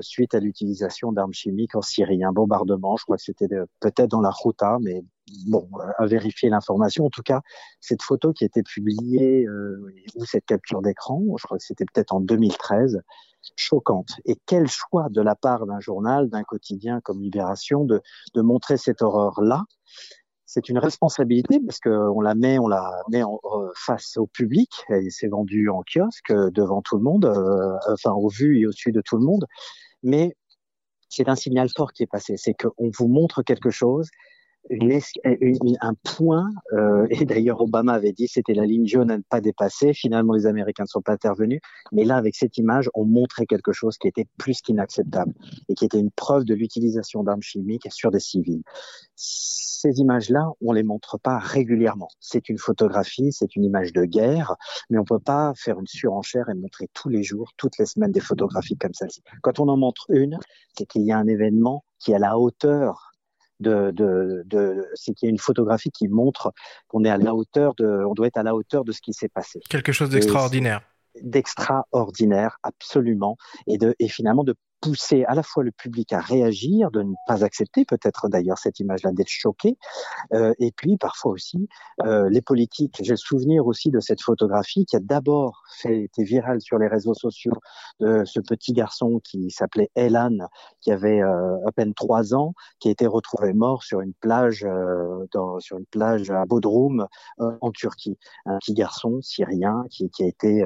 suite 0.00 0.34
à 0.34 0.40
l'utilisation 0.40 1.12
d'armes 1.12 1.32
chimiques 1.32 1.74
en 1.74 1.82
Syrie. 1.82 2.22
Un 2.22 2.32
bombardement, 2.32 2.96
je 2.96 3.04
crois 3.04 3.16
que 3.16 3.22
c'était 3.22 3.48
peut-être 3.80 4.10
dans 4.10 4.20
la 4.20 4.30
Routa, 4.30 4.78
mais 4.82 5.02
bon, 5.46 5.68
à 5.98 6.06
vérifier 6.06 6.50
l'information. 6.50 7.06
En 7.06 7.10
tout 7.10 7.22
cas, 7.22 7.40
cette 7.80 8.02
photo 8.02 8.32
qui 8.32 8.44
été 8.44 8.62
publiée, 8.62 9.46
ou 10.16 10.24
cette 10.24 10.46
capture 10.46 10.82
d'écran, 10.82 11.22
je 11.38 11.44
crois 11.44 11.58
que 11.58 11.64
c'était 11.64 11.84
peut-être 11.84 12.12
en 12.12 12.20
2013, 12.20 13.00
choquante. 13.56 14.10
Et 14.24 14.36
quel 14.46 14.68
choix 14.68 15.08
de 15.10 15.20
la 15.20 15.34
part 15.34 15.66
d'un 15.66 15.80
journal, 15.80 16.28
d'un 16.28 16.44
quotidien 16.44 17.00
comme 17.00 17.20
Libération 17.20 17.84
de, 17.84 18.00
de 18.34 18.42
montrer 18.42 18.76
cette 18.76 19.02
horreur-là? 19.02 19.64
C'est 20.52 20.68
une 20.68 20.78
responsabilité 20.78 21.60
parce 21.64 21.78
qu'on 21.78 22.20
la 22.20 22.34
met, 22.34 22.58
on 22.58 22.66
la 22.66 22.90
met 23.08 23.22
en, 23.22 23.38
euh, 23.44 23.70
face 23.76 24.16
au 24.16 24.26
public 24.26 24.68
et 24.88 25.08
c'est 25.08 25.28
vendu 25.28 25.68
en 25.68 25.82
kiosque 25.82 26.32
euh, 26.32 26.50
devant 26.50 26.82
tout 26.82 26.96
le 26.96 27.04
monde, 27.04 27.24
euh, 27.24 27.76
enfin 27.92 28.10
au 28.10 28.28
vu 28.28 28.58
et 28.58 28.66
au-dessus 28.66 28.90
de 28.90 29.00
tout 29.00 29.16
le 29.16 29.24
monde. 29.24 29.46
Mais 30.02 30.34
c'est 31.08 31.28
un 31.28 31.36
signal 31.36 31.68
fort 31.76 31.92
qui 31.92 32.02
est 32.02 32.08
passé. 32.08 32.36
C'est 32.36 32.54
qu'on 32.54 32.90
vous 32.98 33.06
montre 33.06 33.42
quelque 33.42 33.70
chose 33.70 34.08
un 34.68 35.94
point, 36.04 36.50
euh, 36.72 37.06
et 37.10 37.24
d'ailleurs 37.24 37.60
Obama 37.60 37.92
avait 37.92 38.12
dit 38.12 38.28
c'était 38.28 38.54
la 38.54 38.66
ligne 38.66 38.86
jaune 38.86 39.10
à 39.10 39.16
ne 39.16 39.22
pas 39.22 39.40
dépasser. 39.40 39.92
Finalement, 39.92 40.34
les 40.34 40.46
Américains 40.46 40.84
ne 40.84 40.88
sont 40.88 41.02
pas 41.02 41.12
intervenus. 41.12 41.60
Mais 41.92 42.04
là, 42.04 42.16
avec 42.16 42.36
cette 42.36 42.58
image, 42.58 42.88
on 42.94 43.04
montrait 43.04 43.46
quelque 43.46 43.72
chose 43.72 43.96
qui 43.98 44.08
était 44.08 44.26
plus 44.38 44.60
qu'inacceptable 44.60 45.32
et 45.68 45.74
qui 45.74 45.84
était 45.84 45.98
une 45.98 46.10
preuve 46.10 46.44
de 46.44 46.54
l'utilisation 46.54 47.24
d'armes 47.24 47.42
chimiques 47.42 47.88
sur 47.90 48.10
des 48.10 48.20
civils. 48.20 48.62
Ces 49.16 49.98
images-là, 49.98 50.46
on 50.60 50.72
les 50.72 50.82
montre 50.82 51.18
pas 51.18 51.38
régulièrement. 51.38 52.08
C'est 52.20 52.48
une 52.48 52.58
photographie, 52.58 53.32
c'est 53.32 53.56
une 53.56 53.64
image 53.64 53.92
de 53.92 54.04
guerre, 54.04 54.56
mais 54.90 54.98
on 54.98 55.04
peut 55.04 55.18
pas 55.18 55.52
faire 55.56 55.80
une 55.80 55.86
surenchère 55.86 56.50
et 56.50 56.54
montrer 56.54 56.88
tous 56.92 57.08
les 57.08 57.22
jours, 57.22 57.52
toutes 57.56 57.78
les 57.78 57.86
semaines 57.86 58.12
des 58.12 58.20
photographies 58.20 58.76
comme 58.76 58.92
celle-ci. 58.92 59.22
Quand 59.42 59.58
on 59.58 59.68
en 59.68 59.78
montre 59.78 60.04
une, 60.10 60.38
c'est 60.76 60.84
qu'il 60.84 61.02
y 61.02 61.12
a 61.12 61.18
un 61.18 61.26
événement 61.26 61.84
qui 61.98 62.12
est 62.12 62.16
à 62.16 62.18
la 62.18 62.38
hauteur 62.38 63.09
de, 63.60 63.90
de, 63.92 64.42
de 64.46 64.86
c'est 64.94 65.14
qu'il 65.14 65.26
y 65.26 65.30
a 65.30 65.30
une 65.30 65.38
photographie 65.38 65.90
qui 65.90 66.08
montre 66.08 66.52
qu'on 66.88 67.04
est 67.04 67.10
à 67.10 67.18
la 67.18 67.34
hauteur 67.34 67.74
de, 67.76 68.04
on 68.06 68.14
doit 68.14 68.26
être 68.26 68.38
à 68.38 68.42
la 68.42 68.54
hauteur 68.54 68.84
de 68.84 68.92
ce 68.92 69.00
qui 69.00 69.12
s'est 69.12 69.28
passé. 69.28 69.60
Quelque 69.68 69.92
chose 69.92 70.10
d'extraordinaire. 70.10 70.82
D'extraordinaire, 71.22 72.58
absolument, 72.62 73.36
et 73.66 73.78
de, 73.78 73.94
et 73.98 74.08
finalement 74.08 74.44
de 74.44 74.54
pousser 74.80 75.24
à 75.24 75.34
la 75.34 75.42
fois 75.42 75.62
le 75.62 75.72
public 75.72 76.12
à 76.12 76.20
réagir, 76.20 76.90
de 76.90 77.02
ne 77.02 77.14
pas 77.26 77.44
accepter 77.44 77.84
peut-être 77.84 78.28
d'ailleurs 78.28 78.58
cette 78.58 78.80
image-là, 78.80 79.12
d'être 79.12 79.28
choqué, 79.28 79.76
euh, 80.32 80.54
et 80.58 80.72
puis 80.72 80.96
parfois 80.96 81.32
aussi 81.32 81.68
euh, 82.04 82.28
les 82.30 82.40
politiques. 82.40 82.96
J'ai 83.02 83.12
le 83.12 83.16
souvenir 83.16 83.66
aussi 83.66 83.90
de 83.90 84.00
cette 84.00 84.22
photographie 84.22 84.86
qui 84.86 84.96
a 84.96 85.00
d'abord 85.00 85.62
été 85.84 86.24
virale 86.24 86.60
sur 86.60 86.78
les 86.78 86.88
réseaux 86.88 87.14
sociaux 87.14 87.52
de 88.00 88.24
ce 88.24 88.40
petit 88.40 88.72
garçon 88.72 89.20
qui 89.22 89.50
s'appelait 89.50 89.90
Elan, 89.94 90.38
qui 90.80 90.90
avait 90.90 91.22
euh, 91.22 91.56
à 91.66 91.72
peine 91.72 91.94
trois 91.94 92.34
ans, 92.34 92.54
qui 92.78 92.88
a 92.88 92.90
été 92.90 93.06
retrouvé 93.06 93.52
mort 93.52 93.82
sur 93.82 94.00
une 94.00 94.14
plage, 94.14 94.64
euh, 94.64 95.26
dans, 95.32 95.60
sur 95.60 95.78
une 95.78 95.86
plage 95.86 96.30
à 96.30 96.44
Bodrum 96.46 97.06
euh, 97.40 97.56
en 97.60 97.70
Turquie. 97.70 98.18
Un 98.46 98.58
petit 98.58 98.74
garçon 98.74 99.20
syrien 99.22 99.84
qui, 99.90 100.10
qui 100.10 100.24
a 100.24 100.26
été 100.26 100.64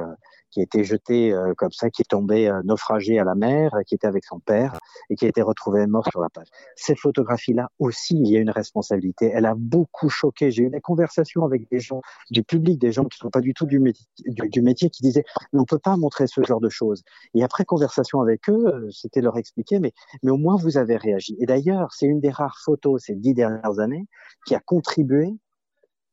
qui 0.54 0.60
été 0.60 0.84
jeté 0.84 1.32
euh, 1.32 1.52
comme 1.56 1.72
ça, 1.72 1.90
qui 1.90 2.02
est 2.02 2.08
tombé 2.08 2.48
euh, 2.48 2.62
naufragé 2.64 3.18
à 3.18 3.24
la 3.24 3.34
mer, 3.34 3.72
qui 3.86 3.96
était 3.96 4.06
avec 4.06 4.24
son 4.24 4.38
père 4.38 4.78
et 5.10 5.16
qui 5.16 5.24
a 5.24 5.28
été 5.28 5.42
retrouvé 5.42 5.86
mort 5.88 6.06
sur 6.10 6.20
la 6.20 6.28
plage. 6.28 6.46
Cette 6.76 7.00
photographie-là 7.00 7.70
aussi, 7.80 8.14
il 8.16 8.30
y 8.30 8.36
a 8.36 8.40
une 8.40 8.50
responsabilité. 8.50 9.32
Elle 9.34 9.46
a 9.46 9.54
beaucoup 9.56 10.08
choqué. 10.08 10.52
J'ai 10.52 10.62
eu 10.62 10.70
des 10.70 10.80
conversations 10.80 11.44
avec 11.44 11.68
des 11.70 11.80
gens 11.80 12.02
du 12.30 12.44
public, 12.44 12.80
des 12.80 12.92
gens 12.92 13.02
qui 13.04 13.18
ne 13.20 13.26
sont 13.26 13.30
pas 13.30 13.40
du 13.40 13.52
tout 13.52 13.66
du 13.66 13.80
métier, 13.80 14.06
du, 14.26 14.62
métier 14.62 14.90
qui 14.90 15.02
disaient 15.02 15.24
on 15.52 15.60
ne 15.60 15.64
peut 15.64 15.80
pas 15.80 15.96
montrer 15.96 16.28
ce 16.28 16.42
genre 16.44 16.60
de 16.60 16.68
choses. 16.68 17.02
Et 17.34 17.42
après 17.42 17.64
conversation 17.64 18.20
avec 18.20 18.48
eux, 18.48 18.66
euh, 18.66 18.88
c'était 18.92 19.20
leur 19.20 19.36
expliquer 19.36 19.80
mais, 19.80 19.92
mais 20.22 20.30
au 20.30 20.38
moins 20.38 20.56
vous 20.56 20.78
avez 20.78 20.96
réagi. 20.96 21.36
Et 21.40 21.46
d'ailleurs, 21.46 21.92
c'est 21.92 22.06
une 22.06 22.20
des 22.20 22.30
rares 22.30 22.60
photos 22.64 23.02
ces 23.04 23.16
dix 23.16 23.34
dernières 23.34 23.80
années 23.80 24.06
qui 24.46 24.54
a 24.54 24.60
contribué 24.60 25.34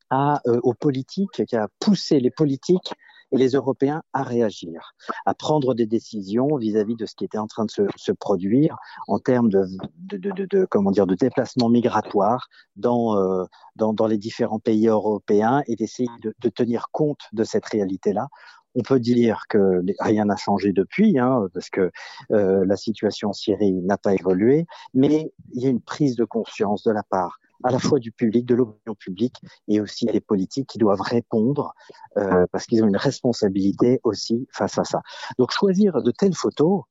à, 0.09 0.41
aux 0.63 0.73
politiques, 0.73 1.45
qui 1.45 1.55
a 1.55 1.69
poussé 1.79 2.19
les 2.19 2.31
politiques 2.31 2.93
et 3.31 3.37
les 3.37 3.49
Européens 3.49 4.03
à 4.13 4.23
réagir, 4.23 4.93
à 5.25 5.33
prendre 5.33 5.73
des 5.73 5.85
décisions 5.85 6.55
vis-à-vis 6.57 6.95
de 6.95 7.05
ce 7.05 7.15
qui 7.15 7.25
était 7.25 7.37
en 7.37 7.47
train 7.47 7.65
de 7.65 7.71
se, 7.71 7.83
se 7.95 8.11
produire 8.11 8.77
en 9.07 9.19
termes 9.19 9.49
de, 9.49 9.65
de, 9.97 10.17
de, 10.17 10.45
de, 10.45 10.65
comment 10.65 10.91
dire 10.91 11.07
de 11.07 11.15
déplacement 11.15 11.69
migratoire 11.69 12.47
dans, 12.75 13.17
euh, 13.17 13.45
dans, 13.75 13.93
dans 13.93 14.07
les 14.07 14.17
différents 14.17 14.59
pays 14.59 14.87
européens 14.87 15.63
et 15.67 15.75
d'essayer 15.75 16.09
de, 16.21 16.49
tenir 16.49 16.87
compte 16.91 17.21
de 17.33 17.43
cette 17.43 17.65
réalité-là. 17.65 18.27
On 18.75 18.83
peut 18.83 18.99
dire 18.99 19.43
que 19.49 19.81
rien 19.99 20.25
n'a 20.25 20.37
changé 20.37 20.71
depuis, 20.71 21.19
hein, 21.19 21.47
parce 21.53 21.69
que 21.69 21.91
euh, 22.31 22.63
la 22.65 22.77
situation 22.77 23.29
en 23.29 23.33
Syrie 23.33 23.73
n'a 23.73 23.97
pas 23.97 24.13
évolué, 24.13 24.65
mais 24.93 25.33
il 25.53 25.61
y 25.61 25.67
a 25.67 25.69
une 25.69 25.81
prise 25.81 26.15
de 26.15 26.23
conscience 26.23 26.83
de 26.83 26.91
la 26.91 27.03
part 27.03 27.40
à 27.63 27.71
la 27.71 27.79
fois 27.79 27.99
du 27.99 28.11
public, 28.11 28.45
de 28.45 28.55
l'opinion 28.55 28.95
publique 28.95 29.35
et 29.67 29.81
aussi 29.81 30.05
des 30.05 30.21
politiques 30.21 30.67
qui 30.67 30.77
doivent 30.77 31.01
répondre 31.01 31.73
euh, 32.17 32.45
parce 32.51 32.65
qu'ils 32.65 32.83
ont 32.83 32.87
une 32.87 32.97
responsabilité 32.97 33.99
aussi 34.03 34.47
face 34.51 34.77
à 34.77 34.83
ça. 34.83 35.01
Donc 35.37 35.51
choisir 35.51 36.01
de 36.01 36.11
telles 36.11 36.35
photos, 36.35 36.83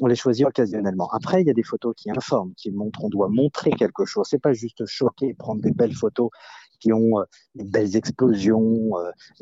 on 0.00 0.06
les 0.06 0.16
choisit 0.16 0.46
occasionnellement. 0.46 1.08
Après, 1.10 1.40
il 1.40 1.46
y 1.46 1.50
a 1.50 1.54
des 1.54 1.62
photos 1.62 1.94
qui 1.96 2.10
informent, 2.10 2.52
qui 2.56 2.70
montrent, 2.70 3.04
on 3.04 3.08
doit 3.08 3.28
montrer 3.28 3.70
quelque 3.70 4.04
chose. 4.04 4.26
C'est 4.30 4.40
pas 4.40 4.52
juste 4.52 4.86
choquer, 4.86 5.34
prendre 5.34 5.60
des 5.60 5.72
belles 5.72 5.94
photos 5.94 6.30
qui 6.80 6.92
ont 6.92 7.18
euh, 7.18 7.24
des 7.54 7.64
belles 7.64 7.96
explosions, 7.96 8.90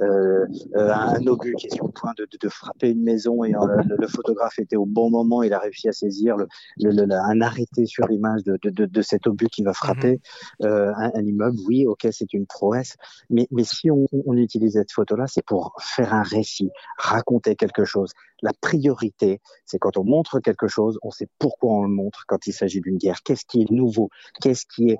euh, 0.00 0.46
euh, 0.74 0.92
un 0.92 1.26
obus 1.26 1.54
qui 1.58 1.66
est 1.66 1.74
sur 1.74 1.86
le 1.86 1.92
point 1.92 2.12
de, 2.16 2.24
de, 2.24 2.38
de 2.40 2.48
frapper 2.48 2.90
une 2.90 3.02
maison 3.02 3.44
et 3.44 3.52
le, 3.52 3.96
le, 3.96 4.08
photographe 4.08 4.58
était 4.58 4.76
au 4.76 4.86
bon 4.86 5.10
moment, 5.10 5.42
il 5.42 5.52
a 5.52 5.58
réussi 5.58 5.88
à 5.88 5.92
saisir 5.92 6.36
le, 6.36 6.46
le, 6.78 7.02
un 7.12 7.40
arrêté 7.40 7.86
sur 7.86 8.06
l'image 8.06 8.42
de, 8.44 8.58
de, 8.62 9.02
cet 9.02 9.26
obus 9.26 9.48
qui 9.48 9.62
va 9.62 9.72
frapper 9.72 10.20
mhm. 10.60 10.68
un, 10.68 11.10
un, 11.14 11.24
immeuble. 11.24 11.56
Oui, 11.66 11.86
ok, 11.86 12.08
c'est 12.10 12.32
une 12.32 12.46
prouesse, 12.46 12.96
mais, 13.30 13.46
mais 13.50 13.64
si 13.64 13.90
on, 13.90 14.06
on 14.26 14.36
utilise 14.36 14.74
cette 14.74 14.92
photo-là, 14.92 15.26
c'est 15.26 15.44
pour 15.44 15.74
faire 15.80 16.14
un 16.14 16.22
récit, 16.22 16.70
raconter 16.98 17.56
quelque 17.56 17.84
chose. 17.84 18.12
La 18.42 18.52
priorité, 18.60 19.40
c'est 19.64 19.78
quand 19.78 19.96
on 19.96 20.04
montre 20.04 20.40
quelque 20.40 20.68
chose, 20.68 20.98
on 21.02 21.10
sait 21.10 21.28
pourquoi 21.38 21.72
on 21.72 21.82
le 21.82 21.88
montre 21.88 22.24
quand 22.26 22.46
il 22.46 22.52
s'agit 22.52 22.80
d'une 22.80 22.98
guerre. 22.98 23.22
Qu'est-ce 23.22 23.44
qui 23.46 23.62
est 23.62 23.70
nouveau 23.70 24.10
Qu'est-ce 24.40 24.66
qui 24.66 24.90
est 24.90 24.98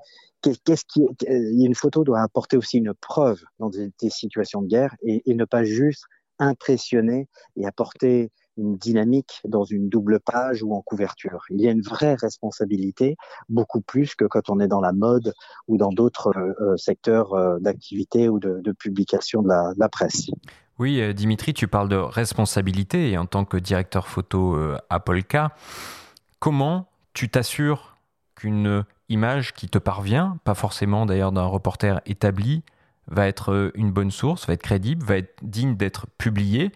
qu'est-ce 0.65 0.85
qui, 0.85 1.07
une 1.29 1.75
photo 1.75 2.05
doit 2.05 2.21
apporter 2.21 2.57
aussi 2.57 2.79
une 2.79 2.95
preuve 2.95 3.43
dans 3.59 3.71
des, 3.71 3.93
situations 4.11 4.63
de 4.63 4.69
guerre 4.69 4.95
et, 5.03 5.23
ne 5.35 5.45
pas 5.45 5.65
juste 5.65 6.05
impressionner 6.39 7.29
et 7.57 7.67
apporter 7.67 8.31
une 8.59 8.77
dynamique 8.77 9.43
dans 9.45 9.65
une 9.65 9.89
double 9.89 10.19
page 10.21 10.63
ou 10.63 10.75
en 10.75 10.81
couverture. 10.81 11.43
Il 11.51 11.61
y 11.61 11.69
a 11.69 11.71
une 11.71 11.83
vraie 11.83 12.15
responsabilité, 12.15 13.17
beaucoup 13.49 13.83
plus 13.83 14.15
que 14.15 14.25
quand 14.25 14.49
on 14.49 14.61
est 14.61 14.69
dans 14.69 14.81
la 14.81 14.93
mode 14.93 15.35
ou 15.69 15.77
dans 15.77 15.91
d'autres 15.91 16.33
euh, 16.37 16.55
euh, 16.61 16.77
secteurs 16.77 17.35
euh, 17.35 17.59
d'activité 17.61 18.31
ou 18.31 18.39
de, 18.39 18.73
publication 18.73 19.43
de 19.43 19.49
la, 19.49 19.89
presse. 19.89 20.31
Oui, 20.79 21.15
Dimitri, 21.15 21.55
tu 21.55 21.69
parles 21.69 21.89
de 21.89 21.97
responsabilité 21.97 23.11
et 23.11 23.19
en 23.19 23.27
tant 23.27 23.45
que 23.45 23.57
directeur 23.57 24.09
photo 24.09 24.59
à 24.91 25.01
Polka, 25.01 25.55
comment 26.39 26.89
tu 27.15 27.31
t'assures 27.31 27.97
qu'une 28.35 28.85
image 29.09 29.55
qui 29.55 29.69
te 29.69 29.79
parvient, 29.79 30.39
pas 30.45 30.55
forcément 30.55 31.07
d'ailleurs 31.07 31.33
d'un 31.33 31.47
reporter 31.47 32.01
établi, 32.07 32.63
va 33.09 33.29
être 33.29 33.73
une 33.75 33.93
bonne 33.93 34.11
source, 34.11 34.47
va 34.47 34.55
être 34.55 34.63
crédible, 34.63 35.05
va 35.05 35.17
être 35.17 35.37
digne 35.43 35.77
d'être 35.77 36.07
publiée 36.19 36.73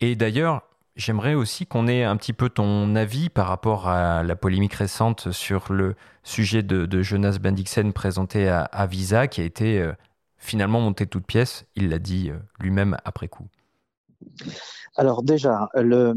Et 0.00 0.14
d'ailleurs, 0.14 0.62
J'aimerais 0.94 1.32
aussi 1.32 1.66
qu'on 1.66 1.88
ait 1.88 2.04
un 2.04 2.16
petit 2.18 2.34
peu 2.34 2.50
ton 2.50 2.94
avis 2.96 3.30
par 3.30 3.48
rapport 3.48 3.88
à 3.88 4.22
la 4.22 4.36
polémique 4.36 4.74
récente 4.74 5.32
sur 5.32 5.72
le 5.72 5.94
sujet 6.22 6.62
de, 6.62 7.02
Jonas 7.02 7.38
Bendixen 7.40 7.94
présenté 7.94 8.48
à, 8.48 8.86
Visa, 8.86 9.26
qui 9.26 9.40
a 9.40 9.44
été 9.44 9.80
euh, 9.80 9.92
finalement 10.36 10.80
monté 10.80 11.06
toute 11.06 11.24
pièce. 11.24 11.64
Il 11.76 11.88
l'a 11.88 11.98
dit 11.98 12.30
euh, 12.30 12.36
lui-même 12.60 12.98
après 13.06 13.28
coup. 13.28 13.48
Alors 14.96 15.22
déjà, 15.22 15.68
le, 15.74 16.14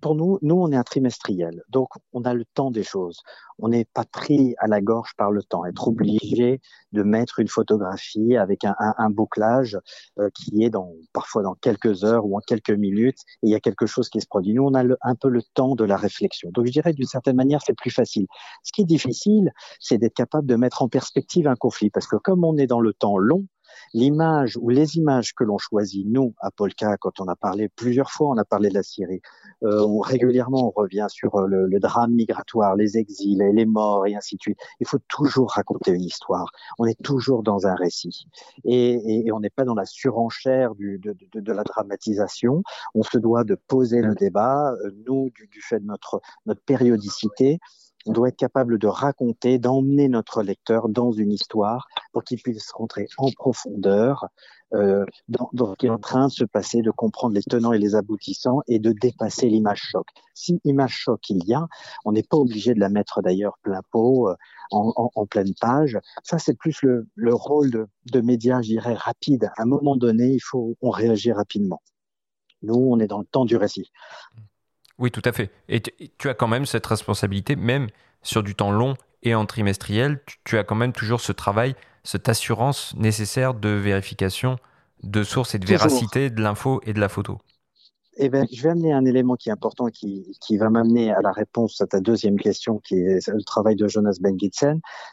pour 0.00 0.14
nous, 0.14 0.38
nous, 0.40 0.54
on 0.54 0.70
est 0.70 0.76
un 0.76 0.82
trimestriel, 0.82 1.62
donc 1.68 1.88
on 2.12 2.22
a 2.22 2.32
le 2.32 2.44
temps 2.44 2.70
des 2.70 2.82
choses. 2.82 3.20
On 3.58 3.68
n'est 3.68 3.84
pas 3.84 4.04
pris 4.04 4.54
à 4.58 4.68
la 4.68 4.80
gorge 4.80 5.12
par 5.16 5.30
le 5.30 5.42
temps. 5.42 5.66
Être 5.66 5.88
obligé 5.88 6.60
de 6.92 7.02
mettre 7.02 7.40
une 7.40 7.48
photographie 7.48 8.36
avec 8.36 8.64
un, 8.64 9.10
bouclage 9.10 9.78
euh, 10.18 10.30
qui 10.34 10.64
est 10.64 10.70
dans, 10.70 10.92
parfois 11.12 11.42
dans 11.42 11.54
quelques 11.54 12.04
heures 12.04 12.24
ou 12.24 12.36
en 12.36 12.40
quelques 12.40 12.70
minutes, 12.70 13.18
et 13.42 13.48
il 13.48 13.50
y 13.50 13.54
a 13.54 13.60
quelque 13.60 13.86
chose 13.86 14.08
qui 14.08 14.20
se 14.20 14.26
produit. 14.26 14.54
Nous, 14.54 14.64
on 14.64 14.74
a 14.74 14.84
un 15.02 15.14
peu 15.14 15.28
le 15.28 15.42
temps 15.54 15.74
de 15.74 15.84
la 15.84 15.96
réflexion. 15.96 16.50
Donc 16.52 16.66
je 16.66 16.72
dirais 16.72 16.92
d'une 16.92 17.06
certaine 17.06 17.36
manière, 17.36 17.60
c'est 17.66 17.76
plus 17.76 17.90
facile. 17.90 18.26
Ce 18.62 18.72
qui 18.72 18.82
est 18.82 18.86
difficile, 18.86 19.50
c'est 19.80 19.98
d'être 19.98 20.14
capable 20.14 20.46
de 20.46 20.56
mettre 20.56 20.82
en 20.82 20.88
perspective 20.88 21.48
un 21.48 21.56
conflit, 21.56 21.90
parce 21.90 22.06
que 22.06 22.16
comme 22.16 22.44
on 22.44 22.56
est 22.56 22.66
dans 22.66 22.80
le 22.80 22.92
temps 22.94 23.18
long, 23.18 23.46
l'image 23.94 24.56
ou 24.60 24.68
les 24.68 24.96
images 24.96 25.34
que 25.34 25.44
l'on 25.44 25.58
choisit, 25.58 26.06
nous, 26.06 26.34
à 26.40 26.50
Polka, 26.50 26.96
quand 26.96 27.20
on 27.20 27.28
a 27.28 27.36
parlé 27.36 27.68
plusieurs 27.68 28.10
fois, 28.10 28.28
on 28.28 28.38
a 28.38 28.44
parlé 28.44 28.68
de 28.68 28.74
la 28.74 28.82
Syrie, 28.82 29.20
euh, 29.62 29.80
on, 29.86 30.00
régulièrement 30.00 30.68
on 30.68 30.70
revient 30.70 31.06
sur 31.08 31.36
euh, 31.36 31.46
le, 31.46 31.80
drame 31.80 32.12
migratoire, 32.12 32.76
les 32.76 32.98
exils, 32.98 33.42
et 33.42 33.52
les 33.52 33.66
morts 33.66 34.06
et 34.06 34.14
ainsi 34.14 34.36
de 34.36 34.42
suite. 34.42 34.58
Il 34.80 34.86
faut 34.86 34.98
toujours 35.08 35.50
raconter 35.52 35.92
une 35.92 36.04
histoire. 36.04 36.50
On 36.78 36.86
est 36.86 37.00
toujours 37.02 37.42
dans 37.42 37.66
un 37.66 37.74
récit. 37.74 38.26
Et, 38.64 39.30
on 39.32 39.40
n'est 39.40 39.50
pas 39.50 39.64
dans 39.64 39.74
la 39.74 39.84
surenchère 39.84 40.74
du, 40.74 40.98
de, 40.98 41.16
de, 41.34 41.52
la 41.52 41.62
dramatisation. 41.62 42.62
On 42.94 43.02
se 43.02 43.18
doit 43.18 43.44
de 43.44 43.54
poser 43.54 44.00
le 44.00 44.14
débat. 44.14 44.72
Euh, 44.84 44.90
nous, 45.06 45.30
du, 45.34 45.48
du 45.48 45.60
fait 45.60 45.80
de 45.80 45.86
notre, 45.86 46.20
notre 46.46 46.62
périodicité, 46.62 47.58
on 48.06 48.12
doit 48.12 48.28
être 48.28 48.36
capable 48.36 48.78
de 48.78 48.86
raconter, 48.86 49.58
d'emmener 49.58 50.08
notre 50.08 50.42
lecteur 50.42 50.88
dans 50.88 51.12
une 51.12 51.32
histoire 51.32 51.86
pour 52.12 52.24
qu'il 52.24 52.40
puisse 52.40 52.70
rentrer 52.70 53.08
en 53.18 53.30
profondeur 53.32 54.26
euh, 54.74 55.04
dans, 55.28 55.48
dans, 55.52 55.72
ce 55.72 55.76
qui 55.76 55.86
est 55.86 55.90
en 55.90 55.98
train 55.98 56.26
de 56.26 56.32
se 56.32 56.44
passer, 56.44 56.82
de 56.82 56.90
comprendre 56.90 57.34
les 57.34 57.42
tenants 57.42 57.72
et 57.72 57.78
les 57.78 57.94
aboutissants 57.94 58.62
et 58.66 58.78
de 58.78 58.92
dépasser 58.92 59.48
l'image 59.48 59.80
choc. 59.80 60.06
Si 60.34 60.60
image 60.64 60.96
choc 60.96 61.20
il 61.30 61.44
y 61.46 61.54
a, 61.54 61.66
on 62.04 62.12
n'est 62.12 62.24
pas 62.24 62.36
obligé 62.36 62.74
de 62.74 62.80
la 62.80 62.88
mettre 62.88 63.22
d'ailleurs 63.22 63.58
plein 63.62 63.80
pot, 63.90 64.28
euh, 64.28 64.34
en, 64.72 64.92
en, 65.14 65.26
pleine 65.26 65.54
page. 65.60 65.98
Ça, 66.24 66.38
c'est 66.38 66.58
plus 66.58 66.82
le, 66.82 67.06
le 67.14 67.34
rôle 67.34 67.70
de, 67.70 67.86
de 68.12 68.20
média, 68.20 68.60
je 68.62 68.78
rapide. 68.80 69.50
À 69.56 69.62
un 69.62 69.66
moment 69.66 69.96
donné, 69.96 70.28
il 70.28 70.40
faut 70.40 70.76
on 70.80 70.90
réagir 70.90 71.36
rapidement. 71.36 71.80
Nous, 72.62 72.74
on 72.74 72.98
est 72.98 73.06
dans 73.06 73.20
le 73.20 73.26
temps 73.26 73.44
du 73.44 73.56
récit. 73.56 73.90
Oui, 74.98 75.10
tout 75.10 75.22
à 75.24 75.32
fait. 75.32 75.50
Et 75.68 75.82
tu 76.18 76.28
as 76.28 76.34
quand 76.34 76.48
même 76.48 76.66
cette 76.66 76.86
responsabilité, 76.86 77.56
même 77.56 77.88
sur 78.22 78.42
du 78.42 78.54
temps 78.54 78.70
long 78.70 78.94
et 79.22 79.34
en 79.34 79.44
trimestriel, 79.46 80.20
tu 80.44 80.58
as 80.58 80.64
quand 80.64 80.74
même 80.74 80.92
toujours 80.92 81.20
ce 81.20 81.32
travail, 81.32 81.74
cette 82.04 82.28
assurance 82.28 82.94
nécessaire 82.96 83.54
de 83.54 83.68
vérification 83.68 84.56
de 85.02 85.22
source 85.22 85.54
et 85.54 85.58
de 85.58 85.66
véracité 85.66 86.30
de 86.30 86.40
l'info 86.40 86.80
et 86.84 86.92
de 86.92 87.00
la 87.00 87.08
photo. 87.08 87.38
Eh 88.18 88.30
ben, 88.30 88.46
je 88.50 88.62
vais 88.62 88.70
amener 88.70 88.94
un 88.94 89.04
élément 89.04 89.36
qui 89.36 89.50
est 89.50 89.52
important, 89.52 89.88
qui, 89.88 90.38
qui 90.40 90.56
va 90.56 90.70
m'amener 90.70 91.12
à 91.12 91.20
la 91.20 91.32
réponse 91.32 91.80
à 91.82 91.86
ta 91.86 92.00
deuxième 92.00 92.38
question, 92.38 92.78
qui 92.78 92.94
est 92.94 93.28
le 93.28 93.44
travail 93.44 93.76
de 93.76 93.86
Jonas 93.88 94.16
Ben 94.20 94.38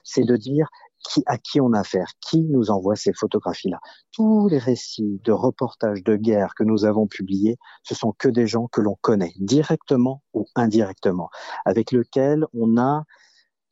c'est 0.03 0.23
de 0.23 0.37
dire 0.37 0.69
qui, 1.03 1.23
à 1.25 1.37
qui 1.37 1.61
on 1.61 1.73
a 1.73 1.79
affaire, 1.79 2.11
qui 2.21 2.47
nous 2.49 2.71
envoie 2.71 2.95
ces 2.95 3.13
photographies-là. 3.13 3.79
Tous 4.11 4.47
les 4.47 4.57
récits 4.57 5.19
de 5.23 5.31
reportages 5.31 6.03
de 6.03 6.15
guerre 6.15 6.53
que 6.55 6.63
nous 6.63 6.85
avons 6.85 7.07
publiés, 7.07 7.57
ce 7.83 7.95
sont 7.95 8.13
que 8.17 8.29
des 8.29 8.47
gens 8.47 8.67
que 8.67 8.81
l'on 8.81 8.97
connaît, 9.01 9.33
directement 9.37 10.23
ou 10.33 10.45
indirectement, 10.55 11.29
avec 11.65 11.91
lesquels 11.91 12.45
on 12.53 12.77
a 12.77 13.03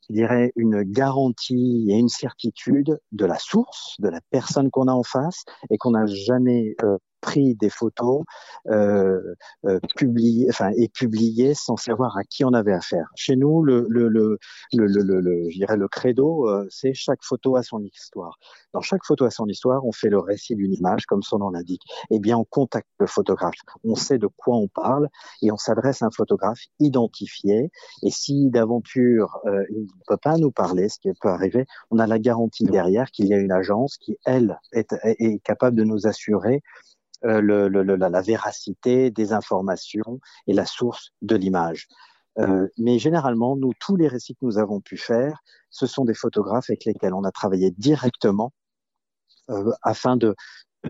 je 0.08 0.14
dirais, 0.14 0.52
une 0.56 0.82
garantie 0.82 1.86
et 1.88 1.94
une 1.94 2.08
certitude 2.08 2.98
de 3.12 3.24
la 3.24 3.38
source, 3.38 3.94
de 4.00 4.08
la 4.08 4.20
personne 4.30 4.70
qu'on 4.70 4.88
a 4.88 4.92
en 4.92 5.04
face, 5.04 5.44
et 5.70 5.78
qu'on 5.78 5.92
n'a 5.92 6.06
jamais 6.06 6.74
euh, 6.82 6.98
pris 7.22 7.54
des 7.54 7.70
photos 7.70 8.24
euh, 8.66 9.34
euh, 9.64 9.80
publiées, 9.96 10.46
enfin 10.50 10.70
et 10.76 10.88
publiées 10.88 11.54
sans 11.54 11.76
savoir 11.76 12.18
à 12.18 12.24
qui 12.24 12.44
on 12.44 12.52
avait 12.52 12.74
affaire. 12.74 13.08
Chez 13.14 13.36
nous, 13.36 13.62
le 13.62 13.86
le 13.88 14.08
le 14.08 14.38
le, 14.72 14.86
le, 14.86 15.20
le 15.20 15.76
le 15.82 15.88
credo, 15.88 16.48
euh, 16.48 16.66
c'est 16.70 16.92
chaque 16.92 17.22
photo 17.22 17.56
a 17.56 17.62
son 17.62 17.80
histoire. 17.80 18.38
Dans 18.74 18.80
chaque 18.80 19.04
photo 19.04 19.24
a 19.24 19.30
son 19.30 19.46
histoire, 19.46 19.84
on 19.86 19.92
fait 19.92 20.08
le 20.10 20.18
récit 20.18 20.56
d'une 20.56 20.72
image, 20.74 21.06
comme 21.06 21.22
son 21.22 21.38
nom 21.38 21.50
l'indique. 21.50 21.82
Eh 22.10 22.18
bien, 22.18 22.36
on 22.36 22.44
contacte 22.44 22.88
le 22.98 23.06
photographe. 23.06 23.54
On 23.84 23.94
sait 23.94 24.18
de 24.18 24.26
quoi 24.26 24.56
on 24.56 24.68
parle 24.68 25.08
et 25.42 25.52
on 25.52 25.56
s'adresse 25.56 26.02
à 26.02 26.06
un 26.06 26.10
photographe 26.10 26.60
identifié. 26.80 27.70
Et 28.02 28.10
si 28.10 28.50
d'aventure 28.50 29.38
euh, 29.46 29.64
il 29.70 29.82
ne 29.82 29.86
peut 30.06 30.16
pas 30.16 30.36
nous 30.36 30.50
parler, 30.50 30.88
ce 30.88 30.98
qui 30.98 31.10
peut 31.20 31.28
arriver, 31.28 31.66
on 31.90 31.98
a 31.98 32.06
la 32.06 32.18
garantie 32.18 32.64
derrière 32.64 33.10
qu'il 33.10 33.26
y 33.26 33.34
a 33.34 33.38
une 33.38 33.52
agence 33.52 33.96
qui 33.98 34.16
elle 34.24 34.58
est, 34.72 34.92
est 35.04 35.38
capable 35.42 35.76
de 35.76 35.84
nous 35.84 36.06
assurer 36.06 36.62
euh, 37.24 37.68
la, 37.70 38.22
véracité 38.22 39.10
des 39.10 39.32
informations 39.32 40.20
et 40.46 40.52
la 40.52 40.66
source 40.66 41.12
de 41.22 41.36
l'image. 41.36 41.88
Euh, 42.38 42.66
mais 42.78 42.98
généralement, 42.98 43.56
nous, 43.56 43.72
tous 43.78 43.96
les 43.96 44.08
récits 44.08 44.34
que 44.34 44.44
nous 44.44 44.58
avons 44.58 44.80
pu 44.80 44.96
faire, 44.96 45.42
ce 45.70 45.86
sont 45.86 46.04
des 46.04 46.14
photographes 46.14 46.70
avec 46.70 46.84
lesquels 46.84 47.14
on 47.14 47.24
a 47.24 47.30
travaillé 47.30 47.70
directement 47.70 48.52
euh, 49.50 49.72
afin 49.82 50.16
de, 50.16 50.34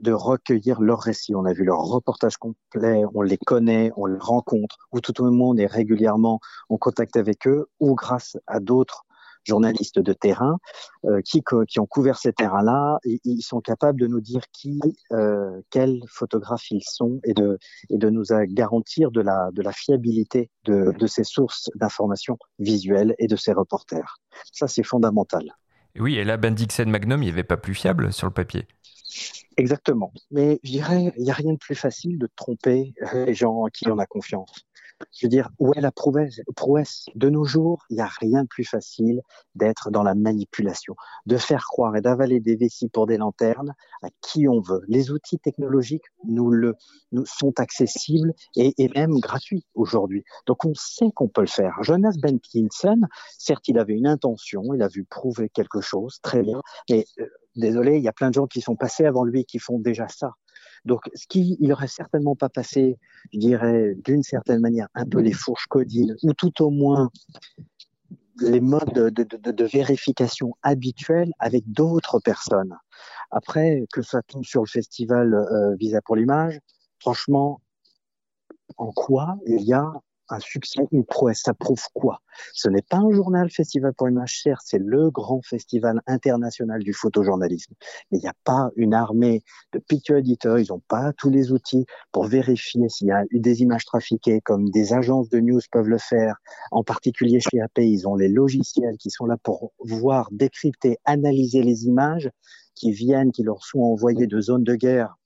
de 0.00 0.12
recueillir 0.12 0.80
leurs 0.80 1.00
récits. 1.00 1.34
On 1.34 1.44
a 1.44 1.52
vu 1.52 1.64
leur 1.64 1.80
reportage 1.80 2.36
complet, 2.36 3.02
on 3.14 3.22
les 3.22 3.38
connaît, 3.38 3.90
on 3.96 4.06
les 4.06 4.18
rencontre, 4.18 4.76
ou 4.92 5.00
tout 5.00 5.20
au 5.22 5.30
moins 5.30 5.50
on 5.50 5.56
est 5.56 5.66
régulièrement 5.66 6.40
en 6.68 6.76
contact 6.76 7.16
avec 7.16 7.46
eux, 7.46 7.66
ou 7.80 7.94
grâce 7.94 8.36
à 8.46 8.60
d'autres 8.60 9.04
journalistes 9.44 9.98
de 9.98 10.12
terrain 10.12 10.58
euh, 11.04 11.20
qui, 11.22 11.42
qui 11.68 11.80
ont 11.80 11.86
couvert 11.86 12.18
ces 12.18 12.32
terrains-là. 12.32 12.98
Ils 13.04 13.42
sont 13.42 13.60
capables 13.60 14.00
de 14.00 14.06
nous 14.06 14.20
dire 14.20 14.42
qui, 14.52 14.80
euh, 15.12 15.60
quels 15.70 16.00
photographes 16.08 16.70
ils 16.70 16.82
sont 16.82 17.20
et 17.24 17.34
de, 17.34 17.58
et 17.90 17.98
de 17.98 18.10
nous 18.10 18.24
garantir 18.48 19.10
de 19.10 19.20
la, 19.20 19.50
de 19.52 19.62
la 19.62 19.72
fiabilité 19.72 20.50
de, 20.64 20.92
de 20.98 21.06
ces 21.06 21.24
sources 21.24 21.70
d'informations 21.74 22.38
visuelles 22.58 23.14
et 23.18 23.26
de 23.26 23.36
ces 23.36 23.52
reporters. 23.52 24.16
Ça, 24.52 24.68
c'est 24.68 24.82
fondamental. 24.82 25.52
Oui, 25.98 26.16
et 26.16 26.24
là, 26.24 26.36
Bendixen 26.36 26.88
Magnum, 26.88 27.22
il 27.22 27.26
n'y 27.26 27.32
avait 27.32 27.42
pas 27.42 27.56
plus 27.58 27.74
fiable 27.74 28.12
sur 28.12 28.26
le 28.26 28.32
papier. 28.32 28.66
Exactement. 29.58 30.12
Mais 30.30 30.58
je 30.62 30.70
dirais, 30.70 31.12
il 31.18 31.24
n'y 31.24 31.30
a 31.30 31.34
rien 31.34 31.52
de 31.52 31.58
plus 31.58 31.74
facile 31.74 32.18
de 32.18 32.28
tromper 32.34 32.94
les 33.12 33.34
gens 33.34 33.64
en 33.64 33.66
qui 33.66 33.88
on 33.88 33.98
a 33.98 34.06
confiance. 34.06 34.64
Je 35.12 35.26
veux 35.26 35.30
dire, 35.30 35.50
où 35.58 35.72
est 35.74 35.80
la 35.80 35.92
prouesse, 35.92 37.06
De 37.14 37.28
nos 37.28 37.44
jours, 37.44 37.84
il 37.90 37.96
n'y 37.96 38.02
a 38.02 38.10
rien 38.20 38.42
de 38.42 38.48
plus 38.48 38.64
facile 38.64 39.20
d'être 39.54 39.90
dans 39.90 40.02
la 40.02 40.14
manipulation, 40.14 40.94
de 41.26 41.36
faire 41.36 41.64
croire 41.64 41.96
et 41.96 42.00
d'avaler 42.00 42.40
des 42.40 42.56
vessies 42.56 42.88
pour 42.88 43.06
des 43.06 43.16
lanternes 43.16 43.74
à 44.02 44.08
qui 44.20 44.48
on 44.48 44.60
veut. 44.60 44.82
Les 44.88 45.10
outils 45.10 45.38
technologiques 45.38 46.04
nous 46.24 46.50
le 46.50 46.74
nous 47.12 47.26
sont 47.26 47.58
accessibles 47.58 48.32
et, 48.56 48.74
et 48.78 48.88
même 48.94 49.18
gratuits 49.18 49.64
aujourd'hui. 49.74 50.24
Donc 50.46 50.64
on 50.64 50.74
sait 50.74 51.10
qu'on 51.14 51.28
peut 51.28 51.42
le 51.42 51.46
faire. 51.46 51.82
Jonas 51.82 52.16
Benkinson, 52.20 53.00
certes, 53.38 53.68
il 53.68 53.78
avait 53.78 53.94
une 53.94 54.06
intention, 54.06 54.74
il 54.74 54.82
a 54.82 54.88
vu 54.88 55.04
prouver 55.04 55.48
quelque 55.48 55.80
chose, 55.80 56.18
très 56.22 56.42
bien, 56.42 56.60
mais 56.90 57.04
euh, 57.18 57.26
désolé, 57.56 57.96
il 57.98 58.02
y 58.02 58.08
a 58.08 58.12
plein 58.12 58.28
de 58.28 58.34
gens 58.34 58.46
qui 58.46 58.60
sont 58.60 58.76
passés 58.76 59.04
avant 59.04 59.24
lui 59.24 59.44
qui 59.44 59.58
font 59.58 59.78
déjà 59.78 60.08
ça. 60.08 60.32
Donc, 60.84 61.00
ce 61.14 61.26
qui, 61.26 61.56
il 61.60 61.72
aurait 61.72 61.88
certainement 61.88 62.34
pas 62.34 62.48
passé, 62.48 62.98
je 63.32 63.38
dirais, 63.38 63.94
d'une 64.04 64.22
certaine 64.22 64.60
manière, 64.60 64.88
un 64.94 65.06
peu 65.06 65.20
les 65.20 65.32
fourches 65.32 65.66
codines, 65.66 66.16
ou 66.22 66.34
tout 66.34 66.62
au 66.62 66.70
moins 66.70 67.10
les 68.40 68.60
modes 68.60 68.92
de, 68.92 69.10
de, 69.10 69.50
de 69.52 69.64
vérification 69.64 70.54
habituels 70.62 71.30
avec 71.38 71.70
d'autres 71.70 72.18
personnes. 72.18 72.74
Après, 73.30 73.84
que 73.92 74.02
ça 74.02 74.22
tombe 74.22 74.44
sur 74.44 74.62
le 74.62 74.68
festival 74.68 75.34
euh, 75.34 75.74
Visa 75.76 76.00
pour 76.02 76.16
l'image, 76.16 76.58
franchement, 76.98 77.60
en 78.76 78.90
quoi 78.90 79.36
il 79.46 79.62
y 79.62 79.72
a 79.72 79.92
un 80.32 80.40
succès, 80.40 80.86
une 80.92 81.04
prouesse. 81.04 81.42
Ça 81.42 81.54
prouve 81.54 81.84
quoi? 81.94 82.20
Ce 82.52 82.68
n'est 82.68 82.82
pas 82.82 82.98
un 82.98 83.10
journal 83.10 83.50
Festival 83.50 83.92
pour 83.94 84.08
l'image, 84.08 84.40
certes, 84.42 84.62
c'est 84.64 84.80
le 84.80 85.10
grand 85.10 85.42
festival 85.42 86.00
international 86.06 86.82
du 86.82 86.92
photojournalisme. 86.92 87.74
Mais 88.10 88.18
il 88.18 88.22
n'y 88.22 88.28
a 88.28 88.34
pas 88.44 88.70
une 88.76 88.94
armée 88.94 89.42
de 89.72 89.78
picture 89.78 90.16
editors, 90.16 90.58
ils 90.58 90.68
n'ont 90.70 90.82
pas 90.88 91.12
tous 91.12 91.30
les 91.30 91.52
outils 91.52 91.86
pour 92.10 92.24
vérifier 92.24 92.88
s'il 92.88 93.08
y 93.08 93.12
a 93.12 93.24
eu 93.30 93.40
des 93.40 93.62
images 93.62 93.84
trafiquées, 93.84 94.40
comme 94.40 94.70
des 94.70 94.92
agences 94.92 95.28
de 95.28 95.40
news 95.40 95.60
peuvent 95.70 95.88
le 95.88 95.98
faire, 95.98 96.36
en 96.70 96.82
particulier 96.82 97.40
chez 97.40 97.60
AP. 97.60 97.78
Ils 97.78 98.08
ont 98.08 98.16
les 98.16 98.28
logiciels 98.28 98.96
qui 98.98 99.10
sont 99.10 99.26
là 99.26 99.36
pour 99.42 99.72
voir, 99.80 100.28
décrypter, 100.32 100.98
analyser 101.04 101.62
les 101.62 101.84
images 101.86 102.30
qui 102.74 102.92
viennent, 102.92 103.32
qui 103.32 103.42
leur 103.42 103.64
sont 103.64 103.80
envoyées 103.80 104.26
de 104.26 104.40
zones 104.40 104.64
de 104.64 104.74
guerre 104.74 105.16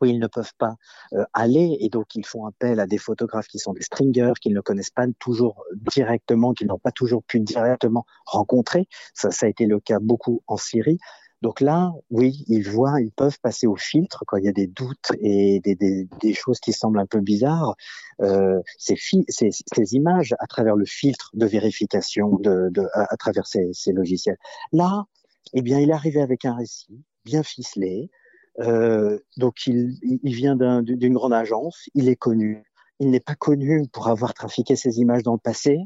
où 0.00 0.06
ils 0.06 0.18
ne 0.18 0.26
peuvent 0.26 0.54
pas 0.58 0.74
euh, 1.12 1.24
aller 1.32 1.76
et 1.80 1.88
donc 1.88 2.14
ils 2.14 2.26
font 2.26 2.46
appel 2.46 2.80
à 2.80 2.86
des 2.86 2.98
photographes 2.98 3.48
qui 3.48 3.58
sont 3.58 3.72
des 3.72 3.82
stringers, 3.82 4.34
qu'ils 4.40 4.54
ne 4.54 4.60
connaissent 4.60 4.90
pas 4.90 5.06
toujours 5.18 5.64
directement, 5.74 6.52
qu'ils 6.52 6.68
n'ont 6.68 6.78
pas 6.78 6.92
toujours 6.92 7.22
pu 7.22 7.40
directement 7.40 8.04
rencontrer. 8.26 8.88
Ça, 9.14 9.30
ça 9.30 9.46
a 9.46 9.48
été 9.48 9.66
le 9.66 9.80
cas 9.80 9.98
beaucoup 10.00 10.42
en 10.46 10.56
Syrie. 10.56 10.98
Donc 11.40 11.60
là, 11.60 11.92
oui, 12.10 12.44
ils 12.48 12.68
voient, 12.68 13.00
ils 13.00 13.12
peuvent 13.12 13.38
passer 13.40 13.66
au 13.68 13.76
filtre 13.76 14.24
quand 14.26 14.38
il 14.38 14.44
y 14.44 14.48
a 14.48 14.52
des 14.52 14.66
doutes 14.66 15.12
et 15.20 15.60
des, 15.60 15.76
des, 15.76 16.08
des 16.20 16.34
choses 16.34 16.58
qui 16.58 16.72
semblent 16.72 16.98
un 16.98 17.06
peu 17.06 17.20
bizarres. 17.20 17.76
Euh, 18.20 18.60
ces, 18.76 18.96
ces, 19.28 19.50
ces, 19.50 19.94
images 19.94 20.34
à 20.40 20.46
travers 20.48 20.74
le 20.74 20.84
filtre 20.84 21.30
de 21.34 21.46
vérification 21.46 22.38
de, 22.40 22.70
de 22.70 22.88
à, 22.92 23.12
à, 23.12 23.16
travers 23.16 23.46
ces, 23.46 23.70
ces, 23.72 23.92
logiciels. 23.92 24.36
Là, 24.72 25.04
eh 25.52 25.62
bien, 25.62 25.78
il 25.78 25.90
est 25.90 25.94
arrivé 25.94 26.20
avec 26.20 26.44
un 26.44 26.56
récit 26.56 27.04
bien 27.24 27.44
ficelé, 27.44 28.10
euh, 28.60 29.18
donc 29.36 29.66
il, 29.66 29.98
il 30.02 30.34
vient 30.34 30.56
d'une 30.82 31.14
grande 31.14 31.32
agence, 31.32 31.88
il 31.94 32.08
est 32.08 32.16
connu. 32.16 32.64
Il 33.00 33.10
n'est 33.10 33.20
pas 33.20 33.36
connu 33.36 33.86
pour 33.92 34.08
avoir 34.08 34.34
trafiqué 34.34 34.74
ces 34.74 34.98
images 34.98 35.22
dans 35.22 35.34
le 35.34 35.38
passé. 35.38 35.78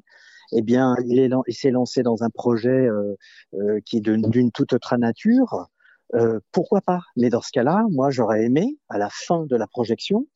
Eh 0.53 0.63
bien, 0.63 0.95
il 1.07 1.55
s'est 1.55 1.71
lancé 1.71 2.03
dans 2.03 2.23
un 2.23 2.31
projet 2.31 2.69
euh, 2.69 3.17
euh, 3.55 3.81
qui 3.85 3.99
est 3.99 4.01
d'une 4.01 4.53
toute 4.53 4.73
autre 4.75 4.97
nature. 4.97 5.67
Euh, 6.15 6.41
pourquoi 6.53 6.83
pas? 6.83 7.01
Mais 7.17 7.31
dans 7.31 7.41
ce 7.41 7.51
cas-là, 7.53 7.85
moi, 7.91 8.11
j'aurais 8.11 8.45
aimé, 8.45 8.77
à 8.91 8.99
la 8.99 9.09
fin 9.11 9.47
de 9.47 9.57
la 9.57 9.67
projection, 9.67 10.27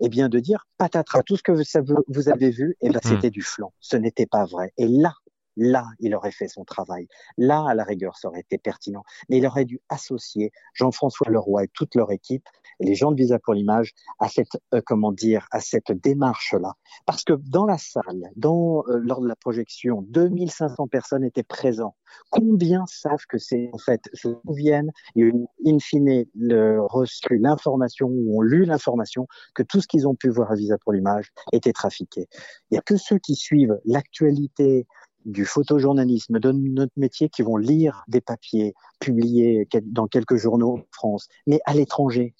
eh 0.00 0.08
bien, 0.08 0.28
de 0.28 0.40
dire 0.40 0.66
patatras, 0.78 1.22
tout 1.22 1.36
ce 1.36 1.44
que 1.44 1.52
vous, 1.52 2.28
avez 2.28 2.50
vu, 2.50 2.76
eh 2.80 2.88
bien, 2.88 2.98
mmh. 3.04 3.08
c'était 3.08 3.30
du 3.30 3.42
flanc. 3.42 3.72
Ce 3.78 3.96
n'était 3.96 4.26
pas 4.26 4.44
vrai. 4.44 4.72
Et 4.78 4.88
là, 4.88 5.14
Là, 5.56 5.84
il 6.00 6.14
aurait 6.14 6.32
fait 6.32 6.48
son 6.48 6.64
travail. 6.64 7.08
Là, 7.36 7.64
à 7.68 7.74
la 7.74 7.84
rigueur, 7.84 8.16
ça 8.16 8.28
aurait 8.28 8.40
été 8.40 8.58
pertinent. 8.58 9.02
Mais 9.28 9.38
il 9.38 9.46
aurait 9.46 9.64
dû 9.64 9.80
associer 9.88 10.52
Jean-François 10.74 11.30
Leroy 11.30 11.64
et 11.64 11.68
toute 11.68 11.94
leur 11.94 12.10
équipe 12.10 12.48
les 12.80 12.94
gens 12.94 13.12
de 13.12 13.16
Visa 13.16 13.38
pour 13.38 13.54
l'image 13.54 13.92
à 14.18 14.28
cette, 14.28 14.58
euh, 14.74 14.80
comment 14.84 15.12
dire, 15.12 15.46
à 15.50 15.60
cette 15.60 15.92
démarche-là. 15.92 16.74
Parce 17.06 17.24
que 17.24 17.34
dans 17.34 17.64
la 17.64 17.78
salle, 17.78 18.30
euh, 18.36 19.00
lors 19.02 19.20
de 19.20 19.28
la 19.28 19.36
projection, 19.36 20.02
2500 20.08 20.88
personnes 20.88 21.24
étaient 21.24 21.42
présentes. 21.42 21.94
Combien 22.30 22.84
savent 22.86 23.24
que 23.28 23.38
c'est, 23.38 23.70
en 23.72 23.78
fait, 23.78 24.02
se 24.12 24.28
souviennent 24.46 24.90
et 25.16 25.30
in 25.66 25.78
fine, 25.78 26.24
le, 26.34 26.80
reçu 26.82 27.38
l'information 27.38 28.08
ou 28.08 28.38
ont 28.38 28.42
lu 28.42 28.64
l'information 28.64 29.26
que 29.54 29.62
tout 29.62 29.80
ce 29.80 29.86
qu'ils 29.86 30.06
ont 30.06 30.14
pu 30.14 30.28
voir 30.28 30.50
à 30.50 30.54
Visa 30.54 30.76
pour 30.78 30.92
l'image 30.92 31.32
était 31.52 31.72
trafiqué. 31.72 32.26
Il 32.70 32.74
n'y 32.74 32.78
a 32.78 32.82
que 32.82 32.96
ceux 32.96 33.18
qui 33.18 33.34
suivent 33.34 33.78
l'actualité, 33.84 34.86
du 35.24 35.44
photojournalisme, 35.44 36.38
de 36.38 36.52
notre 36.52 36.92
métier, 36.96 37.28
qui 37.28 37.42
vont 37.42 37.56
lire 37.56 38.04
des 38.08 38.20
papiers 38.20 38.74
publiés 39.00 39.68
dans 39.84 40.06
quelques 40.06 40.36
journaux 40.36 40.78
en 40.78 40.82
France, 40.90 41.28
mais 41.46 41.60
à 41.64 41.74
l'étranger, 41.74 42.34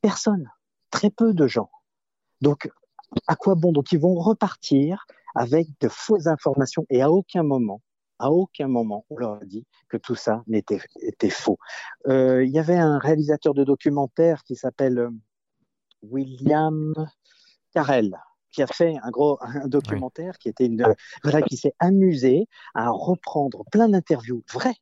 personne, 0.00 0.50
très 0.90 1.10
peu 1.10 1.34
de 1.34 1.46
gens. 1.46 1.70
Donc, 2.40 2.70
à 3.26 3.36
quoi 3.36 3.54
bon? 3.54 3.72
Donc, 3.72 3.92
ils 3.92 3.98
vont 3.98 4.14
repartir 4.14 5.06
avec 5.34 5.68
de 5.80 5.88
fausses 5.88 6.26
informations 6.26 6.86
et 6.90 7.02
à 7.02 7.10
aucun 7.10 7.42
moment, 7.42 7.80
à 8.18 8.30
aucun 8.30 8.68
moment, 8.68 9.04
on 9.10 9.16
leur 9.16 9.42
a 9.42 9.44
dit 9.44 9.66
que 9.88 9.96
tout 9.96 10.14
ça 10.14 10.44
n'était 10.46 10.80
était 11.00 11.30
faux. 11.30 11.58
Euh, 12.06 12.44
il 12.44 12.50
y 12.50 12.58
avait 12.58 12.76
un 12.76 12.98
réalisateur 12.98 13.52
de 13.54 13.64
documentaire 13.64 14.44
qui 14.44 14.54
s'appelle 14.54 14.98
euh, 14.98 15.10
William 16.02 16.94
Carell, 17.72 18.16
qui 18.52 18.62
a 18.62 18.66
fait 18.66 18.96
un 19.02 19.10
gros 19.10 19.38
un 19.40 19.66
documentaire 19.66 20.38
qui 20.38 20.48
était 20.48 20.66
une 20.66 20.84
voilà 21.22 21.42
qui 21.42 21.56
s'est 21.56 21.74
amusé 21.78 22.46
à 22.74 22.90
reprendre 22.90 23.64
plein 23.70 23.88
d'interviews 23.88 24.42
vraies 24.52 24.76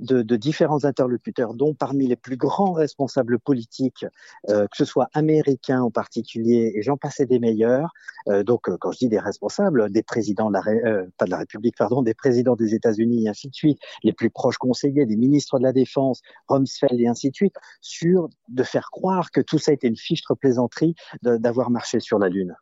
de, 0.00 0.22
de, 0.22 0.36
différents 0.36 0.84
interlocuteurs, 0.84 1.54
dont 1.54 1.74
parmi 1.74 2.06
les 2.06 2.16
plus 2.16 2.36
grands 2.36 2.72
responsables 2.72 3.38
politiques, 3.38 4.06
euh, 4.48 4.66
que 4.68 4.76
ce 4.76 4.84
soit 4.84 5.08
américains 5.12 5.82
en 5.82 5.90
particulier, 5.90 6.72
et 6.74 6.82
j'en 6.82 6.96
passais 6.96 7.26
des 7.26 7.38
meilleurs. 7.38 7.92
Euh, 8.28 8.42
donc, 8.42 8.68
euh, 8.68 8.76
quand 8.80 8.92
je 8.92 8.98
dis 8.98 9.08
des 9.08 9.18
responsables, 9.18 9.90
des 9.90 10.02
présidents 10.02 10.50
de 10.50 10.54
la, 10.54 11.04
pas 11.16 11.24
de 11.24 11.30
la 11.30 11.38
République, 11.38 11.76
pardon, 11.76 12.02
des 12.02 12.14
présidents 12.14 12.56
des 12.56 12.74
États-Unis 12.74 13.24
et 13.24 13.28
ainsi 13.28 13.48
de 13.48 13.54
suite, 13.54 13.78
les 14.02 14.12
plus 14.12 14.30
proches 14.30 14.58
conseillers, 14.58 15.06
des 15.06 15.16
ministres 15.16 15.58
de 15.58 15.64
la 15.64 15.72
Défense, 15.72 16.20
Rumsfeld 16.48 17.00
et 17.00 17.08
ainsi 17.08 17.30
de 17.30 17.34
suite, 17.34 17.54
sur 17.80 18.28
de 18.48 18.62
faire 18.62 18.90
croire 18.90 19.30
que 19.30 19.40
tout 19.40 19.58
ça 19.58 19.72
était 19.72 19.88
une 19.88 19.96
fichtre 19.96 20.34
plaisanterie 20.34 20.94
d'avoir 21.22 21.70
marché 21.70 22.00
sur 22.00 22.18
la 22.18 22.28
Lune 22.28 22.54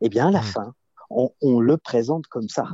eh 0.00 0.08
bien, 0.08 0.28
à 0.28 0.30
la 0.30 0.40
mmh. 0.40 0.44
fin, 0.44 0.74
on, 1.10 1.30
on, 1.42 1.60
le 1.60 1.76
présente 1.76 2.26
comme 2.26 2.48
ça. 2.48 2.68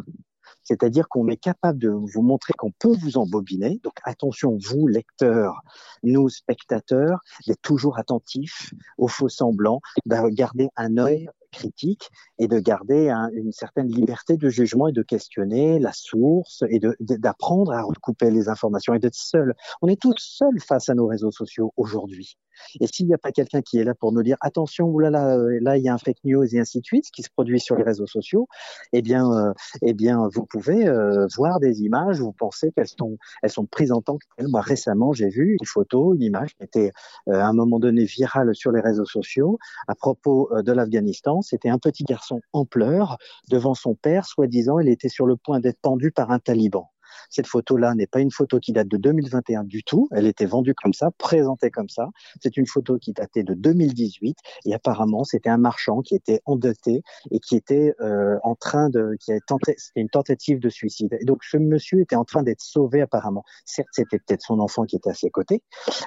C'est-à-dire 0.62 1.08
qu'on 1.08 1.28
est 1.28 1.36
capable 1.36 1.78
de 1.78 1.88
vous 1.90 2.22
montrer 2.22 2.52
qu'on 2.56 2.70
peut 2.70 2.94
vous 3.02 3.18
embobiner. 3.18 3.80
Donc 3.82 3.94
attention, 4.04 4.56
vous, 4.68 4.86
lecteurs, 4.86 5.60
nous, 6.02 6.28
spectateurs, 6.28 7.20
d'être 7.46 7.62
toujours 7.62 7.98
attentifs 7.98 8.72
aux 8.98 9.08
faux 9.08 9.28
semblants, 9.28 9.80
de 10.06 10.28
garder 10.28 10.68
un 10.76 10.96
œil 10.96 11.28
critique 11.50 12.10
et 12.40 12.48
de 12.48 12.58
garder 12.58 13.10
un, 13.10 13.30
une 13.32 13.52
certaine 13.52 13.86
liberté 13.86 14.36
de 14.36 14.48
jugement 14.48 14.88
et 14.88 14.92
de 14.92 15.02
questionner 15.02 15.78
la 15.78 15.92
source 15.92 16.64
et 16.68 16.80
d'apprendre 17.00 17.72
à 17.72 17.82
recouper 17.82 18.30
les 18.30 18.48
informations 18.48 18.94
et 18.94 18.98
d'être 18.98 19.14
seul. 19.14 19.54
On 19.82 19.88
est 19.88 20.00
tous 20.00 20.14
seuls 20.16 20.58
face 20.58 20.88
à 20.88 20.94
nos 20.94 21.06
réseaux 21.06 21.30
sociaux 21.30 21.72
aujourd'hui. 21.76 22.36
Et 22.80 22.86
s'il 22.86 23.06
n'y 23.06 23.14
a 23.14 23.18
pas 23.18 23.32
quelqu'un 23.32 23.62
qui 23.62 23.78
est 23.78 23.84
là 23.84 23.94
pour 23.94 24.12
nous 24.12 24.22
dire 24.22 24.36
attention, 24.40 24.86
oulala, 24.86 25.36
là, 25.36 25.60
là, 25.60 25.76
il 25.76 25.84
y 25.84 25.88
a 25.88 25.94
un 25.94 25.98
fake 25.98 26.18
news 26.24 26.44
et 26.54 26.58
ainsi 26.58 26.80
de 26.80 26.84
suite, 26.84 27.06
ce 27.06 27.12
qui 27.12 27.22
se 27.22 27.30
produit 27.30 27.60
sur 27.60 27.76
les 27.76 27.82
réseaux 27.82 28.06
sociaux, 28.06 28.48
eh 28.92 29.02
bien, 29.02 29.30
euh, 29.30 29.52
eh 29.82 29.94
bien, 29.94 30.28
vous 30.32 30.46
pouvez 30.46 30.86
euh, 30.86 31.26
voir 31.36 31.60
des 31.60 31.82
images, 31.82 32.20
vous 32.20 32.32
pensez 32.32 32.72
qu'elles 32.72 32.88
sont, 32.88 33.18
elles 33.42 33.50
sont 33.50 33.66
prises 33.66 33.92
en 33.92 34.02
tant 34.02 34.18
que 34.18 34.26
telles. 34.36 34.48
Moi, 34.48 34.60
récemment, 34.60 35.12
j'ai 35.12 35.28
vu 35.28 35.56
une 35.58 35.66
photo, 35.66 36.14
une 36.14 36.22
image 36.22 36.54
qui 36.56 36.64
était 36.64 36.92
euh, 37.28 37.34
à 37.34 37.46
un 37.46 37.52
moment 37.52 37.78
donné 37.78 38.04
virale 38.04 38.54
sur 38.54 38.72
les 38.72 38.80
réseaux 38.80 39.04
sociaux 39.04 39.58
à 39.88 39.94
propos 39.94 40.50
euh, 40.52 40.62
de 40.62 40.72
l'Afghanistan. 40.72 41.42
C'était 41.42 41.68
un 41.68 41.78
petit 41.78 42.04
garçon 42.04 42.29
en 42.52 42.64
pleurs 42.64 43.18
devant 43.50 43.74
son 43.74 43.94
père, 43.94 44.26
soi-disant, 44.26 44.78
il 44.78 44.88
était 44.88 45.08
sur 45.08 45.26
le 45.26 45.36
point 45.36 45.60
d'être 45.60 45.80
pendu 45.80 46.10
par 46.12 46.30
un 46.30 46.38
taliban. 46.38 46.90
Cette 47.28 47.46
photo-là 47.46 47.94
n'est 47.94 48.06
pas 48.06 48.20
une 48.20 48.30
photo 48.30 48.58
qui 48.58 48.72
date 48.72 48.88
de 48.88 48.96
2021 48.96 49.64
du 49.64 49.82
tout. 49.82 50.08
Elle 50.12 50.26
était 50.26 50.46
vendue 50.46 50.74
comme 50.74 50.92
ça, 50.92 51.10
présentée 51.18 51.70
comme 51.70 51.88
ça. 51.88 52.08
C'est 52.40 52.56
une 52.56 52.66
photo 52.66 52.98
qui 52.98 53.12
datait 53.12 53.42
de 53.42 53.54
2018 53.54 54.36
et 54.66 54.74
apparemment 54.74 55.24
c'était 55.24 55.50
un 55.50 55.58
marchand 55.58 56.00
qui 56.00 56.14
était 56.14 56.40
endetté 56.46 57.02
et 57.30 57.40
qui 57.40 57.56
était 57.56 57.94
euh, 58.00 58.38
en 58.42 58.54
train 58.54 58.88
de, 58.90 59.16
qui 59.20 59.32
a 59.32 59.40
tenté, 59.40 59.74
c'était 59.76 60.00
une 60.00 60.08
tentative 60.08 60.60
de 60.60 60.68
suicide. 60.68 61.16
Et 61.20 61.24
donc 61.24 61.44
ce 61.44 61.56
monsieur 61.56 62.00
était 62.00 62.16
en 62.16 62.24
train 62.24 62.42
d'être 62.42 62.60
sauvé 62.60 63.00
apparemment. 63.00 63.44
Certes, 63.64 63.88
c'était 63.92 64.18
peut-être 64.18 64.42
son 64.42 64.60
enfant 64.60 64.84
qui 64.84 64.96
était 64.96 65.10
à 65.10 65.14
ses 65.14 65.30
côtés, 65.30 65.62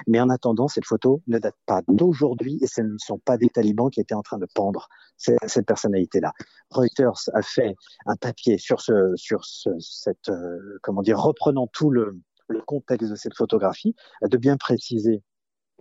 mais 0.06 0.20
en 0.20 0.30
attendant, 0.30 0.68
cette 0.68 0.86
photo 0.86 1.22
ne 1.26 1.38
date 1.38 1.56
pas 1.66 1.82
d'aujourd'hui 1.88 2.58
et 2.62 2.66
ce 2.66 2.80
ne 2.80 2.96
sont 2.98 3.18
pas 3.18 3.36
des 3.36 3.48
talibans 3.48 3.90
qui 3.90 4.00
étaient 4.00 4.14
en 4.14 4.22
train 4.22 4.38
de 4.38 4.46
pendre 4.54 4.88
cette, 5.16 5.38
cette 5.46 5.66
personnalité-là. 5.66 6.32
Reuters 6.70 7.28
a 7.32 7.42
fait 7.42 7.74
un 8.06 8.16
papier 8.16 8.58
sur 8.58 8.80
ce, 8.80 9.12
sur 9.16 9.44
ce, 9.44 9.70
cette, 9.78 10.28
euh, 10.28 10.78
comment 10.82 11.02
dire, 11.04 11.18
reprenant 11.18 11.66
tout 11.66 11.90
le, 11.90 12.20
contexte 12.66 13.10
de 13.10 13.16
cette 13.16 13.34
photographie, 13.34 13.94
de 14.22 14.36
bien 14.36 14.56
préciser 14.56 15.22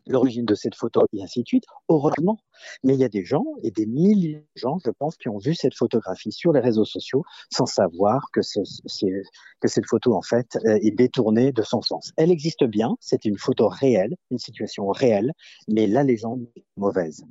l'origine 0.07 0.45
de 0.45 0.55
cette 0.55 0.75
photo 0.75 1.05
et 1.13 1.23
ainsi 1.23 1.43
de 1.43 1.47
suite. 1.47 1.63
Heureusement, 1.89 2.37
mais 2.83 2.93
il 2.93 2.99
y 2.99 3.03
a 3.03 3.09
des 3.09 3.23
gens 3.23 3.45
et 3.61 3.71
des 3.71 3.85
milliers 3.85 4.45
de 4.55 4.59
gens, 4.59 4.77
je 4.83 4.91
pense, 4.91 5.17
qui 5.17 5.29
ont 5.29 5.37
vu 5.37 5.55
cette 5.55 5.75
photographie 5.75 6.31
sur 6.31 6.51
les 6.51 6.59
réseaux 6.59 6.85
sociaux 6.85 7.23
sans 7.51 7.65
savoir 7.65 8.29
que, 8.31 8.41
cette 8.41 9.85
photo, 9.85 10.15
en 10.15 10.21
fait, 10.21 10.57
est 10.65 10.95
détournée 10.95 11.51
de 11.51 11.63
son 11.63 11.81
sens. 11.81 12.11
Elle 12.17 12.31
existe 12.31 12.63
bien, 12.65 12.95
c'est 12.99 13.25
une 13.25 13.37
photo 13.37 13.67
réelle, 13.67 14.15
une 14.31 14.39
situation 14.39 14.87
réelle, 14.87 15.31
mais 15.69 15.87
la 15.87 16.03
légende 16.03 16.45
est 16.55 16.65
mauvaise. 16.77 17.23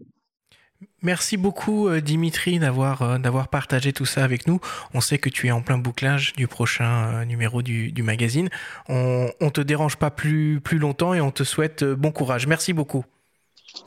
Merci 1.02 1.36
beaucoup 1.36 1.88
euh, 1.88 2.00
Dimitri 2.00 2.58
d'avoir 2.58 3.02
euh, 3.02 3.18
d'avoir 3.18 3.48
partagé 3.48 3.92
tout 3.92 4.04
ça 4.04 4.22
avec 4.24 4.46
nous. 4.46 4.60
On 4.94 5.00
sait 5.00 5.18
que 5.18 5.28
tu 5.28 5.48
es 5.48 5.50
en 5.50 5.62
plein 5.62 5.78
bouclage 5.78 6.32
du 6.34 6.46
prochain 6.46 7.08
euh, 7.12 7.24
numéro 7.24 7.62
du, 7.62 7.92
du 7.92 8.02
magazine. 8.02 8.48
On, 8.88 9.30
on 9.40 9.50
te 9.50 9.60
dérange 9.60 9.96
pas 9.96 10.10
plus 10.10 10.60
plus 10.60 10.78
longtemps 10.78 11.14
et 11.14 11.20
on 11.20 11.30
te 11.30 11.44
souhaite 11.44 11.84
bon 11.84 12.12
courage. 12.12 12.46
Merci 12.46 12.72
beaucoup. 12.72 13.04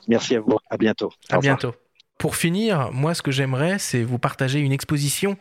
Merci 0.08 0.36
à 0.36 0.42
vous. 0.42 0.58
À 0.70 0.78
bientôt. 0.78 1.12
À 1.30 1.40
bientôt. 1.40 1.74
Pour 2.18 2.38
finir, 2.38 2.92
moi, 2.94 3.14
ce 3.14 3.22
que 3.22 3.32
j'aimerais, 3.32 3.78
c'est 3.78 4.04
vous 4.04 4.18
partager 4.18 4.60
une 4.60 4.72
exposition 4.72 5.38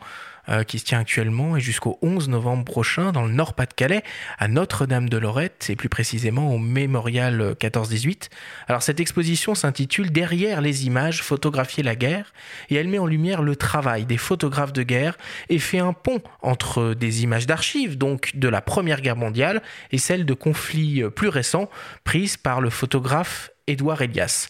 euh, 0.49 0.63
qui 0.63 0.79
se 0.79 0.85
tient 0.85 0.99
actuellement 0.99 1.57
et 1.57 1.59
jusqu'au 1.59 1.97
11 2.01 2.29
novembre 2.29 2.65
prochain 2.65 3.11
dans 3.11 3.25
le 3.25 3.31
Nord-Pas-de-Calais, 3.31 4.03
à 4.37 4.47
Notre-Dame-de-Lorette 4.47 5.67
et 5.69 5.75
plus 5.75 5.89
précisément 5.89 6.53
au 6.53 6.57
Mémorial 6.57 7.55
14-18. 7.59 8.29
Alors 8.67 8.83
cette 8.83 8.99
exposition 8.99 9.55
s'intitule 9.55 10.11
Derrière 10.11 10.61
les 10.61 10.85
images, 10.85 11.21
photographier 11.21 11.83
la 11.83 11.95
guerre 11.95 12.33
et 12.69 12.75
elle 12.75 12.87
met 12.87 12.99
en 12.99 13.05
lumière 13.05 13.41
le 13.41 13.55
travail 13.55 14.05
des 14.05 14.17
photographes 14.17 14.73
de 14.73 14.83
guerre 14.83 15.17
et 15.49 15.59
fait 15.59 15.79
un 15.79 15.93
pont 15.93 16.21
entre 16.41 16.93
des 16.93 17.23
images 17.23 17.47
d'archives, 17.47 17.97
donc 17.97 18.31
de 18.35 18.47
la 18.47 18.61
Première 18.61 19.01
Guerre 19.01 19.15
mondiale, 19.15 19.61
et 19.91 19.97
celles 19.97 20.25
de 20.25 20.33
conflits 20.33 21.03
plus 21.15 21.29
récents 21.29 21.69
prises 22.03 22.37
par 22.37 22.61
le 22.61 22.69
photographe 22.69 23.51
Édouard 23.67 24.01
Elias 24.01 24.49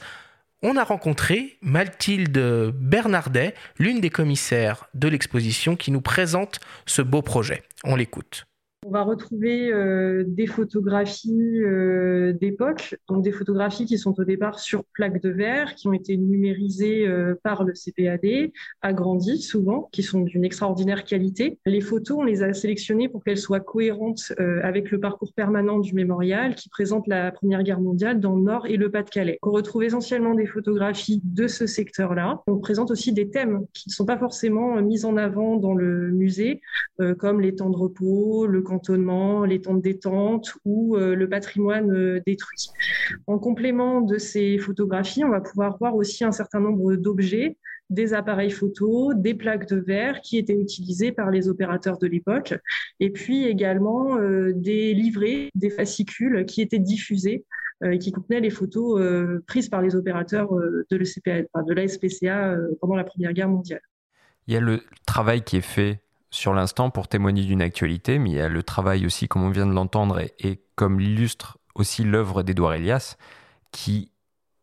on 0.61 0.77
a 0.77 0.83
rencontré 0.83 1.57
Mathilde 1.61 2.71
Bernardet, 2.73 3.53
l'une 3.77 4.01
des 4.01 4.09
commissaires 4.09 4.87
de 4.93 5.07
l'exposition, 5.07 5.75
qui 5.75 5.91
nous 5.91 6.01
présente 6.01 6.59
ce 6.85 7.01
beau 7.01 7.21
projet. 7.21 7.63
On 7.83 7.95
l'écoute. 7.95 8.47
On 8.87 8.91
va 8.91 9.01
retrouver 9.01 9.73
euh, 9.73 10.23
des 10.27 10.45
photographies 10.45 11.59
euh, 11.63 12.33
d'époque, 12.33 12.95
donc 13.09 13.23
des 13.23 13.31
photographies 13.31 13.85
qui 13.85 13.97
sont 13.97 14.13
au 14.19 14.23
départ 14.23 14.59
sur 14.59 14.83
plaques 14.93 15.23
de 15.23 15.31
verre, 15.31 15.73
qui 15.73 15.87
ont 15.87 15.93
été 15.93 16.15
numérisées 16.17 17.07
euh, 17.07 17.33
par 17.41 17.63
le 17.63 17.73
CPAD, 17.73 18.51
agrandies 18.83 19.41
souvent, 19.41 19.89
qui 19.91 20.03
sont 20.03 20.21
d'une 20.21 20.45
extraordinaire 20.45 21.03
qualité. 21.03 21.57
Les 21.65 21.81
photos, 21.81 22.19
on 22.19 22.23
les 22.23 22.43
a 22.43 22.53
sélectionnées 22.53 23.09
pour 23.09 23.23
qu'elles 23.23 23.39
soient 23.39 23.59
cohérentes 23.59 24.33
avec 24.61 24.91
le 24.91 24.99
parcours 24.99 25.33
permanent 25.33 25.79
du 25.79 25.95
mémorial 25.95 26.53
qui 26.53 26.69
présente 26.69 27.07
la 27.07 27.31
Première 27.31 27.63
Guerre 27.63 27.81
mondiale 27.81 28.19
dans 28.19 28.35
le 28.35 28.43
Nord 28.43 28.67
et 28.67 28.77
le 28.77 28.91
Pas-de-Calais. 28.91 29.39
On 29.41 29.51
retrouve 29.51 29.83
essentiellement 29.83 30.35
des 30.35 30.45
photographies 30.45 31.21
de 31.23 31.47
ce 31.47 31.65
secteur-là. 31.65 32.43
On 32.45 32.59
présente 32.59 32.91
aussi 32.91 33.13
des 33.13 33.29
thèmes 33.29 33.65
qui 33.73 33.89
ne 33.89 33.93
sont 33.93 34.05
pas 34.05 34.19
forcément 34.19 34.79
mis 34.81 35.05
en 35.05 35.17
avant 35.17 35.57
dans 35.57 35.73
le 35.73 36.11
musée, 36.11 36.61
comme 37.17 37.41
les 37.41 37.55
temps 37.55 37.71
de 37.71 37.77
repos, 37.77 38.45
le 38.45 38.61
les 39.45 39.59
de 39.59 39.81
détente 39.81 40.53
ou 40.65 40.95
euh, 40.95 41.15
le 41.15 41.29
patrimoine 41.29 41.91
euh, 41.91 42.21
détruit. 42.25 42.69
En 43.27 43.39
complément 43.39 44.01
de 44.01 44.17
ces 44.17 44.57
photographies, 44.57 45.23
on 45.23 45.29
va 45.29 45.41
pouvoir 45.41 45.77
voir 45.77 45.95
aussi 45.95 46.23
un 46.23 46.31
certain 46.31 46.59
nombre 46.59 46.95
d'objets 46.95 47.57
des 47.91 48.13
appareils 48.15 48.49
photo, 48.49 49.13
des 49.13 49.35
plaques 49.35 49.69
de 49.69 49.75
verre 49.75 50.21
qui 50.21 50.37
étaient 50.37 50.59
utilisées 50.59 51.11
par 51.11 51.29
les 51.29 51.49
opérateurs 51.49 51.99
de 51.99 52.07
l'époque, 52.07 52.55
et 52.99 53.11
puis 53.11 53.45
également 53.45 54.17
euh, 54.17 54.53
des 54.55 54.95
livrets, 54.95 55.49
des 55.53 55.69
fascicules 55.69 56.45
qui 56.45 56.61
étaient 56.61 56.79
diffusés 56.79 57.45
et 57.83 57.99
qui 57.99 58.13
contenaient 58.13 58.39
les 58.39 58.49
photos 58.49 59.01
prises 59.47 59.67
par 59.67 59.81
les 59.81 59.97
opérateurs 59.97 60.49
de, 60.49 60.87
de 60.89 61.73
la 61.73 61.87
SPCA 61.87 62.57
pendant 62.79 62.95
la 62.95 63.03
Première 63.03 63.33
Guerre 63.33 63.49
mondiale. 63.49 63.81
Il 64.47 64.53
y 64.53 64.57
a 64.57 64.61
le 64.61 64.79
travail 65.05 65.41
qui 65.41 65.57
est 65.57 65.61
fait 65.61 66.04
sur 66.29 66.53
l'instant 66.53 66.89
pour 66.89 67.07
témoigner 67.07 67.43
d'une 67.43 67.61
actualité, 67.61 68.19
mais 68.19 68.29
il 68.31 68.35
y 68.35 68.41
a 68.41 68.49
le 68.49 68.63
travail 68.63 69.05
aussi, 69.05 69.27
comme 69.27 69.43
on 69.43 69.49
vient 69.49 69.65
de 69.65 69.73
l'entendre, 69.73 70.21
et, 70.39 70.61
comme 70.75 70.99
l'illustre 70.99 71.57
aussi 71.75 72.03
l'œuvre 72.03 72.43
d'Edouard 72.43 72.73
Elias, 72.73 73.15
qui 73.71 74.11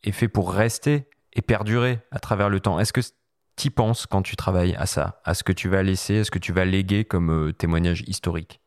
est 0.04 0.12
fait 0.12 0.28
pour 0.28 0.52
rester 0.52 1.08
et 1.32 1.42
perdurer 1.42 2.00
à 2.10 2.18
travers 2.18 2.48
le 2.48 2.60
temps. 2.60 2.78
Est-ce 2.78 2.92
que 2.92 3.00
tu 3.56 3.68
y 3.68 3.70
penses 3.70 4.06
quand 4.06 4.22
tu 4.22 4.36
travailles 4.36 4.74
à 4.76 4.86
ça, 4.86 5.20
à 5.24 5.34
ce 5.34 5.44
que 5.44 5.52
tu 5.52 5.68
vas 5.68 5.82
laisser, 5.82 6.20
à 6.20 6.24
ce 6.24 6.30
que 6.30 6.38
tu 6.38 6.52
vas 6.52 6.64
léguer 6.64 7.04
comme 7.04 7.30
euh, 7.30 7.52
témoignage 7.52 8.02
historique? 8.06 8.60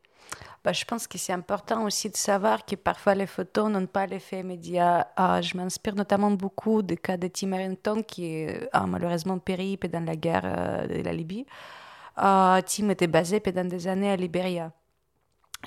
Bah, 0.63 0.73
je 0.73 0.84
pense 0.84 1.05
que 1.05 1.19
c'est 1.19 1.31
important 1.31 1.84
aussi 1.84 2.09
de 2.09 2.17
savoir 2.17 2.65
que 2.65 2.76
parfois 2.76 3.13
les 3.13 3.27
photos 3.27 3.69
n'ont 3.69 3.85
pas 3.85 4.07
l'effet 4.07 4.41
média. 4.41 5.07
Ah, 5.15 5.39
je 5.39 5.55
m'inspire 5.55 5.93
notamment 5.93 6.31
beaucoup 6.31 6.81
du 6.81 6.97
cas 6.97 7.17
de 7.17 7.27
Tim 7.27 7.51
Harrington 7.51 8.01
qui 8.01 8.47
a 8.73 8.88
malheureusement 8.88 9.38
péri 9.38 9.77
dans 9.93 10.03
la 10.03 10.15
guerre 10.15 10.41
euh, 10.43 10.88
de 10.88 11.03
la 11.03 11.13
Libye. 11.13 11.45
Uh, 12.18 12.62
Tim 12.66 12.90
était 12.90 13.08
basé 13.08 13.40
pendant 13.40 13.66
des 13.66 13.88
années 13.88 14.10
à 14.10 14.16
Libéria. 14.16 14.72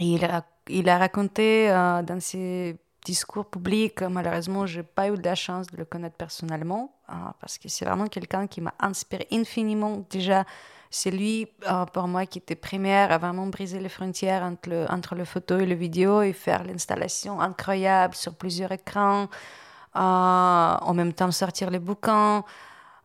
il, 0.00 0.24
a, 0.24 0.98
raconté 0.98 1.70
euh, 1.70 2.02
dans 2.02 2.20
ses 2.20 2.76
discours 3.04 3.46
publics, 3.46 4.00
malheureusement, 4.02 4.64
je 4.64 4.78
n'ai 4.78 4.82
pas 4.82 5.08
eu 5.08 5.16
la 5.16 5.34
chance 5.34 5.66
de 5.66 5.76
le 5.76 5.84
connaître 5.84 6.16
personnellement, 6.16 6.94
euh, 7.10 7.12
parce 7.40 7.58
que 7.58 7.68
c'est 7.68 7.84
vraiment 7.84 8.06
quelqu'un 8.06 8.46
qui 8.46 8.62
m'a 8.62 8.72
inspiré 8.80 9.26
infiniment. 9.30 10.06
Déjà, 10.08 10.44
c'est 10.90 11.10
lui, 11.10 11.48
euh, 11.68 11.84
pour 11.84 12.08
moi, 12.08 12.24
qui 12.24 12.38
était 12.38 12.54
première 12.54 13.12
à 13.12 13.18
vraiment 13.18 13.46
briser 13.48 13.78
les 13.78 13.90
frontières 13.90 14.42
entre 14.42 15.14
le 15.14 15.24
photo 15.26 15.58
et 15.58 15.66
le 15.66 15.74
vidéo 15.74 16.22
et 16.22 16.32
faire 16.32 16.64
l'installation 16.64 17.42
incroyable 17.42 18.14
sur 18.14 18.34
plusieurs 18.34 18.72
écrans, 18.72 19.28
en 19.94 20.94
même 20.94 21.12
temps 21.12 21.30
sortir 21.30 21.70
les 21.70 21.78
bouquins 21.78 22.44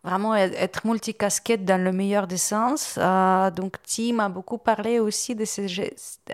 vraiment 0.04 0.36
être 0.36 0.86
multicasquette 0.86 1.64
dans 1.64 1.82
le 1.82 1.92
meilleur 1.94 2.28
des 2.28 2.38
sens. 2.38 2.96
Euh, 2.98 3.50
donc 3.52 3.78
Tim 3.84 4.20
a 4.20 4.28
beaucoup 4.28 4.58
parlé 4.58 5.00
aussi 5.00 5.34
de 5.34 5.46
ces 5.46 5.66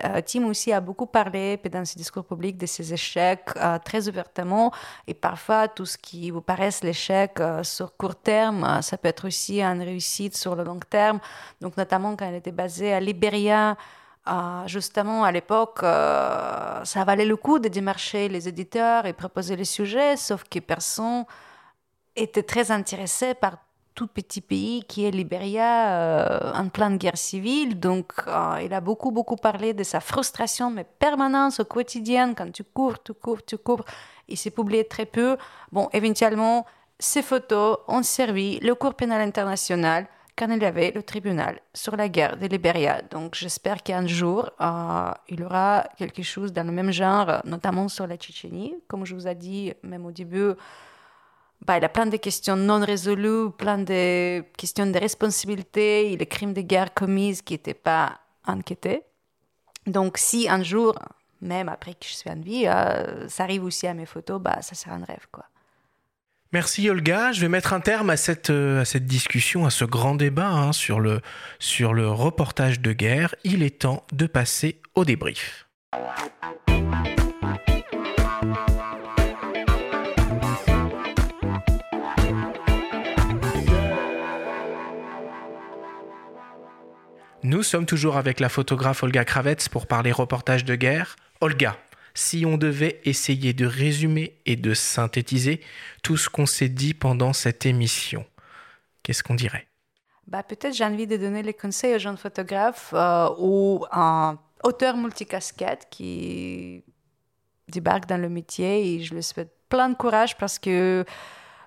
euh, 0.04 0.20
Tim 0.26 0.46
aussi 0.46 0.72
a 0.72 0.80
beaucoup 0.80 1.06
parlé 1.06 1.56
dans 1.70 1.84
ses 1.84 1.96
discours 1.96 2.24
publics 2.24 2.58
de 2.58 2.66
ses 2.66 2.92
échecs 2.92 3.50
euh, 3.56 3.78
très 3.78 4.08
ouvertement 4.08 4.72
et 5.06 5.14
parfois 5.14 5.68
tout 5.68 5.86
ce 5.86 5.96
qui 5.96 6.32
vous 6.32 6.40
paraît 6.40 6.70
l'échec 6.82 7.38
sur 7.62 7.96
court 7.96 8.16
terme, 8.16 8.82
ça 8.82 8.96
peut 8.98 9.08
être 9.08 9.26
aussi 9.26 9.62
une 9.62 9.82
réussite 9.82 10.36
sur 10.36 10.56
le 10.56 10.64
long 10.64 10.80
terme. 10.80 11.20
Donc 11.60 11.76
notamment 11.76 12.16
quand 12.16 12.26
elle 12.26 12.34
était 12.34 12.52
basée 12.52 12.92
à 12.92 13.00
Libéria. 13.00 13.76
justement, 14.66 15.24
à 15.24 15.32
l'époque, 15.32 15.80
ça 15.80 17.04
valait 17.04 17.24
le 17.24 17.36
coup 17.36 17.58
de 17.58 17.68
démarcher 17.68 18.28
les 18.28 18.48
éditeurs 18.48 19.06
et 19.06 19.12
proposer 19.12 19.56
les 19.56 19.64
sujets, 19.64 20.16
sauf 20.16 20.44
que 20.44 20.60
personne 20.60 21.24
était 22.16 22.42
très 22.42 22.70
intéressé 22.70 23.34
par 23.34 23.58
tout 23.94 24.06
petit 24.06 24.40
pays 24.40 24.84
qui 24.84 25.04
est 25.04 25.10
Libéria 25.10 25.90
euh, 25.90 26.52
en 26.54 26.68
pleine 26.68 26.96
guerre 26.96 27.18
civile. 27.18 27.78
Donc, 27.78 28.12
euh, 28.26 28.62
il 28.64 28.72
a 28.72 28.80
beaucoup, 28.80 29.10
beaucoup 29.10 29.36
parlé 29.36 29.74
de 29.74 29.82
sa 29.82 30.00
frustration, 30.00 30.70
mais 30.70 30.84
permanente 30.84 31.60
au 31.60 31.64
quotidien, 31.64 32.34
quand 32.34 32.50
tu 32.50 32.64
cours, 32.64 33.02
tu 33.02 33.12
cours, 33.12 33.44
tu 33.44 33.58
cours. 33.58 33.84
Il 34.28 34.38
s'est 34.38 34.50
publié 34.50 34.84
très 34.84 35.06
peu. 35.06 35.36
Bon, 35.72 35.88
éventuellement, 35.92 36.66
ces 36.98 37.22
photos 37.22 37.78
ont 37.88 38.02
servi 38.02 38.58
le 38.60 38.74
cours 38.74 38.94
pénal 38.94 39.20
international 39.20 40.06
quand 40.36 40.48
il 40.50 40.62
y 40.62 40.64
avait 40.64 40.92
le 40.92 41.02
tribunal 41.02 41.60
sur 41.74 41.96
la 41.96 42.08
guerre 42.08 42.38
de 42.38 42.46
Libéria. 42.46 43.02
Donc, 43.02 43.34
j'espère 43.34 43.82
qu'un 43.82 44.06
jour, 44.06 44.50
euh, 44.60 45.10
il 45.28 45.40
y 45.40 45.44
aura 45.44 45.84
quelque 45.98 46.22
chose 46.22 46.52
dans 46.52 46.66
le 46.66 46.72
même 46.72 46.92
genre, 46.92 47.42
notamment 47.44 47.88
sur 47.88 48.06
la 48.06 48.16
Tchétchénie. 48.16 48.76
Comme 48.88 49.04
je 49.04 49.14
vous 49.14 49.26
ai 49.26 49.34
dit, 49.34 49.74
même 49.82 50.06
au 50.06 50.12
début, 50.12 50.52
bah, 51.66 51.78
il 51.78 51.84
a 51.84 51.88
plein 51.88 52.06
de 52.06 52.16
questions 52.16 52.56
non 52.56 52.80
résolues, 52.84 53.50
plein 53.50 53.78
de 53.78 54.42
questions 54.56 54.86
de 54.86 54.98
responsabilité 54.98 56.12
et 56.12 56.16
les 56.16 56.26
crimes 56.26 56.54
de 56.54 56.62
guerre 56.62 56.94
commises 56.94 57.42
qui 57.42 57.54
n'étaient 57.54 57.74
pas 57.74 58.20
enquêtés. 58.46 59.02
Donc, 59.86 60.18
si 60.18 60.48
un 60.48 60.62
jour, 60.62 60.94
même 61.40 61.68
après 61.68 61.92
que 61.92 62.06
je 62.06 62.14
suis 62.14 62.30
en 62.30 62.40
vie, 62.40 62.66
euh, 62.66 63.28
ça 63.28 63.44
arrive 63.44 63.64
aussi 63.64 63.86
à 63.86 63.94
mes 63.94 64.06
photos, 64.06 64.40
bah, 64.40 64.58
ça 64.62 64.74
sera 64.74 64.94
un 64.94 65.04
rêve. 65.04 65.26
quoi. 65.30 65.44
Merci 66.52 66.90
Olga. 66.90 67.30
Je 67.32 67.40
vais 67.40 67.48
mettre 67.48 67.72
un 67.72 67.80
terme 67.80 68.10
à 68.10 68.16
cette, 68.16 68.50
euh, 68.50 68.80
à 68.80 68.84
cette 68.84 69.06
discussion, 69.06 69.66
à 69.66 69.70
ce 69.70 69.84
grand 69.84 70.16
débat 70.16 70.48
hein, 70.48 70.72
sur, 70.72 70.98
le, 70.98 71.20
sur 71.60 71.94
le 71.94 72.10
reportage 72.10 72.80
de 72.80 72.92
guerre. 72.92 73.34
Il 73.44 73.62
est 73.62 73.80
temps 73.80 74.04
de 74.12 74.26
passer 74.26 74.80
au 74.94 75.04
débrief. 75.04 75.68
Nous 87.42 87.62
sommes 87.62 87.86
toujours 87.86 88.18
avec 88.18 88.38
la 88.38 88.50
photographe 88.50 89.02
Olga 89.02 89.24
Kravets 89.24 89.70
pour 89.70 89.86
parler 89.86 90.12
reportage 90.12 90.66
de 90.66 90.74
guerre. 90.74 91.16
Olga, 91.40 91.78
si 92.12 92.44
on 92.44 92.58
devait 92.58 93.00
essayer 93.04 93.54
de 93.54 93.64
résumer 93.64 94.36
et 94.44 94.56
de 94.56 94.74
synthétiser 94.74 95.62
tout 96.02 96.18
ce 96.18 96.28
qu'on 96.28 96.44
s'est 96.44 96.68
dit 96.68 96.92
pendant 96.92 97.32
cette 97.32 97.64
émission, 97.64 98.26
qu'est-ce 99.02 99.22
qu'on 99.22 99.36
dirait? 99.36 99.66
Bah, 100.26 100.42
Peut-être 100.42 100.74
j'ai 100.74 100.84
envie 100.84 101.06
de 101.06 101.16
donner 101.16 101.42
les 101.42 101.54
conseils 101.54 101.94
aux 101.94 101.98
jeunes 101.98 102.18
photographes 102.18 102.92
euh, 102.92 103.30
ou 103.38 103.86
un 103.90 104.38
auteur 104.62 104.98
multicasquette 104.98 105.86
qui 105.90 106.84
débarque 107.68 108.04
dans 108.04 108.20
le 108.20 108.28
métier 108.28 108.96
et 108.96 109.02
je 109.02 109.14
lui 109.14 109.22
souhaite 109.22 109.54
plein 109.70 109.88
de 109.88 109.94
courage 109.94 110.36
parce 110.36 110.58
que 110.58 111.06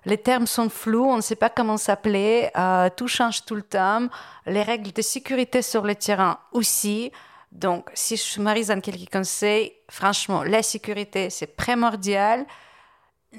les 0.05 0.17
termes 0.17 0.47
sont 0.47 0.69
flous, 0.69 1.05
on 1.05 1.17
ne 1.17 1.21
sait 1.21 1.35
pas 1.35 1.49
comment 1.49 1.77
s'appeler, 1.77 2.49
euh, 2.57 2.89
tout 2.95 3.07
change 3.07 3.45
tout 3.45 3.55
le 3.55 3.61
temps, 3.61 4.07
les 4.45 4.61
règles 4.61 4.91
de 4.91 5.01
sécurité 5.01 5.61
sur 5.61 5.83
le 5.83 5.95
terrain 5.95 6.39
aussi. 6.51 7.11
Donc, 7.51 7.89
si 7.93 8.17
je 8.17 8.21
suis 8.21 8.41
dans 8.41 8.81
quelques 8.81 9.11
conseils, 9.11 9.73
franchement, 9.89 10.43
la 10.43 10.63
sécurité, 10.63 11.29
c'est 11.29 11.55
primordial. 11.55 12.45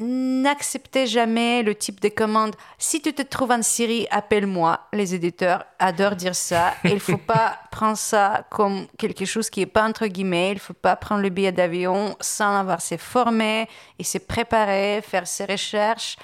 N'acceptez 0.00 1.06
jamais 1.06 1.62
le 1.62 1.74
type 1.74 2.00
de 2.00 2.08
commande. 2.08 2.56
Si 2.78 3.00
tu 3.00 3.12
te 3.12 3.22
trouves 3.22 3.52
en 3.52 3.62
Syrie, 3.62 4.08
appelle-moi. 4.10 4.80
Les 4.92 5.14
éditeurs 5.14 5.64
adorent 5.78 6.16
dire 6.16 6.34
ça. 6.34 6.74
Il 6.84 6.94
ne 6.94 6.98
faut 6.98 7.16
pas 7.34 7.58
prendre 7.70 7.96
ça 7.96 8.44
comme 8.50 8.86
quelque 8.98 9.24
chose 9.24 9.50
qui 9.50 9.60
n'est 9.60 9.66
pas 9.66 9.84
entre 9.84 10.06
guillemets. 10.06 10.50
Il 10.50 10.54
ne 10.54 10.60
faut 10.60 10.74
pas 10.74 10.96
prendre 10.96 11.22
le 11.22 11.28
billet 11.28 11.52
d'avion 11.52 12.16
sans 12.20 12.56
avoir 12.58 12.80
s'est 12.80 12.98
formé 12.98 13.68
et 13.98 14.04
s'est 14.04 14.18
préparé, 14.20 15.00
faire 15.02 15.28
ses 15.28 15.44
recherches. 15.44 16.16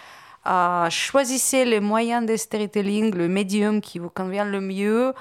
Euh, 0.46 0.88
choisissez 0.90 1.64
les 1.64 1.80
moyens 1.80 2.26
de 2.26 2.36
storytelling, 2.36 3.14
le 3.14 3.28
médium 3.28 3.80
qui 3.80 3.98
vous 3.98 4.10
convient 4.10 4.44
le 4.44 4.60
mieux. 4.60 5.14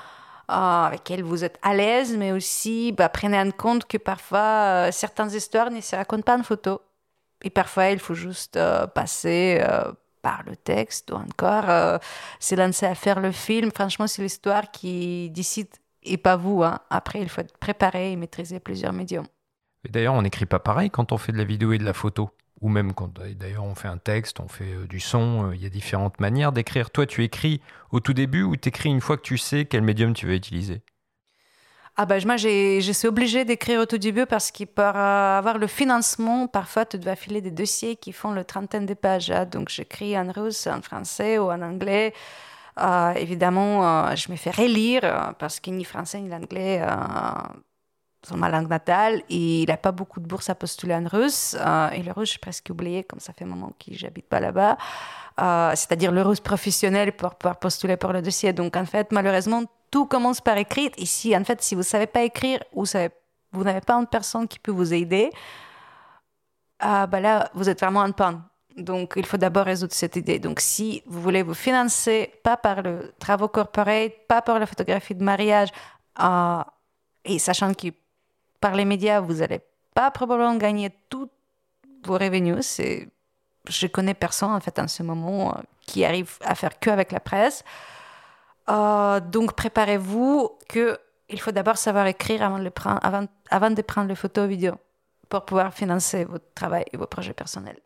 avec 0.48 1.08
lesquelles 1.08 1.24
vous 1.24 1.44
êtes 1.44 1.60
à 1.62 1.76
l'aise, 1.76 2.18
mais 2.18 2.32
aussi 2.32 2.92
bah, 2.92 3.08
prenez 3.08 3.40
en 3.40 3.52
compte 3.52 3.86
que 3.86 3.98
parfois 4.00 4.92
certaines 4.92 5.32
histoires 5.32 5.70
ne 5.70 5.80
se 5.80 5.96
racontent 5.96 6.24
pas 6.24 6.38
en 6.38 6.44
photo. 6.44 6.82
Et 7.44 7.52
parfois, 7.52 7.92
il 7.92 8.00
faut 8.00 8.16
juste 8.16 8.60
passer 8.96 9.64
par 10.22 10.44
le 10.46 10.56
texte 10.56 11.12
ou 11.12 11.16
encore 11.16 11.70
euh, 11.70 11.98
se 12.40 12.56
lancer 12.56 12.86
à 12.86 12.96
faire 12.96 13.20
le 13.20 13.32
film. 13.32 13.72
Franchement, 13.72 14.08
c'est 14.08 14.22
l'histoire 14.22 14.72
qui 14.72 15.30
décide 15.32 15.70
et 16.04 16.18
pas 16.18 16.36
vous. 16.36 16.64
Hein. 16.64 16.80
Après, 16.90 17.22
il 17.22 17.30
faut 17.30 17.42
être 17.42 17.58
préparé 17.58 18.12
et 18.12 18.16
maîtriser 18.16 18.60
plusieurs 18.60 18.94
médiums. 18.94 19.28
D'ailleurs, 19.90 20.14
on 20.14 20.22
n'écrit 20.22 20.46
pas 20.46 20.60
pareil 20.60 20.90
quand 20.90 21.12
on 21.12 21.18
fait 21.18 21.32
de 21.32 21.38
la 21.38 21.44
vidéo 21.44 21.72
et 21.72 21.78
de 21.78 21.86
la 21.86 21.94
photo. 21.94 22.30
Ou 22.62 22.70
même 22.70 22.94
quand 22.94 23.20
d'ailleurs 23.36 23.64
on 23.64 23.76
fait 23.76 23.88
un 23.88 23.98
texte, 23.98 24.40
on 24.40 24.48
fait 24.48 24.74
euh, 24.74 24.88
du 24.88 25.00
son, 25.00 25.50
euh, 25.50 25.56
il 25.56 25.64
y 25.64 25.66
a 25.66 25.70
différentes 25.70 26.20
manières 26.20 26.52
d'écrire. 26.52 26.92
Toi, 26.92 27.06
tu 27.06 27.24
écris 27.24 27.62
au 27.92 28.00
tout 28.00 28.14
début 28.14 28.44
ou 28.44 28.56
tu 28.58 28.70
écris 28.70 28.90
une 28.90 29.02
fois 29.02 29.18
que 29.18 29.22
tu 29.22 29.38
sais 29.38 29.66
quel 29.66 29.82
médium 29.82 30.14
tu 30.14 30.28
vas 30.28 30.34
utiliser? 30.34 30.82
Ah 31.96 32.06
ben, 32.06 32.22
moi, 32.26 32.38
je 32.38 32.92
suis 32.94 33.08
obligée 33.08 33.44
d'écrire 33.44 33.82
au 33.82 33.86
tout 33.86 33.98
début 33.98 34.26
parce 34.26 34.52
qu'il 34.52 34.68
pour 34.68 34.86
avoir 34.86 35.58
le 35.58 35.68
financement, 35.68 36.48
parfois, 36.48 36.86
tu 36.86 36.98
dois 36.98 37.18
filer 37.18 37.42
des 37.42 37.52
dossiers 37.52 37.98
qui 37.98 38.14
font 38.14 38.32
le 38.32 38.46
trentaine 38.46 38.86
de 38.86 38.94
pages. 38.94 39.32
Hein. 39.32 39.46
Donc, 39.46 39.68
j'écris 39.68 40.18
en 40.18 40.32
russe, 40.32 40.68
en 40.68 40.82
français 40.82 41.38
ou 41.38 41.52
en 41.52 41.62
anglais. 41.62 42.14
Euh, 42.80 43.12
évidemment, 43.16 44.16
je 44.16 44.32
me 44.32 44.38
fais 44.38 44.52
relire 44.52 45.34
parce 45.40 45.60
que 45.60 45.72
ni 45.72 45.84
français 45.84 46.22
ni 46.22 46.30
l'anglais 46.30 46.82
sont 48.28 48.38
ma 48.38 48.50
langue 48.50 48.70
natale 48.70 49.22
et 49.30 49.62
il 49.62 49.66
n'y 49.66 49.72
a 49.72 49.78
pas 49.78 49.92
beaucoup 49.92 50.20
de 50.20 50.28
bourses 50.28 50.50
à 50.50 50.56
postuler 50.56 50.94
en 50.94 51.08
russe. 51.08 51.56
et 51.94 52.04
le 52.04 52.12
russe, 52.12 52.34
j'ai 52.34 52.40
presque 52.40 52.68
oublié, 52.70 53.04
comme 53.04 53.20
ça 53.20 53.34
fait 53.34 53.46
un 53.46 53.48
moment 53.48 53.74
que 53.80 53.94
j'habite 53.94 54.28
pas 54.28 54.40
là-bas. 54.40 54.78
C'est-à-dire 55.76 56.12
le 56.12 56.22
russe 56.22 56.42
professionnel 56.42 57.14
pour 57.14 57.36
pouvoir 57.36 57.58
postuler 57.58 57.96
pour 57.98 58.12
le 58.12 58.22
dossier. 58.22 58.52
Donc, 58.52 58.76
en 58.76 58.86
fait, 58.86 59.12
malheureusement, 59.12 59.64
tout 59.92 60.06
commence 60.06 60.42
par 60.42 60.58
écrire. 60.58 60.92
Ici, 60.98 61.36
en 61.36 61.44
fait, 61.44 61.62
si 61.62 61.76
vous 61.76 61.82
ne 61.82 61.86
savez 61.86 62.08
pas 62.08 62.24
écrire 62.24 62.64
ou 62.74 62.86
vous 63.52 63.64
n'avez 63.64 63.82
pas 63.82 63.96
une 63.96 64.08
personne 64.08 64.48
qui 64.48 64.60
peut 64.60 64.72
vous 64.72 64.94
aider, 64.94 65.32
ah, 66.80 67.08
bah 67.08 67.20
là, 67.20 67.50
vous 67.54 67.70
êtes 67.70 67.80
vraiment 67.80 68.02
en 68.02 68.12
panne. 68.12 68.42
Donc, 68.78 69.14
il 69.18 69.26
faut 69.26 69.38
d'abord 69.38 69.66
résoudre 69.66 69.94
cette 69.94 70.16
idée. 70.16 70.40
Donc, 70.40 70.60
si 70.60 71.04
vous 71.06 71.22
voulez 71.22 71.44
vous 71.44 71.54
financer, 71.54 72.32
pas 72.44 72.56
par 72.56 72.82
le 72.82 73.14
travaux 73.20 73.50
corporate, 73.50 74.14
pas 74.28 74.42
par 74.42 74.60
la 74.60 74.66
photographie 74.66 75.16
de 75.16 75.24
mariage, 75.24 75.70
euh, 76.22 76.64
et 77.26 77.40
sachant 77.40 77.74
que 77.74 77.88
par 78.60 78.76
les 78.76 78.86
médias, 78.86 79.20
vous 79.20 79.36
n'allez 79.36 79.62
pas 79.94 80.12
probablement 80.12 80.56
gagner 80.56 80.92
tous 81.10 81.30
vos 82.06 82.18
revenus. 82.18 82.82
Je 83.68 83.88
connais 83.88 84.14
personne, 84.14 84.52
en 84.52 84.60
fait, 84.60 84.80
en 84.80 84.88
ce 84.88 85.04
moment, 85.04 85.56
euh, 85.56 85.62
qui 85.86 86.06
arrive 86.06 86.32
à 86.42 86.56
faire 86.56 86.80
que 86.80 86.90
avec 86.90 87.12
la 87.12 87.20
presse. 87.20 87.64
Euh, 88.70 89.20
donc 89.20 89.54
préparez-vous 89.54 90.52
que 90.68 91.00
il 91.32 91.40
faut 91.40 91.52
d'abord 91.52 91.78
savoir 91.78 92.08
écrire 92.08 92.44
avant 92.44 92.60
de, 92.60 92.70
prendre, 92.70 93.00
avant, 93.50 93.72
de 93.72 93.82
prendre 93.82 94.08
les 94.08 94.16
photos 94.16 94.48
vidéo 94.48 94.74
pour 95.28 95.46
pouvoir 95.46 95.74
financer 95.74 96.24
votre 96.24 96.54
travail 96.56 96.86
et 96.92 96.98
vos 96.98 97.06
projets 97.06 97.34
personnels. 97.34 97.78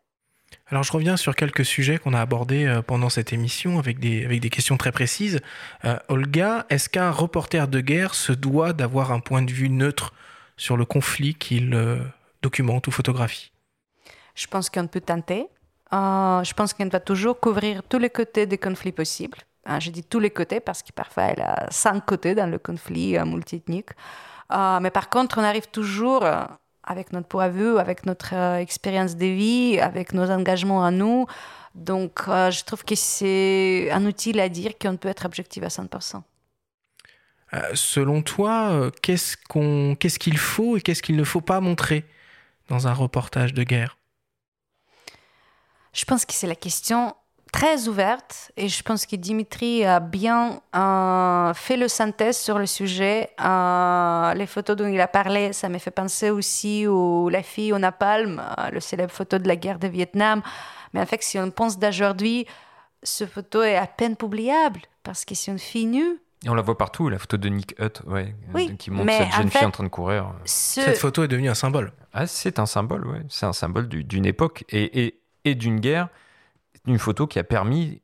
Alors 0.68 0.82
je 0.82 0.92
reviens 0.92 1.16
sur 1.18 1.34
quelques 1.34 1.64
sujets 1.64 1.98
qu'on 1.98 2.14
a 2.14 2.20
abordés 2.20 2.64
euh, 2.64 2.80
pendant 2.80 3.10
cette 3.10 3.34
émission 3.34 3.78
avec 3.78 3.98
des, 3.98 4.24
avec 4.24 4.40
des 4.40 4.50
questions 4.50 4.78
très 4.78 4.92
précises. 4.92 5.40
Olga, 6.08 6.64
est-ce 6.70 6.88
qu'un 6.88 7.10
reporter 7.10 7.68
de 7.68 7.80
guerre 7.80 8.14
se 8.14 8.32
doit 8.32 8.72
d'avoir 8.72 9.12
un 9.12 9.20
point 9.20 9.42
de 9.42 9.52
vue 9.52 9.68
neutre? 9.68 10.14
Sur 10.56 10.76
le 10.76 10.84
conflit 10.84 11.34
qu'il 11.34 11.76
documente 12.42 12.86
ou 12.86 12.90
photographie 12.90 13.52
Je 14.34 14.46
pense 14.46 14.70
qu'on 14.70 14.86
peut 14.86 15.00
tenter. 15.00 15.46
je 15.92 16.52
pense 16.54 16.72
qu'on 16.72 16.88
va 16.88 17.00
toujours 17.00 17.40
couvrir 17.40 17.82
tous 17.82 17.98
les 17.98 18.10
côtés 18.10 18.46
des 18.46 18.58
conflits 18.58 18.92
possibles. 18.92 19.38
Hein, 19.66 19.80
je 19.80 19.90
dis 19.90 20.02
tous 20.02 20.20
les 20.20 20.30
côtés 20.30 20.60
parce 20.60 20.82
que 20.82 20.92
parfois 20.92 21.24
elle 21.24 21.40
a 21.40 21.66
cinq 21.70 22.04
côtés 22.04 22.34
dans 22.34 22.46
le 22.46 22.58
conflit 22.58 23.16
euh, 23.16 23.24
multiethnique. 23.24 23.90
Euh, 24.52 24.78
mais 24.80 24.90
par 24.90 25.08
contre, 25.08 25.38
on 25.38 25.42
arrive 25.42 25.68
toujours 25.68 26.24
euh, 26.24 26.44
avec 26.82 27.12
notre 27.12 27.28
point 27.28 27.48
de 27.48 27.54
vue, 27.54 27.78
avec 27.78 28.04
notre 28.04 28.34
expérience 28.58 29.16
de 29.16 29.26
vie, 29.26 29.78
avec 29.80 30.12
nos 30.12 30.30
engagements 30.30 30.84
à 30.84 30.90
nous. 30.90 31.26
Donc, 31.74 32.20
je 32.26 32.62
trouve 32.62 32.84
que 32.84 32.94
c'est 32.94 33.90
un 33.90 34.04
outil 34.04 34.38
à 34.38 34.48
dire 34.48 34.72
qu'on 34.78 34.96
peut 34.96 35.08
être 35.08 35.24
objectif 35.24 35.62
à 35.64 35.68
100%. 35.68 36.22
Selon 37.74 38.22
toi, 38.22 38.90
qu'est-ce 39.02 39.36
qu'on, 39.48 39.96
qu'est-ce 39.98 40.18
qu'il 40.18 40.38
faut 40.38 40.76
et 40.76 40.80
qu'est-ce 40.80 41.02
qu'il 41.02 41.16
ne 41.16 41.24
faut 41.24 41.40
pas 41.40 41.60
montrer 41.60 42.04
dans 42.68 42.86
un 42.86 42.92
reportage 42.92 43.54
de 43.54 43.62
guerre? 43.62 43.96
Je 45.92 46.04
pense 46.04 46.24
que 46.24 46.32
c'est 46.32 46.48
la 46.48 46.56
question 46.56 47.14
très 47.54 47.86
ouverte 47.86 48.50
et 48.56 48.68
je 48.68 48.82
pense 48.82 49.06
que 49.06 49.14
Dimitri 49.14 49.84
a 49.84 50.00
bien 50.00 50.60
euh, 50.74 51.54
fait 51.54 51.76
le 51.76 51.86
synthèse 51.86 52.36
sur 52.36 52.58
le 52.58 52.66
sujet. 52.66 53.30
Euh, 53.40 54.34
les 54.34 54.46
photos 54.46 54.74
dont 54.74 54.88
il 54.88 55.00
a 55.00 55.06
parlé, 55.06 55.52
ça 55.52 55.68
m'a 55.68 55.78
fait 55.78 55.92
penser 55.92 56.30
aussi 56.30 56.88
aux 56.88 57.28
La 57.28 57.44
fille 57.44 57.72
au 57.72 57.78
napalm, 57.78 58.42
euh, 58.58 58.70
le 58.70 58.80
célèbre 58.80 59.12
photo 59.12 59.38
de 59.38 59.46
la 59.46 59.54
guerre 59.54 59.78
de 59.78 59.86
Vietnam. 59.86 60.42
Mais 60.92 61.00
en 61.00 61.06
fait, 61.06 61.22
si 61.22 61.38
on 61.38 61.48
pense 61.52 61.78
d'aujourd'hui, 61.78 62.44
ce 63.04 63.24
photo 63.24 63.62
est 63.62 63.76
à 63.76 63.86
peine 63.86 64.16
publiable 64.16 64.80
parce 65.04 65.24
que 65.24 65.36
c'est 65.36 65.52
une 65.52 65.60
fille 65.60 65.86
nue. 65.86 66.18
Et 66.44 66.48
on 66.50 66.54
la 66.54 66.62
voit 66.62 66.76
partout, 66.76 67.08
la 67.08 67.18
photo 67.18 67.36
de 67.38 67.48
Nick 67.48 67.74
Hutt, 67.80 68.02
ouais, 68.06 68.34
qui 68.78 68.90
montre 68.90 69.12
cette 69.12 69.32
jeune 69.32 69.50
fille 69.50 69.64
en 69.64 69.70
train 69.70 69.84
de 69.84 69.88
courir. 69.88 70.32
Cette 70.44 70.98
photo 70.98 71.24
est 71.24 71.28
devenue 71.28 71.48
un 71.48 71.54
symbole. 71.54 71.92
Ah, 72.12 72.26
c'est 72.26 72.58
un 72.58 72.66
symbole, 72.66 73.06
ouais. 73.06 73.22
C'est 73.28 73.46
un 73.46 73.52
symbole 73.52 73.88
d'une 73.88 74.26
époque 74.26 74.64
et, 74.68 75.04
et, 75.04 75.20
et 75.44 75.54
d'une 75.54 75.80
guerre 75.80 76.08
une 76.86 76.98
photo 76.98 77.26
qui 77.26 77.38
a 77.38 77.44
permis 77.44 78.02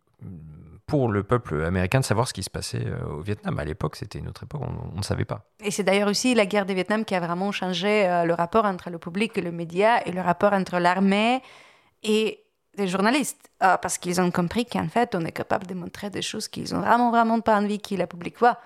pour 0.86 1.08
le 1.08 1.22
peuple 1.22 1.64
américain 1.64 2.00
de 2.00 2.04
savoir 2.04 2.26
ce 2.26 2.32
qui 2.32 2.42
se 2.42 2.50
passait 2.50 2.84
euh, 2.84 3.18
au 3.18 3.20
Vietnam. 3.20 3.58
À 3.58 3.64
l'époque, 3.64 3.94
c'était 3.94 4.18
une 4.18 4.28
autre 4.28 4.42
époque, 4.42 4.62
on 4.94 4.96
ne 4.96 5.02
savait 5.02 5.24
pas. 5.24 5.44
Et 5.62 5.70
c'est 5.70 5.84
d'ailleurs 5.84 6.08
aussi 6.08 6.34
la 6.34 6.46
guerre 6.46 6.66
du 6.66 6.74
Vietnam 6.74 7.04
qui 7.04 7.14
a 7.14 7.20
vraiment 7.20 7.52
changé 7.52 8.08
euh, 8.08 8.24
le 8.24 8.34
rapport 8.34 8.64
entre 8.64 8.90
le 8.90 8.98
public 8.98 9.38
et 9.38 9.40
le 9.40 9.52
média 9.52 10.04
et 10.06 10.10
le 10.10 10.20
rapport 10.20 10.52
entre 10.52 10.78
l'armée 10.78 11.42
et 12.02 12.40
les 12.76 12.88
journalistes. 12.88 13.50
Euh, 13.62 13.76
parce 13.76 13.98
qu'ils 13.98 14.20
ont 14.20 14.30
compris 14.30 14.66
qu'en 14.66 14.88
fait, 14.88 15.14
on 15.14 15.24
est 15.24 15.32
capable 15.32 15.66
de 15.66 15.74
montrer 15.74 16.10
des 16.10 16.22
choses 16.22 16.48
qu'ils 16.48 16.74
ont 16.74 16.80
vraiment, 16.80 17.10
vraiment 17.10 17.40
pas 17.40 17.56
envie 17.56 17.80
que 17.80 17.94
la 17.94 18.06
public 18.06 18.38
voit. 18.38 18.58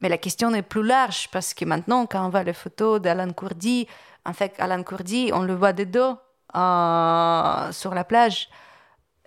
Mais 0.00 0.08
la 0.08 0.18
question 0.18 0.54
est 0.54 0.62
plus 0.62 0.84
large 0.84 1.28
parce 1.32 1.54
que 1.54 1.64
maintenant, 1.64 2.06
quand 2.06 2.24
on 2.24 2.28
voit 2.28 2.42
les 2.42 2.52
photos 2.52 3.00
d'Alan 3.00 3.32
Kurdi, 3.32 3.86
en 4.24 4.32
fait, 4.32 4.54
Alan 4.58 4.82
Kurdi, 4.82 5.30
on 5.32 5.42
le 5.42 5.54
voit 5.54 5.72
de 5.72 5.84
dos 5.84 6.16
sur 6.52 7.94
la 7.94 8.04
plage 8.06 8.48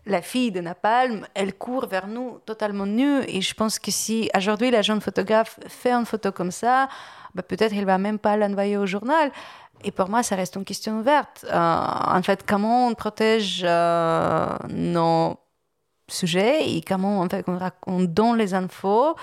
la 0.07 0.21
fille 0.21 0.51
de 0.51 0.61
Napalm, 0.61 1.27
elle 1.33 1.53
court 1.53 1.87
vers 1.87 2.07
nous 2.07 2.39
totalement 2.45 2.85
nue. 2.85 3.23
Et 3.27 3.41
je 3.41 3.53
pense 3.53 3.77
que 3.79 3.91
si 3.91 4.29
aujourd'hui 4.35 4.71
la 4.71 4.81
jeune 4.81 5.01
photographe 5.01 5.59
fait 5.67 5.91
une 5.91 6.05
photo 6.05 6.31
comme 6.31 6.51
ça, 6.51 6.87
bah, 7.37 7.43
peut-être 7.43 7.73
elle 7.73 7.85
va 7.85 7.97
même 7.97 8.19
pas 8.19 8.35
l'envoyer 8.35 8.77
au 8.77 8.85
journal. 8.85 9.31
Et 9.83 9.91
pour 9.91 10.09
moi, 10.09 10.23
ça 10.23 10.35
reste 10.35 10.55
une 10.55 10.65
question 10.65 10.99
ouverte. 10.99 11.45
Euh, 11.45 11.53
en 11.53 12.21
fait, 12.23 12.43
comment 12.45 12.87
on 12.87 12.95
protège 12.95 13.61
euh, 13.63 14.57
nos 14.69 15.37
sujets 16.09 16.69
et 16.69 16.81
comment 16.81 17.19
en 17.19 17.29
fait, 17.29 17.45
on, 17.85 18.01
donne 18.01 18.37
les 18.37 18.53
infos. 18.55 19.15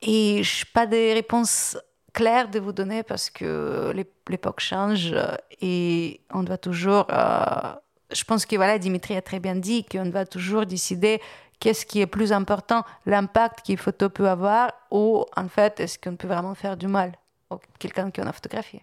Et 0.00 0.42
je 0.44 0.60
n'ai 0.60 0.70
pas 0.72 0.86
de 0.86 1.14
réponse 1.14 1.76
claire 2.14 2.48
de 2.48 2.60
vous 2.60 2.72
donner 2.72 3.02
parce 3.02 3.30
que 3.30 3.92
l'époque 4.28 4.60
change 4.60 5.14
et 5.60 6.20
on 6.32 6.44
doit 6.44 6.58
toujours 6.58 7.06
euh, 7.10 7.74
je 8.10 8.24
pense 8.24 8.46
que 8.46 8.56
voilà, 8.56 8.78
Dimitri 8.78 9.16
a 9.16 9.22
très 9.22 9.40
bien 9.40 9.54
dit 9.54 9.84
qu'on 9.84 10.10
va 10.10 10.24
toujours 10.24 10.66
décider 10.66 11.20
qu'est-ce 11.60 11.86
qui 11.86 12.00
est 12.00 12.06
plus 12.06 12.32
important, 12.32 12.84
l'impact 13.06 13.66
qu'une 13.66 13.78
photo 13.78 14.08
peut 14.08 14.28
avoir, 14.28 14.72
ou 14.90 15.24
en 15.36 15.48
fait, 15.48 15.80
est-ce 15.80 15.98
qu'on 15.98 16.16
peut 16.16 16.28
vraiment 16.28 16.54
faire 16.54 16.76
du 16.76 16.86
mal 16.86 17.12
à 17.50 17.56
quelqu'un 17.78 18.10
qu'on 18.10 18.26
a 18.26 18.32
photographié? 18.32 18.82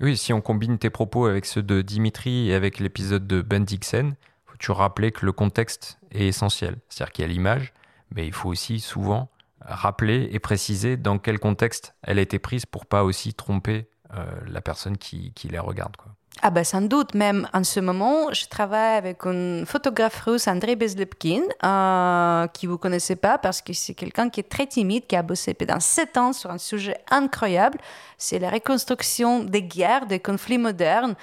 Oui, 0.00 0.16
si 0.16 0.32
on 0.32 0.40
combine 0.40 0.78
tes 0.78 0.90
propos 0.90 1.26
avec 1.26 1.44
ceux 1.44 1.62
de 1.62 1.82
Dimitri 1.82 2.50
et 2.50 2.54
avec 2.54 2.78
l'épisode 2.78 3.26
de 3.26 3.42
Ben 3.42 3.64
Dixon, 3.64 4.14
faut-tu 4.46 4.70
rappeler 4.70 5.10
que 5.10 5.26
le 5.26 5.32
contexte 5.32 5.98
est 6.12 6.26
essentiel. 6.26 6.76
C'est-à-dire 6.88 7.12
qu'il 7.12 7.22
y 7.22 7.28
a 7.28 7.28
l'image, 7.28 7.72
mais 8.14 8.26
il 8.26 8.32
faut 8.32 8.48
aussi 8.48 8.78
souvent 8.78 9.28
rappeler 9.60 10.28
et 10.30 10.38
préciser 10.38 10.96
dans 10.96 11.18
quel 11.18 11.38
contexte 11.38 11.94
elle 12.02 12.18
a 12.18 12.22
été 12.22 12.38
prise 12.38 12.64
pour 12.64 12.86
pas 12.86 13.02
aussi 13.02 13.34
tromper 13.34 13.88
euh, 14.14 14.24
la 14.46 14.60
personne 14.60 14.96
qui, 14.96 15.32
qui 15.32 15.48
les 15.48 15.58
regarde. 15.58 15.96
Ah 16.40 16.50
ben 16.50 16.62
sans 16.62 16.82
doute, 16.82 17.14
même 17.14 17.48
en 17.52 17.64
ce 17.64 17.80
moment, 17.80 18.32
je 18.32 18.46
travaille 18.46 18.96
avec 18.96 19.26
un 19.26 19.64
photographe 19.66 20.20
russe, 20.20 20.46
Andrei 20.46 20.76
Bezlepkin, 20.76 21.42
euh, 21.64 22.46
qui 22.48 22.68
vous 22.68 22.78
connaissez 22.78 23.16
pas 23.16 23.38
parce 23.38 23.60
que 23.60 23.72
c'est 23.72 23.94
quelqu'un 23.94 24.30
qui 24.30 24.40
est 24.40 24.48
très 24.48 24.66
timide, 24.66 25.08
qui 25.08 25.16
a 25.16 25.22
bossé 25.22 25.52
pendant 25.54 25.80
sept 25.80 26.16
ans 26.16 26.32
sur 26.32 26.50
un 26.52 26.58
sujet 26.58 26.96
incroyable. 27.10 27.78
C'est 28.18 28.38
la 28.38 28.50
reconstruction 28.50 29.42
des 29.42 29.64
guerres, 29.64 30.06
des 30.06 30.20
conflits 30.20 30.58
modernes 30.58 31.16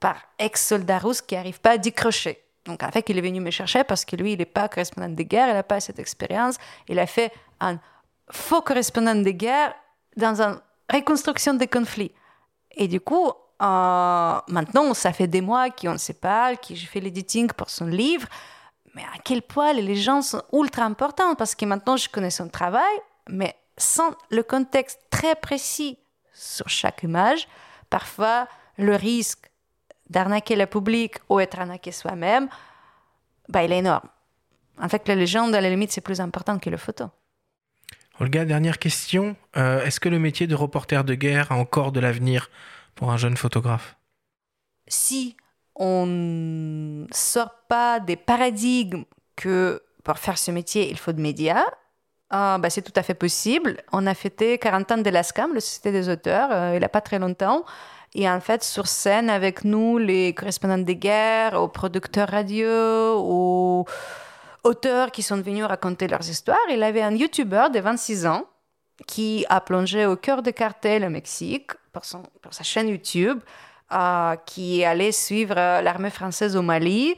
par 0.00 0.16
ex-soldats 0.38 0.98
russes 0.98 1.20
qui 1.20 1.34
n'arrivent 1.34 1.60
pas 1.60 1.72
à 1.72 1.78
décrocher. 1.78 2.38
Donc 2.64 2.82
en 2.82 2.90
fait, 2.90 3.06
il 3.10 3.18
est 3.18 3.22
venu 3.22 3.40
me 3.40 3.50
chercher 3.50 3.84
parce 3.84 4.06
que 4.06 4.16
lui, 4.16 4.32
il 4.32 4.38
n'est 4.38 4.46
pas 4.46 4.68
correspondant 4.68 5.10
de 5.10 5.22
guerre, 5.22 5.48
il 5.48 5.54
n'a 5.54 5.62
pas 5.62 5.80
cette 5.80 5.98
expérience. 5.98 6.56
Il 6.88 6.98
a 6.98 7.06
fait 7.06 7.30
un 7.60 7.78
faux 8.30 8.62
correspondant 8.62 9.14
de 9.14 9.30
guerre 9.30 9.74
dans 10.16 10.40
une 10.40 10.58
reconstruction 10.90 11.52
des 11.52 11.66
conflits. 11.66 12.12
Et 12.76 12.88
du 12.88 13.00
coup, 13.00 13.32
euh, 13.62 14.40
maintenant, 14.48 14.94
ça 14.94 15.12
fait 15.12 15.26
des 15.26 15.40
mois 15.40 15.70
qu'on 15.70 15.98
se 15.98 16.12
parle, 16.12 16.58
que 16.58 16.74
je 16.74 16.86
fais 16.86 17.00
l'editing 17.00 17.48
pour 17.52 17.70
son 17.70 17.86
livre. 17.86 18.28
Mais 18.94 19.02
à 19.02 19.18
quel 19.24 19.42
point 19.42 19.72
les 19.72 19.96
gens 19.96 20.22
sont 20.22 20.42
ultra 20.52 20.84
importants 20.84 21.34
parce 21.34 21.54
que 21.54 21.64
maintenant 21.64 21.96
je 21.96 22.08
connais 22.08 22.30
son 22.30 22.48
travail, 22.48 22.96
mais 23.28 23.56
sans 23.76 24.10
le 24.30 24.42
contexte 24.42 25.00
très 25.10 25.34
précis 25.34 25.98
sur 26.32 26.68
chaque 26.68 27.02
image, 27.02 27.48
parfois 27.90 28.46
le 28.76 28.94
risque 28.94 29.50
d'arnaquer 30.10 30.54
le 30.54 30.66
public 30.66 31.16
ou 31.28 31.40
être 31.40 31.58
arnaqué 31.58 31.90
soi-même, 31.90 32.48
bah, 33.48 33.64
il 33.64 33.72
est 33.72 33.78
énorme. 33.78 34.08
En 34.80 34.88
fait, 34.88 35.06
la 35.08 35.14
légende, 35.14 35.54
à 35.54 35.60
la 35.60 35.70
limite, 35.70 35.92
c'est 35.92 36.00
plus 36.00 36.20
important 36.20 36.58
que 36.58 36.70
la 36.70 36.78
photo. 36.78 37.06
Olga, 38.20 38.44
dernière 38.44 38.78
question. 38.78 39.36
Euh, 39.56 39.84
est-ce 39.84 39.98
que 39.98 40.08
le 40.08 40.18
métier 40.18 40.46
de 40.46 40.54
reporter 40.54 41.04
de 41.04 41.14
guerre 41.14 41.50
a 41.50 41.56
encore 41.56 41.90
de 41.90 41.98
l'avenir 41.98 42.50
pour 42.94 43.10
un 43.10 43.16
jeune 43.16 43.36
photographe? 43.36 43.96
Si 44.86 45.36
on 45.74 46.06
ne 46.06 47.06
sort 47.12 47.54
pas 47.68 47.98
des 47.98 48.16
paradigmes 48.16 49.04
que 49.34 49.82
pour 50.04 50.18
faire 50.18 50.38
ce 50.38 50.52
métier, 50.52 50.90
il 50.90 50.98
faut 50.98 51.12
de 51.12 51.20
médias, 51.20 51.64
ah, 52.30 52.58
bah, 52.58 52.70
c'est 52.70 52.82
tout 52.82 52.92
à 52.96 53.02
fait 53.02 53.14
possible. 53.14 53.78
On 53.92 54.06
a 54.06 54.14
fêté 54.14 54.58
40 54.58 54.92
ans 54.92 54.98
de 54.98 55.10
l'ASCAM, 55.10 55.54
la 55.54 55.60
Société 55.60 55.92
des 55.92 56.08
auteurs, 56.08 56.50
euh, 56.52 56.74
il 56.74 56.78
n'y 56.78 56.84
a 56.84 56.88
pas 56.88 57.00
très 57.00 57.18
longtemps. 57.18 57.64
Et 58.14 58.28
en 58.28 58.40
fait, 58.40 58.62
sur 58.62 58.86
scène 58.86 59.28
avec 59.28 59.64
nous, 59.64 59.98
les 59.98 60.34
correspondants 60.34 60.78
des 60.78 60.96
guerres, 60.96 61.60
aux 61.60 61.68
producteurs 61.68 62.28
radio, 62.28 62.68
aux 63.18 63.86
auteurs 64.64 65.12
qui 65.12 65.22
sont 65.22 65.40
venus 65.40 65.64
raconter 65.64 66.08
leurs 66.08 66.28
histoires, 66.28 66.58
il 66.70 66.82
avait 66.82 67.02
un 67.02 67.14
YouTuber 67.14 67.66
de 67.72 67.80
26 67.80 68.26
ans 68.26 68.44
qui 69.06 69.44
a 69.48 69.60
plongé 69.60 70.06
au 70.06 70.16
cœur 70.16 70.42
des 70.42 70.52
cartels 70.52 71.04
au 71.04 71.10
Mexique 71.10 71.70
pour, 71.92 72.04
son, 72.04 72.22
pour 72.42 72.54
sa 72.54 72.64
chaîne 72.64 72.88
YouTube, 72.88 73.40
euh, 73.92 74.36
qui 74.46 74.84
allait 74.84 75.12
suivre 75.12 75.54
l'armée 75.54 76.10
française 76.10 76.56
au 76.56 76.62
Mali. 76.62 77.14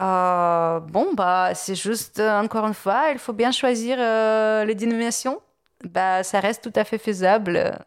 Euh, 0.00 0.80
bon, 0.80 1.14
bah, 1.14 1.52
c'est 1.54 1.74
juste, 1.74 2.20
encore 2.20 2.66
une 2.66 2.74
fois, 2.74 3.10
il 3.12 3.18
faut 3.18 3.32
bien 3.32 3.50
choisir 3.50 3.96
euh, 4.00 4.64
les 4.64 4.74
dénominations. 4.74 5.40
Bah, 5.84 6.22
ça 6.22 6.40
reste 6.40 6.62
tout 6.62 6.78
à 6.78 6.84
fait 6.84 6.98
faisable. 6.98 7.78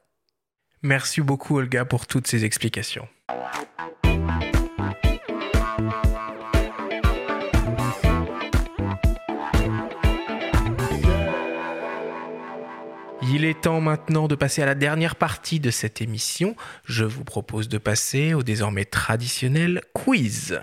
Merci 0.84 1.22
beaucoup 1.22 1.58
Olga 1.58 1.86
pour 1.86 2.06
toutes 2.06 2.28
ces 2.28 2.46
explications. 2.46 3.08
Il 13.30 13.44
est 13.44 13.62
temps 13.62 13.82
maintenant 13.82 14.30
de 14.30 14.36
passer 14.36 14.62
à 14.62 14.66
la 14.66 14.74
dernière 14.74 15.18
partie 15.18 15.60
de 15.60 15.70
cette 15.70 16.02
émission. 16.02 16.56
Je 16.86 17.04
vous 17.04 17.26
propose 17.26 17.68
de 17.68 17.78
passer 17.78 18.34
au 18.34 18.42
désormais 18.42 18.86
traditionnel 18.86 19.82
quiz. 19.94 20.62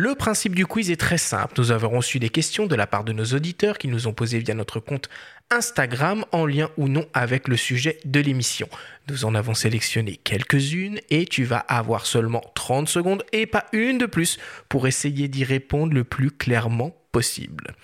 Le 0.00 0.14
principe 0.14 0.54
du 0.54 0.64
quiz 0.64 0.92
est 0.92 1.00
très 1.00 1.18
simple. 1.18 1.54
Nous 1.58 1.72
avons 1.72 1.88
reçu 1.88 2.20
des 2.20 2.28
questions 2.28 2.66
de 2.66 2.76
la 2.76 2.86
part 2.86 3.02
de 3.02 3.12
nos 3.12 3.24
auditeurs 3.24 3.78
qui 3.78 3.88
nous 3.88 4.06
ont 4.06 4.12
posées 4.12 4.38
via 4.38 4.54
notre 4.54 4.78
compte 4.78 5.08
Instagram 5.50 6.24
en 6.30 6.46
lien 6.46 6.70
ou 6.76 6.86
non 6.86 7.04
avec 7.14 7.48
le 7.48 7.56
sujet 7.56 7.98
de 8.04 8.20
l'émission. 8.20 8.68
Nous 9.08 9.24
en 9.24 9.34
avons 9.34 9.54
sélectionné 9.54 10.16
quelques-unes 10.16 11.00
et 11.10 11.26
tu 11.26 11.42
vas 11.42 11.58
avoir 11.58 12.06
seulement 12.06 12.44
30 12.54 12.88
secondes 12.88 13.24
et 13.32 13.46
pas 13.46 13.66
une 13.72 13.98
de 13.98 14.06
plus 14.06 14.38
pour 14.68 14.86
essayer 14.86 15.26
d'y 15.26 15.42
répondre 15.42 15.92
le 15.92 16.04
plus 16.04 16.30
clairement 16.30 16.94
possible. 17.10 17.74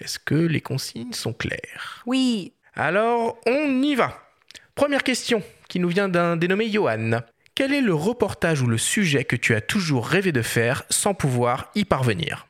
Est-ce 0.00 0.18
que 0.18 0.34
les 0.34 0.60
consignes 0.60 1.12
sont 1.12 1.32
claires? 1.32 2.02
Oui. 2.06 2.54
Alors, 2.74 3.38
on 3.46 3.80
y 3.84 3.94
va. 3.94 4.20
Première 4.74 5.04
question 5.04 5.44
qui 5.68 5.78
nous 5.78 5.90
vient 5.90 6.08
d'un 6.08 6.36
dénommé 6.36 6.68
Johan. 6.68 7.20
Quel 7.54 7.74
est 7.74 7.82
le 7.82 7.94
reportage 7.94 8.62
ou 8.62 8.66
le 8.66 8.78
sujet 8.78 9.24
que 9.24 9.36
tu 9.36 9.54
as 9.54 9.60
toujours 9.60 10.06
rêvé 10.06 10.32
de 10.32 10.40
faire 10.40 10.84
sans 10.88 11.12
pouvoir 11.12 11.70
y 11.74 11.84
parvenir 11.84 12.46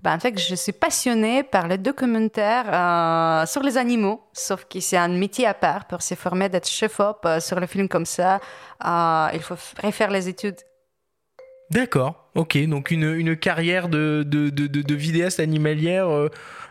ben, 0.00 0.14
en 0.14 0.20
fait, 0.20 0.38
je 0.38 0.54
suis 0.54 0.70
passionnée 0.70 1.42
par 1.42 1.66
les 1.66 1.76
documentaires 1.76 2.66
euh, 2.72 3.46
sur 3.46 3.64
les 3.64 3.76
animaux, 3.76 4.22
sauf 4.32 4.64
que 4.64 4.78
c'est 4.78 4.96
un 4.96 5.08
métier 5.08 5.44
à 5.44 5.54
part 5.54 5.86
pour 5.88 6.02
se 6.02 6.14
former 6.14 6.48
d'être 6.48 6.68
chef-op 6.68 7.18
euh, 7.24 7.40
sur 7.40 7.58
le 7.58 7.66
film 7.66 7.88
comme 7.88 8.06
ça. 8.06 8.36
Euh, 8.86 9.28
il 9.34 9.40
faut 9.40 9.56
refaire 9.82 10.12
les 10.12 10.28
études. 10.28 10.60
D'accord, 11.72 12.30
ok, 12.36 12.64
donc 12.68 12.92
une, 12.92 13.12
une 13.12 13.36
carrière 13.36 13.88
de, 13.88 14.22
de, 14.24 14.50
de, 14.50 14.68
de, 14.68 14.94
vidéaste 14.94 15.40
animalière 15.40 16.08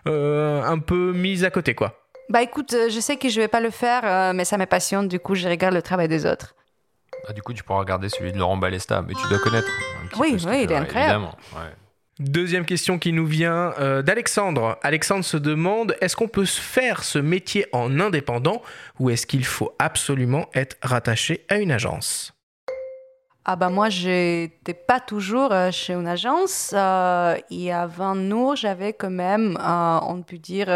un 0.05 0.79
peu 0.79 1.11
mise 1.11 1.43
à 1.43 1.49
côté, 1.51 1.75
quoi. 1.75 1.99
Bah 2.29 2.41
écoute, 2.41 2.73
je 2.89 2.99
sais 3.01 3.17
que 3.17 3.27
je 3.27 3.41
vais 3.41 3.49
pas 3.49 3.59
le 3.59 3.71
faire, 3.71 4.33
mais 4.33 4.45
ça 4.45 4.57
me 4.57 4.65
passionne, 4.65 5.09
du 5.09 5.19
coup 5.19 5.35
je 5.35 5.49
regarde 5.49 5.75
le 5.75 5.81
travail 5.81 6.07
des 6.07 6.25
autres. 6.25 6.55
Ah, 7.27 7.33
du 7.33 7.41
coup, 7.41 7.53
tu 7.53 7.63
pourras 7.63 7.79
regarder 7.79 8.09
celui 8.09 8.31
de 8.31 8.37
Laurent 8.37 8.57
Balesta, 8.57 9.01
mais 9.01 9.13
tu 9.13 9.27
dois 9.29 9.39
connaître. 9.39 9.67
oui, 10.19 10.37
oui, 10.45 10.63
il 10.63 10.71
est 10.71 10.75
incroyable. 10.75 11.27
Deuxième 12.19 12.65
question 12.65 12.97
qui 12.97 13.13
nous 13.13 13.27
vient 13.27 13.73
euh, 13.79 14.01
d'Alexandre. 14.01 14.79
Alexandre 14.81 15.23
se 15.23 15.37
demande 15.37 15.95
est-ce 16.01 16.15
qu'on 16.15 16.27
peut 16.27 16.45
faire 16.45 17.03
ce 17.03 17.19
métier 17.19 17.67
en 17.73 17.99
indépendant 17.99 18.63
ou 18.99 19.11
est-ce 19.11 19.27
qu'il 19.27 19.45
faut 19.45 19.75
absolument 19.77 20.49
être 20.55 20.77
rattaché 20.81 21.45
à 21.47 21.57
une 21.57 21.71
agence? 21.71 22.33
Ah 23.49 23.55
bah 23.55 23.69
moi, 23.69 23.87
j'étais 23.87 24.73
pas 24.73 24.99
toujours 24.99 25.53
euh, 25.53 25.71
chez 25.71 25.93
une 25.93 26.05
agence. 26.05 26.71
Euh, 26.73 27.37
et 27.49 27.71
avant 27.71 28.13
nous, 28.13 28.57
j'avais 28.57 28.91
quand 28.91 29.09
même, 29.09 29.57
euh, 29.57 29.99
on 30.01 30.21
peut 30.21 30.37
dire, 30.37 30.67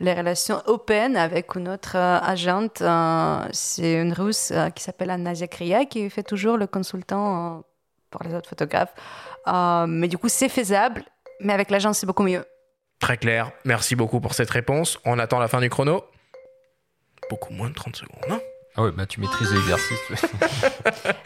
les 0.00 0.12
relations 0.12 0.60
open 0.66 1.16
avec 1.16 1.54
une 1.54 1.68
autre 1.68 1.94
agente. 1.96 2.82
c'est 3.52 3.94
une 3.94 4.12
Russe 4.12 4.52
qui 4.74 4.82
s'appelle 4.82 5.10
Anna 5.10 5.36
Zakria 5.36 5.84
qui 5.84 6.10
fait 6.10 6.24
toujours 6.24 6.56
le 6.56 6.66
consultant 6.66 7.62
pour 8.10 8.24
les 8.24 8.34
autres 8.34 8.48
photographes. 8.48 8.94
mais 9.86 10.08
du 10.08 10.18
coup, 10.18 10.28
c'est 10.28 10.48
faisable. 10.48 11.04
Mais 11.38 11.52
avec 11.52 11.70
l'agence, 11.70 11.98
c'est 11.98 12.06
beaucoup 12.06 12.24
mieux. 12.24 12.44
Très 12.98 13.16
clair. 13.16 13.52
Merci 13.64 13.94
beaucoup 13.94 14.20
pour 14.20 14.34
cette 14.34 14.50
réponse. 14.50 14.98
On 15.04 15.20
attend 15.20 15.38
la 15.38 15.46
fin 15.46 15.60
du 15.60 15.70
chrono. 15.70 16.04
Beaucoup 17.30 17.52
moins 17.52 17.68
de 17.68 17.74
30 17.74 17.94
secondes. 17.94 18.24
Hein 18.28 18.40
ah 18.74 18.82
ouais, 18.82 18.90
bah 18.90 19.04
tu 19.04 19.20
maîtrises 19.20 19.52
l'exercice. 19.52 19.98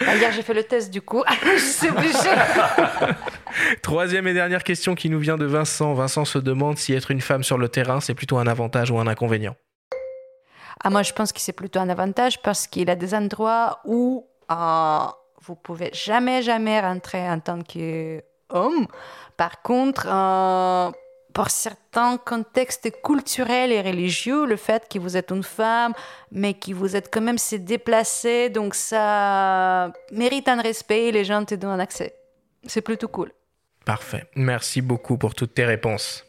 Ah, 0.09 0.15
hier, 0.15 0.31
j'ai 0.31 0.43
fait 0.43 0.55
le 0.55 0.63
test 0.63 0.93
du 0.93 1.03
coup. 1.03 1.25
C'est 1.59 1.91
obligé. 1.91 2.31
Troisième 3.83 4.27
et 4.29 4.35
dernière 4.35 4.63
question 4.63 4.95
qui 4.95 5.11
nous 5.11 5.19
vient 5.19 5.37
de 5.37 5.45
Vincent. 5.45 5.95
Vincent 5.95 6.25
se 6.25 6.39
demande 6.39 6.79
si 6.79 6.93
être 6.93 7.11
une 7.11 7.21
femme 7.21 7.43
sur 7.43 7.59
le 7.59 7.69
terrain, 7.69 8.01
c'est 8.01 8.15
plutôt 8.15 8.39
un 8.39 8.47
avantage 8.47 8.91
ou 8.91 8.99
un 8.99 9.07
inconvénient. 9.09 9.57
Ah, 10.83 10.91
moi, 10.91 11.03
je 11.03 11.13
pense 11.13 11.33
que 11.33 11.41
c'est 11.41 11.53
plutôt 11.53 11.81
un 11.81 11.89
avantage 11.89 12.41
parce 12.43 12.67
qu'il 12.67 12.89
a 12.89 12.95
des 12.95 13.15
endroits 13.15 13.81
où 13.85 14.27
euh, 14.51 14.99
vous 15.43 15.57
pouvez 15.57 15.91
jamais, 15.93 16.43
jamais 16.43 16.81
rentrer 16.81 17.29
en 17.29 17.41
tant 17.41 17.61
qu'homme. 17.63 18.87
Par 19.37 19.63
contre, 19.63 20.07
euh, 20.09 20.91
pour 21.37 21.51
certains 21.51 22.17
contextes 22.17 22.91
culturels 23.03 23.71
et 23.71 23.83
religieux, 23.83 24.47
le 24.47 24.57
fait 24.57 24.89
que 24.91 24.99
vous 24.99 25.19
êtes 25.19 25.31
une 25.31 25.43
femme, 25.43 25.93
mais 26.33 26.55
que 26.55 26.73
vous 26.73 26.97
êtes 26.97 27.13
quand 27.13 27.21
même 27.21 27.37
se 27.37 27.57
déplacer, 27.57 28.49
donc 28.49 28.75
ça 28.75 29.93
mérite 30.13 30.49
un 30.49 30.63
respect 30.63 31.09
et 31.09 31.13
les 31.13 31.27
gens 31.27 31.45
te 31.45 31.55
donnent 31.55 31.73
un 31.73 31.79
accès. 31.79 32.17
C'est 32.67 32.81
plutôt 32.81 33.09
cool. 33.09 33.33
Parfait. 33.85 34.25
Merci 34.35 34.81
beaucoup 34.81 35.19
pour 35.19 35.35
toutes 35.35 35.53
tes 35.53 35.67
réponses. 35.67 36.25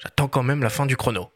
J'attends 0.00 0.26
quand 0.26 0.42
même 0.42 0.64
la 0.64 0.70
fin 0.70 0.84
du 0.84 0.96
chrono. 0.96 1.30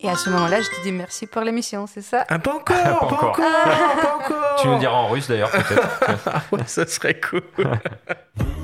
Et 0.00 0.08
à 0.08 0.16
ce 0.16 0.30
moment-là, 0.30 0.62
je 0.62 0.70
te 0.70 0.82
dis 0.82 0.92
merci 0.92 1.26
pour 1.26 1.42
l'émission, 1.42 1.86
c'est 1.86 2.00
ça? 2.00 2.24
Ah, 2.26 2.38
pas, 2.38 2.54
encore, 2.54 2.82
pas, 2.82 3.04
encore, 3.04 3.36
pas 3.36 4.18
encore, 4.18 4.56
Tu 4.62 4.68
nous 4.68 4.78
diras 4.78 4.96
en 4.96 5.08
russe 5.08 5.28
d'ailleurs, 5.28 5.50
peut-être. 5.50 6.00
Ah 6.26 6.42
ouais, 6.52 6.64
ça 6.66 6.86
serait 6.86 7.20
cool. 7.20 7.42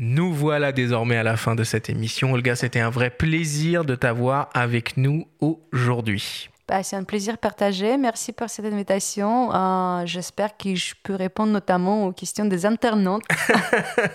Nous 0.00 0.32
voilà 0.32 0.70
désormais 0.70 1.16
à 1.16 1.24
la 1.24 1.36
fin 1.36 1.56
de 1.56 1.64
cette 1.64 1.90
émission. 1.90 2.32
Olga, 2.32 2.54
c'était 2.54 2.78
un 2.78 2.88
vrai 2.88 3.10
plaisir 3.10 3.84
de 3.84 3.96
t'avoir 3.96 4.48
avec 4.54 4.96
nous 4.96 5.26
aujourd'hui. 5.40 6.50
Bah, 6.68 6.84
c'est 6.84 6.94
un 6.94 7.02
plaisir 7.02 7.36
partagé. 7.36 7.96
Merci 7.96 8.32
pour 8.32 8.48
cette 8.48 8.66
invitation. 8.66 9.52
Euh, 9.52 10.06
j'espère 10.06 10.56
que 10.56 10.76
je 10.76 10.94
peux 11.02 11.16
répondre 11.16 11.50
notamment 11.50 12.06
aux 12.06 12.12
questions 12.12 12.44
des 12.44 12.64
internautes. 12.64 13.24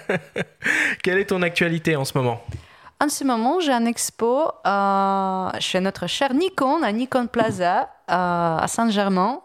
Quelle 1.03 1.17
est 1.17 1.25
ton 1.25 1.41
actualité 1.41 1.97
en 1.97 2.05
ce 2.05 2.17
moment? 2.17 2.41
En 3.03 3.09
ce 3.09 3.25
moment, 3.25 3.59
j'ai 3.59 3.73
un 3.73 3.83
expo 3.83 4.47
euh, 4.65 5.49
chez 5.59 5.81
notre 5.81 6.07
cher 6.07 6.33
Nikon, 6.33 6.83
à 6.83 6.93
Nikon 6.93 7.27
Plaza, 7.27 7.81
euh, 7.81 7.85
à 8.07 8.65
Saint-Germain. 8.69 9.41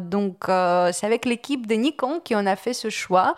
donc, 0.00 0.46
c'est 0.46 1.06
avec 1.06 1.24
l'équipe 1.24 1.68
de 1.68 1.76
Nikon 1.76 2.20
qu'on 2.26 2.44
a 2.44 2.56
fait 2.56 2.72
ce 2.72 2.90
choix. 2.90 3.36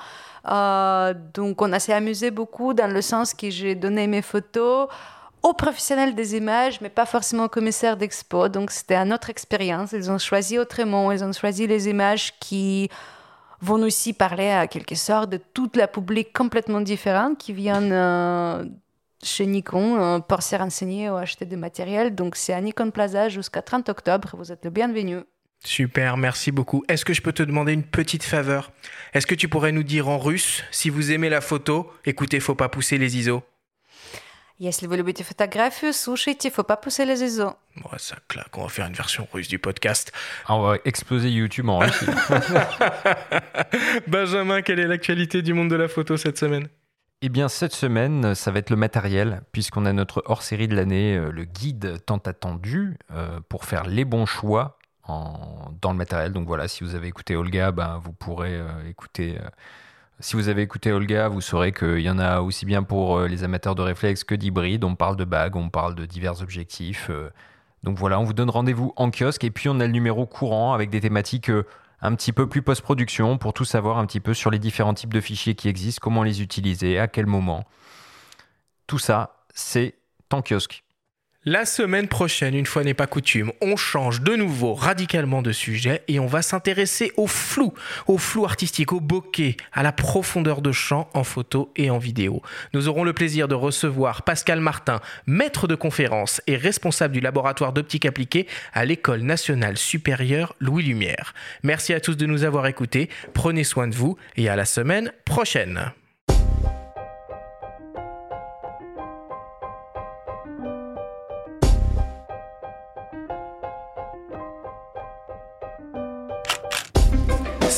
Euh, 0.48 1.12
donc 1.34 1.60
on 1.60 1.78
s'est 1.78 1.92
amusé 1.92 2.30
beaucoup 2.30 2.72
dans 2.72 2.90
le 2.90 3.02
sens 3.02 3.34
que 3.34 3.50
j'ai 3.50 3.74
donné 3.74 4.06
mes 4.06 4.22
photos 4.22 4.88
aux 5.42 5.52
professionnels 5.52 6.14
des 6.14 6.36
images, 6.36 6.80
mais 6.80 6.88
pas 6.88 7.04
forcément 7.04 7.44
aux 7.44 7.50
commissaires 7.50 7.98
d'expo. 7.98 8.48
Donc 8.48 8.70
c'était 8.70 8.96
une 8.96 9.12
autre 9.12 9.28
expérience. 9.28 9.92
Ils 9.92 10.10
ont 10.10 10.16
choisi 10.16 10.58
autrement. 10.58 11.12
Ils 11.12 11.22
ont 11.22 11.32
choisi 11.32 11.66
les 11.66 11.86
images 11.86 12.32
qui 12.38 12.88
vont 13.60 13.82
aussi 13.82 14.14
parler 14.14 14.48
à 14.48 14.66
quelque 14.66 14.94
sorte 14.94 15.28
de 15.28 15.36
toute 15.52 15.76
la 15.76 15.86
public 15.86 16.32
complètement 16.32 16.80
différente 16.80 17.36
qui 17.36 17.52
viennent 17.52 17.92
euh, 17.92 18.64
chez 19.23 19.45
Nikon 19.45 20.21
pour 20.21 20.43
se 20.43 20.55
renseigner 20.55 21.09
ou 21.09 21.15
acheter 21.15 21.45
du 21.45 21.57
matériel. 21.57 22.13
Donc 22.13 22.35
c'est 22.35 22.53
à 22.53 22.61
Nikon 22.61 22.91
Plaza 22.91 23.29
jusqu'à 23.29 23.61
30 23.61 23.89
octobre. 23.89 24.29
Vous 24.37 24.51
êtes 24.51 24.63
le 24.63 24.71
bienvenu. 24.71 25.19
Super, 25.63 26.15
merci 26.15 26.51
beaucoup. 26.51 26.83
Est-ce 26.87 27.03
que 27.05 27.13
je 27.13 27.21
peux 27.21 27.33
te 27.33 27.41
demander 27.41 27.73
une 27.73 27.83
petite 27.83 28.23
faveur 28.23 28.71
Est-ce 29.13 29.25
que 29.25 29.33
tu 29.33 29.47
pourrais 29.47 29.71
nous 29.71 29.83
dire 29.83 30.07
en 30.07 30.19
russe, 30.19 30.63
si 30.69 30.91
vous 30.91 31.11
aimez 31.11 31.29
la 31.29 31.41
photo, 31.41 31.91
écoutez, 32.05 32.39
faut 32.39 32.55
pas 32.55 32.69
pousser 32.69 32.97
les 32.97 33.17
ISO 33.17 33.43
Если 34.57 34.87
вы 34.87 34.95
любите 34.95 35.23
фотографию, 35.23 35.91
слушайте, 35.91 36.49
faut 36.49 36.63
pas 36.63 36.77
pousser 36.77 37.03
les 37.05 37.23
ISO. 37.23 37.47
Ouais, 37.77 37.97
ça 37.97 38.15
claque, 38.29 38.57
on 38.57 38.63
va 38.63 38.69
faire 38.69 38.85
une 38.85 38.93
version 38.93 39.27
russe 39.33 39.49
du 39.49 39.59
podcast. 39.59 40.13
Ah, 40.45 40.55
on 40.55 40.61
va 40.61 40.77
exploser 40.85 41.29
YouTube 41.29 41.67
en 41.67 41.79
Russie. 41.79 42.05
Benjamin, 44.07 44.61
quelle 44.61 44.79
est 44.79 44.87
l'actualité 44.87 45.41
du 45.41 45.53
monde 45.53 45.69
de 45.69 45.75
la 45.75 45.89
photo 45.89 46.15
cette 46.15 46.37
semaine 46.37 46.69
Eh 47.22 47.28
bien, 47.28 47.48
cette 47.48 47.74
semaine, 47.74 48.34
ça 48.34 48.50
va 48.50 48.60
être 48.60 48.70
le 48.70 48.76
matériel, 48.76 49.42
puisqu'on 49.52 49.84
a 49.84 49.92
notre 49.92 50.22
hors-série 50.24 50.68
de 50.68 50.74
l'année, 50.74 51.16
euh, 51.18 51.30
le 51.30 51.44
guide 51.44 51.98
tant 52.06 52.16
attendu, 52.16 52.96
euh, 53.12 53.40
pour 53.50 53.66
faire 53.66 53.86
les 53.86 54.06
bons 54.06 54.26
choix 54.26 54.78
dans 55.06 55.90
le 55.90 55.96
matériel. 55.96 56.32
Donc 56.32 56.46
voilà, 56.46 56.68
si 56.68 56.84
vous 56.84 56.94
avez 56.94 57.08
écouté 57.08 57.34
Olga, 57.34 57.72
ben, 57.72 58.00
vous 58.02 58.12
pourrez 58.12 58.54
euh, 58.54 58.88
écouter. 58.88 59.38
si 60.20 60.36
vous 60.36 60.48
avez 60.48 60.62
écouté 60.62 60.92
Olga, 60.92 61.26
vous 61.28 61.40
saurez 61.40 61.72
qu'il 61.72 62.00
y 62.00 62.08
en 62.08 62.20
a 62.20 62.40
aussi 62.40 62.64
bien 62.64 62.84
pour 62.84 63.20
les 63.22 63.42
amateurs 63.42 63.74
de 63.74 63.82
réflexes 63.82 64.22
que 64.22 64.36
d'hybrides. 64.36 64.84
On 64.84 64.94
parle 64.94 65.16
de 65.16 65.24
bagues, 65.24 65.56
on 65.56 65.68
parle 65.68 65.96
de 65.96 66.06
divers 66.06 66.40
objectifs. 66.42 67.10
donc 67.82 67.98
voilà, 67.98 68.20
on 68.20 68.24
vous 68.24 68.34
donne 68.34 68.50
rendez-vous 68.50 68.92
en 68.96 69.10
kiosque. 69.10 69.42
Et 69.42 69.50
puis 69.50 69.68
on 69.68 69.80
a 69.80 69.86
le 69.86 69.92
numéro 69.92 70.26
courant 70.26 70.74
avec 70.74 70.90
des 70.90 71.00
thématiques 71.00 71.50
un 72.02 72.14
petit 72.14 72.32
peu 72.32 72.48
plus 72.48 72.62
post-production 72.62 73.38
pour 73.38 73.52
tout 73.52 73.64
savoir 73.64 73.98
un 73.98 74.06
petit 74.06 74.20
peu 74.20 74.34
sur 74.34 74.50
les 74.50 74.58
différents 74.58 74.94
types 74.94 75.12
de 75.12 75.20
fichiers 75.20 75.54
qui 75.54 75.68
existent, 75.68 76.00
comment 76.02 76.22
les 76.22 76.42
utiliser, 76.42 76.98
à 76.98 77.08
quel 77.08 77.26
moment. 77.26 77.64
Tout 78.86 78.98
ça, 78.98 79.44
c'est 79.54 79.96
en 80.32 80.42
kiosque. 80.42 80.84
La 81.46 81.64
semaine 81.64 82.06
prochaine, 82.06 82.54
une 82.54 82.66
fois 82.66 82.84
n'est 82.84 82.92
pas 82.92 83.06
coutume, 83.06 83.50
on 83.62 83.74
change 83.74 84.20
de 84.20 84.36
nouveau 84.36 84.74
radicalement 84.74 85.40
de 85.40 85.52
sujet 85.52 86.02
et 86.06 86.20
on 86.20 86.26
va 86.26 86.42
s'intéresser 86.42 87.12
au 87.16 87.26
flou, 87.26 87.72
au 88.08 88.18
flou 88.18 88.44
artistique, 88.44 88.92
au 88.92 89.00
bokeh, 89.00 89.56
à 89.72 89.82
la 89.82 89.90
profondeur 89.90 90.60
de 90.60 90.70
champ 90.70 91.08
en 91.14 91.24
photo 91.24 91.72
et 91.76 91.88
en 91.88 91.96
vidéo. 91.96 92.42
Nous 92.74 92.88
aurons 92.88 93.04
le 93.04 93.14
plaisir 93.14 93.48
de 93.48 93.54
recevoir 93.54 94.20
Pascal 94.20 94.60
Martin, 94.60 95.00
maître 95.26 95.66
de 95.66 95.74
conférence 95.74 96.42
et 96.46 96.58
responsable 96.58 97.14
du 97.14 97.20
laboratoire 97.20 97.72
d'optique 97.72 98.04
appliquée 98.04 98.46
à 98.74 98.84
l'École 98.84 99.22
nationale 99.22 99.78
supérieure 99.78 100.54
Louis 100.60 100.84
Lumière. 100.84 101.32
Merci 101.62 101.94
à 101.94 102.00
tous 102.00 102.18
de 102.18 102.26
nous 102.26 102.44
avoir 102.44 102.66
écoutés, 102.66 103.08
prenez 103.32 103.64
soin 103.64 103.88
de 103.88 103.94
vous 103.94 104.18
et 104.36 104.50
à 104.50 104.56
la 104.56 104.66
semaine 104.66 105.10
prochaine. 105.24 105.90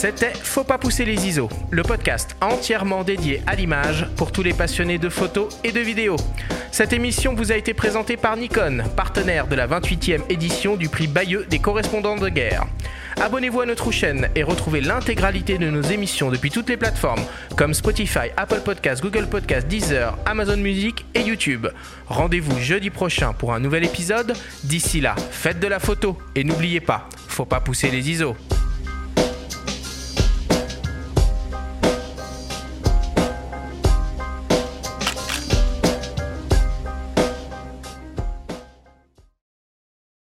C'était 0.03 0.33
Faut 0.33 0.65
pas 0.65 0.79
pousser 0.79 1.05
les 1.05 1.29
ISO, 1.29 1.49
le 1.71 1.85
podcast 1.85 2.35
entièrement 2.41 3.05
dédié 3.05 3.41
à 3.47 3.55
l'image 3.55 4.09
pour 4.17 4.33
tous 4.33 4.43
les 4.43 4.53
passionnés 4.53 4.99
de 4.99 5.09
photos 5.09 5.57
et 5.63 5.71
de 5.71 5.79
vidéos. 5.79 6.17
Cette 6.73 6.93
émission 6.93 7.35
vous 7.35 7.53
a 7.53 7.55
été 7.55 7.73
présentée 7.73 8.17
par 8.17 8.37
Nikon, 8.37 8.83
partenaire 8.97 9.47
de 9.47 9.55
la 9.55 9.69
28e 9.69 10.23
édition 10.29 10.75
du 10.75 10.89
prix 10.89 11.07
Bayeux 11.07 11.47
des 11.49 11.61
correspondants 11.61 12.17
de 12.17 12.29
guerre. 12.29 12.67
Abonnez-vous 13.21 13.61
à 13.61 13.67
notre 13.67 13.93
chaîne 13.93 14.29
et 14.35 14.43
retrouvez 14.43 14.81
l'intégralité 14.81 15.57
de 15.57 15.71
nos 15.71 15.83
émissions 15.83 16.33
depuis 16.33 16.51
toutes 16.51 16.69
les 16.69 16.77
plateformes 16.77 17.23
comme 17.57 17.73
Spotify, 17.73 18.33
Apple 18.37 18.63
Podcasts, 18.65 19.05
Google 19.05 19.29
Podcasts, 19.29 19.69
Deezer, 19.69 20.19
Amazon 20.27 20.57
Music 20.57 21.07
et 21.15 21.21
YouTube. 21.21 21.69
Rendez-vous 22.09 22.59
jeudi 22.59 22.91
prochain 22.91 23.35
pour 23.35 23.55
un 23.55 23.61
nouvel 23.61 23.85
épisode. 23.85 24.35
D'ici 24.65 25.01
là, 25.01 25.15
faites 25.31 25.61
de 25.61 25.69
la 25.69 25.79
photo 25.79 26.19
et 26.35 26.43
n'oubliez 26.43 26.81
pas, 26.81 27.09
faut 27.29 27.45
pas 27.45 27.61
pousser 27.61 27.89
les 27.89 28.11
ISO. 28.11 28.35